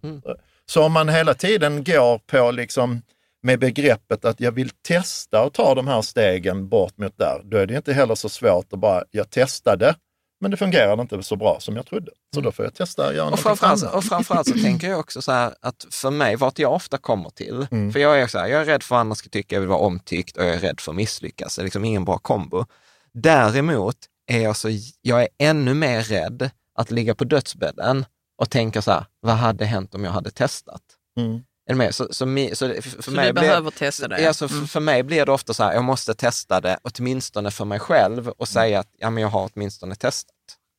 Så 0.65 0.83
om 0.83 0.91
man 0.91 1.09
hela 1.09 1.33
tiden 1.33 1.83
går 1.83 2.17
på 2.17 2.51
liksom 2.51 3.01
med 3.43 3.59
begreppet 3.59 4.25
att 4.25 4.39
jag 4.39 4.51
vill 4.51 4.69
testa 4.69 5.43
och 5.43 5.53
ta 5.53 5.75
de 5.75 5.87
här 5.87 6.01
stegen 6.01 6.69
bort 6.69 6.97
mot 6.97 7.17
där, 7.17 7.41
då 7.43 7.57
är 7.57 7.65
det 7.65 7.75
inte 7.75 7.93
heller 7.93 8.15
så 8.15 8.29
svårt 8.29 8.73
att 8.73 8.79
bara, 8.79 9.03
jag 9.11 9.29
testade, 9.29 9.95
men 10.41 10.51
det 10.51 10.57
fungerade 10.57 11.01
inte 11.01 11.23
så 11.23 11.35
bra 11.35 11.57
som 11.59 11.75
jag 11.75 11.85
trodde. 11.85 12.11
Så 12.35 12.41
då 12.41 12.51
får 12.51 12.65
jag 12.65 12.73
testa 12.73 13.07
att 13.07 13.15
göra 13.15 13.29
Och 13.29 13.39
framförallt, 13.39 13.83
annat. 13.83 13.95
och 13.95 14.03
framförallt 14.03 14.47
så 14.47 14.53
tänker 14.53 14.89
jag 14.89 14.99
också 14.99 15.21
så 15.21 15.31
här 15.31 15.53
att 15.61 15.85
för 15.91 16.11
mig, 16.11 16.35
vart 16.35 16.59
jag 16.59 16.73
ofta 16.73 16.97
kommer 16.97 17.29
till, 17.29 17.67
Mm. 17.71 17.91
för 17.93 17.99
jag 17.99 18.21
är 18.21 18.27
så 18.27 18.39
här, 18.39 18.47
jag 18.47 18.61
är 18.61 18.65
rädd 18.65 18.83
för 18.83 18.95
vad 18.95 18.99
andra 19.01 19.15
ska 19.15 19.29
tycka, 19.29 19.55
jag 19.55 19.59
vill 19.61 19.69
vara 19.69 19.79
omtyckt 19.79 20.37
och 20.37 20.43
jag 20.45 20.53
är 20.55 20.59
rädd 20.59 20.79
för 20.79 20.91
att 20.91 20.95
misslyckas. 20.95 21.55
Det 21.55 21.61
är 21.61 21.63
liksom 21.63 21.85
ingen 21.85 22.05
bra 22.05 22.17
kombo. 22.17 22.65
Däremot 23.13 23.95
är 24.31 24.39
jag 24.41 24.55
så, 24.57 24.69
jag 25.01 25.21
är 25.21 25.27
ännu 25.37 25.73
mer 25.73 26.01
rädd 26.01 26.49
att 26.75 26.91
ligga 26.91 27.15
på 27.15 27.23
dödsbädden 27.23 28.05
och 28.37 28.49
tänka 28.49 28.81
så 28.81 28.91
här, 28.91 29.05
vad 29.19 29.35
hade 29.35 29.65
hänt 29.65 29.95
om 29.95 30.03
jag 30.03 30.11
hade 30.11 30.31
testat? 30.31 30.81
Mm. 31.17 31.39
Är 31.69 31.73
du 31.73 31.77
med? 31.77 31.95
Så, 31.95 32.07
så, 32.13 32.25
mi- 32.25 32.53
så 32.55 32.81
för, 32.81 33.01
Så 33.01 33.11
mig 33.11 33.27
du 33.27 33.33
blir- 33.33 33.41
behöver 33.43 33.71
testa 33.71 34.07
det? 34.07 34.21
Ja, 34.21 34.33
så 34.33 34.47
för, 34.47 34.55
Mm. 34.55 34.67
för 34.67 34.79
mig 34.79 35.03
blir 35.03 35.25
det 35.25 35.31
ofta 35.31 35.53
så 35.53 35.63
här, 35.63 35.73
jag 35.73 35.83
måste 35.83 36.13
testa 36.13 36.61
det, 36.61 36.77
åtminstone 36.81 37.51
för 37.51 37.65
mig 37.65 37.79
själv 37.79 38.27
och 38.29 38.47
säga 38.47 38.79
att 38.79 38.87
ja, 38.97 39.09
men 39.09 39.21
jag 39.23 39.29
har 39.29 39.49
åtminstone 39.53 39.95
testat. 39.95 40.33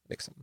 Liksom. 0.08 0.34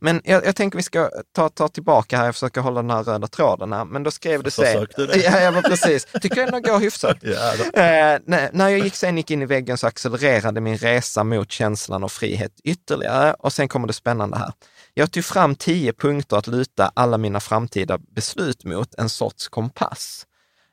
Men 0.00 0.20
jag, 0.24 0.46
jag 0.46 0.56
tänker 0.56 0.76
vi 0.76 0.82
ska 0.82 1.10
ta, 1.34 1.48
ta 1.48 1.68
tillbaka 1.68 2.16
här, 2.16 2.24
jag 2.24 2.34
försöker 2.34 2.60
hålla 2.60 2.82
den 2.82 2.90
här 2.90 3.02
röda 3.02 3.26
tråden 3.26 3.72
här, 3.72 3.84
men 3.84 4.02
då 4.02 4.10
skrev 4.10 4.42
du 4.42 4.50
sen... 4.50 4.64
Försökte 4.64 5.06
det? 5.06 5.16
Ja, 5.18 5.40
ja, 5.40 5.50
men 5.50 5.62
precis. 5.62 6.04
Tycker 6.22 6.36
jag 6.36 6.54
ändå 6.54 6.72
går 6.72 6.78
hyfsat. 6.80 7.16
Ja. 7.22 7.52
Eh, 7.82 8.18
när, 8.26 8.50
när 8.52 8.68
jag 8.68 8.78
gick, 8.78 8.94
sen 8.96 9.16
gick 9.16 9.30
in 9.30 9.42
i 9.42 9.46
väggen 9.46 9.78
så 9.78 9.86
accelererade 9.86 10.60
min 10.60 10.76
resa 10.78 11.24
mot 11.24 11.52
känslan 11.52 12.04
av 12.04 12.08
frihet 12.08 12.52
ytterligare 12.64 13.34
och 13.38 13.52
sen 13.52 13.68
kommer 13.68 13.86
det 13.86 13.92
spännande 13.92 14.38
här. 14.38 14.52
Jag 15.00 15.12
tog 15.12 15.24
fram 15.24 15.54
tio 15.54 15.92
punkter 15.92 16.36
att 16.36 16.46
luta 16.46 16.92
alla 16.94 17.18
mina 17.18 17.40
framtida 17.40 17.98
beslut 17.98 18.64
mot, 18.64 18.94
en 18.94 19.08
sorts 19.08 19.48
kompass. 19.48 20.26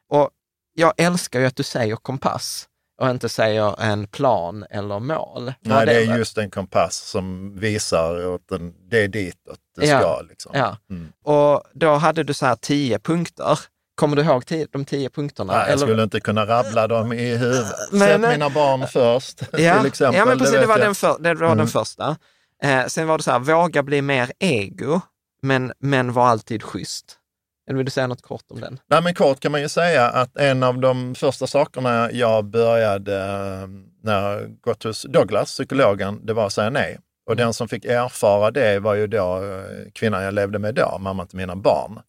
Och 0.10 0.30
jag 0.74 0.94
älskar 0.98 1.40
ju 1.40 1.46
att 1.46 1.56
du 1.56 1.64
säger 1.64 1.96
kompass 1.96 2.68
och 3.02 3.10
inte 3.10 3.30
säger 3.30 3.82
en 3.82 4.08
plan 4.08 4.66
eller 4.70 5.00
mål. 5.00 5.54
Nej, 5.62 5.86
det 5.86 5.94
är 5.96 6.18
just 6.18 6.38
en 6.38 6.50
kompass 6.50 6.96
som 6.96 7.56
visar 7.60 8.16
en, 8.56 8.74
det 8.90 9.04
är 9.04 9.08
ditåt 9.08 9.60
det 9.76 9.86
Ja, 9.88 10.00
ska. 10.00 10.22
Liksom. 10.22 10.52
Ja. 10.56 10.78
Mm. 10.90 11.12
Och 11.24 11.64
då 11.74 11.94
hade 11.94 12.24
du 12.24 12.34
så 12.34 12.46
här 12.46 12.56
tio 12.56 13.00
punkter. 13.00 13.60
Kommer 13.96 14.16
du 14.16 14.22
ihåg 14.22 14.46
tio, 14.46 14.68
de 14.72 14.86
tio 14.86 15.10
punkterna? 15.10 15.54
Nej, 15.54 15.70
jag 15.70 15.80
skulle 15.80 16.04
inte 16.04 16.20
kunna 16.20 16.46
rabbla 16.46 16.88
dem 16.88 17.14
i 17.14 17.36
huvudet. 17.38 17.74
Men- 17.92 18.00
Sätt 18.22 18.22
mina 18.32 18.50
barn 18.50 18.88
först, 18.88 19.42
Ja, 19.52 19.78
till 19.78 19.88
exempel. 19.88 20.20
ja 20.20 20.26
men 20.26 20.38
precis, 20.38 20.54
det, 20.54 20.60
vet 20.60 20.68
var, 20.68 20.78
jag. 20.78 20.88
den, 20.88 20.96
för, 20.96 21.18
det 21.20 21.34
var 21.34 21.46
Mm. 21.46 21.58
den 21.58 21.68
första. 21.68 22.18
Eh, 22.64 22.86
sen 22.86 23.08
var 23.08 23.18
det 23.18 23.24
så 23.24 23.32
här, 23.32 23.40
våga 23.40 23.84
bli 23.84 24.02
mer 24.02 24.32
ego, 24.40 25.02
men, 25.42 25.74
men 25.80 26.14
var 26.14 26.28
alltid 26.28 26.64
schysst. 26.64 27.20
Eller 27.68 27.78
vill 27.78 27.86
du 27.86 27.92
säga 27.92 28.08
något 28.08 28.22
kort 28.22 28.46
om 28.50 28.62
den? 28.62 28.80
Nej, 28.88 29.02
men 29.02 29.14
kort 29.14 29.40
kan 29.40 29.52
man 29.52 29.62
ju 29.62 29.70
säga 29.70 30.10
att 30.10 30.38
en 30.38 30.64
av 30.64 30.80
de 30.80 31.16
första 31.16 31.48
sakerna 31.48 32.12
jag 32.12 32.46
började 32.46 33.18
eh, 33.18 33.68
när 34.04 34.32
jag 34.32 34.62
gått 34.62 34.84
hos 34.84 35.06
Douglas, 35.10 35.52
psykologen, 35.52 36.26
det 36.26 36.34
var 36.34 36.46
att 36.46 36.54
säga 36.54 36.70
nej. 36.70 37.00
Och 37.30 37.36
den 37.36 37.54
som 37.54 37.68
fick 37.68 37.86
erfara 37.86 38.52
det 38.52 38.80
var 38.80 38.94
ju 38.96 39.08
då 39.08 39.44
eh, 39.44 39.92
kvinnan 39.94 40.24
jag 40.24 40.34
levde 40.34 40.60
med 40.60 40.76
då, 40.76 40.98
mamma 41.00 41.26
till 41.26 41.38
mina 41.38 41.56
barn. 41.56 42.00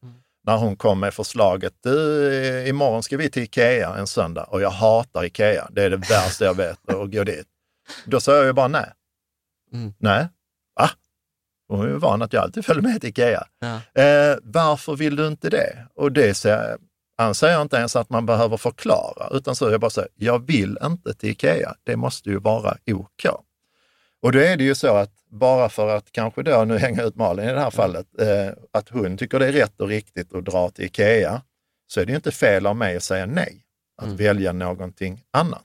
När 0.46 0.56
hon 0.56 0.76
kom 0.76 1.00
med 1.00 1.14
förslaget, 1.14 1.72
du, 1.82 2.32
eh, 2.46 2.68
imorgon 2.68 3.02
ska 3.02 3.16
vi 3.16 3.30
till 3.30 3.42
Ikea 3.42 3.96
en 3.96 4.06
söndag 4.06 4.44
och 4.44 4.60
jag 4.60 4.70
hatar 4.70 5.24
Ikea. 5.24 5.68
Det 5.70 5.82
är 5.82 5.90
det 5.90 5.96
värsta 5.96 6.44
jag 6.44 6.54
vet 6.54 6.88
att 6.88 7.12
gå 7.12 7.24
dit. 7.24 7.46
Då 8.04 8.20
sa 8.20 8.36
jag 8.36 8.46
ju 8.46 8.52
bara 8.52 8.68
nej. 8.68 8.92
Mm. 9.72 9.92
Nej? 9.98 10.28
Hon 11.68 11.94
är 11.94 11.98
van 11.98 12.22
att 12.22 12.32
jag 12.32 12.42
alltid 12.42 12.64
följer 12.64 12.82
med 12.82 13.00
till 13.00 13.10
Ikea. 13.10 13.46
Ja. 13.60 14.02
Eh, 14.02 14.36
varför 14.42 14.96
vill 14.96 15.16
du 15.16 15.26
inte 15.26 15.50
det? 15.50 15.86
Och 15.94 16.12
det 16.12 16.34
säger, 16.34 16.78
anser 17.18 17.48
jag 17.48 17.62
inte 17.62 17.76
ens 17.76 17.96
att 17.96 18.10
man 18.10 18.26
behöver 18.26 18.56
förklara, 18.56 19.28
utan 19.36 19.56
så 19.56 19.66
är 19.66 19.70
jag 19.70 19.80
bara 19.80 19.90
säger, 19.90 20.10
jag 20.14 20.46
vill 20.46 20.78
inte 20.82 21.14
till 21.14 21.30
Ikea. 21.30 21.74
Det 21.84 21.96
måste 21.96 22.30
ju 22.30 22.38
vara 22.38 22.76
OK. 22.86 23.26
Och 24.22 24.32
då 24.32 24.38
är 24.38 24.56
det 24.56 24.64
ju 24.64 24.74
så 24.74 24.96
att 24.96 25.12
bara 25.30 25.68
för 25.68 25.96
att 25.96 26.12
kanske 26.12 26.42
då, 26.42 26.64
nu 26.64 26.78
hänga 26.78 27.02
ut 27.02 27.16
Malin 27.16 27.48
i 27.48 27.52
det 27.52 27.60
här 27.60 27.70
fallet, 27.70 28.06
eh, 28.20 28.52
att 28.72 28.88
hon 28.88 29.16
tycker 29.16 29.38
det 29.38 29.46
är 29.46 29.52
rätt 29.52 29.80
och 29.80 29.88
riktigt 29.88 30.34
att 30.34 30.44
dra 30.44 30.70
till 30.70 30.84
Ikea, 30.84 31.42
så 31.86 32.00
är 32.00 32.06
det 32.06 32.12
ju 32.12 32.16
inte 32.16 32.32
fel 32.32 32.66
av 32.66 32.76
mig 32.76 32.96
att 32.96 33.02
säga 33.02 33.26
nej, 33.26 33.64
att 34.02 34.08
välja 34.08 34.52
någonting 34.52 35.22
annat. 35.30 35.64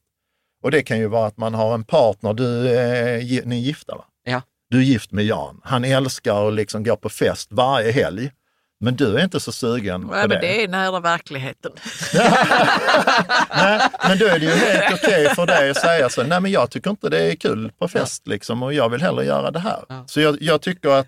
Och 0.63 0.71
det 0.71 0.83
kan 0.83 0.99
ju 0.99 1.07
vara 1.07 1.27
att 1.27 1.37
man 1.37 1.53
har 1.53 1.73
en 1.73 1.83
partner, 1.83 2.33
du, 2.33 2.69
eh, 2.69 3.45
ni 3.45 3.57
är 3.57 3.61
gifta 3.61 3.95
va? 3.95 4.05
Ja. 4.23 4.41
Du 4.73 4.79
är 4.79 4.83
gift 4.83 5.11
med 5.11 5.25
Jan. 5.25 5.61
Han 5.63 5.83
älskar 5.85 6.47
att 6.47 6.53
liksom 6.53 6.83
gå 6.83 6.95
på 6.95 7.09
fest 7.09 7.47
varje 7.51 7.91
helg. 7.91 8.31
Men 8.79 8.95
du 8.95 9.17
är 9.17 9.23
inte 9.23 9.39
så 9.39 9.51
sugen 9.51 10.07
på 10.09 10.15
Ja, 10.15 10.21
det. 10.21 10.27
men 10.27 10.41
det 10.41 10.63
är 10.63 10.67
nära 10.67 10.99
verkligheten. 10.99 11.71
Nej, 13.55 13.89
men 14.07 14.17
då 14.17 14.25
är 14.25 14.39
det 14.39 14.45
ju 14.45 14.51
helt 14.51 14.93
okej 15.03 15.35
för 15.35 15.45
dig 15.45 15.69
att 15.69 15.77
säga 15.77 16.09
så, 16.09 16.23
nej 16.23 16.39
men 16.41 16.51
jag 16.51 16.69
tycker 16.71 16.89
inte 16.89 17.09
det 17.09 17.31
är 17.31 17.35
kul 17.35 17.71
på 17.79 17.87
fest 17.87 18.27
liksom 18.27 18.63
och 18.63 18.73
jag 18.73 18.89
vill 18.89 19.01
hellre 19.01 19.25
göra 19.25 19.51
det 19.51 19.59
här. 19.59 19.83
Så 20.05 20.21
jag, 20.21 20.37
jag 20.41 20.61
tycker 20.61 20.89
att 20.89 21.07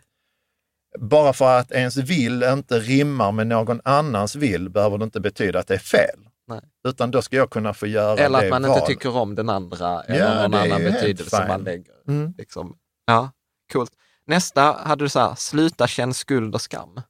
bara 0.99 1.33
för 1.33 1.59
att 1.59 1.71
ens 1.71 1.97
vill 1.97 2.43
inte 2.43 2.79
rimmar 2.79 3.31
med 3.31 3.47
någon 3.47 3.81
annans 3.83 4.35
vill 4.35 4.69
behöver 4.69 4.97
det 4.97 5.03
inte 5.03 5.19
betyda 5.19 5.59
att 5.59 5.67
det 5.67 5.73
är 5.73 5.77
fel. 5.77 6.19
Nej. 6.47 6.61
Utan 6.87 7.11
då 7.11 7.21
ska 7.21 7.35
jag 7.35 7.49
kunna 7.49 7.73
få 7.73 7.87
göra 7.87 8.17
Eller 8.17 8.39
det 8.39 8.45
att 8.45 8.49
man 8.49 8.61
valet. 8.61 8.77
inte 8.77 8.87
tycker 8.87 9.15
om 9.17 9.35
den 9.35 9.49
andra 9.49 10.03
eller 10.03 10.19
Ja, 10.19 10.33
någon 10.47 10.53
annan 10.53 10.83
betydelse 10.83 11.45
man 11.47 11.63
lägger. 11.63 11.93
Mm. 12.07 12.33
Liksom. 12.37 12.75
Ja, 13.05 13.31
coolt. 13.73 13.91
Nästa 14.27 14.61
hade 14.61 15.05
du 15.05 15.09
så 15.09 15.19
här, 15.19 15.35
sluta 15.35 15.87
känn 15.87 16.13
skuld 16.13 16.55
och 16.55 16.61
skam. 16.61 17.01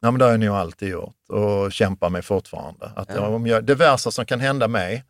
Ja, 0.00 0.10
men 0.10 0.18
det 0.18 0.24
har 0.24 0.30
jag 0.32 0.40
nog 0.40 0.56
alltid 0.56 0.88
gjort 0.88 1.28
och 1.28 1.72
kämpar 1.72 2.10
med 2.10 2.24
fortfarande. 2.24 2.92
Att 2.96 3.08
Ja. 3.14 3.26
om 3.28 3.46
jag, 3.46 3.64
det 3.64 3.74
värsta 3.74 4.10
som 4.10 4.26
kan 4.26 4.40
hända 4.40 4.68
mig, 4.68 5.04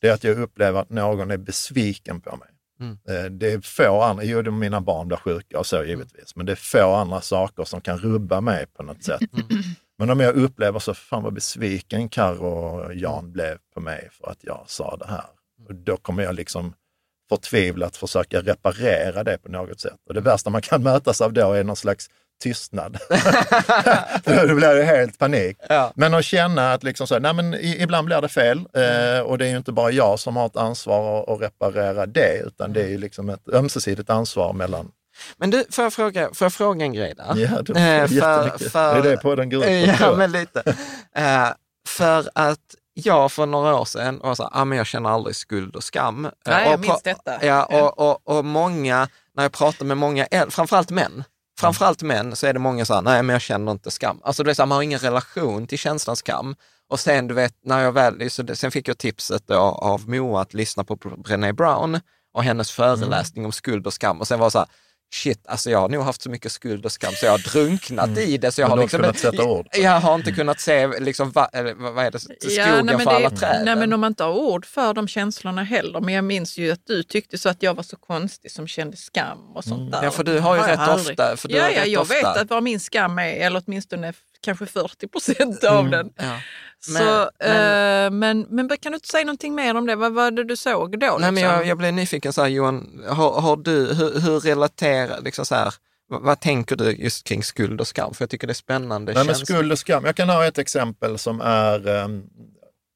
det 0.00 0.08
är 0.08 0.12
att 0.14 0.24
jag 0.24 0.38
upplever 0.38 0.80
att 0.80 0.90
någon 0.90 1.30
är 1.30 1.36
besviken 1.36 2.20
på 2.20 2.36
mig. 2.36 2.48
Mm. 2.80 2.98
Eh, 3.08 3.30
Det 3.30 3.52
är 3.52 3.60
få 3.60 4.02
andra, 4.02 4.24
jo 4.24 4.50
mina 4.50 4.80
barn 4.80 5.08
blir 5.08 5.16
sjuka 5.18 5.58
och 5.58 5.66
så 5.66 5.84
givetvis, 5.84 6.36
men 6.36 6.46
det 6.46 6.52
är 6.52 6.56
få 6.56 6.94
andra 6.94 7.20
saker 7.20 7.64
som 7.64 7.80
kan 7.80 7.98
rubba 7.98 8.40
mig 8.40 8.66
på 8.66 8.82
något 8.82 9.04
sätt. 9.04 9.20
Mm. 9.32 9.46
Men 9.98 10.10
om 10.10 10.20
jag 10.20 10.36
upplever 10.36 10.78
så, 10.78 10.94
fan 10.94 11.22
vad 11.22 11.34
besviken 11.34 12.08
Karo 12.08 12.46
och 12.46 12.94
Jan 12.94 13.32
blev 13.32 13.58
på 13.74 13.80
mig 13.80 14.08
för 14.12 14.30
att 14.30 14.38
jag 14.40 14.64
sa 14.66 14.96
det 14.96 15.06
här. 15.06 15.24
Och 15.68 15.74
då 15.74 15.96
kommer 15.96 16.22
jag 16.22 16.34
liksom 16.34 16.74
förtvivlat 17.28 17.96
försöka 17.96 18.40
reparera 18.40 19.24
det 19.24 19.38
på 19.38 19.48
något 19.48 19.80
sätt. 19.80 19.96
Och 20.08 20.14
det 20.14 20.20
värsta 20.20 20.50
man 20.50 20.62
kan 20.62 20.82
mötas 20.82 21.20
av 21.20 21.32
då 21.32 21.52
är 21.52 21.64
någon 21.64 21.76
slags 21.76 22.10
tystnad. 22.42 22.98
då 24.24 24.54
blir 24.54 24.74
det 24.74 24.84
helt 24.84 25.18
panik. 25.18 25.56
Ja. 25.68 25.92
Men 25.96 26.14
att 26.14 26.24
känna 26.24 26.72
att 26.72 26.82
liksom 26.82 27.06
så, 27.06 27.18
nej 27.18 27.34
men 27.34 27.54
ibland 27.54 28.06
blir 28.06 28.20
det 28.20 28.28
fel 28.28 28.58
eh, 28.58 29.20
och 29.20 29.38
det 29.38 29.46
är 29.46 29.50
ju 29.50 29.56
inte 29.56 29.72
bara 29.72 29.90
jag 29.90 30.20
som 30.20 30.36
har 30.36 30.46
ett 30.46 30.56
ansvar 30.56 31.34
att, 31.34 31.40
reparera 31.40 32.06
det, 32.06 32.42
utan 32.46 32.72
det 32.72 32.82
är 32.82 32.88
ju 32.88 32.98
liksom 32.98 33.28
ett 33.28 33.48
ömsesidigt 33.52 34.10
ansvar 34.10 34.52
mellan... 34.52 34.90
Men 35.36 35.50
du, 35.50 35.64
får 35.70 35.84
jag 35.84 35.92
fråga, 35.92 36.30
får 36.34 36.44
jag 36.44 36.52
fråga 36.52 36.84
en 36.84 36.92
grej 36.92 37.14
där? 37.16 37.34
Ja, 37.36 37.62
det 37.62 37.72
Eh, 37.72 37.84
är 37.84 38.08
jättemycket. 38.08 38.72
Det 38.72 38.78
är 38.78 39.02
det 39.02 39.16
podden 39.16 39.50
går 39.50 39.64
ut 39.64 39.98
på, 39.98 40.04
Ja, 40.04 40.16
men 40.16 40.32
lite. 40.32 40.62
Eh, 41.16 41.48
för 41.88 42.30
att 42.34 42.58
jag 43.04 43.32
för 43.32 43.46
några 43.46 43.76
år 43.76 43.84
sedan 43.84 44.20
var 44.22 44.34
så 44.34 44.42
här, 44.42 44.50
ah, 44.54 44.64
men 44.64 44.78
jag 44.78 44.86
känner 44.86 45.10
aldrig 45.10 45.36
skuld 45.36 45.76
och 45.76 45.84
skam. 45.84 46.30
Nej, 46.46 46.64
jag 46.64 46.74
och 46.74 46.80
minns 46.80 46.92
pra- 46.92 47.00
detta. 47.04 47.46
Ja, 47.46 47.64
och, 47.64 48.10
och, 48.10 48.38
och 48.38 48.44
många, 48.44 49.08
när 49.36 49.44
jag 49.44 49.52
pratar 49.52 49.84
med 49.84 49.96
många, 49.96 50.26
framförallt 50.50 50.90
män, 50.90 51.24
framförallt 51.60 52.02
män 52.02 52.36
så 52.36 52.46
är 52.46 52.52
det 52.52 52.58
många 52.58 52.84
så 52.84 52.94
här, 52.94 53.02
nej 53.02 53.22
men 53.22 53.32
jag 53.32 53.42
känner 53.42 53.72
inte 53.72 53.90
skam. 53.90 54.20
Alltså 54.24 54.42
det 54.42 54.50
är 54.50 54.54
så 54.54 54.62
här, 54.62 54.66
man 54.66 54.76
har 54.76 54.82
ingen 54.82 54.98
relation 54.98 55.66
till 55.66 55.78
känslan 55.78 56.16
skam. 56.16 56.56
Och 56.90 57.00
sen 57.00 57.28
du 57.28 57.34
vet, 57.34 57.54
när 57.64 57.80
jag 57.80 57.92
väl, 57.92 58.30
så 58.30 58.42
det, 58.42 58.56
sen 58.56 58.70
fick 58.70 58.88
jag 58.88 58.98
tipset 58.98 59.42
då 59.46 59.58
av 59.58 60.08
Moa 60.08 60.40
att 60.40 60.54
lyssna 60.54 60.84
på 60.84 60.96
Brené 60.96 61.52
Brown 61.52 62.00
och 62.34 62.44
hennes 62.44 62.70
föreläsning 62.70 63.44
om 63.44 63.52
skuld 63.52 63.86
och 63.86 63.92
skam. 63.94 64.20
Och 64.20 64.28
sen 64.28 64.38
var 64.38 64.46
det 64.46 64.50
så 64.50 64.58
här, 64.58 64.68
shit, 65.14 65.46
alltså 65.46 65.70
jag 65.70 65.78
har 65.78 65.88
nog 65.88 66.02
haft 66.04 66.22
så 66.22 66.30
mycket 66.30 66.52
skuld 66.52 66.84
och 66.84 66.92
skam 66.92 67.12
så 67.12 67.26
jag 67.26 67.32
har 67.32 67.38
drunknat 67.52 68.18
i 68.18 68.36
det. 68.38 68.52
Så 68.52 68.60
jag 68.60 68.66
Mm. 68.66 68.70
Men 68.70 68.70
har 68.70 68.76
har 68.76 68.82
liksom, 68.84 69.00
kunnat 69.00 69.18
sätta 69.18 69.44
ord. 69.44 69.66
Jag 69.72 70.00
har 70.00 70.14
inte 70.14 70.32
kunnat 70.32 70.60
se, 70.60 70.86
liksom, 71.00 71.30
vad 71.30 71.48
vad 71.76 72.06
är 72.06 72.10
det, 72.10 72.18
skogen 72.20 72.36
nej, 72.56 72.82
men 72.84 72.98
för 72.98 73.04
det- 73.04 73.10
alla 73.16 73.30
träden. 73.30 73.64
Nej, 73.64 73.76
men 73.76 73.92
om 73.92 74.00
man 74.00 74.10
inte 74.12 74.24
har 74.24 74.32
ord 74.32 74.66
för 74.66 74.94
de 74.94 75.08
känslorna 75.08 75.62
heller. 75.64 76.00
Men 76.00 76.14
jag 76.14 76.24
minns 76.24 76.58
ju 76.58 76.70
att 76.72 76.86
du 76.86 77.02
tyckte 77.02 77.38
så 77.38 77.48
att 77.48 77.62
jag 77.62 77.74
var 77.74 77.82
så 77.82 77.96
konstig 77.96 78.50
som 78.50 78.66
kände 78.66 78.96
skam 78.96 79.38
och 79.56 79.64
sånt 79.64 79.92
där. 79.92 80.02
Ja, 80.02 80.10
för 80.10 80.24
du 80.24 80.38
har 80.38 80.54
ju 80.56 80.60
jag 80.60 80.70
rätt 80.70 80.78
aldrig. 80.78 81.20
ofta- 81.20 81.36
för 81.36 81.48
du 81.48 81.54
ja, 81.56 81.62
har 81.62 81.70
ja, 81.70 81.80
rätt 81.82 81.88
jag 81.88 82.02
ofta. 82.02 82.14
vet 82.14 82.24
att 82.26 82.50
vad 82.50 82.62
min 82.62 82.80
skam 82.80 83.18
är, 83.18 83.32
eller 83.32 83.62
åtminstone 83.66 84.12
kanske 84.40 84.66
40 84.66 85.08
procent 85.08 85.64
av 85.64 85.90
den. 85.90 86.10
Ja. 86.16 86.40
Så, 86.80 87.30
Men- 87.40 88.06
eh, 88.06 88.10
men, 88.10 88.46
men 88.48 88.68
kan 88.68 88.92
du 88.92 88.96
inte 88.96 89.08
säga 89.08 89.24
någonting 89.24 89.54
mer 89.54 89.74
om 89.74 89.86
det? 89.86 89.96
Vad 89.96 90.12
var 90.12 90.30
det 90.30 90.44
du 90.44 90.56
såg 90.56 91.00
då? 91.00 91.06
Nej, 91.06 91.18
men 91.20 91.34
liksom? 91.34 91.50
jag, 91.52 91.66
jag 91.66 91.78
blev 91.78 91.94
nyfiken, 91.94 92.32
så 92.32 92.42
här, 92.42 92.48
Johan, 92.48 93.04
har, 93.08 93.40
har 93.40 93.56
du, 93.56 93.94
hur, 93.94 94.20
hur 94.20 94.40
relaterar, 94.40 95.20
liksom 95.20 95.46
så 95.46 95.54
här, 95.54 95.74
vad, 96.08 96.22
vad 96.22 96.40
tänker 96.40 96.76
du 96.76 96.90
just 96.90 97.24
kring 97.26 97.42
skuld 97.42 97.80
och 97.80 97.86
skam? 97.86 98.14
För 98.14 98.22
jag 98.22 98.30
tycker 98.30 98.46
det 98.46 98.52
är 98.52 98.54
spännande 98.54 99.12
Nej, 99.12 99.24
men 99.24 99.34
skuld 99.34 99.72
och 99.72 99.78
skam. 99.78 100.04
Jag 100.04 100.16
kan 100.16 100.28
ha 100.28 100.44
ett 100.46 100.58
exempel 100.58 101.18
som 101.18 101.40
är, 101.40 101.88
ehm, 101.88 102.22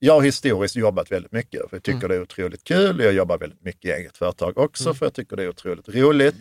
jag 0.04 0.14
har 0.14 0.22
historiskt 0.22 0.76
jobbat 0.76 1.12
väldigt 1.12 1.32
mycket 1.32 1.60
för 1.70 1.76
jag 1.76 1.82
tycker 1.82 1.98
Mm. 1.98 2.08
det 2.08 2.14
är 2.14 2.22
otroligt 2.22 2.64
kul. 2.64 3.00
Jag 3.00 3.12
jobbar 3.12 3.38
väldigt 3.38 3.60
mycket 3.62 3.84
i 3.84 3.90
eget 3.92 4.16
företag 4.16 4.58
också 4.58 4.94
för 4.94 5.06
jag 5.06 5.14
tycker 5.14 5.36
det 5.36 5.42
är 5.42 5.48
otroligt 5.48 5.88
roligt. 5.88 6.34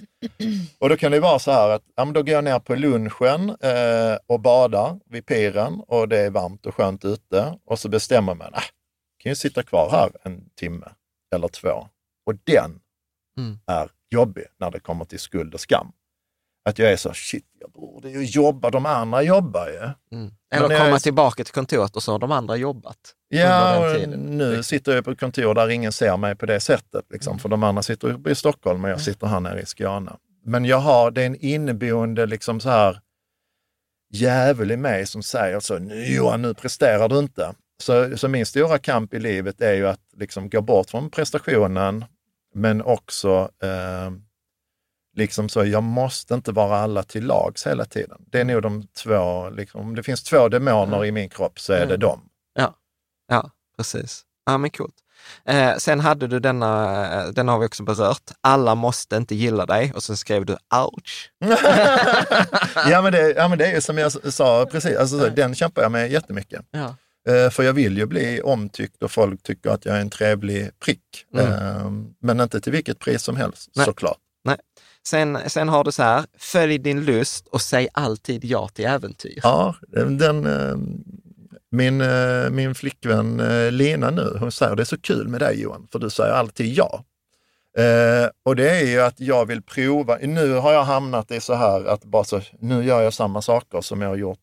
Och 0.79 0.89
då 0.89 0.97
kan 0.97 1.11
det 1.11 1.19
vara 1.19 1.39
så 1.39 1.51
här 1.51 1.69
att 1.69 1.83
ja, 1.95 2.05
men 2.05 2.13
då 2.13 2.23
går 2.23 2.29
jag 2.33 2.43
ner 2.43 2.59
på 2.59 2.75
lunchen 2.75 3.49
eh, 3.49 4.17
och 4.27 4.39
badar 4.39 4.99
vid 5.09 5.25
piren 5.25 5.81
och 5.87 6.07
det 6.09 6.17
är 6.17 6.29
varmt 6.29 6.65
och 6.65 6.75
skönt 6.75 7.05
ute 7.05 7.57
och 7.65 7.79
så 7.79 7.89
bestämmer 7.89 8.35
man, 8.35 8.49
ah, 8.53 8.63
kan 9.19 9.31
ju 9.31 9.35
sitta 9.35 9.63
kvar 9.63 9.89
här 9.91 10.11
en 10.23 10.49
timme 10.55 10.87
eller 11.35 11.47
två. 11.47 11.87
Och 12.25 12.35
den 12.43 12.79
Mm. 13.37 13.59
är 13.67 13.89
jobbig 14.09 14.45
när 14.59 14.71
det 14.71 14.79
kommer 14.79 15.05
till 15.05 15.19
skuld 15.19 15.53
och 15.53 15.59
skam. 15.59 15.91
Att 16.65 16.79
jag 16.79 16.91
är 16.91 16.97
så, 16.97 17.13
shit, 17.13 17.45
jag 17.59 17.71
borde 17.71 18.09
ju 18.09 18.23
jobba, 18.23 18.69
de 18.69 18.85
andra 18.85 19.21
jobbar 19.23 19.67
ju. 19.67 20.17
Mm. 20.17 20.31
Eller 20.53 20.67
komma 20.67 20.95
är- 20.95 20.99
tillbaka 20.99 21.43
till 21.43 21.53
kontoret 21.53 21.95
och 21.95 22.03
så 22.03 22.11
har 22.11 22.19
de 22.19 22.31
andra 22.31 22.55
jobbat 22.55 22.97
Ja, 23.29 23.95
nu 24.17 24.63
sitter 24.63 24.95
jag 24.95 25.05
på 25.05 25.11
ett 25.11 25.19
kontor 25.19 25.53
där 25.53 25.69
ingen 25.69 25.91
ser 25.91 26.17
mig 26.17 26.35
på 26.35 26.45
det 26.45 26.59
sättet. 26.59 27.05
Liksom, 27.09 27.31
Mm. 27.31 27.39
För 27.39 27.49
de 27.49 27.63
andra 27.63 27.81
sitter 27.83 28.07
uppe 28.11 28.29
i 28.31 28.35
Stockholm 28.35 28.83
och 28.83 28.89
jag 28.89 29.01
sitter 29.01 29.27
här 29.27 29.39
nere 29.39 29.61
i 29.61 29.65
Skåne. 29.65 30.11
Men 30.45 30.65
jag 30.65 30.77
har, 30.77 31.11
det 31.11 31.21
är 31.21 31.25
en 31.25 31.35
inneboende 31.35 32.25
liksom 32.25 32.59
så 32.59 32.69
här 32.69 32.99
djävul 34.13 34.71
i 34.71 34.77
mig 34.77 35.05
som 35.07 35.23
säger 35.23 35.59
så, 35.59 35.79
nu 35.79 36.05
Johan, 36.05 36.41
nu 36.41 36.53
presterar 36.53 37.09
du 37.09 37.19
inte. 37.19 37.53
Så, 37.83 38.17
så 38.17 38.27
min 38.27 38.45
stora 38.45 38.77
kamp 38.77 39.13
i 39.13 39.19
livet 39.19 39.61
är 39.61 39.73
ju 39.73 39.87
att 39.87 39.99
liksom 40.17 40.49
gå 40.49 40.61
bort 40.61 40.89
från 40.89 41.09
prestationen, 41.09 42.05
men 42.53 42.81
också 42.81 43.49
eh, 43.63 44.11
liksom 45.15 45.49
så, 45.49 45.65
jag 45.65 45.83
måste 45.83 46.33
inte 46.33 46.51
vara 46.51 46.77
alla 46.77 47.03
till 47.03 47.25
lags 47.25 47.67
hela 47.67 47.85
tiden. 47.85 48.17
Det 48.31 48.39
är 48.39 48.45
nog 48.45 48.61
de 48.61 48.87
två, 49.03 49.49
liksom, 49.49 49.81
om 49.81 49.95
det 49.95 50.03
finns 50.03 50.23
två 50.23 50.49
demoner 50.49 51.05
i 51.05 51.11
min 51.11 51.29
kropp 51.29 51.59
så 51.59 51.73
är 51.73 51.77
det 51.79 51.83
Mm. 51.85 51.99
dem. 51.99 52.21
Ja, 52.53 52.75
ja 53.27 53.49
precis. 53.77 54.21
Ja, 54.45 54.57
men 54.57 54.69
coolt. 54.69 54.95
Eh, 55.45 55.75
sen 55.77 55.99
hade 55.99 56.27
du 56.27 56.39
denna, 56.39 57.31
den 57.31 57.47
har 57.47 57.59
vi 57.59 57.65
också 57.67 57.83
berört, 57.83 58.31
alla 58.41 58.75
måste 58.75 59.15
inte 59.15 59.35
gilla 59.35 59.65
dig 59.65 59.91
och 59.95 60.03
sen 60.03 60.17
skrev 60.17 60.45
du 60.45 60.53
ouch. 60.53 61.31
ja, 62.89 63.01
men 63.01 63.11
det, 63.11 63.33
ja, 63.37 63.47
men 63.47 63.57
det 63.57 63.65
är 63.71 63.79
som 63.79 63.97
jag 63.97 64.33
sa 64.33 64.65
precis, 64.71 64.97
alltså, 64.97 65.19
så, 65.19 65.29
den 65.29 65.55
kämpar 65.55 65.81
jag 65.81 65.91
med 65.91 66.11
jättemycket. 66.11 66.61
Ja. 66.71 66.95
Eh, 67.33 67.49
för 67.49 67.63
jag 67.63 67.73
vill 67.73 67.97
ju 67.97 68.05
bli 68.05 68.41
omtyckt 68.41 69.03
och 69.03 69.11
folk 69.11 69.43
tycker 69.43 69.69
att 69.69 69.85
jag 69.85 69.95
är 69.97 70.01
en 70.01 70.09
trevlig 70.09 70.79
prick. 70.79 71.25
Mm. 71.33 71.51
Eh, 71.53 71.91
men 72.21 72.39
inte 72.39 72.61
till 72.61 72.71
vilket 72.71 72.99
pris 72.99 73.23
som 73.23 73.35
helst, 73.35 73.69
Nej. 73.75 73.85
såklart. 73.85 74.17
Sen, 75.07 75.49
sen 75.49 75.69
har 75.69 75.83
du 75.83 75.91
så 75.91 76.03
här, 76.03 76.25
följ 76.37 76.77
din 76.77 77.05
lust 77.05 77.47
och 77.47 77.61
säg 77.61 77.87
alltid 77.93 78.45
ja 78.45 78.67
till 78.67 78.85
äventyr. 78.85 79.39
Ja, 79.43 79.75
den, 80.17 80.45
eh, 80.45 80.75
min, 81.71 82.01
eh, 82.01 82.49
min 82.49 82.75
flickvän 82.75 83.39
eh, 83.39 83.71
Lena 83.71 84.09
nu, 84.09 84.37
hon 84.39 84.51
säger 84.51 84.75
det 84.75 84.83
är 84.83 84.85
så 84.85 85.01
kul 85.01 85.27
med 85.27 85.39
dig 85.41 85.61
Johan, 85.61 85.87
för 85.91 85.99
du 85.99 86.09
säger 86.09 86.33
alltid 86.33 86.73
ja. 86.73 87.03
Eh, 87.77 88.29
och 88.43 88.55
det 88.55 88.69
är 88.69 88.85
ju 88.85 89.01
att 89.01 89.19
jag 89.19 89.45
vill 89.45 89.61
prova, 89.61 90.17
nu 90.21 90.53
har 90.53 90.73
jag 90.73 90.83
hamnat 90.83 91.31
i 91.31 91.41
så 91.41 91.53
här 91.53 91.85
att 91.85 92.05
bara 92.05 92.23
så, 92.23 92.41
nu 92.59 92.83
gör 92.83 93.01
jag 93.01 93.13
samma 93.13 93.41
saker 93.41 93.81
som 93.81 94.01
jag 94.01 94.09
har 94.09 94.15
gjort 94.15 94.39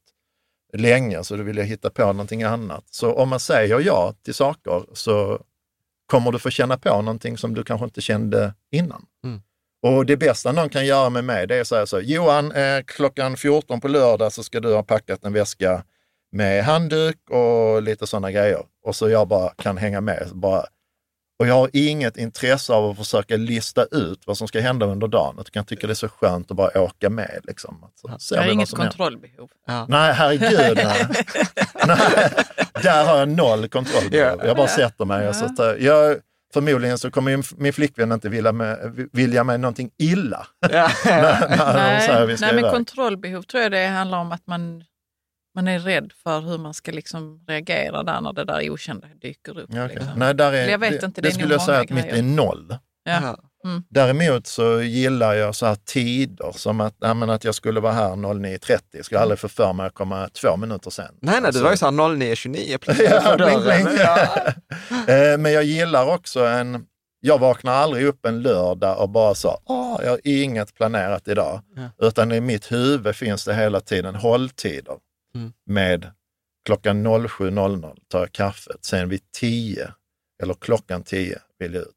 länge 0.73 1.25
så 1.25 1.37
då 1.37 1.43
vill 1.43 1.57
jag 1.57 1.65
hitta 1.65 1.91
på 1.91 2.07
någonting 2.07 2.43
annat. 2.43 2.85
Så 2.91 3.13
om 3.13 3.29
man 3.29 3.41
säger 3.41 3.81
ja 3.81 4.15
till 4.25 4.35
saker 4.35 4.85
så 4.93 5.41
kommer 6.07 6.33
du 6.33 6.39
få 6.39 6.51
känna 6.51 6.79
på 6.79 7.03
någonting 7.03 7.39
som 7.39 7.55
du 7.55 7.65
kanske 7.65 7.85
inte 7.85 8.01
kände 8.01 8.55
innan. 8.71 9.07
Mm. 9.25 9.41
Och 9.83 10.07
det 10.07 10.17
bästa 10.17 10.53
någon 10.53 10.69
kan 10.69 10.87
göra 10.87 11.11
med 11.11 11.25
mig, 11.25 11.47
det 11.47 11.57
är 11.57 11.61
att 11.61 11.69
säga 11.69 11.87
så, 11.87 12.01
Johan, 12.01 12.53
eh, 12.53 12.83
klockan 12.87 13.37
14 13.37 13.81
på 13.81 13.89
lördag 13.89 14.33
så 14.33 14.43
ska 14.43 14.61
du 14.61 14.75
ha 14.75 14.83
packat 14.83 15.25
en 15.25 15.33
väska 15.33 15.83
med 16.33 16.65
handduk 16.65 17.31
och 17.31 17.83
lite 17.83 18.07
sådana 18.07 18.31
grejer. 18.31 18.63
Och 18.85 18.97
så 18.97 19.09
jag 19.09 19.29
bara 19.29 19.51
kan 19.51 19.77
hänga 19.77 20.01
med. 20.01 20.29
Bara, 20.33 20.65
och 21.39 21.47
jag 21.47 21.55
har 21.55 21.71
inget 21.73 22.17
intresse 22.17 22.73
av 22.73 22.91
att 22.91 22.97
försöka 22.97 23.37
lista 23.37 23.85
ut 23.85 24.23
vad 24.27 24.39
som 24.39 24.49
ska 24.49 24.61
hända 24.61 24.87
under 24.87 25.09
dagen. 25.09 25.35
Jag 25.37 25.47
kan 25.47 25.65
tycka 25.65 25.87
det 25.87 25.93
är 25.93 25.95
så 25.95 26.09
skönt 26.09 26.51
att 26.51 26.57
bara 26.57 26.81
åka 26.81 27.11
med. 27.11 27.41
Liksom. 27.45 27.91
Så, 27.95 28.19
ser 28.19 28.37
Jag 28.37 28.43
har 28.43 28.51
inget 28.51 28.71
kontrollbehov. 28.71 29.51
Nej, 29.89 30.13
herregud. 30.13 30.77
Nej. 30.85 31.07
nej, 31.87 31.99
där 32.83 33.05
har 33.05 33.19
jag 33.19 33.29
noll 33.29 33.69
kontroll. 33.69 34.09
Jag 34.13 34.57
bara 34.57 34.69
sätter 34.69 35.05
mig 35.05 35.29
och 35.29 35.37
så 35.37 35.49
tar, 35.49 35.77
jag, 35.77 36.17
Förmodligen 36.53 36.99
så 36.99 37.11
kommer 37.11 37.31
ju 37.31 37.43
min 37.57 37.73
flickvän 37.73 38.13
inte 38.13 38.29
vilja, 38.29 38.53
med, 38.53 39.09
vilja 39.13 39.45
mig 39.45 39.59
någonting 39.59 39.91
illa. 39.99 40.47
när, 40.71 41.49
när 41.59 41.93
hon 41.93 42.01
säger 42.01 42.27
vi 42.27 42.37
ska 42.37 42.47
Nej, 42.47 42.63
men 42.63 42.71
kontrollbehov 42.71 43.43
tror 43.43 43.63
jag 43.63 43.73
det 43.73 43.87
handlar 43.87 44.19
om 44.19 44.33
att 44.33 44.47
man, 44.47 44.85
man 45.55 45.69
är 45.69 45.79
rädd 45.79 46.13
för 46.23 46.41
hur 46.41 46.59
man 46.59 46.75
ska 46.75 46.93
liksom 46.93 47.45
reagera 47.49 48.03
där 48.03 48.21
när 48.21 48.33
det 48.33 48.45
där 48.45 48.71
okända 48.71 49.09
dyker 49.23 49.59
upp. 49.59 49.71
Ja, 49.73 49.85
okej. 49.85 49.97
liksom. 49.97 50.19
Nej, 50.19 50.35
där 50.35 50.53
är, 50.53 50.69
jag 50.69 50.79
vet 50.79 51.01
det, 51.01 51.07
inte, 51.07 51.21
det, 51.21 51.29
det 51.29 51.33
är 51.33 51.39
skulle 51.39 51.55
jag 51.55 51.63
säga 51.63 51.81
att 51.81 51.91
mitt 51.91 52.05
är 52.05 52.23
noll. 52.23 52.77
Ja. 53.05 53.37
Mm. 53.65 53.83
Däremot 53.91 54.47
så 54.47 54.81
gillar 54.83 55.35
jag 55.35 55.55
så 55.55 55.67
här 55.67 55.75
tider, 55.75 56.53
som 56.53 56.81
att, 56.81 56.95
ja, 57.01 57.15
men 57.15 57.31
att 57.31 57.45
jag 57.45 57.55
skulle 57.55 57.81
vara 57.81 57.93
här 57.93 58.11
09.30. 58.11 58.81
Jag 58.91 59.05
skulle 59.05 59.21
aldrig 59.21 59.39
få 59.39 59.49
för 59.49 59.73
mig 59.73 59.87
att 59.87 59.95
komma 59.95 60.29
två 60.29 60.57
minuter 60.57 60.91
sen. 60.91 61.15
Nej, 61.23 61.41
nej, 61.41 61.53
det 61.53 61.61
var 61.63 61.71
ju 61.71 61.77
så 61.77 61.85
här 61.87 61.93
09.29 61.93 62.79
plötsligt 62.81 63.11
Ja, 63.11 63.37
bling, 63.37 63.61
bling. 63.63 63.97
Ja. 63.99 64.27
Eh, 65.15 65.39
Men 65.39 65.53
jag 65.53 65.65
gillar 65.65 66.15
också 66.15 66.45
en, 66.45 66.85
jag 67.21 67.39
vaknar 67.39 67.73
aldrig 67.73 68.07
upp 68.07 68.27
en 68.27 68.43
lördag 68.43 69.01
och 69.01 69.09
bara 69.11 69.35
så, 69.35 69.61
åh, 69.65 70.01
jag 70.03 70.11
har 70.11 70.21
inget 70.25 70.75
planerat 70.75 71.29
idag. 71.29 71.61
Ja. 71.77 72.07
Utan 72.07 72.33
i 72.33 72.41
mitt 72.41 72.73
huvud 72.73 73.17
finns 73.17 73.45
det 73.45 73.55
hela 73.55 73.81
tiden 73.81 74.15
hålltider 74.15 74.97
Mm. 75.35 75.53
med 75.67 76.11
klockan 76.67 77.07
07.00 77.07 77.97
tar 78.11 78.19
jag 78.19 78.33
kaffet, 78.33 78.85
sen 78.85 79.09
vid 79.09 79.21
10 79.33 79.93
eller 80.43 80.55
klockan 80.55 81.03
10 81.03 81.39
vill 81.59 81.75
jag 81.75 81.83
ut. 81.83 81.89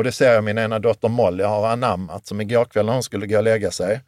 Och 0.00 0.04
det 0.04 0.12
ser 0.12 0.32
jag 0.32 0.44
min 0.44 0.58
ena 0.58 0.78
dotter 0.78 1.08
Molly 1.08 1.44
har 1.44 1.68
anammat, 1.68 2.26
som 2.26 2.40
igår 2.40 2.64
kväll 2.64 2.86
när 2.86 2.92
hon 2.92 3.02
skulle 3.02 3.26
gå 3.26 3.36
och 3.36 3.42
lägga 3.42 3.70
sig. 3.70 4.00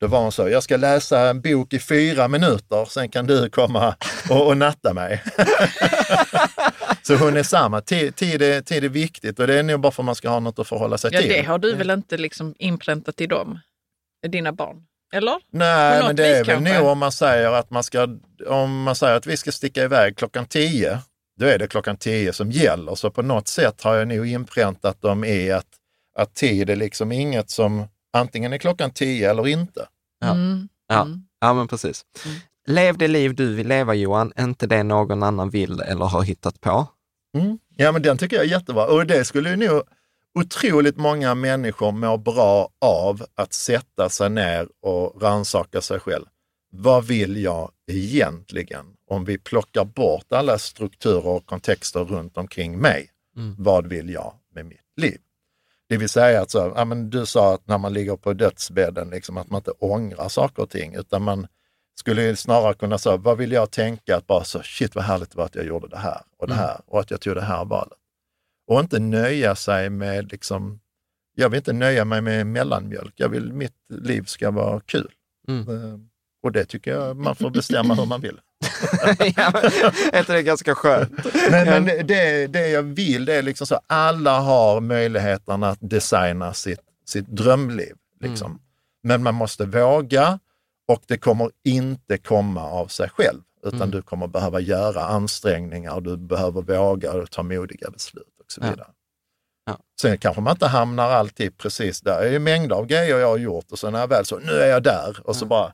Då 0.00 0.06
var 0.06 0.20
hon 0.20 0.32
så, 0.32 0.48
jag 0.48 0.62
ska 0.62 0.76
läsa 0.76 1.20
en 1.20 1.40
bok 1.40 1.72
i 1.72 1.78
fyra 1.78 2.28
minuter, 2.28 2.84
sen 2.84 3.08
kan 3.08 3.26
du 3.26 3.50
komma 3.50 3.96
och, 4.30 4.46
och 4.46 4.56
natta 4.56 4.92
mig. 4.94 5.22
så 7.02 7.16
hon 7.16 7.36
är 7.36 7.42
samma, 7.42 7.80
tid, 7.80 8.16
tid, 8.16 8.42
är, 8.42 8.60
tid 8.60 8.84
är 8.84 8.88
viktigt 8.88 9.38
och 9.38 9.46
det 9.46 9.58
är 9.58 9.62
nog 9.62 9.80
bara 9.80 9.92
för 9.92 10.02
att 10.02 10.06
man 10.06 10.14
ska 10.14 10.28
ha 10.28 10.40
något 10.40 10.58
att 10.58 10.68
förhålla 10.68 10.98
sig 10.98 11.10
Ja, 11.12 11.20
till. 11.20 11.28
det 11.28 11.42
har 11.42 11.58
du 11.58 11.74
väl 11.74 11.90
inte 11.90 12.16
liksom 12.16 12.54
inpräntat 12.58 13.20
i 13.20 13.26
dem, 13.26 13.58
dina 14.26 14.52
barn? 14.52 14.76
Eller? 15.14 15.36
Nej, 15.52 16.02
men 16.02 16.16
det 16.16 16.26
är 16.26 16.44
väl 16.44 16.62
nog 16.62 16.86
om 16.86 16.98
man 16.98 17.12
säger 17.12 17.52
att 17.52 17.70
man 17.70 17.82
ska, 17.82 18.08
om 18.46 18.82
man 18.82 18.96
säger 18.96 19.16
att 19.16 19.26
vi 19.26 19.36
ska 19.36 19.52
sticka 19.52 19.82
iväg 19.82 20.16
klockan 20.16 20.46
10, 20.46 20.98
då 21.36 21.46
är 21.46 21.58
det 21.58 21.66
klockan 21.66 21.96
10 21.96 22.32
som 22.32 22.50
gäller. 22.50 22.94
Så 22.94 23.10
på 23.10 23.22
något 23.22 23.48
sätt 23.48 23.82
har 23.82 23.94
jag 23.94 24.08
nog 24.08 24.26
inpräntat 24.26 25.02
dem 25.02 25.24
i 25.24 25.52
att, 25.52 25.66
att 26.18 26.34
tid 26.34 26.70
är 26.70 26.76
liksom 26.76 27.12
inget 27.12 27.50
som 27.50 27.86
antingen 28.12 28.52
är 28.52 28.58
klockan 28.58 28.90
10 28.90 29.30
eller 29.30 29.48
inte. 29.48 29.86
Ja. 30.20 30.30
Mm. 30.30 30.68
Ja. 30.88 31.08
ja, 31.40 31.54
men 31.54 31.68
precis. 31.68 32.04
Lev 32.66 32.98
det 32.98 33.08
liv 33.08 33.34
du 33.34 33.54
vill 33.54 33.68
leva 33.68 33.94
Johan, 33.94 34.32
inte 34.38 34.66
det 34.66 34.82
någon 34.82 35.22
annan 35.22 35.50
vill 35.50 35.80
eller 35.80 36.04
har 36.04 36.22
hittat 36.22 36.60
på. 36.60 36.86
Mm. 37.36 37.58
Ja, 37.76 37.92
men 37.92 38.02
den 38.02 38.18
tycker 38.18 38.36
jag 38.36 38.44
är 38.44 38.50
jättebra. 38.50 38.86
Och 38.86 39.06
det 39.06 39.24
skulle 39.24 39.50
ju 39.50 39.56
nog 39.56 39.82
otroligt 40.38 40.96
många 40.96 41.34
människor 41.34 41.92
må 41.92 42.16
bra 42.16 42.68
av 42.80 43.26
att 43.34 43.52
sätta 43.52 44.08
sig 44.08 44.30
ner 44.30 44.68
och 44.82 45.22
rannsaka 45.22 45.80
sig 45.80 46.00
själv. 46.00 46.24
Vad 46.76 47.06
vill 47.06 47.42
jag 47.42 47.70
egentligen? 47.86 48.86
Om 49.08 49.24
vi 49.24 49.38
plockar 49.38 49.84
bort 49.84 50.32
alla 50.32 50.58
strukturer 50.58 51.26
och 51.26 51.46
kontexter 51.46 52.04
runt 52.04 52.36
omkring 52.36 52.78
mig. 52.78 53.10
Mm. 53.36 53.54
Vad 53.58 53.86
vill 53.86 54.10
jag 54.10 54.34
med 54.54 54.66
mitt 54.66 54.80
liv? 54.96 55.18
Det 55.88 55.96
vill 55.96 56.08
säga 56.08 56.42
att 56.42 56.50
så, 56.50 56.72
ja, 56.76 56.84
men 56.84 57.10
du 57.10 57.26
sa 57.26 57.54
att 57.54 57.66
när 57.66 57.78
man 57.78 57.92
ligger 57.92 58.16
på 58.16 58.32
dödsbädden, 58.32 59.10
liksom, 59.10 59.36
att 59.36 59.50
man 59.50 59.58
inte 59.58 59.70
ångrar 59.70 60.28
saker 60.28 60.62
och 60.62 60.70
ting, 60.70 60.94
utan 60.94 61.22
man 61.22 61.46
skulle 61.94 62.36
snarare 62.36 62.74
kunna 62.74 62.98
säga, 62.98 63.16
vad 63.16 63.38
vill 63.38 63.52
jag 63.52 63.70
tänka? 63.70 64.16
Att 64.16 64.26
bara 64.26 64.44
så, 64.44 64.62
shit 64.62 64.94
vad 64.94 65.04
härligt 65.04 65.30
det 65.30 65.36
var 65.38 65.44
att 65.44 65.54
jag 65.54 65.66
gjorde 65.66 65.88
det 65.88 65.98
här 65.98 66.20
och 66.38 66.46
det 66.46 66.52
Mm. 66.54 66.64
här 66.64 66.80
och 66.86 67.00
att 67.00 67.10
jag 67.10 67.20
tog 67.20 67.34
det 67.34 67.42
här 67.42 67.64
valet. 67.64 67.98
Och 68.66 68.80
inte 68.80 68.98
nöja 68.98 69.54
sig 69.56 69.90
med, 69.90 70.30
liksom, 70.32 70.80
jag 71.34 71.48
vill 71.48 71.56
inte 71.56 71.72
nöja 71.72 72.04
mig 72.04 72.20
med 72.20 72.46
mellanmjölk. 72.46 73.14
Jag 73.16 73.28
vill, 73.28 73.52
mitt 73.52 73.76
liv 73.88 74.22
ska 74.22 74.50
vara 74.50 74.80
kul. 74.80 75.12
Mm. 75.48 76.08
Och 76.44 76.52
det 76.52 76.64
tycker 76.64 76.90
jag 76.90 77.16
man 77.16 77.36
får 77.36 77.50
bestämma 77.50 77.94
hur 77.94 78.06
man 78.06 78.20
vill. 78.20 78.40
ja, 79.36 79.50
men, 79.52 79.64
är 80.12 80.32
det 80.32 80.42
ganska 80.42 80.74
skönt? 80.74 81.10
Men, 81.50 81.84
men 81.84 82.06
det, 82.06 82.46
det 82.46 82.68
jag 82.68 82.82
vill, 82.82 83.24
det 83.24 83.34
är 83.34 83.42
liksom 83.42 83.66
så, 83.66 83.80
alla 83.86 84.38
har 84.40 84.80
möjligheten 84.80 85.62
att 85.62 85.78
designa 85.80 86.54
sitt, 86.54 86.80
sitt 87.06 87.26
drömliv. 87.28 87.94
Liksom. 88.20 88.60
Men 89.02 89.22
man 89.22 89.34
måste 89.34 89.64
våga 89.64 90.38
och 90.88 91.02
det 91.06 91.18
kommer 91.18 91.50
inte 91.64 92.18
komma 92.18 92.62
av 92.70 92.86
sig 92.86 93.08
själv, 93.08 93.40
utan 93.66 93.76
Mm. 93.80 93.90
du 93.90 94.02
kommer 94.02 94.26
behöva 94.26 94.60
göra 94.60 95.00
ansträngningar, 95.04 96.00
du 96.00 96.16
behöver 96.16 96.62
våga 96.62 97.12
och 97.12 97.30
ta 97.30 97.42
modiga 97.42 97.90
beslut 97.90 98.24
och 98.44 98.52
så 98.52 98.60
Ja. 98.64 98.70
vidare. 98.70 98.88
Ja. 99.66 99.78
Sen 100.00 100.18
kanske 100.18 100.42
man 100.42 100.50
inte 100.52 100.66
hamnar 100.66 101.10
alltid 101.10 101.58
precis 101.58 102.00
där. 102.00 102.20
Det 102.20 102.28
är 102.28 102.32
ju 102.32 102.38
mängder 102.38 102.76
av 102.76 102.86
grejer 102.86 103.18
jag 103.18 103.28
har 103.28 103.36
gjort 103.38 103.72
och 103.72 103.78
så 103.78 103.90
när 103.90 104.00
jag 104.00 104.08
väl 104.08 104.24
så, 104.24 104.38
nu 104.38 104.52
är 104.52 104.66
jag 104.66 104.82
där 104.82 105.16
och 105.24 105.36
så 105.36 105.46
bara, 105.46 105.72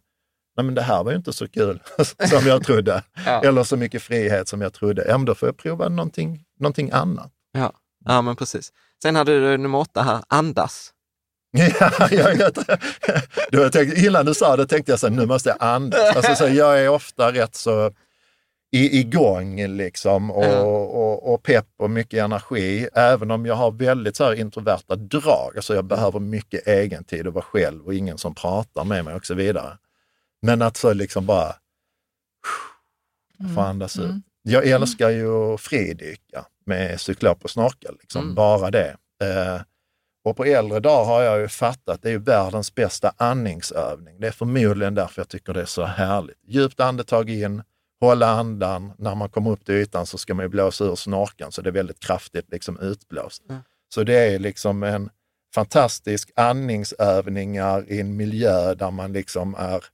nej 0.61 0.65
men 0.65 0.75
det 0.75 0.83
här 0.83 1.05
var 1.05 1.11
ju 1.11 1.17
inte 1.17 1.33
så 1.33 1.49
kul 1.49 1.81
som 2.31 2.47
jag 2.47 2.65
trodde. 2.65 3.03
Ja. 3.27 3.43
Eller 3.43 3.65
så 3.65 3.77
mycket 3.77 4.03
frihet 4.03 4.49
som 4.49 4.61
jag 4.61 4.73
trodde. 4.73 5.05
Ja, 5.09 5.19
men 5.19 5.25
då 5.25 5.35
får 5.35 5.49
jag 5.49 5.57
prova 5.57 5.89
någonting, 5.89 6.45
någonting 6.59 6.91
annat. 6.93 7.33
Ja. 7.53 7.73
ja, 8.05 8.23
men 8.23 8.37
precis. 8.37 8.73
Sen 9.03 9.17
hade 9.17 9.41
du 9.41 9.57
nummer 9.57 9.79
åtta 9.79 10.03
här, 10.03 10.21
andas. 10.29 10.93
Ja, 11.81 12.09
jag, 12.11 12.37
jag, 12.37 12.53
då 13.51 13.61
jag 13.63 13.73
tänkte, 13.73 14.01
innan 14.01 14.27
du 14.27 14.35
sa 14.35 14.57
det 14.57 14.67
tänkte 14.67 14.93
jag 14.93 15.01
så 15.01 15.09
här, 15.09 15.15
nu 15.15 15.27
måste 15.27 15.49
jag 15.49 15.57
andas. 15.61 16.17
Alltså, 16.17 16.35
så 16.35 16.49
jag 16.49 16.81
är 16.85 16.89
ofta 16.89 17.33
rätt 17.33 17.55
så 17.55 17.93
i, 18.73 19.01
igång 19.01 19.67
liksom 19.67 20.31
och, 20.31 20.45
Ja. 20.45 20.61
och, 20.61 21.35
och 21.35 21.43
pepp 21.43 21.67
och 21.79 21.91
mycket 21.91 22.25
energi, 22.25 22.89
även 22.95 23.31
om 23.31 23.47
jag 23.47 23.55
har 23.55 23.71
väldigt 23.71 24.17
så 24.17 24.35
introverta 24.35 24.97
drag. 24.97 25.53
Alltså 25.57 25.75
jag 25.75 25.85
behöver 25.85 26.21
mycket 26.21 26.67
egen 26.67 27.05
tid 27.05 27.27
att 27.27 27.35
vara 27.35 27.45
själv 27.45 27.87
och 27.87 27.95
ingen 27.95 28.19
som 28.19 28.35
pratar 28.35 28.85
med 28.85 29.05
mig 29.05 29.15
och 29.15 29.27
så 29.27 29.35
vidare. 29.35 29.79
Men 30.43 30.63
att 30.63 30.77
så 30.77 30.93
liksom 30.93 31.27
bara 31.27 31.55
få 33.55 33.61
andas 33.61 33.99
ut. 33.99 34.05
Mm. 34.05 34.23
Jag 34.43 34.67
älskar 34.67 35.11
ju 35.11 35.59
fridyka 35.59 36.47
med 36.67 37.01
cyklop 37.01 37.45
och 37.45 37.51
snorkel, 37.51 37.97
liksom. 38.01 38.23
Mm. 38.23 38.35
bara 38.35 38.71
det. 38.71 38.97
Eh, 39.23 39.63
och 40.25 40.37
på 40.37 40.45
äldre 40.45 40.81
dagar 40.81 41.05
har 41.05 41.23
jag 41.23 41.41
ju 41.41 41.49
fattat, 41.49 42.03
det 42.03 42.09
är 42.09 42.13
ju 42.13 42.19
världens 42.19 42.75
bästa 42.75 43.13
andningsövning. 43.17 44.21
Det 44.21 44.27
är 44.27 44.33
förmodligen 44.33 44.95
därför 44.95 45.21
jag 45.21 45.29
tycker 45.29 45.53
det 45.55 45.61
är 45.61 45.65
så 45.65 45.85
härligt. 45.85 46.39
Djupt 46.47 46.81
andetag 46.81 47.31
in, 47.31 47.63
hålla 48.01 48.27
andan. 48.27 48.93
När 48.99 49.15
man 49.15 49.29
kommer 49.29 49.51
upp 49.51 49.65
till 49.65 49.75
ytan 49.75 50.07
så 50.07 50.19
ska 50.19 50.35
man 50.35 50.45
ju 50.45 50.49
blåsa 50.49 50.85
ur 50.85 50.95
snorkeln, 50.95 51.53
så 51.53 51.63
det 51.63 51.71
är 51.71 51.73
väldigt 51.73 52.01
kraftigt 52.01 52.51
liksom 52.51 52.79
utblåst. 52.79 53.43
Mm. 53.49 53.63
Så 53.95 54.05
det 54.05 54.35
är 54.35 54.39
liksom 54.39 54.83
en 54.83 55.11
fantastisk 55.55 56.31
andningsövningar 56.37 57.85
i 57.89 58.01
en 58.01 58.17
miljö 58.17 58.75
där 58.75 58.91
man 58.91 59.13
liksom 59.13 59.55
är 59.59 59.85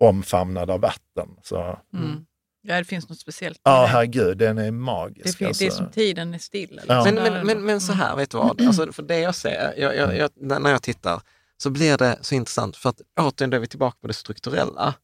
omfamnad 0.00 0.70
av 0.70 0.80
vatten. 0.80 1.28
Så, 1.42 1.78
Mm. 1.94 2.24
Ja, 2.62 2.78
det 2.78 2.84
finns 2.84 3.08
något 3.08 3.18
speciellt 3.18 3.60
Ja, 3.62 3.86
herregud, 3.88 4.38
den 4.38 4.58
är 4.58 4.70
magisk. 4.70 5.24
Det, 5.24 5.32
fin- 5.32 5.52
det 5.58 5.64
är 5.64 5.66
alltså. 5.66 5.82
som 5.82 5.90
tiden 5.92 6.34
är 6.34 6.38
stilla. 6.38 6.82
Ja. 6.88 7.04
liksom. 7.04 7.14
Men, 7.24 7.32
men, 7.32 7.46
men, 7.46 7.64
men 7.66 7.80
så 7.80 7.92
här, 7.92 8.16
vet 8.16 8.30
du 8.30 8.38
vad? 8.38 8.60
Alltså, 8.60 8.92
för 8.92 9.02
det 9.02 9.18
jag 9.18 9.34
ser, 9.34 9.74
jag, 9.76 9.96
jag, 9.96 10.16
jag, 10.16 10.30
när 10.60 10.70
jag 10.70 10.82
tittar, 10.82 11.20
så 11.56 11.70
blir 11.70 11.96
det 11.96 12.18
så 12.20 12.34
intressant, 12.34 12.76
för 12.76 12.88
att 12.90 13.00
återigen 13.20 13.50
då 13.50 13.56
är 13.56 13.60
vi 13.60 13.66
tillbaka 13.66 13.96
på 14.00 14.06
det 14.06 14.14
strukturella. 14.14 14.94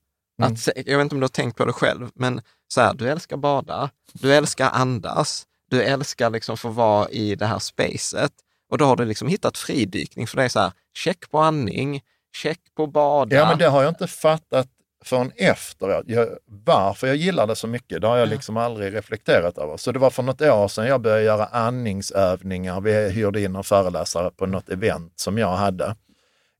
Mm. 0.43 0.53
Att, 0.53 0.69
jag 0.77 0.99
vet 0.99 1.01
inte 1.05 1.15
om 1.15 1.21
du 1.21 1.25
har 1.25 1.29
tänkt 1.29 1.57
på 1.57 1.65
det 1.65 1.73
själv, 1.73 2.11
men 2.15 2.41
så 2.69 2.81
här, 2.81 2.95
du 2.95 3.09
älskar 3.09 3.37
bada, 3.37 3.91
du 4.13 4.35
älskar 4.35 4.71
andas, 4.71 5.47
du 5.71 5.83
älskar 5.83 6.31
liksom 6.31 6.57
få 6.57 6.69
vara 6.69 7.09
i 7.09 7.35
det 7.35 7.47
här 7.47 7.59
spacet. 7.59 8.33
Och 8.71 8.79
då 8.79 8.85
har 8.85 8.97
du 8.97 9.05
liksom 9.05 9.29
hittat 9.29 9.59
fridykning, 9.59 10.27
för 10.27 10.37
det 10.37 10.45
är 10.45 10.49
så 10.49 10.61
här, 10.61 10.73
check 10.97 11.31
på 11.31 11.39
andning, 11.39 12.01
check 12.37 12.61
på 12.77 12.87
bada. 12.87 13.37
Ja, 13.37 13.49
men 13.49 13.59
det 13.59 13.69
har 13.69 13.83
jag 13.83 13.91
inte 13.91 14.07
fattat 14.07 14.69
förrän 15.05 15.33
efteråt. 15.37 16.05
Jag, 16.07 16.29
varför 16.47 17.07
jag 17.07 17.17
gillar 17.17 17.47
det 17.47 17.57
så 17.57 17.67
mycket, 17.67 18.01
det 18.01 18.07
har 18.07 18.17
jag 18.17 18.29
liksom 18.29 18.57
aldrig 18.57 18.95
reflekterat 18.95 19.59
över. 19.59 19.77
Så 19.77 19.93
det 19.93 19.99
var 19.99 20.11
för 20.11 20.23
något 20.23 20.43
år 20.43 20.69
sedan 20.69 20.87
jag 20.87 21.01
började 21.01 21.23
göra 21.23 21.45
andningsövningar. 21.47 22.81
Vi 22.81 23.11
hyrde 23.11 23.43
in 23.43 23.57
en 23.57 23.65
föreläsare 23.65 24.31
på 24.31 24.47
något 24.47 24.69
event 24.69 25.13
som 25.17 25.39
jag 25.39 25.57
hade 25.57 25.95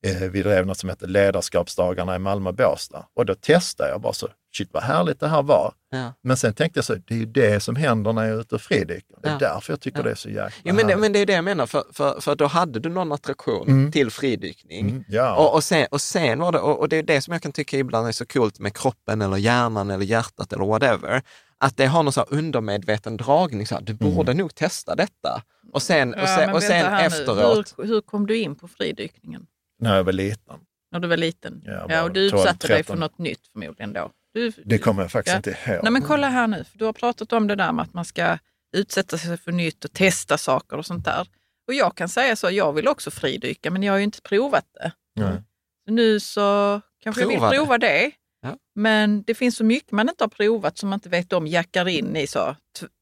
Eh, 0.05 0.31
vi 0.31 0.43
drev 0.43 0.67
något 0.67 0.79
som 0.79 0.89
hette 0.89 1.07
Ledarskapsdagarna 1.07 2.17
i 2.17 2.19
Malmö 2.19 2.51
och 2.51 2.57
Båstad. 2.57 3.07
Och 3.15 3.27
då 3.27 3.35
testade 3.35 3.91
jag 3.91 4.01
bara 4.01 4.13
så, 4.13 4.29
shit 4.57 4.69
vad 4.73 4.83
härligt 4.83 5.21
det 5.21 5.29
här 5.29 5.43
var. 5.43 5.73
Ja. 5.95 6.13
Men 6.23 6.37
sen 6.37 6.55
tänkte 6.55 6.79
jag 6.79 6.85
så, 6.85 6.95
det 6.95 7.15
är 7.15 7.19
ju 7.19 7.27
det 7.27 7.61
som 7.63 7.77
händer 7.77 8.13
när 8.13 8.25
jag 8.25 8.37
är 8.37 8.41
ute 8.41 8.55
och 8.55 8.61
fridyker. 8.61 9.17
Det 9.23 9.29
är 9.29 9.33
Ja. 9.33 9.39
därför 9.39 9.73
jag 9.73 9.81
tycker 9.81 9.99
Ja. 9.99 10.03
det 10.05 10.11
är 10.11 10.15
så 10.15 10.29
jäkla 10.29 10.51
Ja, 10.63 10.73
men, 10.73 10.87
det, 10.87 10.97
men 10.97 11.13
det 11.13 11.19
är 11.19 11.27
det 11.27 11.33
jag 11.33 11.45
menar, 11.45 11.67
för, 11.67 11.85
för, 11.93 12.21
för 12.21 12.35
då 12.37 12.47
hade 12.47 12.81
du 12.81 12.89
någon 12.89 13.13
attraktion 13.13 13.69
Mm. 13.69 13.93
till 13.93 14.11
fridykning. 14.11 14.91
Mm, 14.91 15.05
ja. 15.09 15.35
Och, 15.37 15.55
och, 15.55 15.65
sen, 15.65 15.87
och 15.91 16.01
sen 16.01 16.39
var 16.39 16.53
det, 16.53 16.59
och, 16.59 16.79
och 16.81 16.89
det 16.89 16.97
är 16.97 17.03
det 17.03 17.21
som 17.21 17.33
jag 17.33 17.43
kan 17.43 17.53
tycka 17.53 17.79
ibland 17.79 18.09
är 18.09 18.13
så 18.13 18.27
coolt 18.27 18.59
med 18.59 18.77
kroppen 18.77 19.23
eller 19.23 19.37
hjärnan 19.37 19.91
eller 19.91 20.05
hjärtat 20.05 20.53
eller 20.53 20.65
whatever, 20.65 21.23
att 21.59 21.77
det 21.77 21.87
har 21.87 22.03
någon 22.03 22.13
så 22.13 22.21
här 22.21 22.39
undermedveten 22.39 23.17
dragning, 23.17 23.67
så 23.67 23.75
här, 23.75 23.83
du 23.83 23.95
borde 23.95 24.35
nog 24.35 24.55
testa 24.55 24.95
detta. 24.95 25.43
Och 25.73 25.83
sen, 25.83 26.15
och 26.15 26.29
sen, 26.29 26.51
och 26.55 26.63
sen 26.63 26.95
efteråt, 26.95 27.75
Hur, 27.79 27.85
hur 27.87 28.01
kom 28.01 28.27
du 28.27 28.37
in 28.39 28.55
på 28.55 28.69
fridykningen? 28.69 29.47
När 29.81 29.97
jag 29.97 30.05
var 30.05 30.13
liten. 30.13 30.57
När 30.93 31.01
du 31.01 31.09
var 31.09 31.17
liten? 31.17 31.63
Ja, 31.65 31.87
Ja, 31.89 32.03
och 32.03 32.13
du 32.13 32.31
12, 32.31 32.41
utsatte 32.43 32.67
dig 32.69 32.77
för 32.77 32.83
13. 32.93 33.01
något 33.01 33.19
nytt 33.19 33.41
förmodligen 33.53 33.93
då? 33.93 34.11
Du, 34.35 34.53
Det 34.65 34.79
kommer 34.79 35.03
jag 35.03 35.13
faktiskt 35.13 35.33
Ja. 35.33 35.37
inte 35.37 35.51
ihåg. 35.71 35.81
Nej 35.83 35.93
men 35.93 36.03
kolla 36.03 36.29
här 36.29 36.47
nu, 36.47 36.65
för 36.65 36.79
du 36.79 36.85
har 36.85 36.93
pratat 36.93 37.33
om 37.33 37.47
det 37.47 37.55
där 37.57 37.73
med 37.73 37.83
att 37.83 37.95
man 37.95 38.05
ska 38.05 38.39
utsätta 38.77 39.19
sig 39.19 39.37
för 39.37 39.53
nytt 39.53 39.85
och 39.85 39.93
testa 39.93 40.39
saker 40.39 40.77
och 40.77 40.87
sånt 40.87 41.05
där. 41.05 41.29
Och 41.69 41.75
jag 41.75 41.97
kan 41.97 42.09
säga 42.09 42.37
så, 42.37 42.51
jag 42.51 42.73
vill 42.73 42.89
också 42.89 43.11
fridyka 43.11 43.71
men 43.71 43.83
jag 43.83 43.93
har 43.93 43.99
ju 43.99 44.05
inte 44.05 44.21
provat 44.23 44.65
det. 44.75 44.93
Nej. 45.17 45.43
Nu 45.91 46.21
så 46.21 46.81
kanske 47.03 47.23
jag 47.23 47.31
Prova 47.31 47.51
vill 47.51 47.59
det. 47.59 47.65
prova 47.65 47.79
det. 47.79 48.11
Ja. 48.43 48.57
Men 48.75 49.23
det 49.23 49.35
finns 49.35 49.57
så 49.57 49.65
mycket 49.65 49.93
man 49.93 50.09
inte 50.09 50.25
har 50.25 50.29
provat 50.29 50.79
som 50.79 50.89
man 50.89 50.97
inte 50.97 51.09
vet 51.09 51.33
om, 51.33 51.47
jackar 51.47 51.89
in 51.89 52.17
i 52.17 52.27
så 52.27 52.57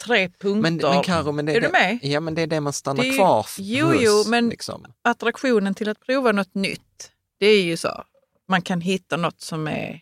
tre 0.05 0.29
punkter. 0.29 0.61
men, 0.63 0.77
men 0.77 1.03
Karo, 1.03 1.33
men 1.33 1.47
det 1.47 1.53
är 1.57 1.61
det, 1.61 1.67
du 1.67 1.73
med? 1.73 1.99
Ja, 2.03 2.21
men 2.21 2.35
det 2.35 2.43
är 2.43 2.47
det 2.47 2.61
man 2.61 2.73
stannar 2.73 3.03
Det 3.03 3.09
är 3.09 3.13
ju- 3.13 3.17
kvar 3.17 3.47
Jo, 3.59 3.87
hos, 3.87 3.97
jo, 4.01 4.25
men- 4.31 4.49
Liksom. 4.49 4.85
Attraktionen 5.05 5.75
till 5.75 5.89
att 5.89 6.01
prova 6.01 6.33
något 6.33 6.55
nytt, 6.55 7.11
det 7.41 7.47
är 7.47 7.63
ju 7.63 7.77
så. 7.77 8.05
Man 8.49 8.63
kan 8.63 8.81
hitta 8.81 9.17
något 9.17 9.41
som, 9.41 9.67
är, 9.69 10.01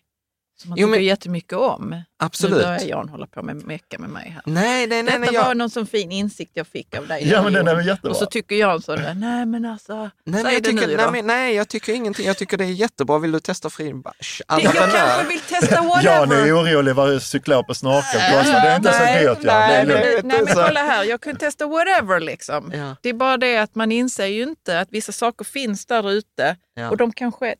som 0.60 0.70
man 0.70 0.78
Jo, 0.78 0.86
tycker 0.86 0.98
men- 0.98 1.06
jättemycket 1.06 1.52
om. 1.58 2.02
Absolut. 2.22 2.56
Nu 2.56 2.62
börjar 2.62 2.80
Jan 2.80 3.08
hålla 3.08 3.26
på 3.26 3.42
med 3.42 3.56
mecka 3.66 3.98
med 3.98 4.10
mig 4.10 4.30
här. 4.34 4.42
Nej, 4.46 4.86
nej, 4.86 4.86
nej. 4.86 5.02
Detta 5.02 5.18
nej 5.18 5.28
jag, 5.32 5.44
var 5.44 5.54
någon 5.54 5.70
sån 5.70 5.86
fin 5.86 6.12
insikt 6.12 6.50
jag 6.54 6.66
fick 6.66 6.96
av 6.96 7.06
dig. 7.06 7.28
Ja, 7.28 7.42
men 7.42 7.52
den 7.52 7.68
är 7.68 7.80
jättebra. 7.80 8.10
Och 8.10 8.16
så 8.16 8.26
tycker 8.26 8.56
Jan 8.56 8.82
så, 8.82 8.96
där, 8.96 9.14
nej 9.14 9.46
men 9.46 9.64
alltså, 9.64 10.10
Nej, 10.24 10.42
säg 10.42 10.52
jag 10.54 10.62
det 10.62 10.68
tycker, 10.70 10.86
nu 10.86 10.96
nej, 10.96 11.06
då. 11.06 11.12
men, 11.12 11.26
nej, 11.26 11.54
jag 11.54 11.68
tycker 11.68 11.92
ingenting. 11.92 12.26
Jag 12.26 12.36
tycker 12.36 12.56
det 12.56 12.64
är 12.64 12.68
jättebra. 12.68 13.18
Vill 13.18 13.32
du 13.32 13.40
testa 13.40 13.70
fri 13.70 13.94
bärs? 13.94 14.42
Det- 14.48 14.62
jag 14.62 14.72
kanske 14.74 15.28
vill 15.28 15.40
testa 15.40 15.74
Jan 16.02 16.32
är 16.32 16.36
whatever. 16.36 16.52
orolig 16.52 16.94
vad 16.94 17.22
cyklop 17.22 17.68
och 17.70 17.76
snorkel 17.76 18.20
kostar. 18.38 18.60
Det 18.62 18.68
är 18.68 18.76
inte 18.76 18.92
så 18.92 18.98
Nej, 18.98 19.24
dyrt. 19.24 19.38
Ja. 19.42 19.52
Det 19.52 19.58
nej, 19.66 19.86
nej. 19.86 19.96
Nej, 19.96 20.20
nej 20.24 20.42
men 20.44 20.54
så. 20.54 20.62
kolla 20.62 20.80
här, 20.80 21.04
jag 21.04 21.20
kan 21.20 21.36
testa 21.36 21.66
whatever 21.66 22.20
liksom. 22.20 22.72
Ja. 22.74 22.96
Det 23.02 23.08
är 23.08 23.14
bara 23.14 23.36
det 23.36 23.56
att 23.56 23.74
man 23.74 23.92
inser 23.92 24.26
ju 24.26 24.42
inte 24.42 24.80
att 24.80 24.88
vissa 24.90 25.12
saker 25.12 25.44
finns 25.44 25.86
där 25.86 26.10
ute 26.10 26.56
Ja. 26.74 26.90
och 26.90 26.96
de 26.96 27.12
kanske, 27.12 27.54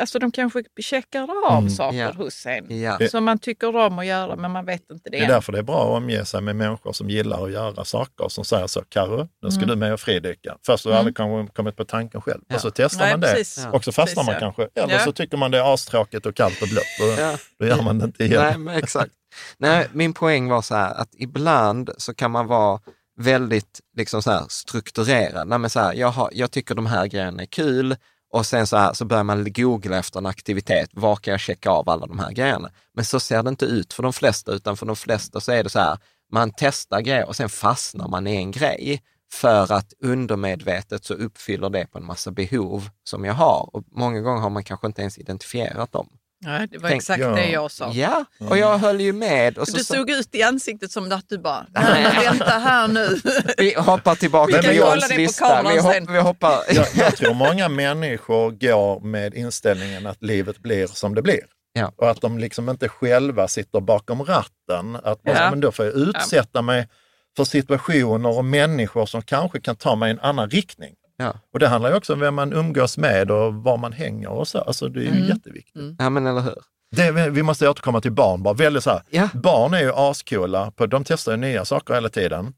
alltså 0.00 0.18
de 0.18 0.30
kanske 0.32 0.62
checkar 0.80 1.22
av 1.46 1.58
Mm. 1.58 1.70
saker 1.70 1.98
Ja. 1.98 2.12
hos 2.12 2.46
en. 2.46 2.80
Ja. 2.80 2.98
Som 3.10 3.24
man 3.24 3.38
tycker 3.38 3.76
om 3.76 3.98
att 3.98 4.06
göra 4.06 4.36
men 4.36 4.50
man 4.50 4.64
vet 4.66 4.90
inte 4.90 5.10
det. 5.10 5.18
Det 5.18 5.24
är 5.24 5.28
därför 5.28 5.52
det 5.52 5.58
är 5.58 5.62
bra 5.62 5.82
att 5.82 5.96
omge 6.02 6.24
sig 6.24 6.40
med 6.40 6.56
människor 6.56 6.92
som 6.92 7.10
gillar 7.10 7.44
att 7.44 7.52
göra 7.52 7.84
saker, 7.84 8.28
som 8.28 8.44
säger 8.44 8.66
så, 8.66 8.82
Karo, 8.88 9.28
nu 9.42 9.50
ska 9.50 9.58
Mm. 9.62 9.68
du 9.68 9.76
med 9.76 9.92
och 9.92 10.00
fridyka. 10.00 10.56
Först 10.66 10.84
har 10.84 10.90
du 10.90 10.94
Mm. 10.94 10.98
aldrig 11.00 11.16
kommit- 11.16 11.54
kommit 11.54 11.76
på 11.76 11.84
tanken 11.84 12.20
själv. 12.22 12.40
Ja. 12.48 12.54
Och 12.54 12.60
så 12.60 12.70
testar 12.70 13.00
Nej, 13.04 13.10
man 13.12 13.20
det. 13.20 13.34
precis. 13.34 13.66
Och 13.72 13.84
så 13.84 13.92
fastnar 13.92 14.04
Precis, 14.24 14.26
man 14.26 14.34
ja. 14.34 14.40
kanske. 14.40 14.68
Eller 14.82 14.94
Ja. 14.94 15.04
så 15.04 15.12
tycker 15.12 15.36
man 15.36 15.50
det 15.50 15.58
är 15.58 15.74
astråkigt 15.74 16.26
och 16.26 16.34
kallt 16.34 16.62
och 16.62 16.68
blött. 16.68 16.84
Då, 17.00 17.22
Ja. 17.22 17.36
då 17.58 17.66
gör 17.66 17.82
man 17.82 17.98
det 17.98 18.04
inte 18.04 18.24
igen. 18.24 18.42
Nej, 18.42 18.58
men 18.58 18.74
exakt. 18.78 19.10
Nej, 19.58 19.88
min 19.92 20.12
poäng 20.14 20.48
var 20.48 20.62
så 20.62 20.74
här 20.74 20.94
att 20.94 21.08
ibland 21.18 21.90
så 21.98 22.14
kan 22.14 22.30
man 22.30 22.46
vara 22.46 22.80
väldigt 23.20 23.80
liksom 23.96 24.22
så 24.22 24.30
här 24.30 24.44
strukturerad. 24.48 25.48
Nej, 25.48 25.58
men 25.58 25.70
så 25.70 25.80
här, 25.80 25.94
jag, 25.94 26.08
har, 26.08 26.30
jag 26.32 26.50
tycker 26.50 26.74
de 26.74 26.86
här 26.86 27.06
grejerna 27.06 27.42
är 27.42 27.46
kul 27.46 27.96
och 28.30 28.46
sen 28.46 28.66
så, 28.66 28.76
här, 28.76 28.92
så 28.92 29.04
börjar 29.04 29.24
man 29.24 29.52
googla 29.52 29.98
efter 29.98 30.18
en 30.18 30.26
aktivitet. 30.26 30.90
Var 30.92 31.16
kan 31.16 31.30
jag 31.30 31.40
checka 31.40 31.70
av 31.70 31.88
alla 31.90 32.06
de 32.06 32.18
här 32.18 32.32
grejerna? 32.32 32.70
Men 32.94 33.04
så 33.04 33.20
ser 33.20 33.42
det 33.42 33.48
inte 33.48 33.64
ut 33.64 33.92
för 33.92 34.02
de 34.02 34.12
flesta, 34.12 34.52
utan 34.52 34.76
för 34.76 34.86
de 34.86 34.96
flesta 34.96 35.40
så 35.40 35.52
är 35.52 35.64
det 35.64 35.70
så 35.70 35.78
här, 35.78 35.98
man 36.32 36.52
testar 36.56 37.00
grejer 37.00 37.28
och 37.28 37.36
sen 37.36 37.48
fastnar 37.48 38.08
man 38.08 38.26
i 38.26 38.36
en 38.36 38.50
grej 38.50 39.02
för 39.32 39.72
att 39.72 39.92
undermedvetet 40.04 41.04
så 41.04 41.14
uppfyller 41.14 41.70
det 41.70 41.86
på 41.86 41.98
en 41.98 42.06
massa 42.06 42.30
behov 42.30 42.88
som 43.04 43.24
jag 43.24 43.34
har. 43.34 43.70
Och 43.72 43.84
många 43.90 44.20
gånger 44.20 44.40
har 44.40 44.50
man 44.50 44.64
kanske 44.64 44.86
inte 44.86 45.00
ens 45.00 45.18
identifierat 45.18 45.92
dem. 45.92 46.17
Nej, 46.40 46.66
det 46.70 46.78
var 46.78 46.88
Tänk- 46.88 47.00
exakt 47.00 47.20
Ja. 47.20 47.28
det 47.28 47.50
jag 47.50 47.70
sa. 47.70 47.90
Ja, 47.94 48.24
och 48.50 48.58
jag 48.58 48.78
höll 48.78 49.00
ju 49.00 49.12
med. 49.12 49.58
Och 49.58 49.68
så, 49.68 49.76
Du 49.76 49.84
så, 49.84 49.94
såg 49.94 50.10
ut 50.10 50.34
i 50.34 50.42
ansiktet 50.42 50.90
som 50.90 51.12
att 51.12 51.28
du 51.28 51.38
bara, 51.38 51.66
nej 51.74 52.04
vänta 52.24 52.44
här 52.58 52.88
nu. 52.88 53.20
vi 53.58 53.74
hoppar 53.74 54.14
tillbaka 54.14 54.56
Vi 54.56 54.62
till 54.62 54.76
Johns 54.76 55.08
det 55.08 55.14
på 55.14 55.20
lista. 55.20 55.46
kameran 55.48 55.72
Vi, 55.72 55.78
hopp, 55.80 56.10
vi 56.10 56.18
hoppar. 56.18 56.58
Jag, 56.74 56.86
jag 56.94 57.16
tror 57.16 57.34
många 57.34 57.68
människor 57.68 58.50
går 58.50 59.00
med 59.00 59.34
inställningen 59.34 60.06
att 60.06 60.22
livet 60.22 60.58
blir 60.58 60.86
som 60.86 61.14
det 61.14 61.22
blir. 61.22 61.40
Ja. 61.72 61.92
Och 61.96 62.10
att 62.10 62.20
de 62.20 62.38
liksom 62.38 62.68
inte 62.68 62.88
själva 62.88 63.48
sitter 63.48 63.80
bakom 63.80 64.24
ratten. 64.24 64.96
Att 64.96 65.22
bara, 65.22 65.36
Ja. 65.38 65.50
men 65.50 65.60
då 65.60 65.72
får 65.72 65.84
jag 65.84 65.94
utsätta 65.94 66.62
mig 66.62 66.88
för 67.36 67.44
situationer 67.44 68.38
och 68.38 68.44
människor 68.44 69.06
som 69.06 69.22
kanske 69.22 69.60
kan 69.60 69.76
ta 69.76 69.96
mig 69.96 70.08
i 70.08 70.12
en 70.12 70.20
annan 70.20 70.50
riktning. 70.50 70.94
Ja. 71.20 71.34
Och 71.52 71.58
det 71.58 71.68
handlar 71.68 71.90
ju 71.90 71.96
också 71.96 72.12
om 72.12 72.20
vem 72.20 72.34
man 72.34 72.52
umgås 72.52 72.98
med 72.98 73.30
och 73.30 73.54
var 73.54 73.76
man 73.76 73.92
hänger 73.92 74.28
och 74.28 74.48
så. 74.48 74.58
Alltså 74.58 74.88
det 74.88 75.00
är 75.00 75.02
ju 75.04 75.08
Mm. 75.10 75.28
jätteviktigt. 75.28 75.82
ja, 75.98 76.10
men 76.10 76.26
eller 76.26 76.40
hur? 76.40 76.54
Det, 76.90 77.30
vi 77.30 77.42
måste 77.42 77.68
återkomma 77.68 78.00
till 78.00 78.12
barn 78.12 78.42
bara. 78.42 78.54
Väldigt 78.54 78.84
så 78.84 78.90
här. 78.90 79.02
Ja. 79.10 79.28
Barn 79.34 79.74
är 79.74 79.80
ju 79.80 79.92
ascoola, 79.94 80.70
på, 80.70 80.86
de 80.86 81.04
testar 81.04 81.32
ju 81.32 81.38
nya 81.38 81.64
saker 81.64 81.94
hela 81.94 82.08
tiden. 82.08 82.54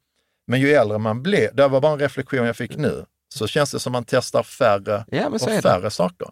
Men 0.46 0.60
ju 0.60 0.72
äldre 0.72 0.98
man 0.98 1.22
blir, 1.22 1.50
det 1.52 1.68
var 1.68 1.80
bara 1.80 1.92
en 1.92 1.98
reflektion 1.98 2.46
jag 2.46 2.56
fick 2.56 2.76
nu, 2.76 3.04
så 3.34 3.46
känns 3.46 3.70
det 3.70 3.80
som 3.80 3.92
man 3.92 4.04
testar 4.04 4.42
färre 4.42 5.04
Ja, 5.08 5.26
och 5.28 5.42
är 5.48 5.56
det. 5.56 5.62
färre 5.62 5.90
saker. 5.90 6.28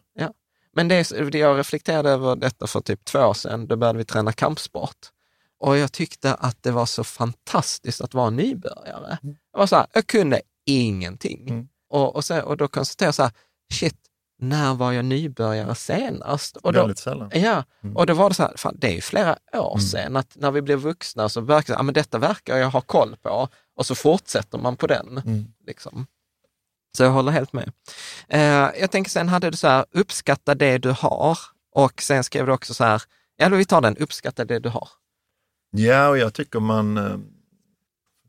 Men 0.74 0.88
det, 0.88 0.94
är- 0.94 1.30
det 1.30 1.38
jag 1.38 1.58
reflekterade 1.58 2.10
över 2.10 2.36
detta 2.36 2.66
för 2.66 2.80
typ 2.80 3.04
två 3.04 3.18
år 3.18 3.34
sedan, 3.34 3.66
då 3.66 3.76
började 3.76 3.98
vi 3.98 4.04
träna 4.04 4.32
kampsport. 4.32 4.96
Och 5.60 5.76
jag 5.78 5.92
tyckte 5.92 6.34
att 6.34 6.62
det 6.62 6.70
var 6.70 6.86
så 6.86 7.04
fantastiskt 7.04 8.00
att 8.00 8.14
vara 8.14 8.30
nybörjare. 8.30 9.18
Jag 9.52 9.58
var 9.58 9.66
så 9.66 9.76
här, 9.76 9.86
jag 9.92 10.06
kunde 10.06 10.40
ingenting. 10.66 11.48
Mm. 11.48 11.68
Och, 11.90 12.16
och, 12.16 12.24
så, 12.24 12.40
och 12.42 12.56
då 12.56 12.68
konstaterade 12.68 13.08
jag 13.08 13.14
så 13.14 13.22
här, 13.22 13.32
shit, 13.72 13.96
när 14.40 14.74
var 14.74 14.92
jag 14.92 15.04
nybörjare 15.04 15.74
senast? 15.74 16.56
Och 16.56 16.72
då, 16.72 16.80
Väldigt 16.80 16.98
sällan. 16.98 17.30
Ja, 17.34 17.64
Mm. 17.82 17.96
och 17.96 18.06
då 18.06 18.14
var 18.14 18.28
det 18.28 18.34
så 18.34 18.42
här, 18.42 18.52
fan, 18.56 18.76
det 18.78 18.86
är 18.86 18.94
ju 18.94 19.00
flera 19.00 19.38
år 19.52 19.72
Mm. 19.74 19.80
sedan 19.80 20.16
att 20.16 20.36
när 20.36 20.50
vi 20.50 20.62
blev 20.62 20.78
vuxna 20.78 21.28
så 21.28 21.40
verkar 21.40 21.74
det, 21.74 21.78
ja 21.78 21.82
men 21.82 21.94
detta 21.94 22.18
verkar 22.18 22.56
jag 22.56 22.70
ha 22.70 22.80
koll 22.80 23.16
på 23.16 23.48
och 23.76 23.86
så 23.86 23.94
fortsätter 23.94 24.58
man 24.58 24.76
på 24.76 24.86
den. 24.86 25.18
Mm. 25.18 25.46
Liksom. 25.66 26.06
Så 26.96 27.02
jag 27.02 27.10
håller 27.10 27.32
helt 27.32 27.52
med. 27.52 27.72
Eh, 28.28 28.80
jag 28.80 28.90
tänker 28.90 29.10
sen 29.10 29.28
hade 29.28 29.50
du 29.50 29.56
så 29.56 29.68
här, 29.68 29.84
uppskatta 29.90 30.54
det 30.54 30.78
du 30.78 30.90
har 30.90 31.38
och 31.74 32.02
sen 32.02 32.24
skrev 32.24 32.46
du 32.46 32.52
också 32.52 32.74
så 32.74 32.84
här, 32.84 33.02
ja 33.36 33.48
vi 33.48 33.64
tar 33.64 33.80
den, 33.80 33.96
uppskatta 33.96 34.44
det 34.44 34.58
du 34.58 34.68
har. 34.68 34.88
Ja, 35.70 36.08
och 36.08 36.18
jag 36.18 36.34
tycker 36.34 36.60
man... 36.60 36.96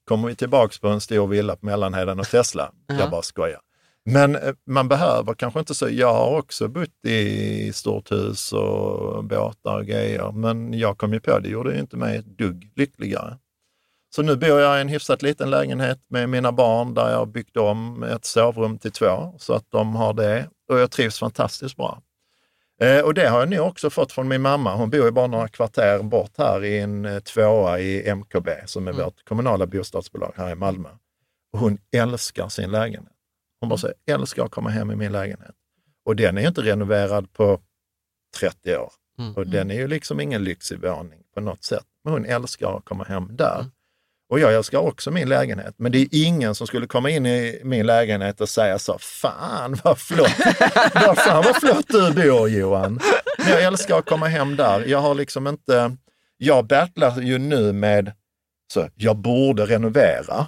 Kommer 0.09 0.27
vi 0.27 0.35
tillbaks 0.35 0.79
på 0.79 0.87
en 0.87 1.01
stor 1.01 1.27
villa 1.27 1.55
på 1.55 1.65
Mellanheden 1.65 2.19
och 2.19 2.27
Tesla? 2.27 2.71
Ja. 2.87 2.95
Jag 2.99 3.09
bara 3.09 3.21
skojar. 3.21 3.59
Men 4.05 4.35
eh, 4.35 4.53
man 4.67 4.87
behöver 4.87 5.33
kanske 5.33 5.59
inte 5.59 5.75
så... 5.75 5.89
Jag 5.89 6.13
har 6.13 6.37
också 6.37 6.67
bott 6.67 7.05
i 7.05 7.71
stort 7.73 8.11
hus 8.11 8.53
och 8.53 9.23
båtar 9.23 9.77
och 9.77 9.85
grejer, 9.85 10.31
men 10.31 10.73
jag 10.73 10.97
kom 10.97 11.13
ju 11.13 11.19
på 11.19 11.39
det, 11.39 11.49
gjorde 11.49 11.73
ju 11.73 11.79
inte 11.79 11.97
mig 11.97 12.17
ett 12.17 12.37
dugg 12.37 12.71
lyckligare. 12.75 13.37
Så 14.15 14.21
nu 14.21 14.35
bor 14.35 14.59
jag 14.59 14.77
i 14.77 14.81
en 14.81 14.89
hyfsat 14.89 15.21
liten 15.21 15.49
lägenhet 15.49 15.99
med 16.09 16.29
mina 16.29 16.51
barn 16.51 16.93
där 16.93 17.09
jag 17.09 17.17
har 17.17 17.25
byggt 17.25 17.57
om 17.57 18.03
ett 18.03 18.25
sovrum 18.25 18.77
till 18.77 18.91
två 18.91 19.35
så 19.37 19.53
att 19.53 19.65
de 19.71 19.95
har 19.95 20.13
det 20.13 20.49
och 20.69 20.79
jag 20.79 20.91
trivs 20.91 21.19
fantastiskt 21.19 21.77
bra. 21.77 22.01
Eh, 22.79 23.01
och 23.05 23.13
det 23.13 23.27
har 23.29 23.39
jag 23.39 23.49
nu 23.49 23.59
också 23.59 23.89
fått 23.89 24.11
från 24.11 24.27
min 24.27 24.41
mamma. 24.41 24.75
Hon 24.75 24.89
bor 24.89 25.05
ju 25.05 25.11
bara 25.11 25.27
några 25.27 25.47
kvarter 25.47 26.03
bort 26.03 26.31
här 26.37 26.63
i 26.63 26.79
en 26.79 27.05
eh, 27.05 27.19
tvåa 27.19 27.79
i 27.79 28.09
MKB 28.15 28.49
som 28.65 28.87
är 28.87 28.91
Mm. 28.91 29.05
vårt 29.05 29.23
kommunala 29.25 29.65
bostadsbolag 29.65 30.33
här 30.35 30.51
i 30.51 30.55
Malmö. 30.55 30.89
Och 31.53 31.59
hon 31.59 31.77
älskar 31.91 32.49
sin 32.49 32.71
lägenhet. 32.71 33.13
Hon 33.59 33.69
bara 33.69 33.77
säger, 33.77 33.95
älskar 34.11 34.45
att 34.45 34.51
komma 34.51 34.69
hem 34.69 34.91
i 34.91 34.95
min 34.95 35.11
lägenhet. 35.11 35.55
Och 36.05 36.15
den 36.15 36.37
är 36.37 36.41
ju 36.41 36.47
inte 36.47 36.61
renoverad 36.61 37.33
på 37.33 37.59
30 38.39 38.77
år. 38.77 38.91
Mm. 39.19 39.33
Och 39.35 39.47
den 39.47 39.71
är 39.71 39.75
ju 39.75 39.87
liksom 39.87 40.19
ingen 40.19 40.43
lyxig 40.43 40.79
våning 40.81 41.19
på 41.33 41.41
något 41.41 41.63
sätt. 41.63 41.85
Men 42.03 42.13
hon 42.13 42.25
älskar 42.25 42.77
att 42.77 42.85
komma 42.85 43.03
hem 43.03 43.35
där. 43.35 43.55
Mm. 43.59 43.71
Och 44.29 44.39
jag 44.39 44.53
älskar 44.53 44.79
också 44.79 45.11
min 45.11 45.29
lägenhet. 45.29 45.73
Men 45.77 45.91
det 45.91 45.97
är 45.97 46.07
ingen 46.11 46.55
som 46.55 46.67
skulle 46.67 46.87
komma 46.87 47.09
in 47.09 47.25
i 47.25 47.61
min 47.63 47.85
lägenhet 47.85 48.41
och 48.41 48.49
säga 48.49 48.79
så, 48.79 48.97
fan 48.99 49.77
vad 49.83 49.97
flott, 49.99 50.31
vad 50.93 51.17
fan 51.17 51.43
vad 51.43 51.55
flott 51.55 51.87
du 51.87 52.11
bor 52.13 52.49
Johan. 52.49 52.99
Men 53.37 53.47
jag 53.49 53.63
älskar 53.63 53.99
att 53.99 54.05
komma 54.05 54.27
hem 54.27 54.55
där. 54.55 54.85
Jag 54.87 54.99
har 55.01 55.15
liksom 55.15 55.47
inte, 55.47 55.97
jag 56.37 56.67
battlar 56.67 57.21
ju 57.21 57.37
nu 57.37 57.73
med, 57.73 58.11
så 58.73 58.89
jag 58.95 59.17
borde 59.17 59.65
renovera. 59.65 60.47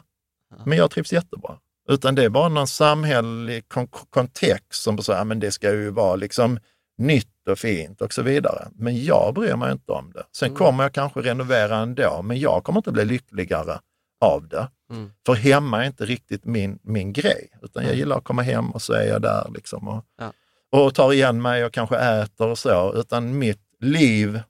Men 0.66 0.78
jag 0.78 0.91
trivs 0.91 1.14
jättebra. 1.14 1.58
Utan 1.90 2.16
det 2.16 2.24
är 2.24 2.30
bara 2.30 2.49
någon 2.49 2.68
samhällelig 2.68 3.68
kon- 3.70 3.88
kontext 4.10 4.84
som 4.84 4.98
säger, 4.98 5.24
men 5.24 5.40
det 5.40 5.52
ska 5.52 5.72
ju 5.72 5.90
vara 5.90 6.16
liksom 6.16 6.60
nytt 6.98 7.31
och 7.49 7.59
fint 7.59 8.01
och 8.01 8.13
så 8.13 8.22
vidare. 8.22 8.68
Men 8.76 9.03
jag 9.03 9.34
bryr 9.34 9.55
mig 9.55 9.72
inte 9.72 9.91
om 9.91 10.11
det. 10.11 10.23
Sen 10.31 10.47
Mm. 10.47 10.57
kommer 10.57 10.84
jag 10.84 10.93
kanske 10.93 11.22
renovera 11.22 11.77
ändå, 11.77 12.22
men 12.22 12.39
jag 12.39 12.63
kommer 12.63 12.80
inte 12.80 12.91
bli 12.91 13.05
lyckligare 13.05 13.80
av 14.22 14.47
det. 14.47 14.68
Mm. 14.91 15.11
För 15.26 15.34
hemma 15.34 15.84
är 15.84 15.88
inte 15.88 16.05
riktigt 16.05 16.45
min, 16.45 16.80
min 16.84 17.13
grej, 17.13 17.49
utan 17.61 17.84
jag 17.85 17.95
gillar 17.95 18.18
att 18.18 18.23
komma 18.23 18.41
hem 18.41 18.72
och 18.72 18.81
så 18.81 18.93
är 18.93 19.03
jag 19.07 19.22
där. 19.22 19.51
Liksom 19.53 19.88
och, 19.88 20.05
Ja. 20.18 20.34
och 20.80 20.95
tar 20.95 21.13
igen 21.13 21.41
mig 21.41 21.65
och 21.65 21.73
kanske 21.73 21.97
äter 21.97 22.47
och 22.47 22.57
så, 22.59 22.93
utan 22.95 23.38
mitt 23.39 23.61
liv 23.80 24.41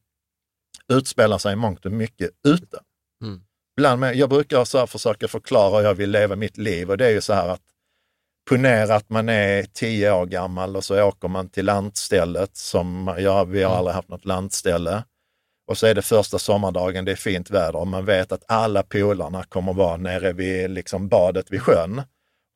utspelar 0.94 1.38
sig 1.38 1.54
i 1.54 1.56
mångt 1.56 1.86
och 1.86 1.92
mycket 1.92 2.30
ute. 2.48 2.80
Mm. 3.24 3.42
Bland 3.76 4.00
mig, 4.00 4.18
jag 4.18 4.30
brukar 4.30 4.66
så 4.66 4.88
försöka 4.88 5.28
förklara 5.28 5.78
hur 5.78 5.88
jag 5.88 5.94
vill 5.96 6.12
leva 6.12 6.36
mitt 6.36 6.58
liv 6.58 6.90
och 6.92 6.98
det 6.98 7.06
är 7.06 7.12
ju 7.12 7.22
så 7.22 7.34
här 7.34 7.50
att 7.50 7.62
ponera 8.50 8.96
att 8.96 9.10
man 9.10 9.30
är 9.30 9.64
tio 9.64 10.12
år 10.12 10.26
gammal 10.26 10.76
och 10.76 10.84
så 10.84 11.04
åker 11.04 11.28
man 11.28 11.50
till 11.50 11.66
lantstället 11.66 12.58
som, 12.58 13.16
ja, 13.20 13.44
vi 13.44 13.64
har 13.64 13.76
aldrig 13.76 13.96
haft 13.96 14.10
något 14.10 14.26
lantställe. 14.26 15.04
Och 15.68 15.78
så 15.78 15.88
är 15.88 15.96
det 15.96 16.02
första 16.02 16.40
sommardagen, 16.40 17.06
det 17.06 17.12
är 17.12 17.16
fint 17.16 17.50
väder 17.50 17.76
och 17.76 17.88
man 17.88 18.06
vet 18.06 18.32
att 18.32 18.44
alla 18.48 18.84
polarna 18.84 19.44
kommer 19.44 19.74
vara 19.74 19.98
nere 19.98 20.34
vid 20.34 20.70
liksom 20.70 21.08
badet 21.08 21.52
vid 21.52 21.62
sjön. 21.62 22.02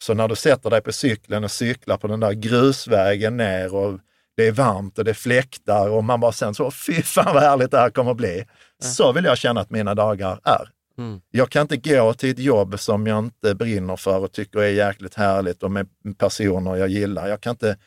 Så 0.04 0.14
när 0.14 0.28
du 0.28 0.36
sätter 0.36 0.70
dig 0.70 0.82
på 0.82 0.92
cykeln 0.92 1.44
och 1.44 1.52
cyklar 1.52 1.98
på 1.98 2.08
den 2.08 2.20
där 2.20 2.32
grusvägen 2.32 3.38
ner 3.38 3.76
och 3.76 4.00
det 4.38 4.48
är 4.48 4.52
varmt 4.52 4.98
och 4.98 5.06
det 5.06 5.14
fläktar 5.14 5.90
och 5.90 6.04
man 6.04 6.20
bara 6.20 6.32
sen 6.32 6.56
så, 6.56 6.72
fy 6.72 7.02
fan 7.02 7.34
vad 7.34 7.44
härligt 7.44 7.72
det 7.72 7.78
här 7.78 7.90
kommer 7.90 8.12
att 8.12 8.18
bli. 8.18 8.46
Så 8.84 9.12
vill 9.12 9.26
jag 9.26 9.38
känna 9.38 9.62
att 9.62 9.70
mina 9.70 9.96
dagar 9.96 10.40
är. 10.44 10.70
Mm. 10.98 11.22
Jag 11.32 11.50
kan 11.50 11.62
inte 11.62 11.78
gå 11.78 12.14
till 12.14 12.30
ett 12.32 12.40
jobb 12.40 12.80
som 12.80 13.08
jag 13.08 13.20
inte 13.20 13.56
brinner 13.56 13.96
för 13.96 14.20
och 14.20 14.32
tycker 14.32 14.60
är 14.60 14.70
jäkligt 14.70 15.14
härligt 15.14 15.64
och 15.64 15.72
med 15.72 15.88
personer 16.18 16.76
jag 16.76 16.90
gillar. 16.90 17.28
Jag 17.28 17.42
kan 17.42 17.52
inte 17.52 17.78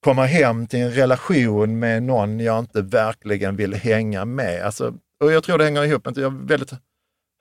komma 0.00 0.24
hem 0.24 0.66
till 0.66 0.78
en 0.80 0.90
relation 0.90 1.78
med 1.78 2.02
någon 2.02 2.40
jag 2.40 2.58
inte 2.58 2.82
verkligen 2.82 3.56
vill 3.56 3.74
hänga 3.74 4.24
med. 4.24 4.62
Alltså, 4.64 4.94
och 5.20 5.32
jag 5.32 5.44
tror 5.44 5.58
det 5.58 5.64
hänger 5.64 5.84
ihop 5.84 6.04
med 6.04 6.12
att 6.12 6.16
jag 6.16 6.30
har 6.30 6.46
väldigt 6.46 6.72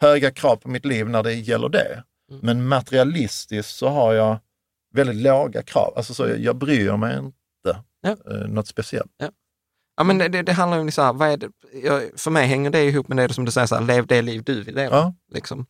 höga 0.02 0.32
krav 0.32 0.56
på 0.56 0.70
mitt 0.70 0.86
liv 0.86 1.10
när 1.10 1.24
det 1.24 1.34
gäller 1.34 1.70
det. 1.70 2.04
Men 2.42 2.68
materialistiskt 2.68 3.76
så 3.76 3.88
har 3.88 4.14
jag 4.14 4.40
väldigt 4.94 5.16
låga 5.16 5.62
krav. 5.64 5.94
Alltså 5.96 6.14
så 6.14 6.28
jag, 6.28 6.40
jag 6.40 6.56
bryr 6.56 6.98
mig 6.98 7.18
inte 7.18 7.34
Ja. 8.02 8.18
eh, 8.32 8.48
något 8.48 8.68
speciellt. 8.68 9.12
Ja, 9.18 9.30
men 9.98 10.18
det, 10.18 10.28
det, 10.28 10.54
handlar 10.54 10.78
ju 10.78 10.84
om 10.84 10.92
så 10.92 11.02
här, 11.02 11.14
vad 11.14 11.30
är 11.30 11.38
det, 11.38 11.50
för 12.18 12.32
mig 12.32 12.48
hänger 12.48 12.70
det 12.70 12.84
ihop 12.84 13.08
med 13.08 13.18
det 13.18 13.34
som 13.34 13.46
du 13.46 13.52
säger, 13.52 13.68
så 13.68 13.76
här, 13.76 13.84
lev 13.84 14.08
det 14.08 14.22
liv 14.22 14.44
du 14.46 14.64
vill 14.64 14.76
leva. 14.76 14.96
Ja. 14.96 15.14
Liksom. 15.34 15.66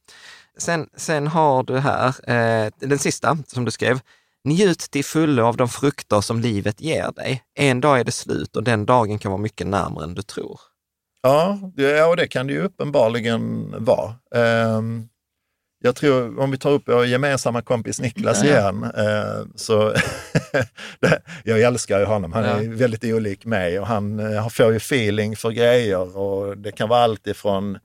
Sen, 0.58 0.88
sen 0.96 1.28
har 1.28 1.64
du 1.64 1.78
här, 1.78 2.08
eh, 2.30 2.72
den 2.80 3.00
sista 3.00 3.38
som 3.48 3.66
du 3.66 3.72
skrev, 3.72 4.00
njut 4.44 4.80
till 4.80 5.06
fullo 5.06 5.44
av 5.44 5.58
de 5.58 5.70
frukter 5.70 6.22
som 6.22 6.40
livet 6.40 6.82
ger 6.82 7.12
dig. 7.12 7.44
En 7.56 7.82
dag 7.82 8.00
är 8.00 8.04
det 8.04 8.12
slut 8.12 8.56
och 8.56 8.64
den 8.64 8.86
dagen 8.86 9.20
kan 9.20 9.32
vara 9.32 9.42
mycket 9.42 9.68
närmare 9.68 10.04
än 10.04 10.14
du 10.14 10.22
tror. 10.22 10.60
Ja, 11.22 11.60
ja, 11.76 12.08
och 12.08 12.18
det 12.18 12.28
kan 12.28 12.48
det 12.48 12.54
ju 12.54 12.62
uppenbarligen 12.62 13.74
vara. 13.86 14.16
Ehm, 14.36 15.08
jag 15.86 15.96
tror, 15.96 16.40
om 16.40 16.52
vi 16.52 16.58
tar 16.58 16.70
upp 16.72 16.84
vår 16.86 17.06
gemensamma 17.06 17.62
kompis 17.62 18.00
Niklas 18.02 18.44
igen, 18.44 18.84
eh, 18.84 19.46
så 19.56 19.94
jag 21.44 21.62
älskar 21.62 22.00
ju 22.00 22.06
honom. 22.06 22.34
Han 22.34 22.44
är 22.44 22.62
Ja. 22.62 22.70
väldigt 22.72 23.04
olik 23.04 23.46
mig 23.46 23.80
och 23.80 23.88
han 23.88 24.20
eh, 24.20 24.50
får 24.50 24.72
ju 24.72 24.78
feeling 24.78 25.36
för 25.36 25.52
grejer 25.52 26.18
och 26.18 26.58
det 26.58 26.72
kan 26.72 26.90
vara 26.90 27.04
allt 27.04 27.28
ifrån 27.28 27.78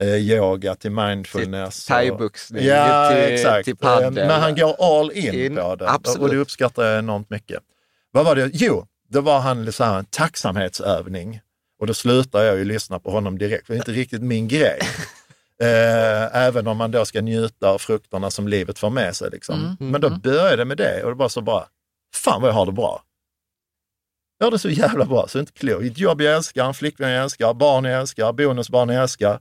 eh, 0.00 0.08
yoga 0.14 0.74
till 0.74 0.90
mindfulness. 0.90 1.84
Till 1.86 1.94
thaiboxning, 1.94 2.64
ja, 2.66 3.10
till- 3.10 3.34
exakt. 3.34 3.64
till 3.64 3.76
padel. 3.76 4.18
Eh, 4.18 4.26
Men 4.26 4.40
han 4.40 4.54
går 4.56 4.76
all 5.00 5.12
in, 5.12 5.34
In, 5.34 5.56
på 5.56 5.76
det 5.76 5.90
absolut. 5.90 6.20
och 6.22 6.28
det 6.30 6.36
uppskattar 6.36 6.84
jag 6.84 6.98
enormt 6.98 7.30
mycket. 7.30 7.58
Vad 8.12 8.24
var 8.24 8.36
det? 8.36 8.50
Jo, 8.52 8.86
då 9.08 9.20
var 9.20 9.40
han 9.40 9.72
så 9.72 9.84
här 9.84 9.98
en 9.98 10.04
tacksamhetsövning. 10.04 11.40
Och 11.80 11.86
då 11.86 11.94
slutar 11.94 12.42
jag 12.42 12.58
ju 12.58 12.64
lyssna 12.64 12.98
på 12.98 13.10
honom 13.10 13.38
direkt, 13.38 13.66
för 13.66 13.74
det 13.74 13.76
är 13.76 13.80
inte 13.80 13.92
riktigt 13.92 14.22
min 14.22 14.48
grej. 14.48 14.78
Eh, 15.60 16.36
även 16.36 16.66
om 16.66 16.76
man 16.76 16.90
då 16.90 17.04
ska 17.04 17.20
njuta 17.20 17.68
av 17.68 17.78
frukterna 17.78 18.30
som 18.30 18.48
livet 18.48 18.78
får 18.78 18.90
med 18.90 19.16
sig. 19.16 19.30
Liksom. 19.30 19.76
Mm. 19.80 19.92
Men 19.92 20.00
då 20.00 20.10
började 20.10 20.56
det 20.56 20.64
med 20.64 20.76
det 20.76 21.02
och 21.02 21.10
det 21.10 21.16
var 21.16 21.28
så 21.28 21.40
bara, 21.40 21.64
fan 22.14 22.42
vad 22.42 22.50
jag 22.50 22.54
har 22.54 22.66
det 22.66 22.72
bra. 22.72 23.02
Jag 24.38 24.46
har 24.46 24.50
det 24.50 24.58
så 24.58 24.70
jävla 24.70 25.04
bra, 25.04 25.28
så 25.28 25.38
inte 25.38 25.52
klokt. 25.52 25.84
Ett 25.84 25.98
jobb 25.98 26.20
jag 26.20 26.34
älskar, 26.34 26.64
en 26.64 26.74
flickvän 26.74 27.10
jag 27.10 27.22
älskar, 27.22 27.54
barn 27.54 27.84
jag 27.84 28.00
älskar, 28.00 28.32
bonusbarn 28.32 28.88
jag 28.88 29.02
älskar. 29.02 29.40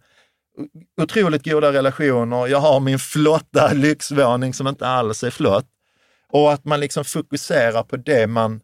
Otroligt 1.02 1.46
goda 1.46 1.74
relationer, 1.74 2.48
jag 2.48 2.60
har 2.60 2.80
min 2.80 3.00
flotta 3.00 3.74
lyxvåning 3.74 4.54
som 4.54 4.68
inte 4.68 4.88
alls 4.88 5.24
är 5.24 5.30
flott. 5.32 5.66
Och 6.32 6.54
att 6.54 6.66
man 6.66 6.80
liksom 6.80 7.06
fokuserar 7.06 7.84
på 7.84 7.98
det 7.98 8.28
man 8.28 8.62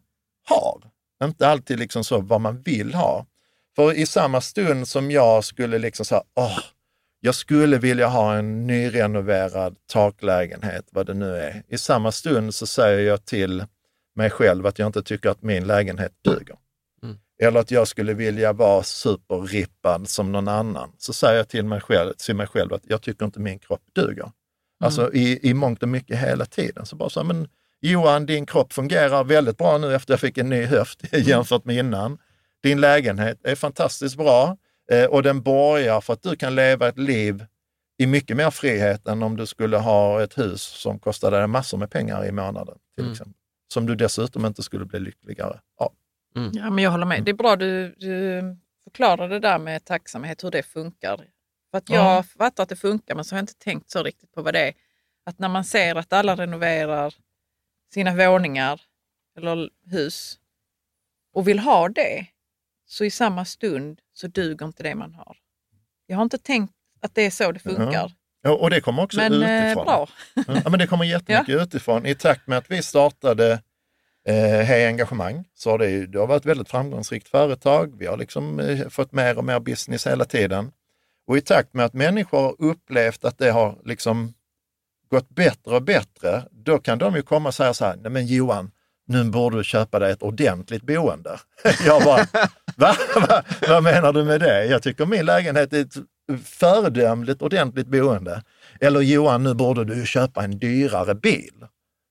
har. 0.48 0.82
Inte 1.24 1.48
alltid 1.48 1.78
liksom 1.78 2.04
så 2.04 2.20
vad 2.20 2.40
man 2.40 2.62
vill 2.62 2.94
ha. 2.94 3.26
För 3.76 3.92
i 3.92 4.06
samma 4.06 4.40
stund 4.40 4.88
som 4.88 5.10
jag 5.10 5.44
skulle 5.44 5.78
liksom 5.78 6.04
säga, 6.04 6.22
åh, 6.34 6.58
jag 7.20 7.34
skulle 7.34 7.78
vilja 7.78 8.06
ha 8.06 8.34
en 8.34 8.66
nyrenoverad 8.66 9.76
taklägenhet, 9.92 10.88
vad 10.90 11.06
det 11.06 11.14
nu 11.14 11.36
är. 11.36 11.62
I 11.68 11.78
samma 11.78 12.12
stund 12.12 12.54
så 12.54 12.66
säger 12.66 13.08
jag 13.08 13.24
till 13.24 13.64
mig 14.14 14.30
själv 14.30 14.66
att 14.66 14.78
jag 14.78 14.86
inte 14.86 15.02
tycker 15.02 15.28
att 15.28 15.42
min 15.42 15.66
lägenhet 15.66 16.12
duger. 16.24 16.56
Mm. 17.02 17.16
Eller 17.42 17.60
att 17.60 17.70
jag 17.70 17.88
skulle 17.88 18.14
vilja 18.14 18.52
vara 18.52 18.82
superrippad 18.82 20.08
som 20.08 20.32
någon 20.32 20.48
annan. 20.48 20.92
Så 20.98 21.12
säger 21.12 21.36
jag 21.36 21.48
till 21.48 21.64
mig 21.64 21.80
själv, 21.80 22.12
till 22.12 22.36
mig 22.36 22.46
själv 22.46 22.72
att 22.72 22.82
jag 22.84 23.02
tycker 23.02 23.24
inte 23.24 23.40
min 23.40 23.58
kropp 23.58 23.82
duger. 23.94 24.30
Alltså 24.80 25.12
i, 25.14 25.50
i 25.50 25.54
mångt 25.54 25.82
och 25.82 25.88
mycket 25.88 26.18
hela 26.18 26.44
tiden. 26.44 26.86
Så 26.86 26.96
bara 26.96 27.10
så, 27.10 27.20
här, 27.20 27.26
men 27.26 27.48
Johan, 27.80 28.26
din 28.26 28.46
kropp 28.46 28.72
fungerar 28.72 29.24
väldigt 29.24 29.58
bra 29.58 29.78
nu 29.78 29.94
efter 29.94 30.12
jag 30.12 30.20
fick 30.20 30.38
en 30.38 30.48
ny 30.48 30.64
höft 30.64 31.00
jämfört 31.12 31.64
med 31.64 31.76
innan. 31.76 32.18
Din 32.62 32.80
lägenhet 32.80 33.38
är 33.42 33.54
fantastiskt 33.54 34.16
bra 34.16 34.56
och 35.10 35.22
den 35.22 35.42
borgar 35.42 36.00
för 36.00 36.12
att 36.12 36.22
du 36.22 36.36
kan 36.36 36.54
leva 36.54 36.88
ett 36.88 36.98
liv 36.98 37.46
i 37.98 38.06
mycket 38.06 38.36
mer 38.36 38.50
frihet 38.50 39.06
än 39.08 39.22
om 39.22 39.36
du 39.36 39.46
skulle 39.46 39.76
ha 39.76 40.22
ett 40.22 40.38
hus 40.38 40.62
som 40.62 40.98
kostade 40.98 41.38
dig 41.38 41.46
massor 41.46 41.78
med 41.78 41.90
pengar 41.90 42.24
i 42.26 42.32
månaden. 42.32 42.78
Till 42.94 43.02
Mm. 43.04 43.12
exempel. 43.12 43.34
Som 43.72 43.86
du 43.86 43.94
dessutom 43.94 44.46
inte 44.46 44.62
skulle 44.62 44.84
bli 44.84 45.00
lyckligare 45.00 45.60
av. 45.80 45.92
Ja, 46.52 46.70
men 46.70 46.84
jag 46.84 46.90
håller 46.90 47.06
med. 47.06 47.24
Det 47.24 47.30
är 47.30 47.34
bra 47.34 47.56
du, 47.56 47.94
du 47.98 48.40
förklarar 48.84 49.28
det 49.28 49.40
där 49.40 49.58
med 49.58 49.84
tacksamhet, 49.84 50.44
hur 50.44 50.50
det 50.50 50.62
funkar. 50.62 51.16
För 51.70 51.78
att 51.78 51.90
jag 51.90 52.04
Ja. 52.18 52.22
fattar 52.22 52.62
att 52.62 52.68
det 52.68 52.76
funkar, 52.76 53.14
men 53.14 53.24
så 53.24 53.34
har 53.34 53.38
jag 53.38 53.42
inte 53.42 53.54
tänkt 53.58 53.90
så 53.90 54.02
riktigt 54.02 54.32
på 54.32 54.42
vad 54.42 54.54
det 54.54 54.68
är. 54.68 54.74
Att 55.26 55.38
när 55.38 55.48
man 55.48 55.64
ser 55.64 55.94
att 55.94 56.12
alla 56.12 56.36
renoverar 56.36 57.14
sina 57.94 58.14
våningar 58.14 58.80
eller 59.38 59.70
hus 59.90 60.38
och 61.32 61.48
vill 61.48 61.58
ha 61.58 61.88
det, 61.88 62.26
så 62.86 63.04
i 63.04 63.10
samma 63.10 63.44
stund 63.44 64.00
så 64.16 64.26
duger 64.26 64.66
inte 64.66 64.82
det 64.82 64.94
man 64.94 65.14
har. 65.14 65.36
Jag 66.06 66.16
har 66.16 66.22
inte 66.22 66.38
tänkt 66.38 66.72
att 67.00 67.14
det 67.14 67.22
är 67.22 67.30
så 67.30 67.52
det 67.52 67.58
funkar. 67.58 68.12
Ja, 68.42 68.50
och 68.50 68.70
det 68.70 68.80
kommer 68.80 69.02
också 69.02 69.16
Men 69.16 69.42
eh, 69.42 69.66
utifrån. 69.66 69.84
bra. 69.84 70.08
Ja, 70.34 70.70
men 70.70 70.78
det 70.78 70.86
kommer 70.86 71.04
jättemycket 71.04 71.48
utifrån. 71.62 72.06
I 72.06 72.14
takt 72.14 72.46
med 72.46 72.58
att 72.58 72.70
vi 72.70 72.82
startade 72.82 73.52
eh, 74.28 74.34
Hej 74.64 74.86
Engagemang 74.86 75.44
så 75.54 75.70
har 75.70 75.78
det, 75.78 76.06
det 76.06 76.18
har 76.18 76.26
varit 76.26 76.40
ett 76.42 76.46
väldigt 76.46 76.70
framgångsrikt 76.70 77.28
företag. 77.28 77.98
Vi 77.98 78.06
har 78.06 78.16
liksom 78.16 78.60
eh, 78.60 78.88
fått 78.88 79.12
mer 79.12 79.38
och 79.38 79.44
mer 79.44 79.60
business 79.60 80.06
hela 80.06 80.24
tiden. 80.24 80.72
Och 81.26 81.36
i 81.36 81.40
takt 81.40 81.74
med 81.74 81.84
att 81.84 81.94
människor 81.94 82.38
har 82.42 82.54
upplevt 82.58 83.24
att 83.24 83.38
det 83.38 83.50
har 83.50 83.78
liksom 83.84 84.34
gått 85.10 85.28
bättre 85.28 85.74
och 85.74 85.82
bättre, 85.82 86.42
då 86.50 86.78
kan 86.78 86.98
de 86.98 87.14
ju 87.16 87.22
komma 87.22 87.48
och 87.48 87.54
säga 87.54 87.74
så 87.74 87.84
här, 87.84 87.96
nej 87.96 88.10
men 88.12 88.26
Johan, 88.26 88.70
nu 89.06 89.24
borde 89.24 89.56
du 89.56 89.64
köpa 89.64 89.98
dig 89.98 90.12
ett 90.12 90.22
ordentligt 90.22 90.82
boende. 90.82 91.40
Jag 91.86 92.02
bara, 92.02 92.26
va? 92.76 92.96
va? 93.28 93.42
Vad 93.68 93.82
menar 93.82 94.12
du 94.12 94.24
med 94.24 94.40
det? 94.40 94.64
Jag 94.64 94.82
tycker 94.82 95.06
min 95.06 95.24
lägenhet 95.26 95.72
är 95.72 95.80
ett 95.80 95.96
föredömligt 96.44 97.42
ordentligt 97.42 97.86
boende. 97.86 98.42
Eller 98.80 99.00
Johan, 99.00 99.42
nu 99.42 99.54
borde 99.54 99.84
du 99.84 100.06
köpa 100.06 100.44
en 100.44 100.58
dyrare 100.58 101.14
bil. 101.14 101.66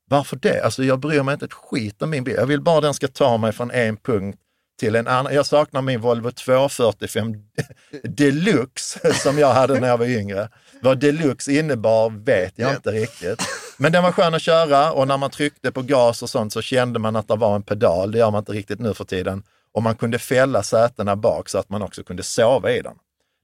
Varför 0.10 0.36
det? 0.36 0.62
Alltså 0.64 0.84
jag 0.84 1.00
bryr 1.00 1.24
mig 1.24 1.34
inte 1.34 1.46
ett 1.46 1.54
skit 1.54 2.02
om 2.02 2.10
min 2.10 2.24
bil. 2.24 2.36
Jag 2.38 2.46
vill 2.46 2.62
bara 2.62 2.82
den 2.82 2.94
ska 2.94 3.08
ta 3.08 3.38
mig 3.38 3.52
från 3.52 3.72
en 3.72 3.98
punkt 3.98 4.40
till 4.80 4.96
en 4.96 5.08
annan. 5.08 5.34
Jag 5.34 5.46
saknar 5.46 5.82
min 5.82 6.02
Volvo 6.02 6.32
245 6.32 7.36
Deluxe 8.04 9.14
som 9.14 9.40
jag 9.40 9.54
hade 9.54 9.80
när 9.80 9.88
jag 9.88 9.98
var 9.98 10.06
yngre. 10.06 10.50
Vad 10.82 11.00
Deluxe 11.00 11.52
innebar 11.52 12.10
vet 12.10 12.54
jag 12.56 12.76
inte 12.76 12.92
riktigt. 12.92 13.42
Men 13.78 13.92
den 13.92 14.04
var 14.04 14.12
skön 14.12 14.34
att 14.34 14.42
köra 14.42 14.92
och 14.92 15.08
när 15.08 15.18
man 15.18 15.30
tryckte 15.30 15.72
på 15.72 15.82
gas 15.82 16.24
och 16.24 16.30
sånt 16.30 16.54
så 16.54 16.62
kände 16.62 17.00
man 17.00 17.16
att 17.16 17.28
det 17.28 17.36
var 17.36 17.56
en 17.56 17.64
pedal. 17.64 18.12
Det 18.12 18.18
gör 18.18 18.32
man 18.32 18.40
inte 18.40 18.52
riktigt 18.52 18.80
nu 18.80 18.94
för 18.94 19.04
tiden. 19.04 19.44
Och 19.76 19.84
man 19.84 19.96
kunde 19.96 20.20
fälla 20.20 20.64
sätena 20.64 21.16
bak 21.16 21.50
så 21.50 21.58
att 21.58 21.70
man 21.70 21.82
också 21.82 22.04
kunde 22.04 22.24
sova 22.24 22.72
i 22.72 22.82
den. 22.82 22.96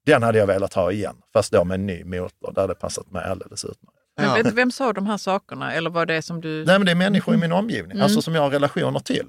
Den 0.06 0.24
hade 0.24 0.38
jag 0.38 0.48
velat 0.48 0.74
ha 0.74 0.91
igen, 0.91 1.16
fast 1.34 1.52
då 1.52 1.64
med 1.64 1.76
en 1.76 1.86
ny 1.86 2.03
motor. 2.03 2.52
Det 2.56 2.62
hade 2.62 2.76
passat 2.76 3.12
mig 3.12 3.24
alldeles 3.26 3.66
utmärkt. 3.66 3.98
Men 4.18 4.44
vet, 4.44 4.53
vem 4.53 4.72
sa 4.72 4.94
de 4.94 5.06
här 5.06 5.18
sakerna? 5.18 5.74
Eller 5.74 5.90
var 5.90 6.06
det 6.06 6.22
som 6.22 6.41
du... 6.41 6.66
Nej, 6.66 6.80
men 6.80 6.86
det 6.86 6.91
är 6.91 6.95
människor 6.95 7.34
i 7.34 7.38
min 7.38 7.52
omgivning, 7.52 7.91
Mm. 7.91 8.03
alltså 8.03 8.22
som 8.22 8.36
jag 8.36 8.41
har 8.41 8.49
relationer 8.49 8.99
till. 8.99 9.28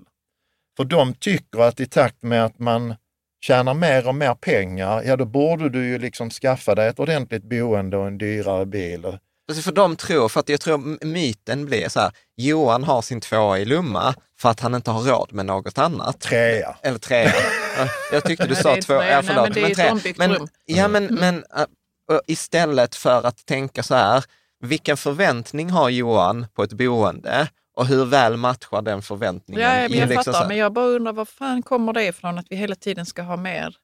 För 0.76 0.84
de 0.84 1.14
tycker 1.14 1.60
att 1.60 1.80
i 1.80 1.86
takt 1.86 2.22
med 2.22 2.44
att 2.44 2.58
man 2.58 2.94
tjänar 3.40 3.74
mer 3.74 4.08
och 4.08 4.14
mer 4.14 4.34
pengar, 4.34 5.02
ja 5.02 5.16
då 5.16 5.24
borde 5.24 5.68
du 5.68 5.86
ju 5.86 5.98
liksom 5.98 6.30
skaffa 6.30 6.74
dig 6.74 6.88
ett 6.88 6.98
ordentligt 6.98 7.44
boende 7.44 7.96
och 7.96 8.06
en 8.06 8.18
dyrare 8.18 8.66
bil. 8.66 9.18
Alltså 9.48 9.62
för 9.62 9.72
de 9.72 9.96
tror, 9.96 10.28
för 10.28 10.40
att 10.40 10.48
jag 10.48 10.60
tror 10.60 11.04
myten 11.06 11.66
blir 11.66 11.88
så 11.88 12.00
här, 12.00 12.12
Johan 12.36 12.84
har 12.84 13.02
sin 13.02 13.20
tvåa 13.20 13.58
i 13.58 13.64
Lomma 13.64 14.14
för 14.38 14.48
att 14.48 14.60
han 14.60 14.74
inte 14.74 14.90
har 14.90 15.02
råd 15.02 15.32
med 15.32 15.46
något 15.46 15.78
annat. 15.78 16.20
Trea. 16.20 16.76
Eller 16.82 16.98
trea. 16.98 17.32
Ja, 17.78 17.88
Jag 18.12 18.24
tyckte 18.24 18.46
du 18.46 18.54
Nej, 18.54 18.62
sa 18.62 18.74
två, 18.74 18.80
tre. 18.80 19.08
ja 19.10 19.20
Nej, 19.20 19.22
förlåt. 19.22 19.44
men 19.44 19.52
det 19.52 19.60
är 19.80 19.94
ett 19.96 20.02
trea. 20.02 20.28
men. 20.28 20.48
Ja 20.66 20.88
men, 20.88 21.04
men 21.14 21.44
äh, 21.56 22.18
istället 22.26 22.94
för 22.94 23.26
att 23.26 23.46
tänka 23.46 23.82
så 23.82 23.94
här, 23.94 24.24
vilken 24.60 24.96
förväntning 24.96 25.70
har 25.70 25.88
Johan 25.88 26.46
på 26.54 26.62
ett 26.62 26.72
boende 26.72 27.48
Och 27.76 27.86
hur 27.86 28.04
väl 28.04 28.36
matchar 28.36 28.82
den 28.82 29.02
förväntningen? 29.02 29.62
Ja, 29.62 29.68
men 29.82 29.92
i 29.92 29.98
jag 29.98 30.08
liksom 30.08 30.32
fattar, 30.32 30.48
men 30.48 30.56
jag 30.56 30.72
bara 30.72 30.86
undrar 30.86 31.12
var 31.12 31.24
fan 31.24 31.62
kommer 31.62 31.92
det 31.92 32.04
ifrån 32.04 32.38
att 32.38 32.46
vi 32.50 32.56
hela 32.56 32.74
tiden 32.74 33.06
ska 33.06 33.22
ha 33.22 33.36
mer? 33.36 33.76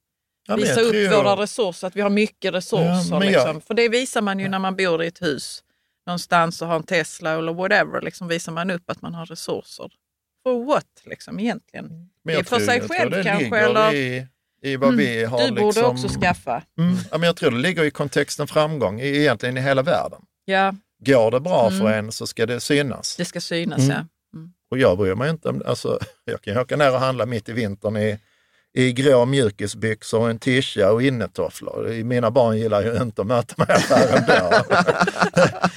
Ja, 0.49 0.57
men 0.57 0.65
Visa 0.65 0.81
jag 0.81 0.87
upp 0.87 0.93
tror- 1.11 1.23
våra 1.23 1.43
resurser, 1.43 1.87
att 1.87 1.97
vi 1.97 2.01
har 2.01 2.11
mycket 2.11 2.55
resurser. 2.55 2.85
Ja, 3.11 3.19
men 3.19 3.33
jag- 3.33 3.47
liksom. 3.47 3.61
För 3.61 3.75
det 3.75 3.89
visar 3.89 4.23
man 4.23 4.39
ju 4.39 4.49
när 4.49 4.59
man 4.59 4.77
bor 4.77 5.03
i 5.03 5.07
ett 5.07 5.23
hus 5.23 5.62
någonstans 6.07 6.62
och 6.62 6.69
har 6.69 6.77
en 6.77 6.83
Tesla 6.83 7.31
eller 7.39 7.53
whatever. 7.55 8.01
Liksom 8.01 8.29
visar 8.29 8.53
man 8.53 8.70
upp 8.70 8.91
att 8.91 9.03
man 9.03 9.15
har 9.15 9.27
resurser. 9.27 9.91
For 10.43 10.65
what 10.65 10.87
liksom 11.05 11.41
egentligen? 11.41 11.87
Men 11.89 12.09
det 12.25 12.33
är 12.33 12.37
jag 12.37 12.47
för 12.47 12.57
tror- 12.57 12.66
sig 12.66 12.79
jag 12.79 12.89
själv 12.91 13.11
det 13.11 13.23
kanske? 13.25 13.59
Eller? 13.59 13.95
I, 13.95 14.27
i 14.62 14.77
vad 14.77 14.95
vi 14.97 15.25
har 15.25 15.39
du 15.43 15.49
borde 15.51 15.65
liksom... 15.65 15.85
också 15.85 16.09
skaffa. 16.20 16.62
Mm, 16.79 16.97
ja, 17.11 17.19
men 17.19 17.27
jag 17.27 17.37
tror 17.37 17.51
det 17.51 17.59
ligger 17.59 17.85
i 17.85 17.91
kontexten 17.91 18.47
framgång, 18.47 19.01
i, 19.01 19.16
egentligen 19.20 19.57
i 19.57 19.61
hela 19.61 19.83
världen. 19.83 20.20
Ja, 20.45 20.75
Går 21.07 21.31
det 21.31 21.41
bra 21.41 21.66
Mm. 21.69 21.81
för 21.81 21.93
en 21.93 22.12
så 22.12 22.27
ska 22.27 22.47
det 22.47 22.61
synas. 22.61 23.16
det 23.16 23.25
ska 23.25 23.41
synas 23.41 23.79
Mm. 23.79 23.91
ja. 23.97 24.05
Och 24.70 24.79
jag 24.79 24.99
bryr 24.99 25.15
mig 25.15 25.31
inte 25.31 25.49
om, 25.49 25.62
alltså, 25.66 25.99
jag 26.25 26.43
kan 26.43 26.55
ju 26.55 26.61
åka 26.61 26.77
ner 26.77 26.93
och 26.95 27.01
handla 27.01 27.27
mitt 27.27 27.49
i 27.49 27.53
vintern 27.53 27.97
i, 27.97 28.19
i 28.78 28.92
grå 28.92 29.24
mjukisbyxor 29.24 30.20
och 30.20 30.30
en 30.30 30.38
tisha 30.38 30.92
och 30.92 31.02
innetofflor. 31.02 32.02
Mina 32.05 32.30
barn 32.30 32.59
gillar 32.59 32.82
ju 32.82 33.02
inte 33.02 33.20
att 33.20 33.26
möta 33.26 33.55
mig 33.56 33.66
i 33.70 33.72
affären 33.72 34.24
då. 34.26 34.74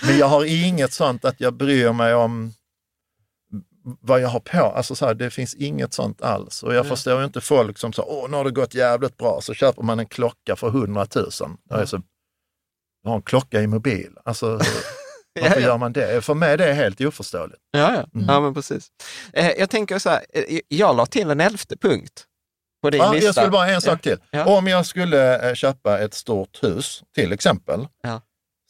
Men 0.08 0.18
jag 0.18 0.28
har 0.28 0.46
inget 0.46 0.94
sånt 0.94 1.26
att 1.26 1.42
jag 1.42 1.54
bryr 1.54 1.92
mig 1.92 2.14
om 2.14 2.54
vad 3.84 4.22
jag 4.22 4.30
har 4.30 4.40
på. 4.40 4.58
Alltså 4.58 4.96
så 4.96 5.06
här, 5.06 5.14
det 5.14 5.30
finns 5.30 5.54
inget 5.56 5.94
sånt 5.94 6.22
alls. 6.22 6.64
Och 6.64 6.74
jag 6.74 6.88
förstår 6.88 7.20
ju 7.20 7.26
inte 7.26 7.42
folk 7.42 7.78
som 7.78 7.94
säger, 7.94 8.10
åh 8.10 8.30
nu 8.30 8.38
har 8.38 8.44
det 8.44 8.52
gått 8.52 8.74
jävligt 8.74 9.18
bra, 9.18 9.40
så 9.42 9.54
köper 9.54 9.84
man 9.84 10.00
en 10.00 10.08
klocka 10.08 10.56
för 10.56 10.68
100 10.68 11.08
000. 11.16 11.30
Jag 11.70 11.82
är 11.82 11.86
så, 11.86 12.02
jag 13.04 13.10
har 13.10 13.16
en 13.16 13.22
klocka 13.22 13.62
i 13.62 13.68
mobil. 13.68 14.18
Alltså, 14.26 14.48
varför 14.56 14.82
Ja, 15.34 15.52
ja. 15.56 15.60
gör 15.60 15.78
man 15.78 15.94
det? 15.94 16.26
För 16.26 16.34
mig 16.34 16.54
är 16.54 16.58
det 16.58 16.74
helt 16.74 17.02
oförståeligt. 17.02 17.62
Ja, 17.72 17.94
ja. 17.94 18.20
Mm. 18.20 18.28
ja 18.30 18.40
men 18.42 18.54
precis. 18.54 18.88
Eh, 19.34 19.52
jag 19.52 19.70
tänker 19.70 20.00
så 20.00 20.10
här, 20.10 20.26
eh, 20.34 20.60
jag 20.68 20.96
la 20.96 21.06
till 21.06 21.30
en 21.30 21.40
elfte 21.40 21.78
punkt 21.78 22.28
på 22.82 22.90
din 22.90 23.02
Ja, 23.02 23.12
lista. 23.14 23.26
jag 23.26 23.36
skulle 23.36 23.52
bara 23.52 23.68
en 23.70 23.82
sak 23.82 24.02
till. 24.02 24.18
Ja. 24.32 24.58
Om 24.58 24.68
jag 24.68 24.86
skulle 24.86 25.50
eh, 25.50 25.54
köpa 25.56 26.00
ett 26.00 26.14
stort 26.14 26.64
hus, 26.64 27.04
till 27.16 27.32
exempel, 27.34 27.88
Ja. 28.04 28.22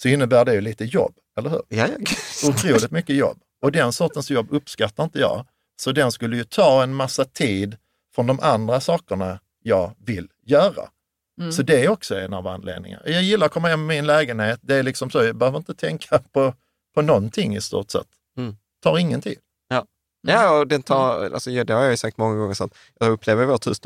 så 0.02 0.08
innebär 0.08 0.46
det 0.46 0.54
ju 0.54 0.62
lite 0.62 0.86
jobb, 0.86 1.14
eller 1.38 1.50
hur? 1.50 1.62
Ja, 1.68 1.88
ja. 1.88 2.50
Otroligt 2.50 2.92
mycket 2.92 3.16
jobb. 3.16 3.38
Och 3.62 3.72
den 3.72 3.94
sortens 3.94 4.32
jobb 4.32 4.48
uppskattar 4.52 5.04
inte 5.04 5.20
jag. 5.20 5.46
Så 5.82 5.92
den 5.92 6.12
skulle 6.12 6.38
ju 6.38 6.44
ta 6.44 6.84
en 6.84 6.94
massa 6.94 7.26
tid 7.26 7.78
från 8.16 8.28
de 8.28 8.40
andra 8.40 8.80
sakerna 8.80 9.40
jag 9.64 9.96
vill 10.06 10.28
göra. 10.46 10.90
Mm. 11.40 11.52
Så 11.52 11.62
det 11.64 11.86
är 11.86 11.90
också 11.90 12.20
en 12.20 12.34
av 12.34 12.48
anledningarna. 12.48 13.04
Jag 13.06 13.24
gillar 13.24 13.46
att 13.46 13.52
komma 13.52 13.68
hem 13.68 13.86
med 13.86 13.96
min 13.96 14.08
lägenhet. 14.08 14.60
Det 14.62 14.76
är 14.76 14.84
liksom 14.84 15.10
så, 15.10 15.24
jag 15.24 15.36
behöver 15.36 15.58
inte 15.58 15.74
tänka 15.74 16.20
på, 16.34 16.54
på 16.96 17.02
någonting 17.02 17.56
i 17.56 17.62
stort 17.62 17.92
sett. 17.92 18.08
Mm. 18.38 18.56
Tar 18.84 18.98
ingen 18.98 19.22
tid. 19.22 19.38
Ja, 20.22 20.60
och 20.60 20.68
den 20.68 20.84
tar, 20.84 21.32
alltså, 21.34 21.52
ja, 21.52 21.64
det 21.64 21.74
har 21.74 21.82
jag 21.82 21.92
ju 21.92 21.98
sagt 21.98 22.18
många 22.18 22.36
gånger, 22.36 22.54
så 22.54 22.64
att 22.64 22.74
jag 23.00 23.10
upplever 23.12 23.46
vårt 23.46 23.68
hus 23.68 23.80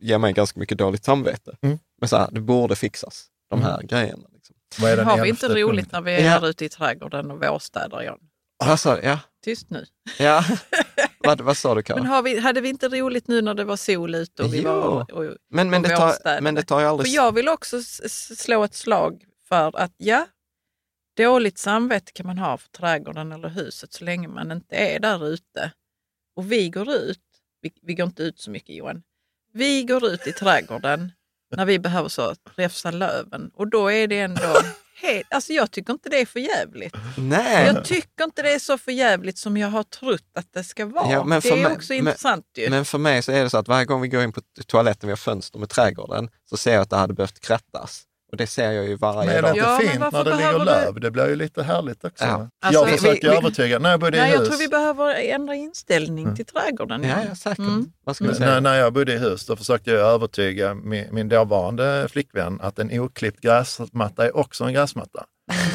ger 0.00 0.18
mig 0.18 0.32
ganska 0.32 0.60
mycket 0.60 0.78
dåligt 0.78 1.04
samvete. 1.04 1.56
Mm. 1.62 1.78
Men 2.00 2.08
så 2.08 2.16
här, 2.16 2.28
det 2.32 2.40
borde 2.40 2.76
fixas, 2.76 3.26
de 3.50 3.62
här 3.62 3.82
grejerna. 3.82 4.28
Liksom. 4.32 4.56
Vad 4.80 4.90
är 4.90 4.96
den 4.96 5.06
Har 5.06 5.22
vi 5.22 5.28
inte 5.28 5.48
roligt 5.48 5.92
när 5.92 6.00
vi 6.00 6.12
är 6.12 6.24
Ja. 6.24 6.30
här 6.30 6.48
ute 6.48 6.64
i 6.64 6.68
trädgården 6.68 7.30
och 7.30 7.44
vårstädar, 7.44 8.02
John? 8.02 8.18
Alltså, 8.64 9.00
ja, 9.02 9.18
Tyst 9.44 9.70
nu. 9.70 9.86
ja. 10.18 10.44
vad, 11.18 11.40
vad 11.40 11.56
sa 11.56 11.68
du 11.68 11.74
Men 11.74 11.82
Karin? 11.82 12.06
har 12.06 12.22
vi, 12.22 12.38
hade 12.40 12.60
vi 12.60 12.68
inte 12.68 12.88
roligt 12.88 13.28
nu 13.28 13.42
när 13.42 13.54
det 13.54 13.64
var 13.64 13.76
sol 13.76 14.14
ute 14.14 14.42
och 14.42 14.54
vi 14.54 14.62
Jo. 14.62 14.70
var 14.70 15.12
och, 15.12 15.24
Men, 15.50 15.70
men, 15.70 15.82
och 15.82 15.88
det 15.88 15.96
tar, 15.96 16.40
men 16.40 16.54
det 16.54 16.62
tar 16.62 16.80
ju 16.80 16.84
För 16.84 16.90
aldrig... 16.90 17.12
jag 17.12 17.34
vill 17.34 17.48
också 17.48 17.82
slå 18.36 18.64
ett 18.64 18.74
slag 18.74 19.24
för 19.48 19.78
att 19.80 19.92
ja, 19.96 20.26
dåligt 21.16 21.58
samvete 21.58 22.12
kan 22.12 22.26
man 22.26 22.38
ha 22.38 22.56
för 22.58 22.68
trädgården 22.68 23.32
eller 23.32 23.48
huset 23.48 23.92
så 23.92 24.04
länge 24.04 24.28
man 24.28 24.52
inte 24.52 24.76
är 24.76 25.00
där 25.00 25.26
ute. 25.28 25.72
Och 26.38 26.52
vi 26.52 26.68
går 26.70 26.90
ut, 26.92 27.18
vi, 27.62 27.70
vi 27.82 27.94
går 27.94 28.06
inte 28.06 28.22
ut 28.22 28.40
så 28.40 28.50
mycket 28.50 28.76
Johan, 28.76 29.02
vi 29.52 29.84
går 29.84 30.06
ut 30.06 30.26
i 30.26 30.32
trädgården 30.32 31.12
när 31.56 31.66
vi 31.66 31.78
behöver 31.78 32.08
så 32.08 32.34
räfsa 32.56 32.90
löven 32.90 33.50
och 33.54 33.70
då 33.70 33.92
är 33.92 34.06
det 34.06 34.18
ändå 34.20 34.56
helt, 35.02 35.26
alltså 35.32 35.52
jag 35.52 35.70
tycker 35.70 35.92
inte 35.92 36.08
det 36.08 36.20
är 36.20 36.26
för 36.26 36.40
jävligt. 36.40 36.94
Nej. 37.16 37.66
Jag 37.66 37.84
tycker 37.84 38.24
inte 38.24 38.42
det 38.42 38.52
är 38.54 38.58
så 38.58 38.78
för 38.78 38.92
jävligt 38.92 39.38
som 39.38 39.56
jag 39.56 39.68
har 39.68 39.82
trott 39.82 40.24
att 40.34 40.52
det 40.52 40.64
ska 40.64 40.86
vara. 40.86 41.12
Ja, 41.12 41.24
men 41.24 41.40
det 41.40 41.48
för 41.48 41.56
är 41.56 41.62
mig- 41.62 41.72
också 41.72 41.92
men- 41.92 41.98
intressant 41.98 42.46
ju. 42.56 42.70
Men 42.70 42.84
för 42.84 42.98
mig 42.98 43.22
så 43.22 43.32
är 43.32 43.42
det 43.44 43.50
så 43.50 43.58
att 43.58 43.68
varje 43.68 43.84
gång 43.84 44.00
vi 44.00 44.08
går 44.08 44.22
in 44.22 44.32
på 44.32 44.40
toaletten, 44.66 45.06
vi 45.06 45.12
har 45.12 45.16
fönster 45.16 45.58
med 45.58 45.68
trädgården, 45.68 46.30
så 46.50 46.56
ser 46.56 46.72
jag 46.72 46.82
att 46.82 46.90
det 46.90 46.96
hade 46.96 47.14
behövt 47.14 47.40
krattas. 47.40 48.02
Och 48.30 48.36
det 48.36 48.46
ser 48.46 48.70
jag 48.72 48.84
ju 48.88 48.96
varje 48.96 49.26
Men 49.26 49.28
är 49.28 49.34
det 49.34 49.40
dag. 49.42 49.50
inte 49.56 49.60
Ja, 49.60 49.78
men 49.78 49.88
fint 49.90 50.12
när 50.12 50.24
det 50.24 50.30
ligger 50.30 50.36
behöver 50.36 50.58
du- 50.58 50.64
löv? 50.64 51.00
Det 51.00 51.10
blir 51.10 51.26
ju 51.28 51.36
lite 51.36 51.62
härligt 51.62 52.04
också. 52.04 52.24
Ja. 52.24 52.48
Alltså, 52.62 52.80
jag 52.80 52.86
vi- 52.86 52.92
försöker 52.98 53.30
vi- 53.30 53.36
övertyga, 53.36 53.78
när 53.78 53.90
jag 53.90 54.00
bodde 54.00 54.16
i 54.16 54.20
Nej, 54.20 54.30
hus. 54.30 54.38
jag 54.38 54.46
tror 54.48 54.58
vi 54.58 54.68
behöver 54.68 55.14
ändra 55.14 55.54
inställning 55.54 56.36
till 56.36 56.46
trädgården. 56.46 57.04
Ja, 57.04 57.16
ja, 57.28 57.34
säkert. 57.34 57.58
Mm. 57.58 57.86
Vad 58.04 58.16
ska 58.16 58.24
vi 58.24 58.34
säga? 58.34 58.50
När, 58.50 58.60
när 58.60 58.74
jag 58.74 58.92
bodde 58.92 59.12
i 59.14 59.18
hus 59.18 59.46
då 59.46 59.56
försökte 59.56 59.90
jag 59.90 60.00
övertyga 60.00 60.74
min, 60.74 61.06
min 61.10 61.28
dåvarande 61.28 62.08
flickvän 62.10 62.60
att 62.60 62.78
en 62.78 63.00
oklippt 63.00 63.40
gräsmatta 63.40 64.24
är 64.26 64.36
också 64.36 64.64
en 64.64 64.72
gräsmatta. 64.72 65.24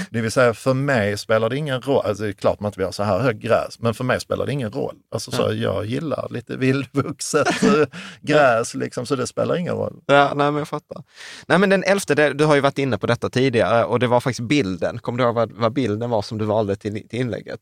Det 0.10 0.22
vill 0.22 0.32
säga 0.32 0.54
för 0.54 0.74
mig 0.74 1.18
spelar 1.18 1.50
det 1.50 1.58
ingen 1.58 1.82
roll, 1.82 2.06
alltså 2.06 2.24
det 2.24 2.30
är 2.30 2.34
klart 2.34 2.60
man 2.60 2.70
inte 2.70 2.80
vill 2.80 2.88
ha 2.88 2.92
så 2.92 3.04
här 3.04 3.20
hög 3.20 3.40
gräs, 3.40 3.80
men 3.80 3.94
för 3.94 4.04
mig 4.04 4.20
spelar 4.20 4.46
det 4.46 4.52
ingen 4.52 4.72
roll. 4.72 4.96
Alltså 5.12 5.32
så 5.32 5.54
jag 5.54 5.86
gillar 5.86 6.28
lite 6.32 6.58
vildvuxet 6.58 7.64
eh, 7.64 7.86
gräs 8.22 8.76
liksom, 8.76 9.06
så 9.06 9.16
det 9.16 9.28
spelar 9.28 9.56
ingen 9.56 9.76
roll. 9.76 10.02
Ja, 10.06 10.34
nej, 10.36 10.52
men 10.52 10.56
jag 10.56 10.68
fattar. 10.68 11.04
Nej, 11.48 11.58
men 11.58 11.70
den 11.70 11.84
elfte, 11.84 12.16
det, 12.16 12.34
du 12.34 12.46
har 12.46 12.56
ju 12.56 12.62
varit 12.62 12.78
inne 12.78 12.98
på 12.98 13.08
detta 13.08 13.30
tidigare 13.30 13.86
och 13.86 14.00
det 14.00 14.08
var 14.08 14.20
faktiskt 14.20 14.48
bilden. 14.48 15.00
Kommer 15.00 15.18
du 15.18 15.24
ihåg 15.24 15.36
vad, 15.36 15.52
vad 15.52 15.74
bilden 15.74 16.10
var 16.10 16.22
som 16.22 16.38
du 16.38 16.46
valde 16.46 16.76
till, 16.76 17.08
till 17.08 17.20
inlägget? 17.20 17.60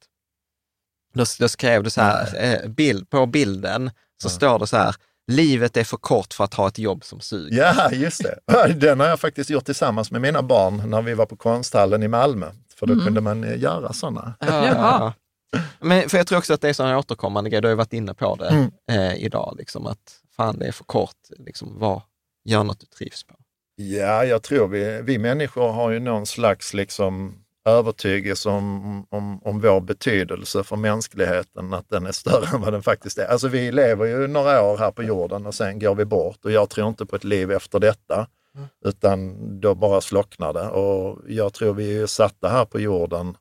Då, 1.13 1.23
då 1.39 1.47
skrev 1.47 1.83
du 1.83 1.89
så 1.89 2.01
här, 2.01 2.43
eh, 2.43 2.69
bild, 2.69 3.09
på 3.09 3.25
bilden 3.25 3.91
så 4.21 4.29
står 4.29 4.59
det 4.59 4.67
så 4.67 4.77
här, 4.77 4.95
livet 5.31 5.77
är 5.77 5.83
för 5.83 5.97
kort 5.97 6.33
för 6.33 6.43
att 6.43 6.53
ha 6.53 6.67
ett 6.67 6.79
jobb 6.79 7.03
som 7.03 7.19
suger. 7.19 7.57
Ja, 7.57 7.91
just 7.91 8.23
det. 8.23 8.73
Den 8.73 8.99
har 8.99 9.07
jag 9.07 9.19
faktiskt 9.19 9.49
gjort 9.49 9.65
tillsammans 9.65 10.11
med 10.11 10.21
mina 10.21 10.41
barn 10.41 10.89
när 10.89 11.01
vi 11.01 11.13
var 11.13 11.25
på 11.25 11.35
konsthallen 11.35 12.03
i 12.03 12.07
Malmö. 12.07 12.45
För 12.75 12.85
då 12.87 12.99
kunde 12.99 13.21
man 13.21 13.43
eh, 13.43 13.59
göra 13.59 13.93
sådana. 13.93 14.33
Ja. 14.39 15.13
Men 15.79 16.09
för 16.09 16.17
jag 16.17 16.27
tror 16.27 16.37
också 16.37 16.53
att 16.53 16.61
det 16.61 16.69
är 16.69 16.73
så 16.73 16.83
en 16.83 16.95
återkommande 16.95 17.49
grej, 17.49 17.61
du 17.61 17.67
har 17.67 17.71
ju 17.71 17.77
varit 17.77 17.93
inne 17.93 18.13
på 18.13 18.35
det 18.35 18.47
Mm. 18.47 18.71
eh, 18.91 19.15
idag, 19.23 19.55
liksom, 19.57 19.87
att 19.87 20.19
fan 20.35 20.59
det 20.59 20.65
är 20.67 20.71
för 20.71 20.83
kort, 20.83 21.15
liksom, 21.37 21.79
vad, 21.79 22.01
gör 22.45 22.63
något 22.63 22.79
du 22.79 22.85
trivs 22.85 23.23
på. 23.23 23.35
Ja, 23.75 24.25
jag 24.25 24.43
tror 24.43 24.67
vi, 24.67 25.01
vi 25.03 25.17
människor 25.17 25.71
har 25.71 25.91
ju 25.91 25.99
någon 25.99 26.25
slags 26.25 26.73
liksom 26.73 27.40
övertygelse 27.65 28.49
om, 28.49 29.05
om, 29.09 29.41
om 29.43 29.59
vår 29.61 29.81
betydelse 29.81 30.63
för 30.63 30.75
mänskligheten, 30.75 31.73
att 31.73 31.89
den 31.89 32.05
är 32.05 32.11
större 32.11 32.55
än 32.55 32.61
vad 32.61 32.73
den 32.73 32.83
faktiskt 32.83 33.17
är. 33.17 33.25
Alltså 33.27 33.47
vi 33.47 33.71
lever 33.71 34.05
ju 34.05 34.27
några 34.27 34.61
år 34.63 34.77
här 34.77 34.91
på 34.91 35.03
jorden 35.03 35.45
och 35.45 35.55
sen 35.55 35.79
går 35.79 35.95
vi 35.95 36.05
bort 36.05 36.45
och 36.45 36.51
jag 36.51 36.69
tror 36.69 36.87
inte 36.87 37.05
på 37.05 37.15
ett 37.15 37.23
liv 37.23 37.51
efter 37.51 37.79
detta, 37.79 38.27
utan 38.85 39.37
då 39.59 39.75
bara 39.75 40.01
slocknar 40.01 40.53
det. 40.53 40.67
Och 40.69 41.19
jag 41.27 41.53
tror 41.53 41.73
vi 41.73 42.01
är 42.01 42.05
satta 42.05 42.49
här 42.49 42.65
på 42.65 42.79
jorden, 42.79 43.37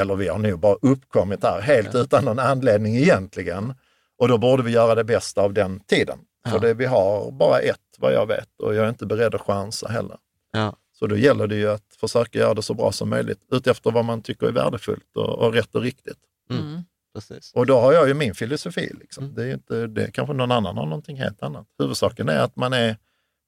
eller 0.00 0.16
vi 0.16 0.28
har 0.28 0.38
nog 0.38 0.58
bara 0.58 0.76
uppkommit 0.82 1.42
här 1.44 1.60
helt 1.60 1.94
utan 1.94 2.24
någon 2.24 2.38
anledning 2.38 2.96
egentligen. 2.96 3.74
Och 4.18 4.28
då 4.28 4.38
borde 4.38 4.62
vi 4.62 4.70
göra 4.70 4.94
det 4.94 5.04
bästa 5.04 5.42
av 5.42 5.52
den 5.52 5.80
tiden. 5.80 6.18
För 6.48 6.54
Ja. 6.56 6.58
det, 6.58 6.74
vi 6.74 6.86
har 6.86 7.30
bara 7.30 7.58
ett 7.58 7.76
vad 7.98 8.12
jag 8.12 8.26
vet 8.26 8.48
och 8.62 8.74
jag 8.74 8.84
är 8.84 8.88
inte 8.88 9.06
beredd 9.06 9.34
att 9.34 9.40
chansa 9.40 9.88
heller. 9.88 10.16
Ja. 10.52 10.76
Så 11.00 11.06
då 11.06 11.16
gäller 11.16 11.46
det 11.46 11.56
ju 11.56 11.70
att 11.70 11.94
försöka 12.00 12.38
göra 12.38 12.54
det 12.54 12.62
så 12.62 12.74
bra 12.74 12.92
som 12.92 13.10
möjligt 13.10 13.40
utefter 13.52 13.90
vad 13.90 14.04
man 14.04 14.22
tycker 14.22 14.46
är 14.46 14.52
värdefullt 14.52 15.16
och, 15.16 15.38
och 15.38 15.52
rätt 15.52 15.74
och 15.74 15.82
riktigt. 15.82 16.18
Mm. 16.50 16.82
Precis. 17.14 17.52
Och 17.54 17.66
då 17.66 17.80
har 17.80 17.92
jag 17.92 18.08
ju 18.08 18.14
min 18.14 18.34
filosofi. 18.34 18.92
Liksom. 19.00 19.34
Det 19.34 19.42
är 19.42 19.46
ju 19.46 19.52
inte, 19.52 19.86
det 19.86 20.10
kanske 20.10 20.34
någon 20.34 20.52
annan 20.52 20.76
har 20.76 20.86
någonting 20.86 21.16
helt 21.16 21.42
annat. 21.42 21.66
Huvudsaken 21.78 22.28
är 22.28 22.38
att 22.38 22.56
man 22.56 22.72
är 22.72 22.96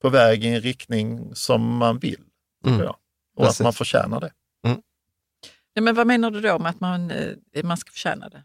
på 0.03 0.09
väg 0.09 0.45
i 0.45 0.49
en 0.49 0.61
riktning 0.61 1.35
som 1.35 1.77
man 1.77 1.99
vill. 1.99 2.21
Mm. 2.67 2.81
jag. 2.81 2.97
Och 3.37 3.45
Precis. 3.45 3.61
att 3.61 3.65
man 3.65 3.73
förtjänar 3.73 4.21
det. 4.21 4.33
Ja, 5.75 5.83
men 5.83 5.95
vad 5.95 6.07
menar 6.07 6.31
du 6.31 6.41
då 6.41 6.59
med 6.59 6.71
att 6.71 6.81
man, 6.81 7.11
eh, 7.11 7.65
man 7.65 7.77
ska 7.77 7.91
förtjäna 7.91 8.29
det? 8.29 8.43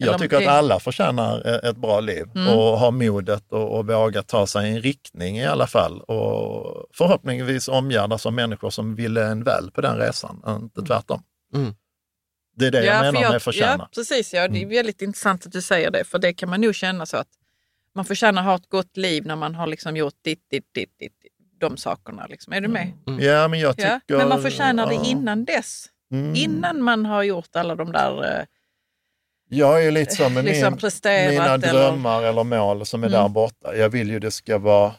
Jag 0.00 0.18
tycker 0.18 0.36
att 0.36 0.46
alla 0.46 0.80
förtjänar 0.80 1.42
eh, 1.46 1.70
ett 1.70 1.76
bra 1.76 2.00
liv 2.00 2.24
Mm. 2.34 2.48
och 2.58 2.78
har 2.78 2.90
modet 2.90 3.52
och, 3.52 3.78
och 3.78 3.86
våga 3.86 4.22
ta 4.22 4.46
sig 4.46 4.70
en 4.70 4.80
riktning 4.82 5.38
i 5.38 5.46
alla 5.46 5.66
fall. 5.66 6.00
Och 6.00 6.86
förhoppningsvis 6.94 7.68
omgärdas 7.68 8.26
av 8.26 8.32
människor 8.32 8.70
som 8.70 8.94
ville 8.94 9.24
en 9.26 9.44
väl 9.44 9.70
på 9.70 9.80
den 9.80 9.96
resan, 9.96 10.42
inte 10.46 10.82
tvärtom. 10.82 11.22
Mm. 11.54 11.74
Det 12.56 12.66
är 12.66 12.70
det 12.70 12.84
jag 12.84 13.04
för 13.04 13.12
menar 13.12 13.30
med 13.32 13.42
förtjäna. 13.42 13.76
Ja, 13.78 13.88
precis. 13.94 14.34
Ja, 14.34 14.48
det 14.48 14.58
är 14.58 14.62
Mm. 14.62 14.68
väldigt 14.74 15.02
intressant 15.02 15.46
att 15.46 15.52
du 15.52 15.62
säger 15.62 15.90
det, 15.90 16.04
för 16.04 16.18
det 16.18 16.32
kan 16.32 16.48
man 16.50 16.60
nog 16.60 16.74
känna 16.74 17.06
så 17.06 17.16
att 17.16 17.28
man 17.94 18.04
förtjänar 18.04 18.42
att 18.42 18.46
ha 18.48 18.54
ett 18.56 18.68
gott 18.68 18.96
liv 18.96 19.26
när 19.26 19.36
man 19.36 19.54
har 19.54 19.66
liksom 19.66 19.96
gjort 19.96 20.14
ditt, 20.24 20.50
ditt, 20.50 20.74
ditt, 20.74 20.98
ditt, 20.98 21.12
de 21.60 21.76
sakerna. 21.76 22.26
Liksom. 22.26 22.52
Är 22.52 22.60
du 22.60 22.68
med? 22.68 22.92
Ja, 23.20 23.48
men 23.48 23.60
jag 23.60 23.76
tycker... 23.76 24.00
Ja, 24.06 24.16
men 24.18 24.28
man 24.28 24.42
förtjänar 24.42 24.86
det 24.86 24.94
ja. 24.94 25.04
innan 25.06 25.44
dess. 25.44 25.86
Mm. 26.12 26.34
Innan 26.36 26.82
man 26.82 27.06
har 27.06 27.22
gjort 27.22 27.56
alla 27.56 27.74
de 27.74 27.92
där... 27.92 28.46
Jag 29.48 29.84
är 29.86 29.90
lite 29.90 30.14
som 30.14 30.34
med 30.34 30.44
liksom 30.44 30.78
min, 30.82 31.28
mina 31.30 31.44
eller- 31.54 31.58
drömmar 31.72 32.22
eller 32.22 32.44
mål 32.44 32.86
som 32.86 33.02
är 33.04 33.08
Mm. 33.08 33.20
där 33.22 33.28
borta. 33.28 33.76
Jag 33.76 33.88
vill 33.88 34.10
ju 34.10 34.18
det 34.18 34.30
ska 34.30 34.58
vara 34.58 34.94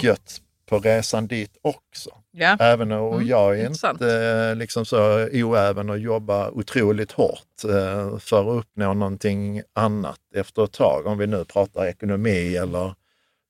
gött 0.00 0.40
på 0.66 0.78
resan 0.78 1.26
dit 1.26 1.56
också. 1.62 2.10
Ja. 2.30 2.56
Även 2.60 2.92
och 2.92 3.14
Mm, 3.14 3.26
jag 3.28 3.58
är 3.58 3.62
intressant. 3.62 4.00
inte 4.00 4.14
eh, 4.50 4.56
liksom 4.56 4.84
så 4.84 5.28
oäven 5.32 5.90
och 5.90 5.98
jobbar 5.98 6.50
otroligt 6.58 7.12
hårt 7.12 7.64
eh, 7.64 8.18
för 8.18 8.50
att 8.58 8.64
uppnå 8.64 8.94
någonting 8.94 9.62
annat 9.72 10.20
efter 10.34 10.64
ett 10.64 10.72
tag. 10.72 11.06
Om 11.06 11.18
vi 11.18 11.26
nu 11.26 11.44
pratar 11.44 11.86
ekonomi 11.86 12.56
eller 12.56 12.94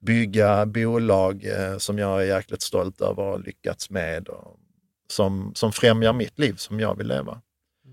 bygga 0.07 0.67
bolag 0.67 1.45
eh, 1.45 1.79
som 1.79 1.99
jag 1.99 2.23
är 2.23 2.27
jäkligt 2.37 2.63
stolt 2.63 3.01
över 3.01 3.23
och 3.23 3.41
lyckats 3.41 3.91
med. 3.91 4.29
Och 4.29 4.57
som, 5.11 5.53
som 5.55 5.73
främjar 5.73 6.13
mitt 6.13 6.39
liv 6.39 6.55
som 6.57 6.81
jag 6.81 6.97
vill 6.99 7.07
leva. 7.07 7.41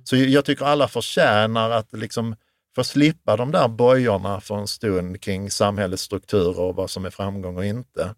Så 0.03 0.15
jag 0.15 0.45
tycker 0.45 0.65
alla 0.65 0.87
förtjänar 0.87 1.69
att 1.69 1.93
liksom 1.93 2.35
få 2.75 2.83
slippa 2.83 3.37
de 3.37 3.51
där 3.51 3.67
bojorna 3.67 4.41
för 4.41 4.57
en 4.57 4.67
stund 4.67 5.21
kring 5.21 5.51
samhällets 5.51 6.03
strukturer 6.03 6.59
och 6.59 6.75
vad 6.75 6.89
som 6.89 7.05
är 7.05 7.09
framgång 7.09 7.57
och 7.57 7.65
inte. 7.65 8.15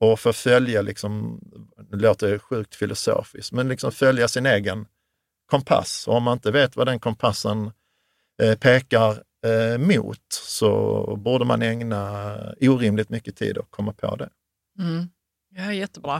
Och 0.00 0.20
få 0.20 0.32
följa, 0.32 0.82
liksom, 0.82 1.40
det 1.90 1.96
låter 1.96 2.38
sjukt 2.38 2.74
filosofiskt, 2.74 3.52
men 3.52 3.68
liksom 3.68 3.92
följa 3.92 4.28
sin 4.28 4.46
egen 4.46 4.86
kompass. 5.50 6.08
Och 6.08 6.14
om 6.14 6.22
man 6.22 6.32
inte 6.32 6.50
vet 6.50 6.76
vad 6.76 6.86
den 6.86 7.00
kompassen 7.00 7.70
eh, 8.42 8.58
pekar 8.58 9.22
eh, 9.46 9.78
mot 9.78 10.32
så 10.32 11.16
borde 11.16 11.44
man 11.44 11.62
ägna 11.62 12.34
orimligt 12.60 13.08
mycket 13.08 13.36
tid 13.36 13.58
att 13.58 13.70
komma 13.70 13.92
på 13.92 14.16
det. 14.16 14.30
Mm. 14.78 15.08
Ja, 15.50 15.72
jättebra. 15.72 16.16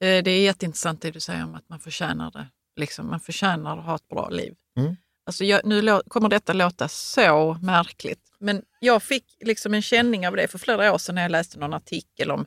Eh, 0.00 0.22
det 0.24 0.30
är 0.30 0.42
jätteintressant 0.42 1.02
det 1.02 1.10
du 1.10 1.20
säger 1.20 1.44
om 1.44 1.54
att 1.54 1.68
man 1.68 1.80
förtjänar 1.80 2.30
det. 2.30 2.46
Liksom, 2.76 3.06
man 3.10 3.20
förtjänar 3.20 3.78
att 3.78 3.84
ha 3.84 3.94
ett 3.96 4.08
bra 4.08 4.28
liv. 4.28 4.54
Mm. 4.76 4.96
Alltså 5.26 5.44
jag, 5.44 5.64
nu 5.64 6.00
kommer 6.08 6.28
detta 6.28 6.52
låta 6.52 6.88
så 6.88 7.54
märkligt, 7.62 8.20
men 8.38 8.62
jag 8.80 9.02
fick 9.02 9.36
liksom 9.40 9.74
en 9.74 9.82
känning 9.82 10.28
av 10.28 10.36
det 10.36 10.48
för 10.48 10.58
flera 10.58 10.92
år 10.94 10.98
sedan 10.98 11.14
när 11.14 11.22
jag 11.22 11.30
läste 11.30 11.58
någon 11.58 11.74
artikel 11.74 12.30
om 12.30 12.46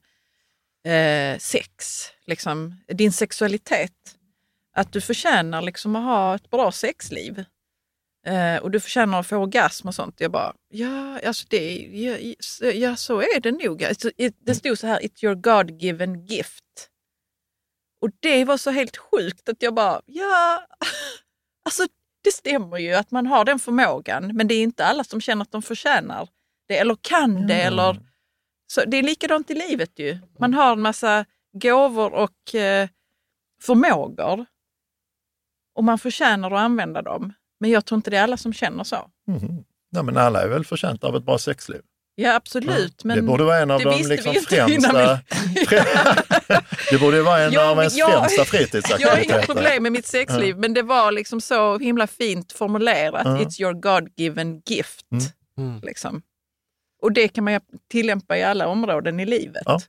eh, 0.91 1.37
sex, 1.39 2.03
liksom, 2.25 2.75
din 2.87 3.11
sexualitet. 3.11 3.91
Att 4.73 4.91
du 4.93 5.01
förtjänar 5.01 5.61
liksom 5.61 5.95
att 5.95 6.03
ha 6.03 6.35
ett 6.35 6.49
bra 6.49 6.71
sexliv. 6.71 7.43
Eh, 8.25 8.57
och 8.57 8.71
du 8.71 8.79
förtjänar 8.79 9.19
att 9.19 9.27
få 9.27 9.35
orgasm 9.37 9.87
och 9.87 9.95
sånt. 9.95 10.15
Jag 10.21 10.31
bara, 10.31 10.53
ja, 10.69 11.19
alltså 11.25 11.45
det, 11.49 11.77
ja, 11.77 12.33
så- 12.39 12.65
ja 12.65 12.95
så 12.95 13.21
är 13.21 13.39
det 13.39 13.51
nog. 13.51 13.83
Alltså, 13.83 14.11
Det 14.39 14.55
stod 14.55 14.79
så 14.79 14.87
här, 14.87 14.99
it's 14.99 15.25
your 15.25 15.35
God-given 15.35 16.25
gift. 16.25 16.89
Och 18.05 18.11
det 18.19 18.45
var 18.45 18.57
så 18.57 18.71
helt 18.71 18.97
sjukt 18.97 19.49
att 19.49 19.61
jag 19.61 19.73
bara, 19.73 20.01
ja, 20.05 20.67
alltså 21.65 21.83
det 22.23 22.31
stämmer 22.31 22.77
ju 22.77 22.93
att 22.93 23.11
man 23.11 23.27
har 23.27 23.45
den 23.45 23.59
förmågan, 23.59 24.35
men 24.35 24.47
det 24.47 24.55
är 24.55 24.63
inte 24.63 24.85
alla 24.85 25.03
som 25.03 25.21
känner 25.21 25.41
att 25.41 25.51
de 25.51 25.61
förtjänar 25.61 26.29
det 26.67 26.77
eller 26.77 26.97
kan 27.01 27.47
det. 27.47 27.53
Eller, 27.61 27.99
så 28.67 28.85
det 28.85 28.97
är 28.97 29.03
likadant 29.03 29.51
i 29.51 29.53
livet 29.53 29.99
ju. 29.99 30.19
Man 30.39 30.53
har 30.53 30.73
en 30.73 30.81
massa 30.81 31.25
gåvor 31.53 32.13
och 32.13 32.55
eh, 32.55 32.89
förmågor 33.61 34.45
och 35.75 35.83
man 35.83 35.99
förtjänar 35.99 36.51
att 36.51 36.59
använda 36.59 37.01
dem. 37.01 37.33
Men 37.59 37.69
jag 37.69 37.85
tror 37.85 37.95
inte 37.97 38.09
det 38.09 38.17
är 38.17 38.23
alla 38.23 38.37
som 38.37 38.53
känner 38.53 38.83
så. 38.83 39.09
Mhm. 39.27 39.63
Ja, 39.89 40.03
men 40.03 40.17
alla 40.17 40.41
är 40.41 40.47
väl 40.47 40.65
förtjänta 40.65 41.07
av 41.07 41.15
ett 41.15 41.23
bra 41.23 41.37
sexliv. 41.37 41.81
Ja, 42.17 42.35
absolut. 42.35 43.03
Men 43.03 43.15
det 43.17 43.21
borde 43.21 43.43
vara 43.43 43.57
en 43.57 43.71
av 43.71 43.79
de 43.81 44.03
liksom 44.03 44.33
främsta... 44.35 45.19
det 46.91 46.97
borde 46.99 47.21
vara 47.21 47.41
en 47.41 47.53
Ja, 47.53 47.69
av 47.71 47.77
ens 47.77 47.97
jag- 47.97 48.09
främsta 48.11 48.33
Jag 48.35 48.39
har 48.39 48.45
fritidsaktiviteter. 48.45 49.23
inga 49.23 49.41
problem 49.41 49.83
med 49.83 49.91
mitt 49.91 50.07
sexliv, 50.07 50.57
men 50.57 50.73
det 50.73 50.81
var 50.81 51.11
liksom 51.11 51.41
så 51.41 51.77
himla 51.79 52.07
fint 52.07 52.51
formulerat. 52.51 53.21
Ja. 53.25 53.37
It's 53.37 53.61
your 53.61 53.73
God-given 53.73 54.61
gift. 54.65 55.05
Mm. 55.57 55.79
Liksom. 55.83 56.21
Och 57.01 57.11
det 57.11 57.27
kan 57.27 57.43
man 57.43 57.59
tillämpa 57.91 58.37
i 58.37 58.43
alla 58.43 58.67
områden 58.67 59.19
i 59.19 59.25
livet. 59.25 59.63
Ja. 59.65 59.79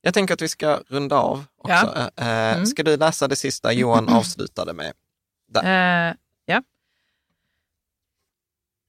Jag 0.00 0.14
tänker 0.14 0.34
att 0.34 0.42
vi 0.42 0.48
ska 0.48 0.80
runda 0.88 1.16
av 1.16 1.44
också. 1.58 1.72
Ja. 2.16 2.24
Eh, 2.24 2.54
Mm. 2.54 2.66
Ska 2.66 2.82
du 2.82 2.96
läsa 2.96 3.28
det 3.28 3.36
sista 3.36 3.72
Johan 3.72 4.08
avslutade 4.14 4.72
med? 4.72 4.92
Eh, 5.64 5.70
ja. 5.70 6.14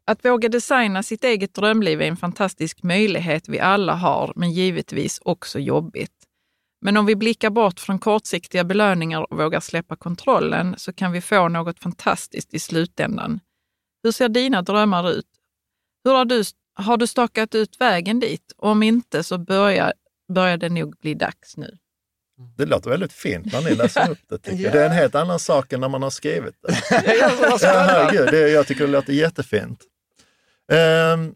Att 0.07 0.25
våga 0.25 0.49
designa 0.49 1.03
sitt 1.03 1.23
eget 1.23 1.53
drömliv 1.53 2.01
är 2.01 2.07
en 2.07 2.17
fantastisk 2.17 2.83
möjlighet 2.83 3.49
vi 3.49 3.59
alla 3.59 3.93
har, 3.93 4.33
men 4.35 4.51
givetvis 4.51 5.19
också 5.25 5.59
jobbigt. 5.59 6.11
Men 6.81 6.97
om 6.97 7.05
vi 7.05 7.15
blickar 7.15 7.49
bort 7.49 7.79
från 7.79 7.99
kortsiktiga 7.99 8.63
belöningar 8.63 9.31
och 9.31 9.37
vågar 9.37 9.59
släppa 9.59 9.95
kontrollen 9.95 10.75
så 10.77 10.93
kan 10.93 11.11
vi 11.11 11.21
få 11.21 11.47
något 11.47 11.79
fantastiskt 11.79 12.53
i 12.53 12.59
slutändan. 12.59 13.39
Hur 14.03 14.11
ser 14.11 14.29
dina 14.29 14.61
drömmar 14.61 15.09
ut? 15.09 15.27
Hur 16.03 16.13
har, 16.13 16.25
du, 16.25 16.43
har 16.75 16.97
du 16.97 17.07
stakat 17.07 17.55
ut 17.55 17.81
vägen 17.81 18.19
dit? 18.19 18.53
Om 18.57 18.83
inte 18.83 19.23
så 19.23 19.37
börjar, 19.37 19.93
börjar 20.33 20.57
det 20.57 20.69
nog 20.69 20.95
bli 20.99 21.13
dags 21.13 21.57
nu. 21.57 21.77
Det 22.57 22.65
låter 22.65 22.89
väldigt 22.89 23.13
fint 23.13 23.53
när 23.53 23.61
ni 23.61 23.75
läser 23.75 24.11
upp 24.11 24.19
det. 24.29 24.37
Tycker 24.37 24.63
jag. 24.63 24.73
Det 24.73 24.81
är 24.81 24.85
en 24.85 24.91
helt 24.91 25.15
annan 25.15 25.39
sak 25.39 25.73
än 25.73 25.79
när 25.79 25.89
man 25.89 26.03
har 26.03 26.09
skrivit 26.09 26.55
det. 26.61 26.75
Ja, 27.19 27.57
herregud, 27.61 28.27
det, 28.31 28.49
jag 28.49 28.67
tycker 28.67 28.85
det 28.85 28.91
låter 28.91 29.13
jättefint. 29.13 29.79
Ehm, 30.71 31.33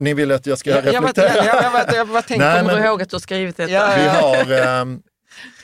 ni 0.00 0.14
vill 0.14 0.32
att 0.32 0.46
jag 0.46 0.58
ska 0.58 0.70
Ja, 0.70 0.76
jag 0.76 0.86
reflektera? 0.94 1.44
ja, 1.44 1.62
jag 1.62 1.72
bara- 1.72 1.94
jag 1.96 2.08
bara 2.08 2.22
tänker, 2.22 2.44
Nej, 2.46 2.60
Kommer 2.60 2.78
du 2.80 2.84
ihåg 2.86 3.02
att 3.02 3.10
du 3.10 3.14
har 3.16 3.20
skrivit 3.20 3.56
detta? 3.56 3.72
Ja, 3.72 3.94
vi 3.96 4.08
har, 4.08 4.66
ehm, 4.66 5.02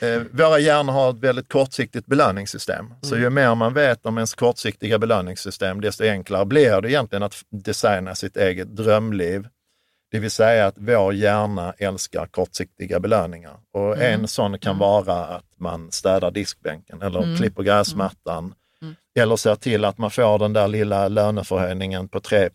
eh, 0.01 0.21
våra 0.31 0.59
hjärnor 0.59 0.93
har 0.93 1.09
ett 1.09 1.15
väldigt 1.19 1.49
kortsiktigt 1.51 2.05
belöningssystem. 2.05 2.93
Så 3.01 3.15
Mm. 3.15 3.23
ju 3.23 3.29
mer 3.29 3.55
man 3.55 3.73
vet 3.73 4.05
om 4.05 4.17
ens 4.17 4.33
kortsiktiga 4.33 4.99
belöningssystem, 4.99 5.81
desto 5.81 6.03
enklare 6.03 6.45
blir 6.45 6.81
det 6.81 6.89
egentligen 6.91 7.23
att 7.23 7.35
designa 7.49 8.15
sitt 8.15 8.37
eget 8.37 8.75
drömliv. 8.75 9.47
Det 10.11 10.19
vill 10.19 10.31
säga 10.31 10.65
att 10.67 10.75
vår 10.77 11.13
hjärna 11.13 11.73
älskar 11.77 12.25
kortsiktiga 12.27 12.99
belöningar. 12.99 13.57
Och 13.73 13.95
Mm. 13.97 14.21
en 14.21 14.27
sån 14.27 14.59
kan 14.59 14.77
vara 14.77 15.25
att 15.25 15.45
man 15.59 15.91
städar 15.91 16.31
diskbänken 16.31 17.01
eller 17.01 17.23
Mm. 17.23 17.37
klipper 17.37 17.63
gräsmattan. 17.63 18.53
Mm. 19.15 19.23
Eller 19.23 19.35
ser 19.35 19.55
till 19.55 19.85
att 19.85 19.97
man 19.97 20.11
får 20.11 20.39
den 20.39 20.53
där 20.53 20.67
lilla 20.67 21.07
löneförhöjningen 21.07 22.07
på 22.07 22.19
3 22.19 22.49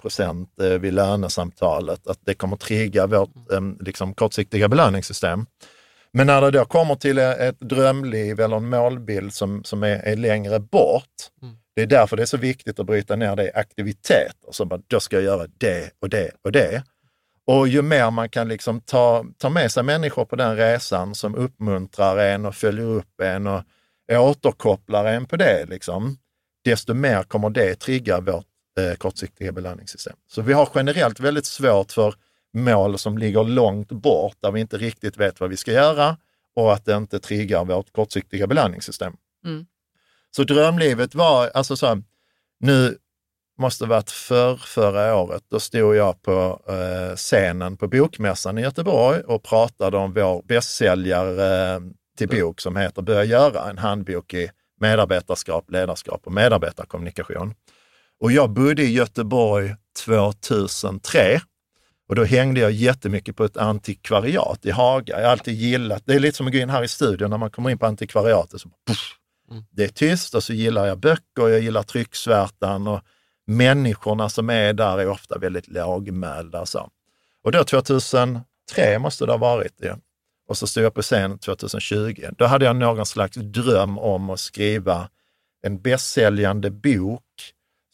eh, 0.62 0.68
vid 0.68 0.94
lönesamtalet. 0.94 2.06
Att 2.06 2.18
det 2.24 2.34
kommer 2.34 2.56
trigga 2.56 3.06
vårt 3.06 3.52
eh, 3.52 3.60
liksom, 3.80 4.14
kortsiktiga 4.14 4.68
belöningssystem. 4.68 5.46
Men 6.12 6.26
när 6.26 6.40
det 6.40 6.50
då 6.50 6.64
kommer 6.64 6.94
till 6.94 7.18
ett 7.18 7.60
drömliv 7.60 8.40
eller 8.40 8.56
en 8.56 8.68
målbild 8.68 9.34
som, 9.34 9.64
som 9.64 9.82
är, 9.82 9.96
är 9.96 10.16
längre 10.16 10.60
bort, 10.60 11.14
det 11.76 11.82
är 11.82 11.86
därför 11.86 12.16
det 12.16 12.22
är 12.22 12.26
så 12.26 12.36
viktigt 12.36 12.80
att 12.80 12.86
bryta 12.86 13.16
ner 13.16 13.36
det 13.36 13.44
i 13.44 13.50
aktiviteter. 13.54 14.50
Så 14.50 14.64
bara, 14.64 14.80
då 14.86 15.00
ska 15.00 15.16
jag 15.16 15.24
göra 15.24 15.46
det 15.58 15.90
och 16.00 16.08
det 16.08 16.30
och 16.44 16.52
det. 16.52 16.82
Och 17.46 17.68
ju 17.68 17.82
mer 17.82 18.10
man 18.10 18.28
kan 18.28 18.48
liksom 18.48 18.80
ta, 18.80 19.24
ta 19.38 19.48
med 19.48 19.72
sig 19.72 19.82
människor 19.82 20.24
på 20.24 20.36
den 20.36 20.56
resan 20.56 21.14
som 21.14 21.34
uppmuntrar 21.34 22.18
en 22.18 22.46
och 22.46 22.54
följer 22.54 22.86
upp 22.86 23.20
en 23.20 23.46
och 23.46 23.62
återkopplar 24.10 25.04
en 25.04 25.26
på 25.26 25.36
det, 25.36 25.66
liksom, 25.68 26.18
desto 26.70 26.94
mer 26.94 27.22
kommer 27.22 27.50
det 27.50 27.74
trigga 27.74 28.20
vårt 28.20 28.46
eh, 28.78 28.96
kortsiktiga 28.96 29.52
belöningssystem. 29.52 30.16
Så 30.28 30.42
vi 30.42 30.52
har 30.52 30.68
generellt 30.74 31.20
väldigt 31.20 31.46
svårt 31.46 31.92
för 31.92 32.14
mål 32.54 32.98
som 32.98 33.18
ligger 33.18 33.44
långt 33.44 33.88
bort, 33.88 34.36
där 34.40 34.52
vi 34.52 34.60
inte 34.60 34.78
riktigt 34.78 35.16
vet 35.16 35.40
vad 35.40 35.50
vi 35.50 35.56
ska 35.56 35.72
göra 35.72 36.16
och 36.56 36.72
att 36.72 36.84
det 36.84 36.96
inte 36.96 37.18
triggar 37.18 37.64
vårt 37.64 37.92
kortsiktiga 37.92 38.46
belöningssystem. 38.46 39.16
Mm. 39.44 39.66
Så 40.36 40.44
drömlivet 40.44 41.14
var, 41.14 41.50
alltså 41.54 41.76
så 41.76 41.86
här, 41.86 42.02
nu 42.60 42.98
måste 43.58 43.84
det 43.84 43.88
varit 43.88 44.10
för 44.10 44.56
förra 44.56 45.16
året, 45.16 45.42
då 45.48 45.60
stod 45.60 45.96
jag 45.96 46.22
på 46.22 46.60
eh, 46.68 47.16
scenen 47.16 47.76
på 47.76 47.88
Bokmässan 47.88 48.58
i 48.58 48.62
Göteborg 48.62 49.20
och 49.20 49.42
pratade 49.42 49.96
om 49.96 50.12
vår 50.12 50.42
bästsäljare 50.42 51.74
eh, 51.74 51.80
till 52.18 52.28
bok 52.28 52.60
som 52.60 52.76
heter 52.76 53.02
Börja 53.02 53.24
göra, 53.24 53.70
en 53.70 53.78
handbok 53.78 54.34
i 54.34 54.50
medarbetarskap, 54.80 55.70
ledarskap 55.70 56.20
och 56.24 56.32
medarbetarkommunikation. 56.32 57.54
Och 58.20 58.32
jag 58.32 58.50
bodde 58.50 58.82
i 58.82 58.92
Göteborg 58.92 59.74
2003 60.04 61.40
och 62.08 62.14
då 62.14 62.24
hängde 62.24 62.60
jag 62.60 62.70
jättemycket 62.70 63.36
på 63.36 63.44
ett 63.44 63.56
antikvariat 63.56 64.66
i 64.66 64.70
Haga. 64.70 65.16
Jag 65.16 65.26
har 65.26 65.32
alltid 65.32 65.54
gillat, 65.54 66.02
det 66.06 66.14
är 66.14 66.20
lite 66.20 66.36
som 66.36 66.46
att 66.46 66.52
gå 66.52 66.58
in 66.58 66.70
här 66.70 66.82
i 66.82 66.88
studion 66.88 67.30
när 67.30 67.38
man 67.38 67.50
kommer 67.50 67.70
in 67.70 67.78
på 67.78 67.86
antikvariatet. 67.86 68.60
Så, 68.60 68.68
puff, 68.86 69.16
det 69.70 69.84
är 69.84 69.88
tyst 69.88 70.34
och 70.34 70.42
så 70.42 70.52
gillar 70.52 70.86
jag 70.86 70.98
böcker, 70.98 71.48
jag 71.48 71.60
gillar 71.60 71.82
trycksvärtan 71.82 72.86
och 72.86 73.00
människorna 73.46 74.28
som 74.28 74.50
är 74.50 74.72
där 74.72 74.98
är 74.98 75.08
ofta 75.08 75.38
väldigt 75.38 75.68
lågmälda. 75.68 76.66
Så. 76.66 76.90
Och 77.44 77.52
då 77.52 77.64
2003 77.64 78.98
måste 78.98 79.26
det 79.26 79.32
ha 79.32 79.38
varit 79.38 79.78
det. 79.78 79.98
Och 80.48 80.58
så 80.58 80.66
stod 80.66 80.84
jag 80.84 80.94
på 80.94 81.02
scen 81.02 81.38
2020. 81.38 82.24
Då 82.38 82.44
hade 82.44 82.64
jag 82.64 82.76
någon 82.76 83.06
slags 83.06 83.36
dröm 83.36 83.98
om 83.98 84.30
att 84.30 84.40
skriva 84.40 85.08
en 85.62 85.80
bästsäljande 85.80 86.70
bok 86.70 87.22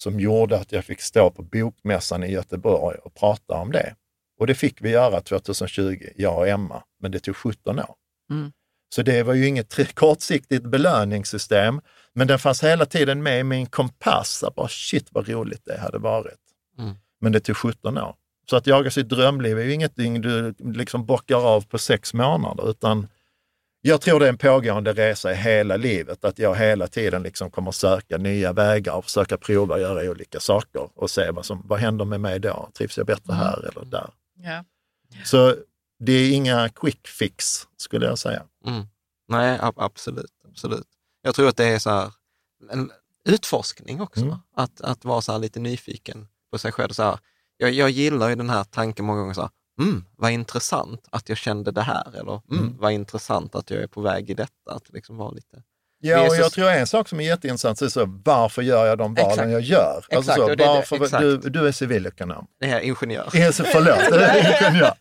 som 0.03 0.21
gjorde 0.21 0.59
att 0.59 0.73
jag 0.73 0.85
fick 0.85 1.01
stå 1.01 1.31
på 1.31 1.43
Bokmässan 1.43 2.25
i 2.25 2.33
Göteborg 2.33 2.99
och 2.99 3.15
prata 3.15 3.55
om 3.55 3.73
det. 3.73 3.95
Och 4.39 4.47
det 4.47 4.55
fick 4.55 4.83
vi 4.83 4.91
göra 4.91 5.21
2020, 5.21 6.07
jag 6.17 6.39
och 6.39 6.49
Emma, 6.49 6.83
men 7.01 7.11
det 7.11 7.21
tog 7.21 7.37
17 7.37 7.79
år. 7.79 7.95
Mm. 8.31 8.53
Så 8.95 9.03
det 9.03 9.23
var 9.23 9.35
ju 9.35 9.47
inget 9.47 9.95
kortsiktigt 9.95 10.65
belöningssystem, 10.65 11.81
men 12.15 12.27
den 12.27 12.39
fanns 12.39 12.65
hela 12.65 12.87
tiden 12.87 13.23
med 13.23 13.41
i 13.41 13.45
min 13.45 13.67
kompass. 13.67 14.43
att 14.43 14.55
Bara, 14.55 14.69
shit 14.69 15.09
vad 15.11 15.29
roligt 15.29 15.63
det 15.65 15.79
hade 15.79 15.99
varit. 15.99 16.41
Mm. 16.79 16.95
Men 17.21 17.33
det 17.33 17.41
tog 17.41 17.57
17 17.57 17.99
år. 17.99 18.15
Så 18.51 18.57
att 18.57 18.67
jaga 18.67 18.91
sitt 18.91 19.09
drömliv 19.09 19.59
är 19.59 19.63
ju 19.65 19.73
ingenting 19.73 20.21
du 20.21 20.55
liksom 20.59 21.07
bockar 21.07 21.37
av 21.37 21.61
på 21.67 21.79
sex 21.79 22.15
månader, 22.15 22.71
utan 22.71 23.09
jag 23.81 24.01
tror 24.01 24.21
det 24.21 24.27
är 24.27 24.29
en 24.29 24.39
pågående 24.39 24.93
resa 24.93 25.33
i 25.33 25.35
hela 25.35 25.77
livet, 25.77 26.25
att 26.25 26.39
jag 26.39 26.57
hela 26.57 26.87
tiden 26.87 27.23
liksom 27.23 27.51
kommer 27.51 27.71
söka 27.71 28.19
nya 28.19 28.53
vägar 28.53 28.93
och 28.95 29.05
försöka 29.05 29.39
prova 29.39 29.75
att 29.75 29.81
göra 29.81 30.11
olika 30.11 30.41
saker 30.41 30.89
och 30.95 31.11
se 31.11 31.31
vad, 31.31 31.47
som, 31.47 31.63
vad 31.67 31.79
händer 31.79 32.05
med 32.05 32.21
mig 32.21 32.39
då? 32.41 32.71
Trivs 32.75 32.99
jag 32.99 33.07
bättre 33.07 33.33
här 33.33 33.59
eller 33.59 33.85
där? 33.85 34.11
Ja. 34.35 34.65
Så 35.25 35.55
det 35.99 36.13
är 36.13 36.33
inga 36.33 36.69
quick 36.69 37.09
fix, 37.09 37.67
skulle 37.77 38.07
jag 38.07 38.19
säga. 38.19 38.43
Mm. 38.67 38.87
Nej, 39.29 39.59
ab- 39.61 39.81
absolut, 39.81 40.33
absolut. 40.49 40.87
Jag 41.23 41.35
tror 41.35 41.49
att 41.49 41.57
det 41.57 41.65
är 41.65 41.79
så 41.79 41.91
här, 41.91 42.13
en 42.71 42.91
utforskning 43.25 44.01
också. 44.01 44.21
Mm. 44.21 44.37
Att, 44.57 44.81
att 44.81 45.05
vara 45.05 45.21
så 45.21 45.33
här 45.33 45.39
lite 45.39 45.61
nyfiken 45.61 46.29
på 46.51 46.59
sig 46.59 46.73
själv. 46.73 46.93
Så 46.93 47.03
här, 47.03 47.19
jag, 47.63 47.73
jag 47.73 47.91
gillar 47.91 48.29
ju 48.29 48.35
den 48.35 48.51
här 48.51 48.65
tanken 48.65 49.05
många 49.05 49.21
gånger, 49.21 49.35
så 49.35 49.41
här, 49.41 49.51
mm, 49.81 50.05
vad 50.17 50.31
intressant 50.33 51.07
att 51.11 51.29
jag 51.29 51.39
kände 51.39 51.71
det 51.71 51.83
här. 51.83 52.09
Eller 52.17 52.41
mm, 52.51 52.65
Mm. 52.65 52.77
vad 52.79 52.93
intressant 52.93 53.55
att 53.55 53.71
jag 53.71 53.83
är 53.83 53.87
på 53.87 54.01
väg 54.01 54.31
i 54.31 54.35
detta. 54.35 54.73
Att 54.75 54.93
liksom 54.93 55.17
vara 55.17 55.31
lite... 55.31 55.63
Ja, 56.05 56.29
och 56.29 56.37
jag 56.37 56.53
tror 56.53 56.69
en 56.71 56.87
sak 56.87 57.09
som 57.09 57.21
är 57.21 57.25
jätteintressant 57.25 57.83
är 57.83 57.89
så, 57.89 58.21
varför 58.25 58.63
gör 58.63 58.87
jag 58.87 58.99
de 58.99 59.15
valen 59.15 59.31
Exakt. 59.31 59.51
jag 59.51 59.61
gör? 59.61 59.97
Alltså 59.97 60.19
Exakt, 60.19 60.37
så, 60.41 60.49
det 60.49 60.55
det- 60.55 60.67
varför, 60.67 60.97
exakt. 61.05 61.21
Du, 61.21 61.37
du 61.37 61.69
är 61.69 61.73
civilekonom. 61.73 62.47
Det 62.61 62.67
här 62.67 62.81
ingenjör. 62.81 63.29
Ja, 63.33 63.53
så 63.53 63.65
Förlåt, 63.65 63.99
det 64.11 64.57
ingenjör. 64.71 64.95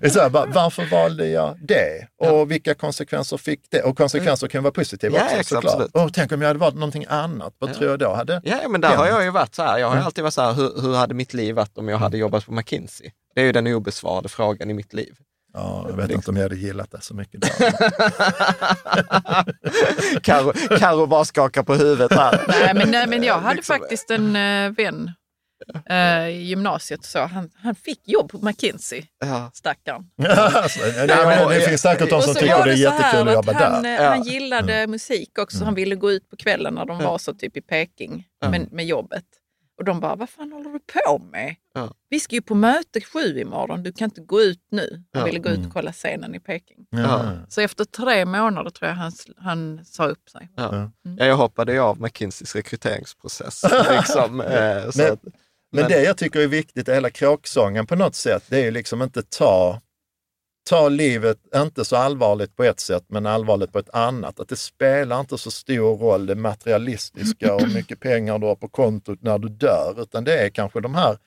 Det 0.00 0.10
så 0.10 0.28
va- 0.28 0.46
varför 0.48 0.84
valde 0.90 1.26
jag 1.28 1.58
det? 1.62 2.06
Och 2.30 2.50
vilka 2.50 2.74
konsekvenser 2.74 3.36
fick 3.36 3.60
det? 3.70 3.82
Och 3.82 3.96
konsekvenser 3.96 4.48
kan 4.48 4.62
vara 4.62 4.72
positiva 4.72 5.16
Ja, 5.18 5.24
också 5.24 5.34
exakt, 5.36 5.48
såklart. 5.48 5.74
absolut. 5.74 5.94
Och 6.06 6.14
tänk 6.14 6.32
om 6.32 6.40
jag 6.42 6.48
hade 6.48 6.58
valt 6.60 6.74
någonting 6.74 7.06
annat, 7.08 7.54
vad 7.58 7.74
tror 7.74 7.90
jag 7.90 7.98
då 7.98 8.14
hade 8.14 8.40
Ja, 8.44 8.68
men 8.68 8.80
där 8.80 8.88
har 8.88 8.96
hänt? 8.96 9.08
jag 9.16 9.24
ju 9.24 9.30
varit 9.30 9.54
så 9.54 9.62
här. 9.62 9.78
Jag 9.78 9.86
har 9.86 9.92
Mm. 9.94 10.06
alltid 10.06 10.24
varit 10.24 10.34
så 10.34 10.42
här, 10.42 10.52
hur, 10.52 10.82
hur 10.82 10.94
hade 10.94 11.14
mitt 11.14 11.34
liv 11.34 11.54
varit 11.54 11.78
om 11.78 11.88
jag 11.88 11.98
hade 11.98 12.18
jobbat 12.18 12.46
på 12.46 12.52
McKinsey? 12.52 13.10
Det 13.34 13.40
är 13.40 13.44
ju 13.44 13.52
den 13.52 13.66
obesvarade 13.66 14.28
frågan 14.28 14.70
i 14.70 14.74
mitt 14.74 14.92
liv. 14.94 15.14
Ja, 15.58 15.86
jag 15.88 15.96
vet 15.96 16.10
inte 16.10 16.30
om 16.30 16.36
jag 16.36 16.42
hade 16.42 16.56
gillat 16.56 16.90
det 16.90 17.00
så 17.00 17.14
mycket 17.14 17.40
då. 17.40 17.48
Karo, 20.22 20.52
Karo 20.78 21.06
bara 21.06 21.24
skakar 21.24 21.62
på 21.62 21.74
huvudet 21.74 22.12
här. 22.12 22.44
Nej, 22.48 22.74
men, 22.74 22.90
nej, 22.90 23.06
men 23.06 23.22
jag 23.22 23.38
hade 23.38 23.54
Liksom- 23.56 23.76
faktiskt 23.78 24.10
en 24.10 24.36
eh, 24.36 24.70
vän 24.76 25.10
eh, 25.90 26.28
i 26.28 26.42
gymnasiet 26.42 27.04
så. 27.04 27.18
Han, 27.26 27.50
han 27.54 27.74
fick 27.74 28.08
jobb 28.08 28.30
på 28.30 28.38
McKinsey, 28.38 29.02
Ja. 29.20 29.50
stackaren. 29.54 30.02
alltså, 30.28 30.80
nej, 30.96 31.26
men 31.26 31.48
det 31.48 31.60
finns 31.60 31.80
säkert 31.82 32.10
de 32.10 32.22
som 32.22 32.34
så 32.34 32.40
tycker 32.40 32.64
det 32.64 32.72
är 32.72 32.76
jättekul 32.76 33.28
att 33.28 33.34
jobba 33.34 33.52
han, 33.52 33.82
där. 33.82 33.98
eh, 33.98 34.04
Ja. 34.04 34.08
Han 34.10 34.22
gillade 34.22 34.86
musik 34.86 35.38
också, 35.38 35.58
så 35.58 35.64
han 35.64 35.74
ville 35.74 35.94
gå 35.94 36.12
ut 36.12 36.30
på 36.30 36.36
kvällen 36.36 36.74
när 36.74 36.84
de 36.84 36.98
var 36.98 37.18
så 37.18 37.34
typ 37.34 37.56
i 37.56 37.60
Peking 37.60 38.24
med, 38.50 38.72
med 38.72 38.86
jobbet. 38.86 39.24
Och 39.78 39.84
de 39.84 40.00
bara, 40.00 40.16
vad 40.16 40.30
fan 40.30 40.52
håller 40.52 40.70
du 40.70 40.78
på 40.78 41.18
med? 41.18 41.54
Ja. 41.74 41.94
Vi 42.08 42.20
ska 42.20 42.34
ju 42.34 42.42
på 42.42 42.54
möte 42.54 43.00
sju 43.00 43.40
imorgon, 43.40 43.82
du 43.82 43.92
kan 43.92 44.04
inte 44.04 44.20
gå 44.20 44.40
ut 44.42 44.60
nu. 44.70 44.88
Han 45.12 45.20
Ja. 45.20 45.26
ville 45.26 45.38
gå 45.38 45.48
ut 45.48 45.56
Mm. 45.56 45.66
och 45.68 45.72
kolla 45.74 45.92
scenen 45.92 46.34
i 46.34 46.40
Peking. 46.40 46.86
Ja. 46.90 47.30
Så 47.48 47.60
efter 47.60 47.84
tre 47.84 48.24
månader 48.24 48.70
tror 48.70 48.88
jag 48.88 48.96
han, 48.96 49.12
han 49.36 49.84
sa 49.84 50.06
upp 50.06 50.28
sig. 50.30 50.48
Ja. 50.56 50.68
Mm. 50.74 50.90
Ja, 51.18 51.24
jag 51.26 51.36
hoppade 51.36 51.72
ju 51.72 51.78
av 51.78 52.00
McKinseys 52.00 52.54
rekryteringsprocess. 52.56 53.62
Liksom, 53.90 54.40
eh, 54.40 54.90
så 54.90 54.98
Men- 55.02 55.12
att, 55.12 55.22
Men 55.72 55.82
Men- 55.82 55.90
det 55.90 56.02
jag 56.02 56.16
tycker 56.16 56.40
är 56.40 56.46
viktigt 56.46 56.88
i 56.88 56.92
hela 56.92 57.10
kråksången 57.10 57.86
på 57.86 57.96
något 57.96 58.14
sätt, 58.14 58.44
det 58.48 58.58
är 58.60 58.64
ju 58.64 58.70
liksom 58.70 59.02
inte 59.02 59.22
ta, 59.22 59.80
ta 60.66 60.88
livet, 60.88 61.38
inte 61.56 61.84
så 61.84 61.96
allvarligt 61.96 62.56
på 62.56 62.64
ett 62.64 62.80
sätt, 62.80 63.04
men 63.08 63.26
allvarligt 63.26 63.72
på 63.72 63.78
ett 63.78 63.94
annat. 63.94 64.40
Att 64.40 64.48
det 64.48 64.56
spelar 64.56 65.20
inte 65.20 65.38
så 65.38 65.50
stor 65.50 65.96
roll 65.96 66.26
det 66.26 66.34
materialistiska 66.34 67.54
och 67.54 67.60
hur 67.60 67.74
mycket 67.74 68.00
pengar 68.00 68.38
du 68.38 68.46
har 68.46 68.56
på 68.56 68.68
kontot 68.68 69.22
när 69.22 69.38
du 69.38 69.48
dör, 69.48 70.02
utan 70.02 70.24
det 70.24 70.38
är 70.38 70.50
kanske 70.50 70.80
de 70.80 70.94
här 70.94 71.18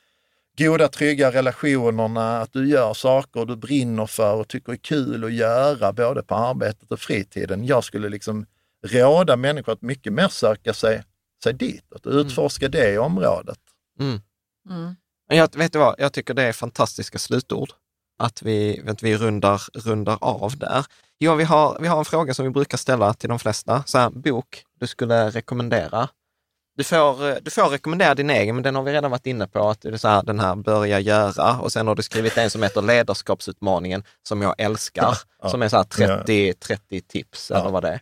goda, 0.57 0.87
trygga 0.87 1.31
relationerna, 1.31 2.41
att 2.41 2.53
du 2.53 2.69
gör 2.69 2.93
saker 2.93 3.45
du 3.45 3.55
brinner 3.55 4.05
för 4.05 4.33
och 4.33 4.47
tycker 4.47 4.71
är 4.71 4.77
kul 4.77 5.23
att 5.23 5.33
göra, 5.33 5.93
både 5.93 6.23
på 6.23 6.35
arbetet 6.35 6.91
och 6.91 6.99
fritiden. 6.99 7.65
Jag 7.65 7.83
skulle 7.83 8.09
liksom 8.09 8.45
råda 8.87 9.35
människor 9.35 9.71
att 9.73 9.81
mycket 9.81 10.13
mer 10.13 10.27
söka 10.27 10.73
sig, 10.73 11.03
sig 11.43 11.53
ditåt 11.53 12.05
och 12.05 12.13
utforska 12.13 12.67
det 12.67 12.97
området. 12.97 13.59
mm. 13.99 14.21
Mm. 14.69 14.95
Men 15.29 15.37
jag, 15.37 15.55
vet 15.55 15.73
du 15.73 15.79
vad, 15.79 15.95
jag 15.97 16.13
tycker 16.13 16.33
det 16.33 16.43
är 16.43 16.53
fantastiska 16.53 17.19
slutord. 17.19 17.69
Att 18.19 18.41
vi, 18.41 18.81
att 18.87 19.03
vi 19.03 19.17
rundar, 19.17 19.61
rundar 19.73 20.17
av 20.21 20.57
där. 20.57 20.85
Jo, 21.19 21.35
vi 21.35 21.43
har, 21.43 21.77
vi 21.81 21.87
har 21.87 21.99
en 21.99 22.05
fråga 22.05 22.33
som 22.33 22.45
vi 22.45 22.51
brukar 22.51 22.77
ställa 22.77 23.13
till 23.13 23.29
de 23.29 23.39
flesta. 23.39 23.83
Så 23.85 23.97
här, 23.97 24.09
bok 24.09 24.63
du 24.79 24.87
skulle 24.87 25.29
rekommendera. 25.29 26.09
Du 26.77 26.83
får, 26.83 27.41
du 27.41 27.51
får 27.51 27.69
rekommendera 27.69 28.15
din 28.15 28.29
egen, 28.29 28.55
men 28.55 28.63
den 28.63 28.75
har 28.75 28.83
vi 28.83 28.93
redan 28.93 29.11
varit 29.11 29.25
inne 29.27 29.47
på. 29.47 29.69
Att 29.69 29.81
det 29.81 29.89
är 29.89 29.97
så 29.97 30.07
här, 30.07 30.23
den 30.23 30.39
här 30.39 30.55
börja 30.55 30.99
göra. 30.99 31.59
Och 31.59 31.71
sen 31.71 31.87
har 31.87 31.95
du 31.95 32.03
skrivit 32.03 32.37
en 32.37 32.49
som 32.49 32.63
heter 32.63 32.81
Ledarskapsutmaningen, 32.81 34.03
som 34.23 34.41
jag 34.41 34.55
älskar. 34.57 35.17
Ja. 35.41 35.49
Som 35.49 35.61
är 35.61 35.69
så 35.69 35.77
här 35.77 35.83
30, 35.83 36.53
30 36.53 37.01
tips 37.01 37.51
eller 37.51 37.69
vad 37.69 37.83
det 37.83 37.89
är. 37.89 38.01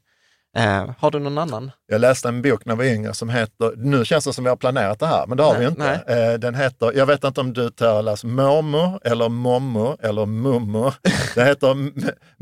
Eh, 0.57 0.89
har 0.99 1.11
du 1.11 1.19
någon 1.19 1.37
annan? 1.37 1.71
Jag 1.87 2.01
läste 2.01 2.27
en 2.27 2.41
bok 2.41 2.65
när 2.65 2.71
jag 2.71 2.77
var 2.77 2.83
yngre 2.85 3.13
som 3.13 3.29
heter, 3.29 3.73
nu 3.77 4.05
känns 4.05 4.25
det 4.25 4.33
som 4.33 4.43
vi 4.43 4.49
har 4.49 4.57
planerat 4.57 4.99
det 4.99 5.07
här, 5.07 5.27
men 5.27 5.37
det 5.37 5.43
har 5.43 5.53
Nej, 5.53 5.61
vi 5.61 5.67
inte. 5.67 5.89
Eh, 6.07 6.33
Den 6.39 6.55
heter, 6.55 6.91
jag 6.95 7.05
vet 7.05 7.23
inte 7.23 7.41
om 7.41 7.53
du 7.53 7.61
uttalas 7.61 8.23
Momo 8.23 8.99
eller 9.03 9.29
Mommo 9.29 9.97
eller 10.01 10.25
Mummo. 10.25 10.91
Den 11.35 11.47
heter 11.47 11.91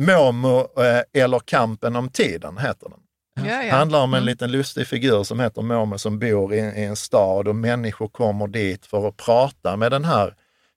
Momo 0.02 0.60
eh, 0.84 1.24
eller 1.24 1.40
Kampen 1.40 1.96
om 1.96 2.10
tiden, 2.10 2.58
heter 2.58 2.90
den. 2.90 3.00
Ja, 3.48 3.58
Det 3.58 3.68
ja. 3.68 3.76
handlar 3.76 4.00
om 4.02 4.14
en 4.14 4.18
Mm. 4.18 4.26
liten 4.26 4.52
lustig 4.52 4.88
figur 4.88 5.24
som 5.24 5.40
heter 5.40 5.62
Momo 5.62 5.98
som 5.98 6.20
bor 6.20 6.54
i, 6.54 6.58
i 6.58 6.84
en 6.86 6.96
stad 6.96 7.48
och 7.48 7.56
människor 7.56 8.08
kommer 8.08 8.48
dit 8.48 8.86
för 8.86 9.08
att 9.08 9.18
prata 9.18 9.78
med 9.78 9.92
den 9.92 10.06
här 10.06 10.34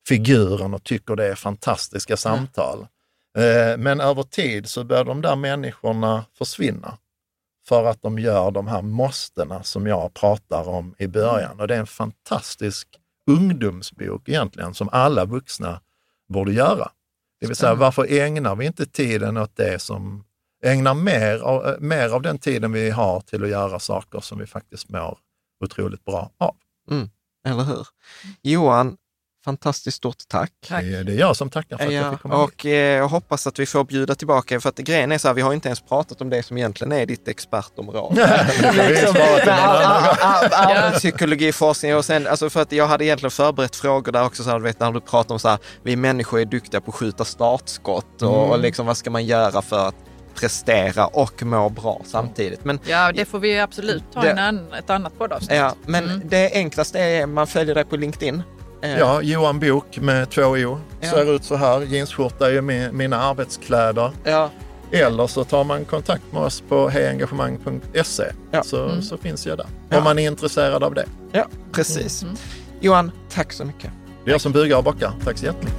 figuren 0.08 0.74
och 0.74 0.84
tycker 0.84 1.16
det 1.16 1.26
är 1.26 1.34
fantastiska 1.34 2.16
samtal. 2.16 2.86
Eh, 3.38 3.76
Men 3.78 4.00
över 4.00 4.22
tid 4.22 4.68
så 4.68 4.84
börjar 4.84 5.04
de 5.04 5.20
där 5.22 5.36
människorna 5.36 6.24
försvinna 6.38 6.94
för 7.68 7.84
att 7.84 8.02
de 8.02 8.18
gör 8.18 8.50
de 8.50 8.66
här 8.66 8.82
måstena 8.82 9.62
som 9.62 9.86
jag 9.86 10.14
pratar 10.14 10.68
om 10.68 10.94
i 10.98 11.06
början. 11.06 11.60
Och 11.60 11.68
det 11.68 11.74
är 11.74 11.80
en 11.80 11.86
fantastisk 11.86 12.88
ungdomsbok 13.26 14.28
egentligen 14.28 14.74
som 14.74 14.88
alla 14.92 15.24
vuxna 15.24 15.80
borde 16.28 16.52
göra. 16.52 16.90
Det 17.40 17.46
vill 17.46 17.56
säga, 17.56 17.74
varför 17.74 18.12
ägnar 18.12 18.56
vi 18.56 18.66
inte 18.66 18.86
tiden 18.86 19.36
åt 19.36 19.56
det 19.56 19.78
som 19.78 20.24
ägnar 20.64 20.94
mer 20.94 21.38
av, 21.38 21.66
eh, 21.66 21.74
mer 21.80 22.08
av 22.08 22.22
den 22.22 22.38
tiden 22.38 22.72
vi 22.72 22.90
har 22.90 23.20
till 23.20 23.44
att 23.44 23.50
göra 23.50 23.78
saker 23.78 24.20
som 24.20 24.38
vi 24.38 24.46
faktiskt 24.46 24.88
mår 24.88 25.18
otroligt 25.64 26.04
bra 26.04 26.30
av. 26.38 26.56
Mm, 26.90 27.10
eller 27.46 27.62
hur? 27.62 27.86
Johan, 28.42 28.96
fantastiskt 29.44 29.96
stort 29.96 30.16
tack. 30.28 30.50
Tack. 30.68 30.82
Det 30.84 30.96
är, 30.96 31.04
det 31.04 31.12
är 31.12 31.16
jag 31.18 31.36
som 31.36 31.50
tackar 31.50 31.76
för 31.78 31.86
att 31.86 31.92
jag 31.92 32.04
Ja, 32.06 32.10
fick 32.10 32.20
komma 32.20 32.34
hit. 32.42 32.44
och 32.54 32.66
eh, 32.66 32.72
jag 32.96 33.08
hoppas 33.08 33.46
att 33.46 33.58
vi 33.58 33.66
får 33.66 33.84
bjuda 33.84 34.14
tillbaka, 34.14 34.60
för 34.60 34.68
att 34.68 34.76
grejen 34.78 35.12
är 35.12 35.18
så 35.18 35.28
här, 35.28 35.34
vi 35.34 35.42
har 35.42 35.52
inte 35.52 35.68
ens 35.68 35.80
pratat 35.80 36.20
om 36.20 36.30
det 36.30 36.42
som 36.42 36.58
egentligen 36.58 36.92
är 36.92 37.06
ditt 37.06 37.28
expertområde. 37.28 38.46
Allmänpsykologi, 40.50 41.52
forskning 41.52 41.96
och 41.96 42.04
sen, 42.04 42.26
alltså 42.26 42.50
för 42.50 42.62
att 42.62 42.72
jag 42.72 42.86
hade 42.86 43.04
egentligen 43.04 43.30
förberett 43.30 43.76
frågor 43.76 44.12
där 44.12 44.24
också, 44.24 44.42
så 44.42 44.50
här, 44.50 44.58
du 44.58 44.64
vet 44.64 44.80
när 44.80 44.92
du 44.92 45.00
pratar 45.00 45.34
om 45.34 45.38
så 45.38 45.48
här, 45.48 45.58
vi 45.82 45.96
människor 45.96 46.40
är 46.40 46.44
duktiga 46.44 46.80
på 46.80 46.90
att 46.90 46.94
skjuta 46.96 47.24
startskott 47.24 48.22
och, 48.22 48.38
Mm. 48.38 48.50
och 48.50 48.58
liksom 48.58 48.86
vad 48.86 48.96
ska 48.96 49.10
man 49.10 49.26
göra 49.26 49.62
för 49.62 49.88
att 49.88 49.94
prestera 50.34 51.06
och 51.06 51.42
må 51.42 51.68
bra 51.68 52.00
samtidigt. 52.04 52.64
Men, 52.64 52.78
Ja, 52.86 53.12
det 53.12 53.24
får 53.24 53.38
vi 53.38 53.58
absolut 53.60 54.02
ta 54.14 54.20
Det- 54.20 54.30
en 54.30 54.72
ett 54.72 54.90
annat 54.90 55.18
poddavsnitt. 55.18 55.56
ja, 55.58 55.74
men 55.86 56.04
Mm. 56.04 56.22
det 56.28 56.50
enklaste 56.54 56.98
är 57.00 57.26
man 57.26 57.46
följer 57.46 57.74
dig 57.74 57.84
på 57.84 57.96
LinkedIn. 57.96 58.42
Eh, 58.82 58.98
Ja, 58.98 59.22
Johan 59.22 59.60
Bok 59.60 59.98
med 59.98 60.30
två 60.30 60.42
O. 60.42 60.78
Ja. 61.00 61.10
Ser 61.10 61.34
ut 61.36 61.44
så 61.44 61.56
här. 61.56 61.80
Jeansskjorta 61.80 62.50
är 62.50 62.60
mi- 62.60 62.92
mina 62.92 63.16
arbetskläder. 63.22 64.10
ja, 64.24 64.50
Eller 64.92 65.26
så 65.26 65.44
tar 65.44 65.64
man 65.64 65.84
kontakt 65.84 66.22
med 66.32 66.42
oss 66.42 66.62
på 66.68 66.88
hejengagemang.se 66.88 68.24
Ja. 68.50 68.62
så, 68.62 68.84
Mm. 68.84 69.02
så 69.02 69.16
finns 69.16 69.46
jag 69.46 69.58
där. 69.58 69.66
Ja. 69.88 69.98
Om 69.98 70.04
man 70.04 70.18
är 70.18 70.26
intresserad 70.26 70.82
av 70.84 70.94
det. 70.94 71.04
ja, 71.32 71.46
precis. 71.72 72.22
Mm. 72.22 72.36
Johan, 72.80 73.12
tack 73.34 73.52
så 73.52 73.64
mycket. 73.64 73.90
Det 74.24 74.30
är 74.30 74.34
jag 74.34 74.40
som 74.40 74.52
bugar 74.52 74.76
och 74.78 74.84
bockar. 74.84 75.12
Tack 75.24 75.38
så 75.38 75.44
jättemycket. 75.46 75.78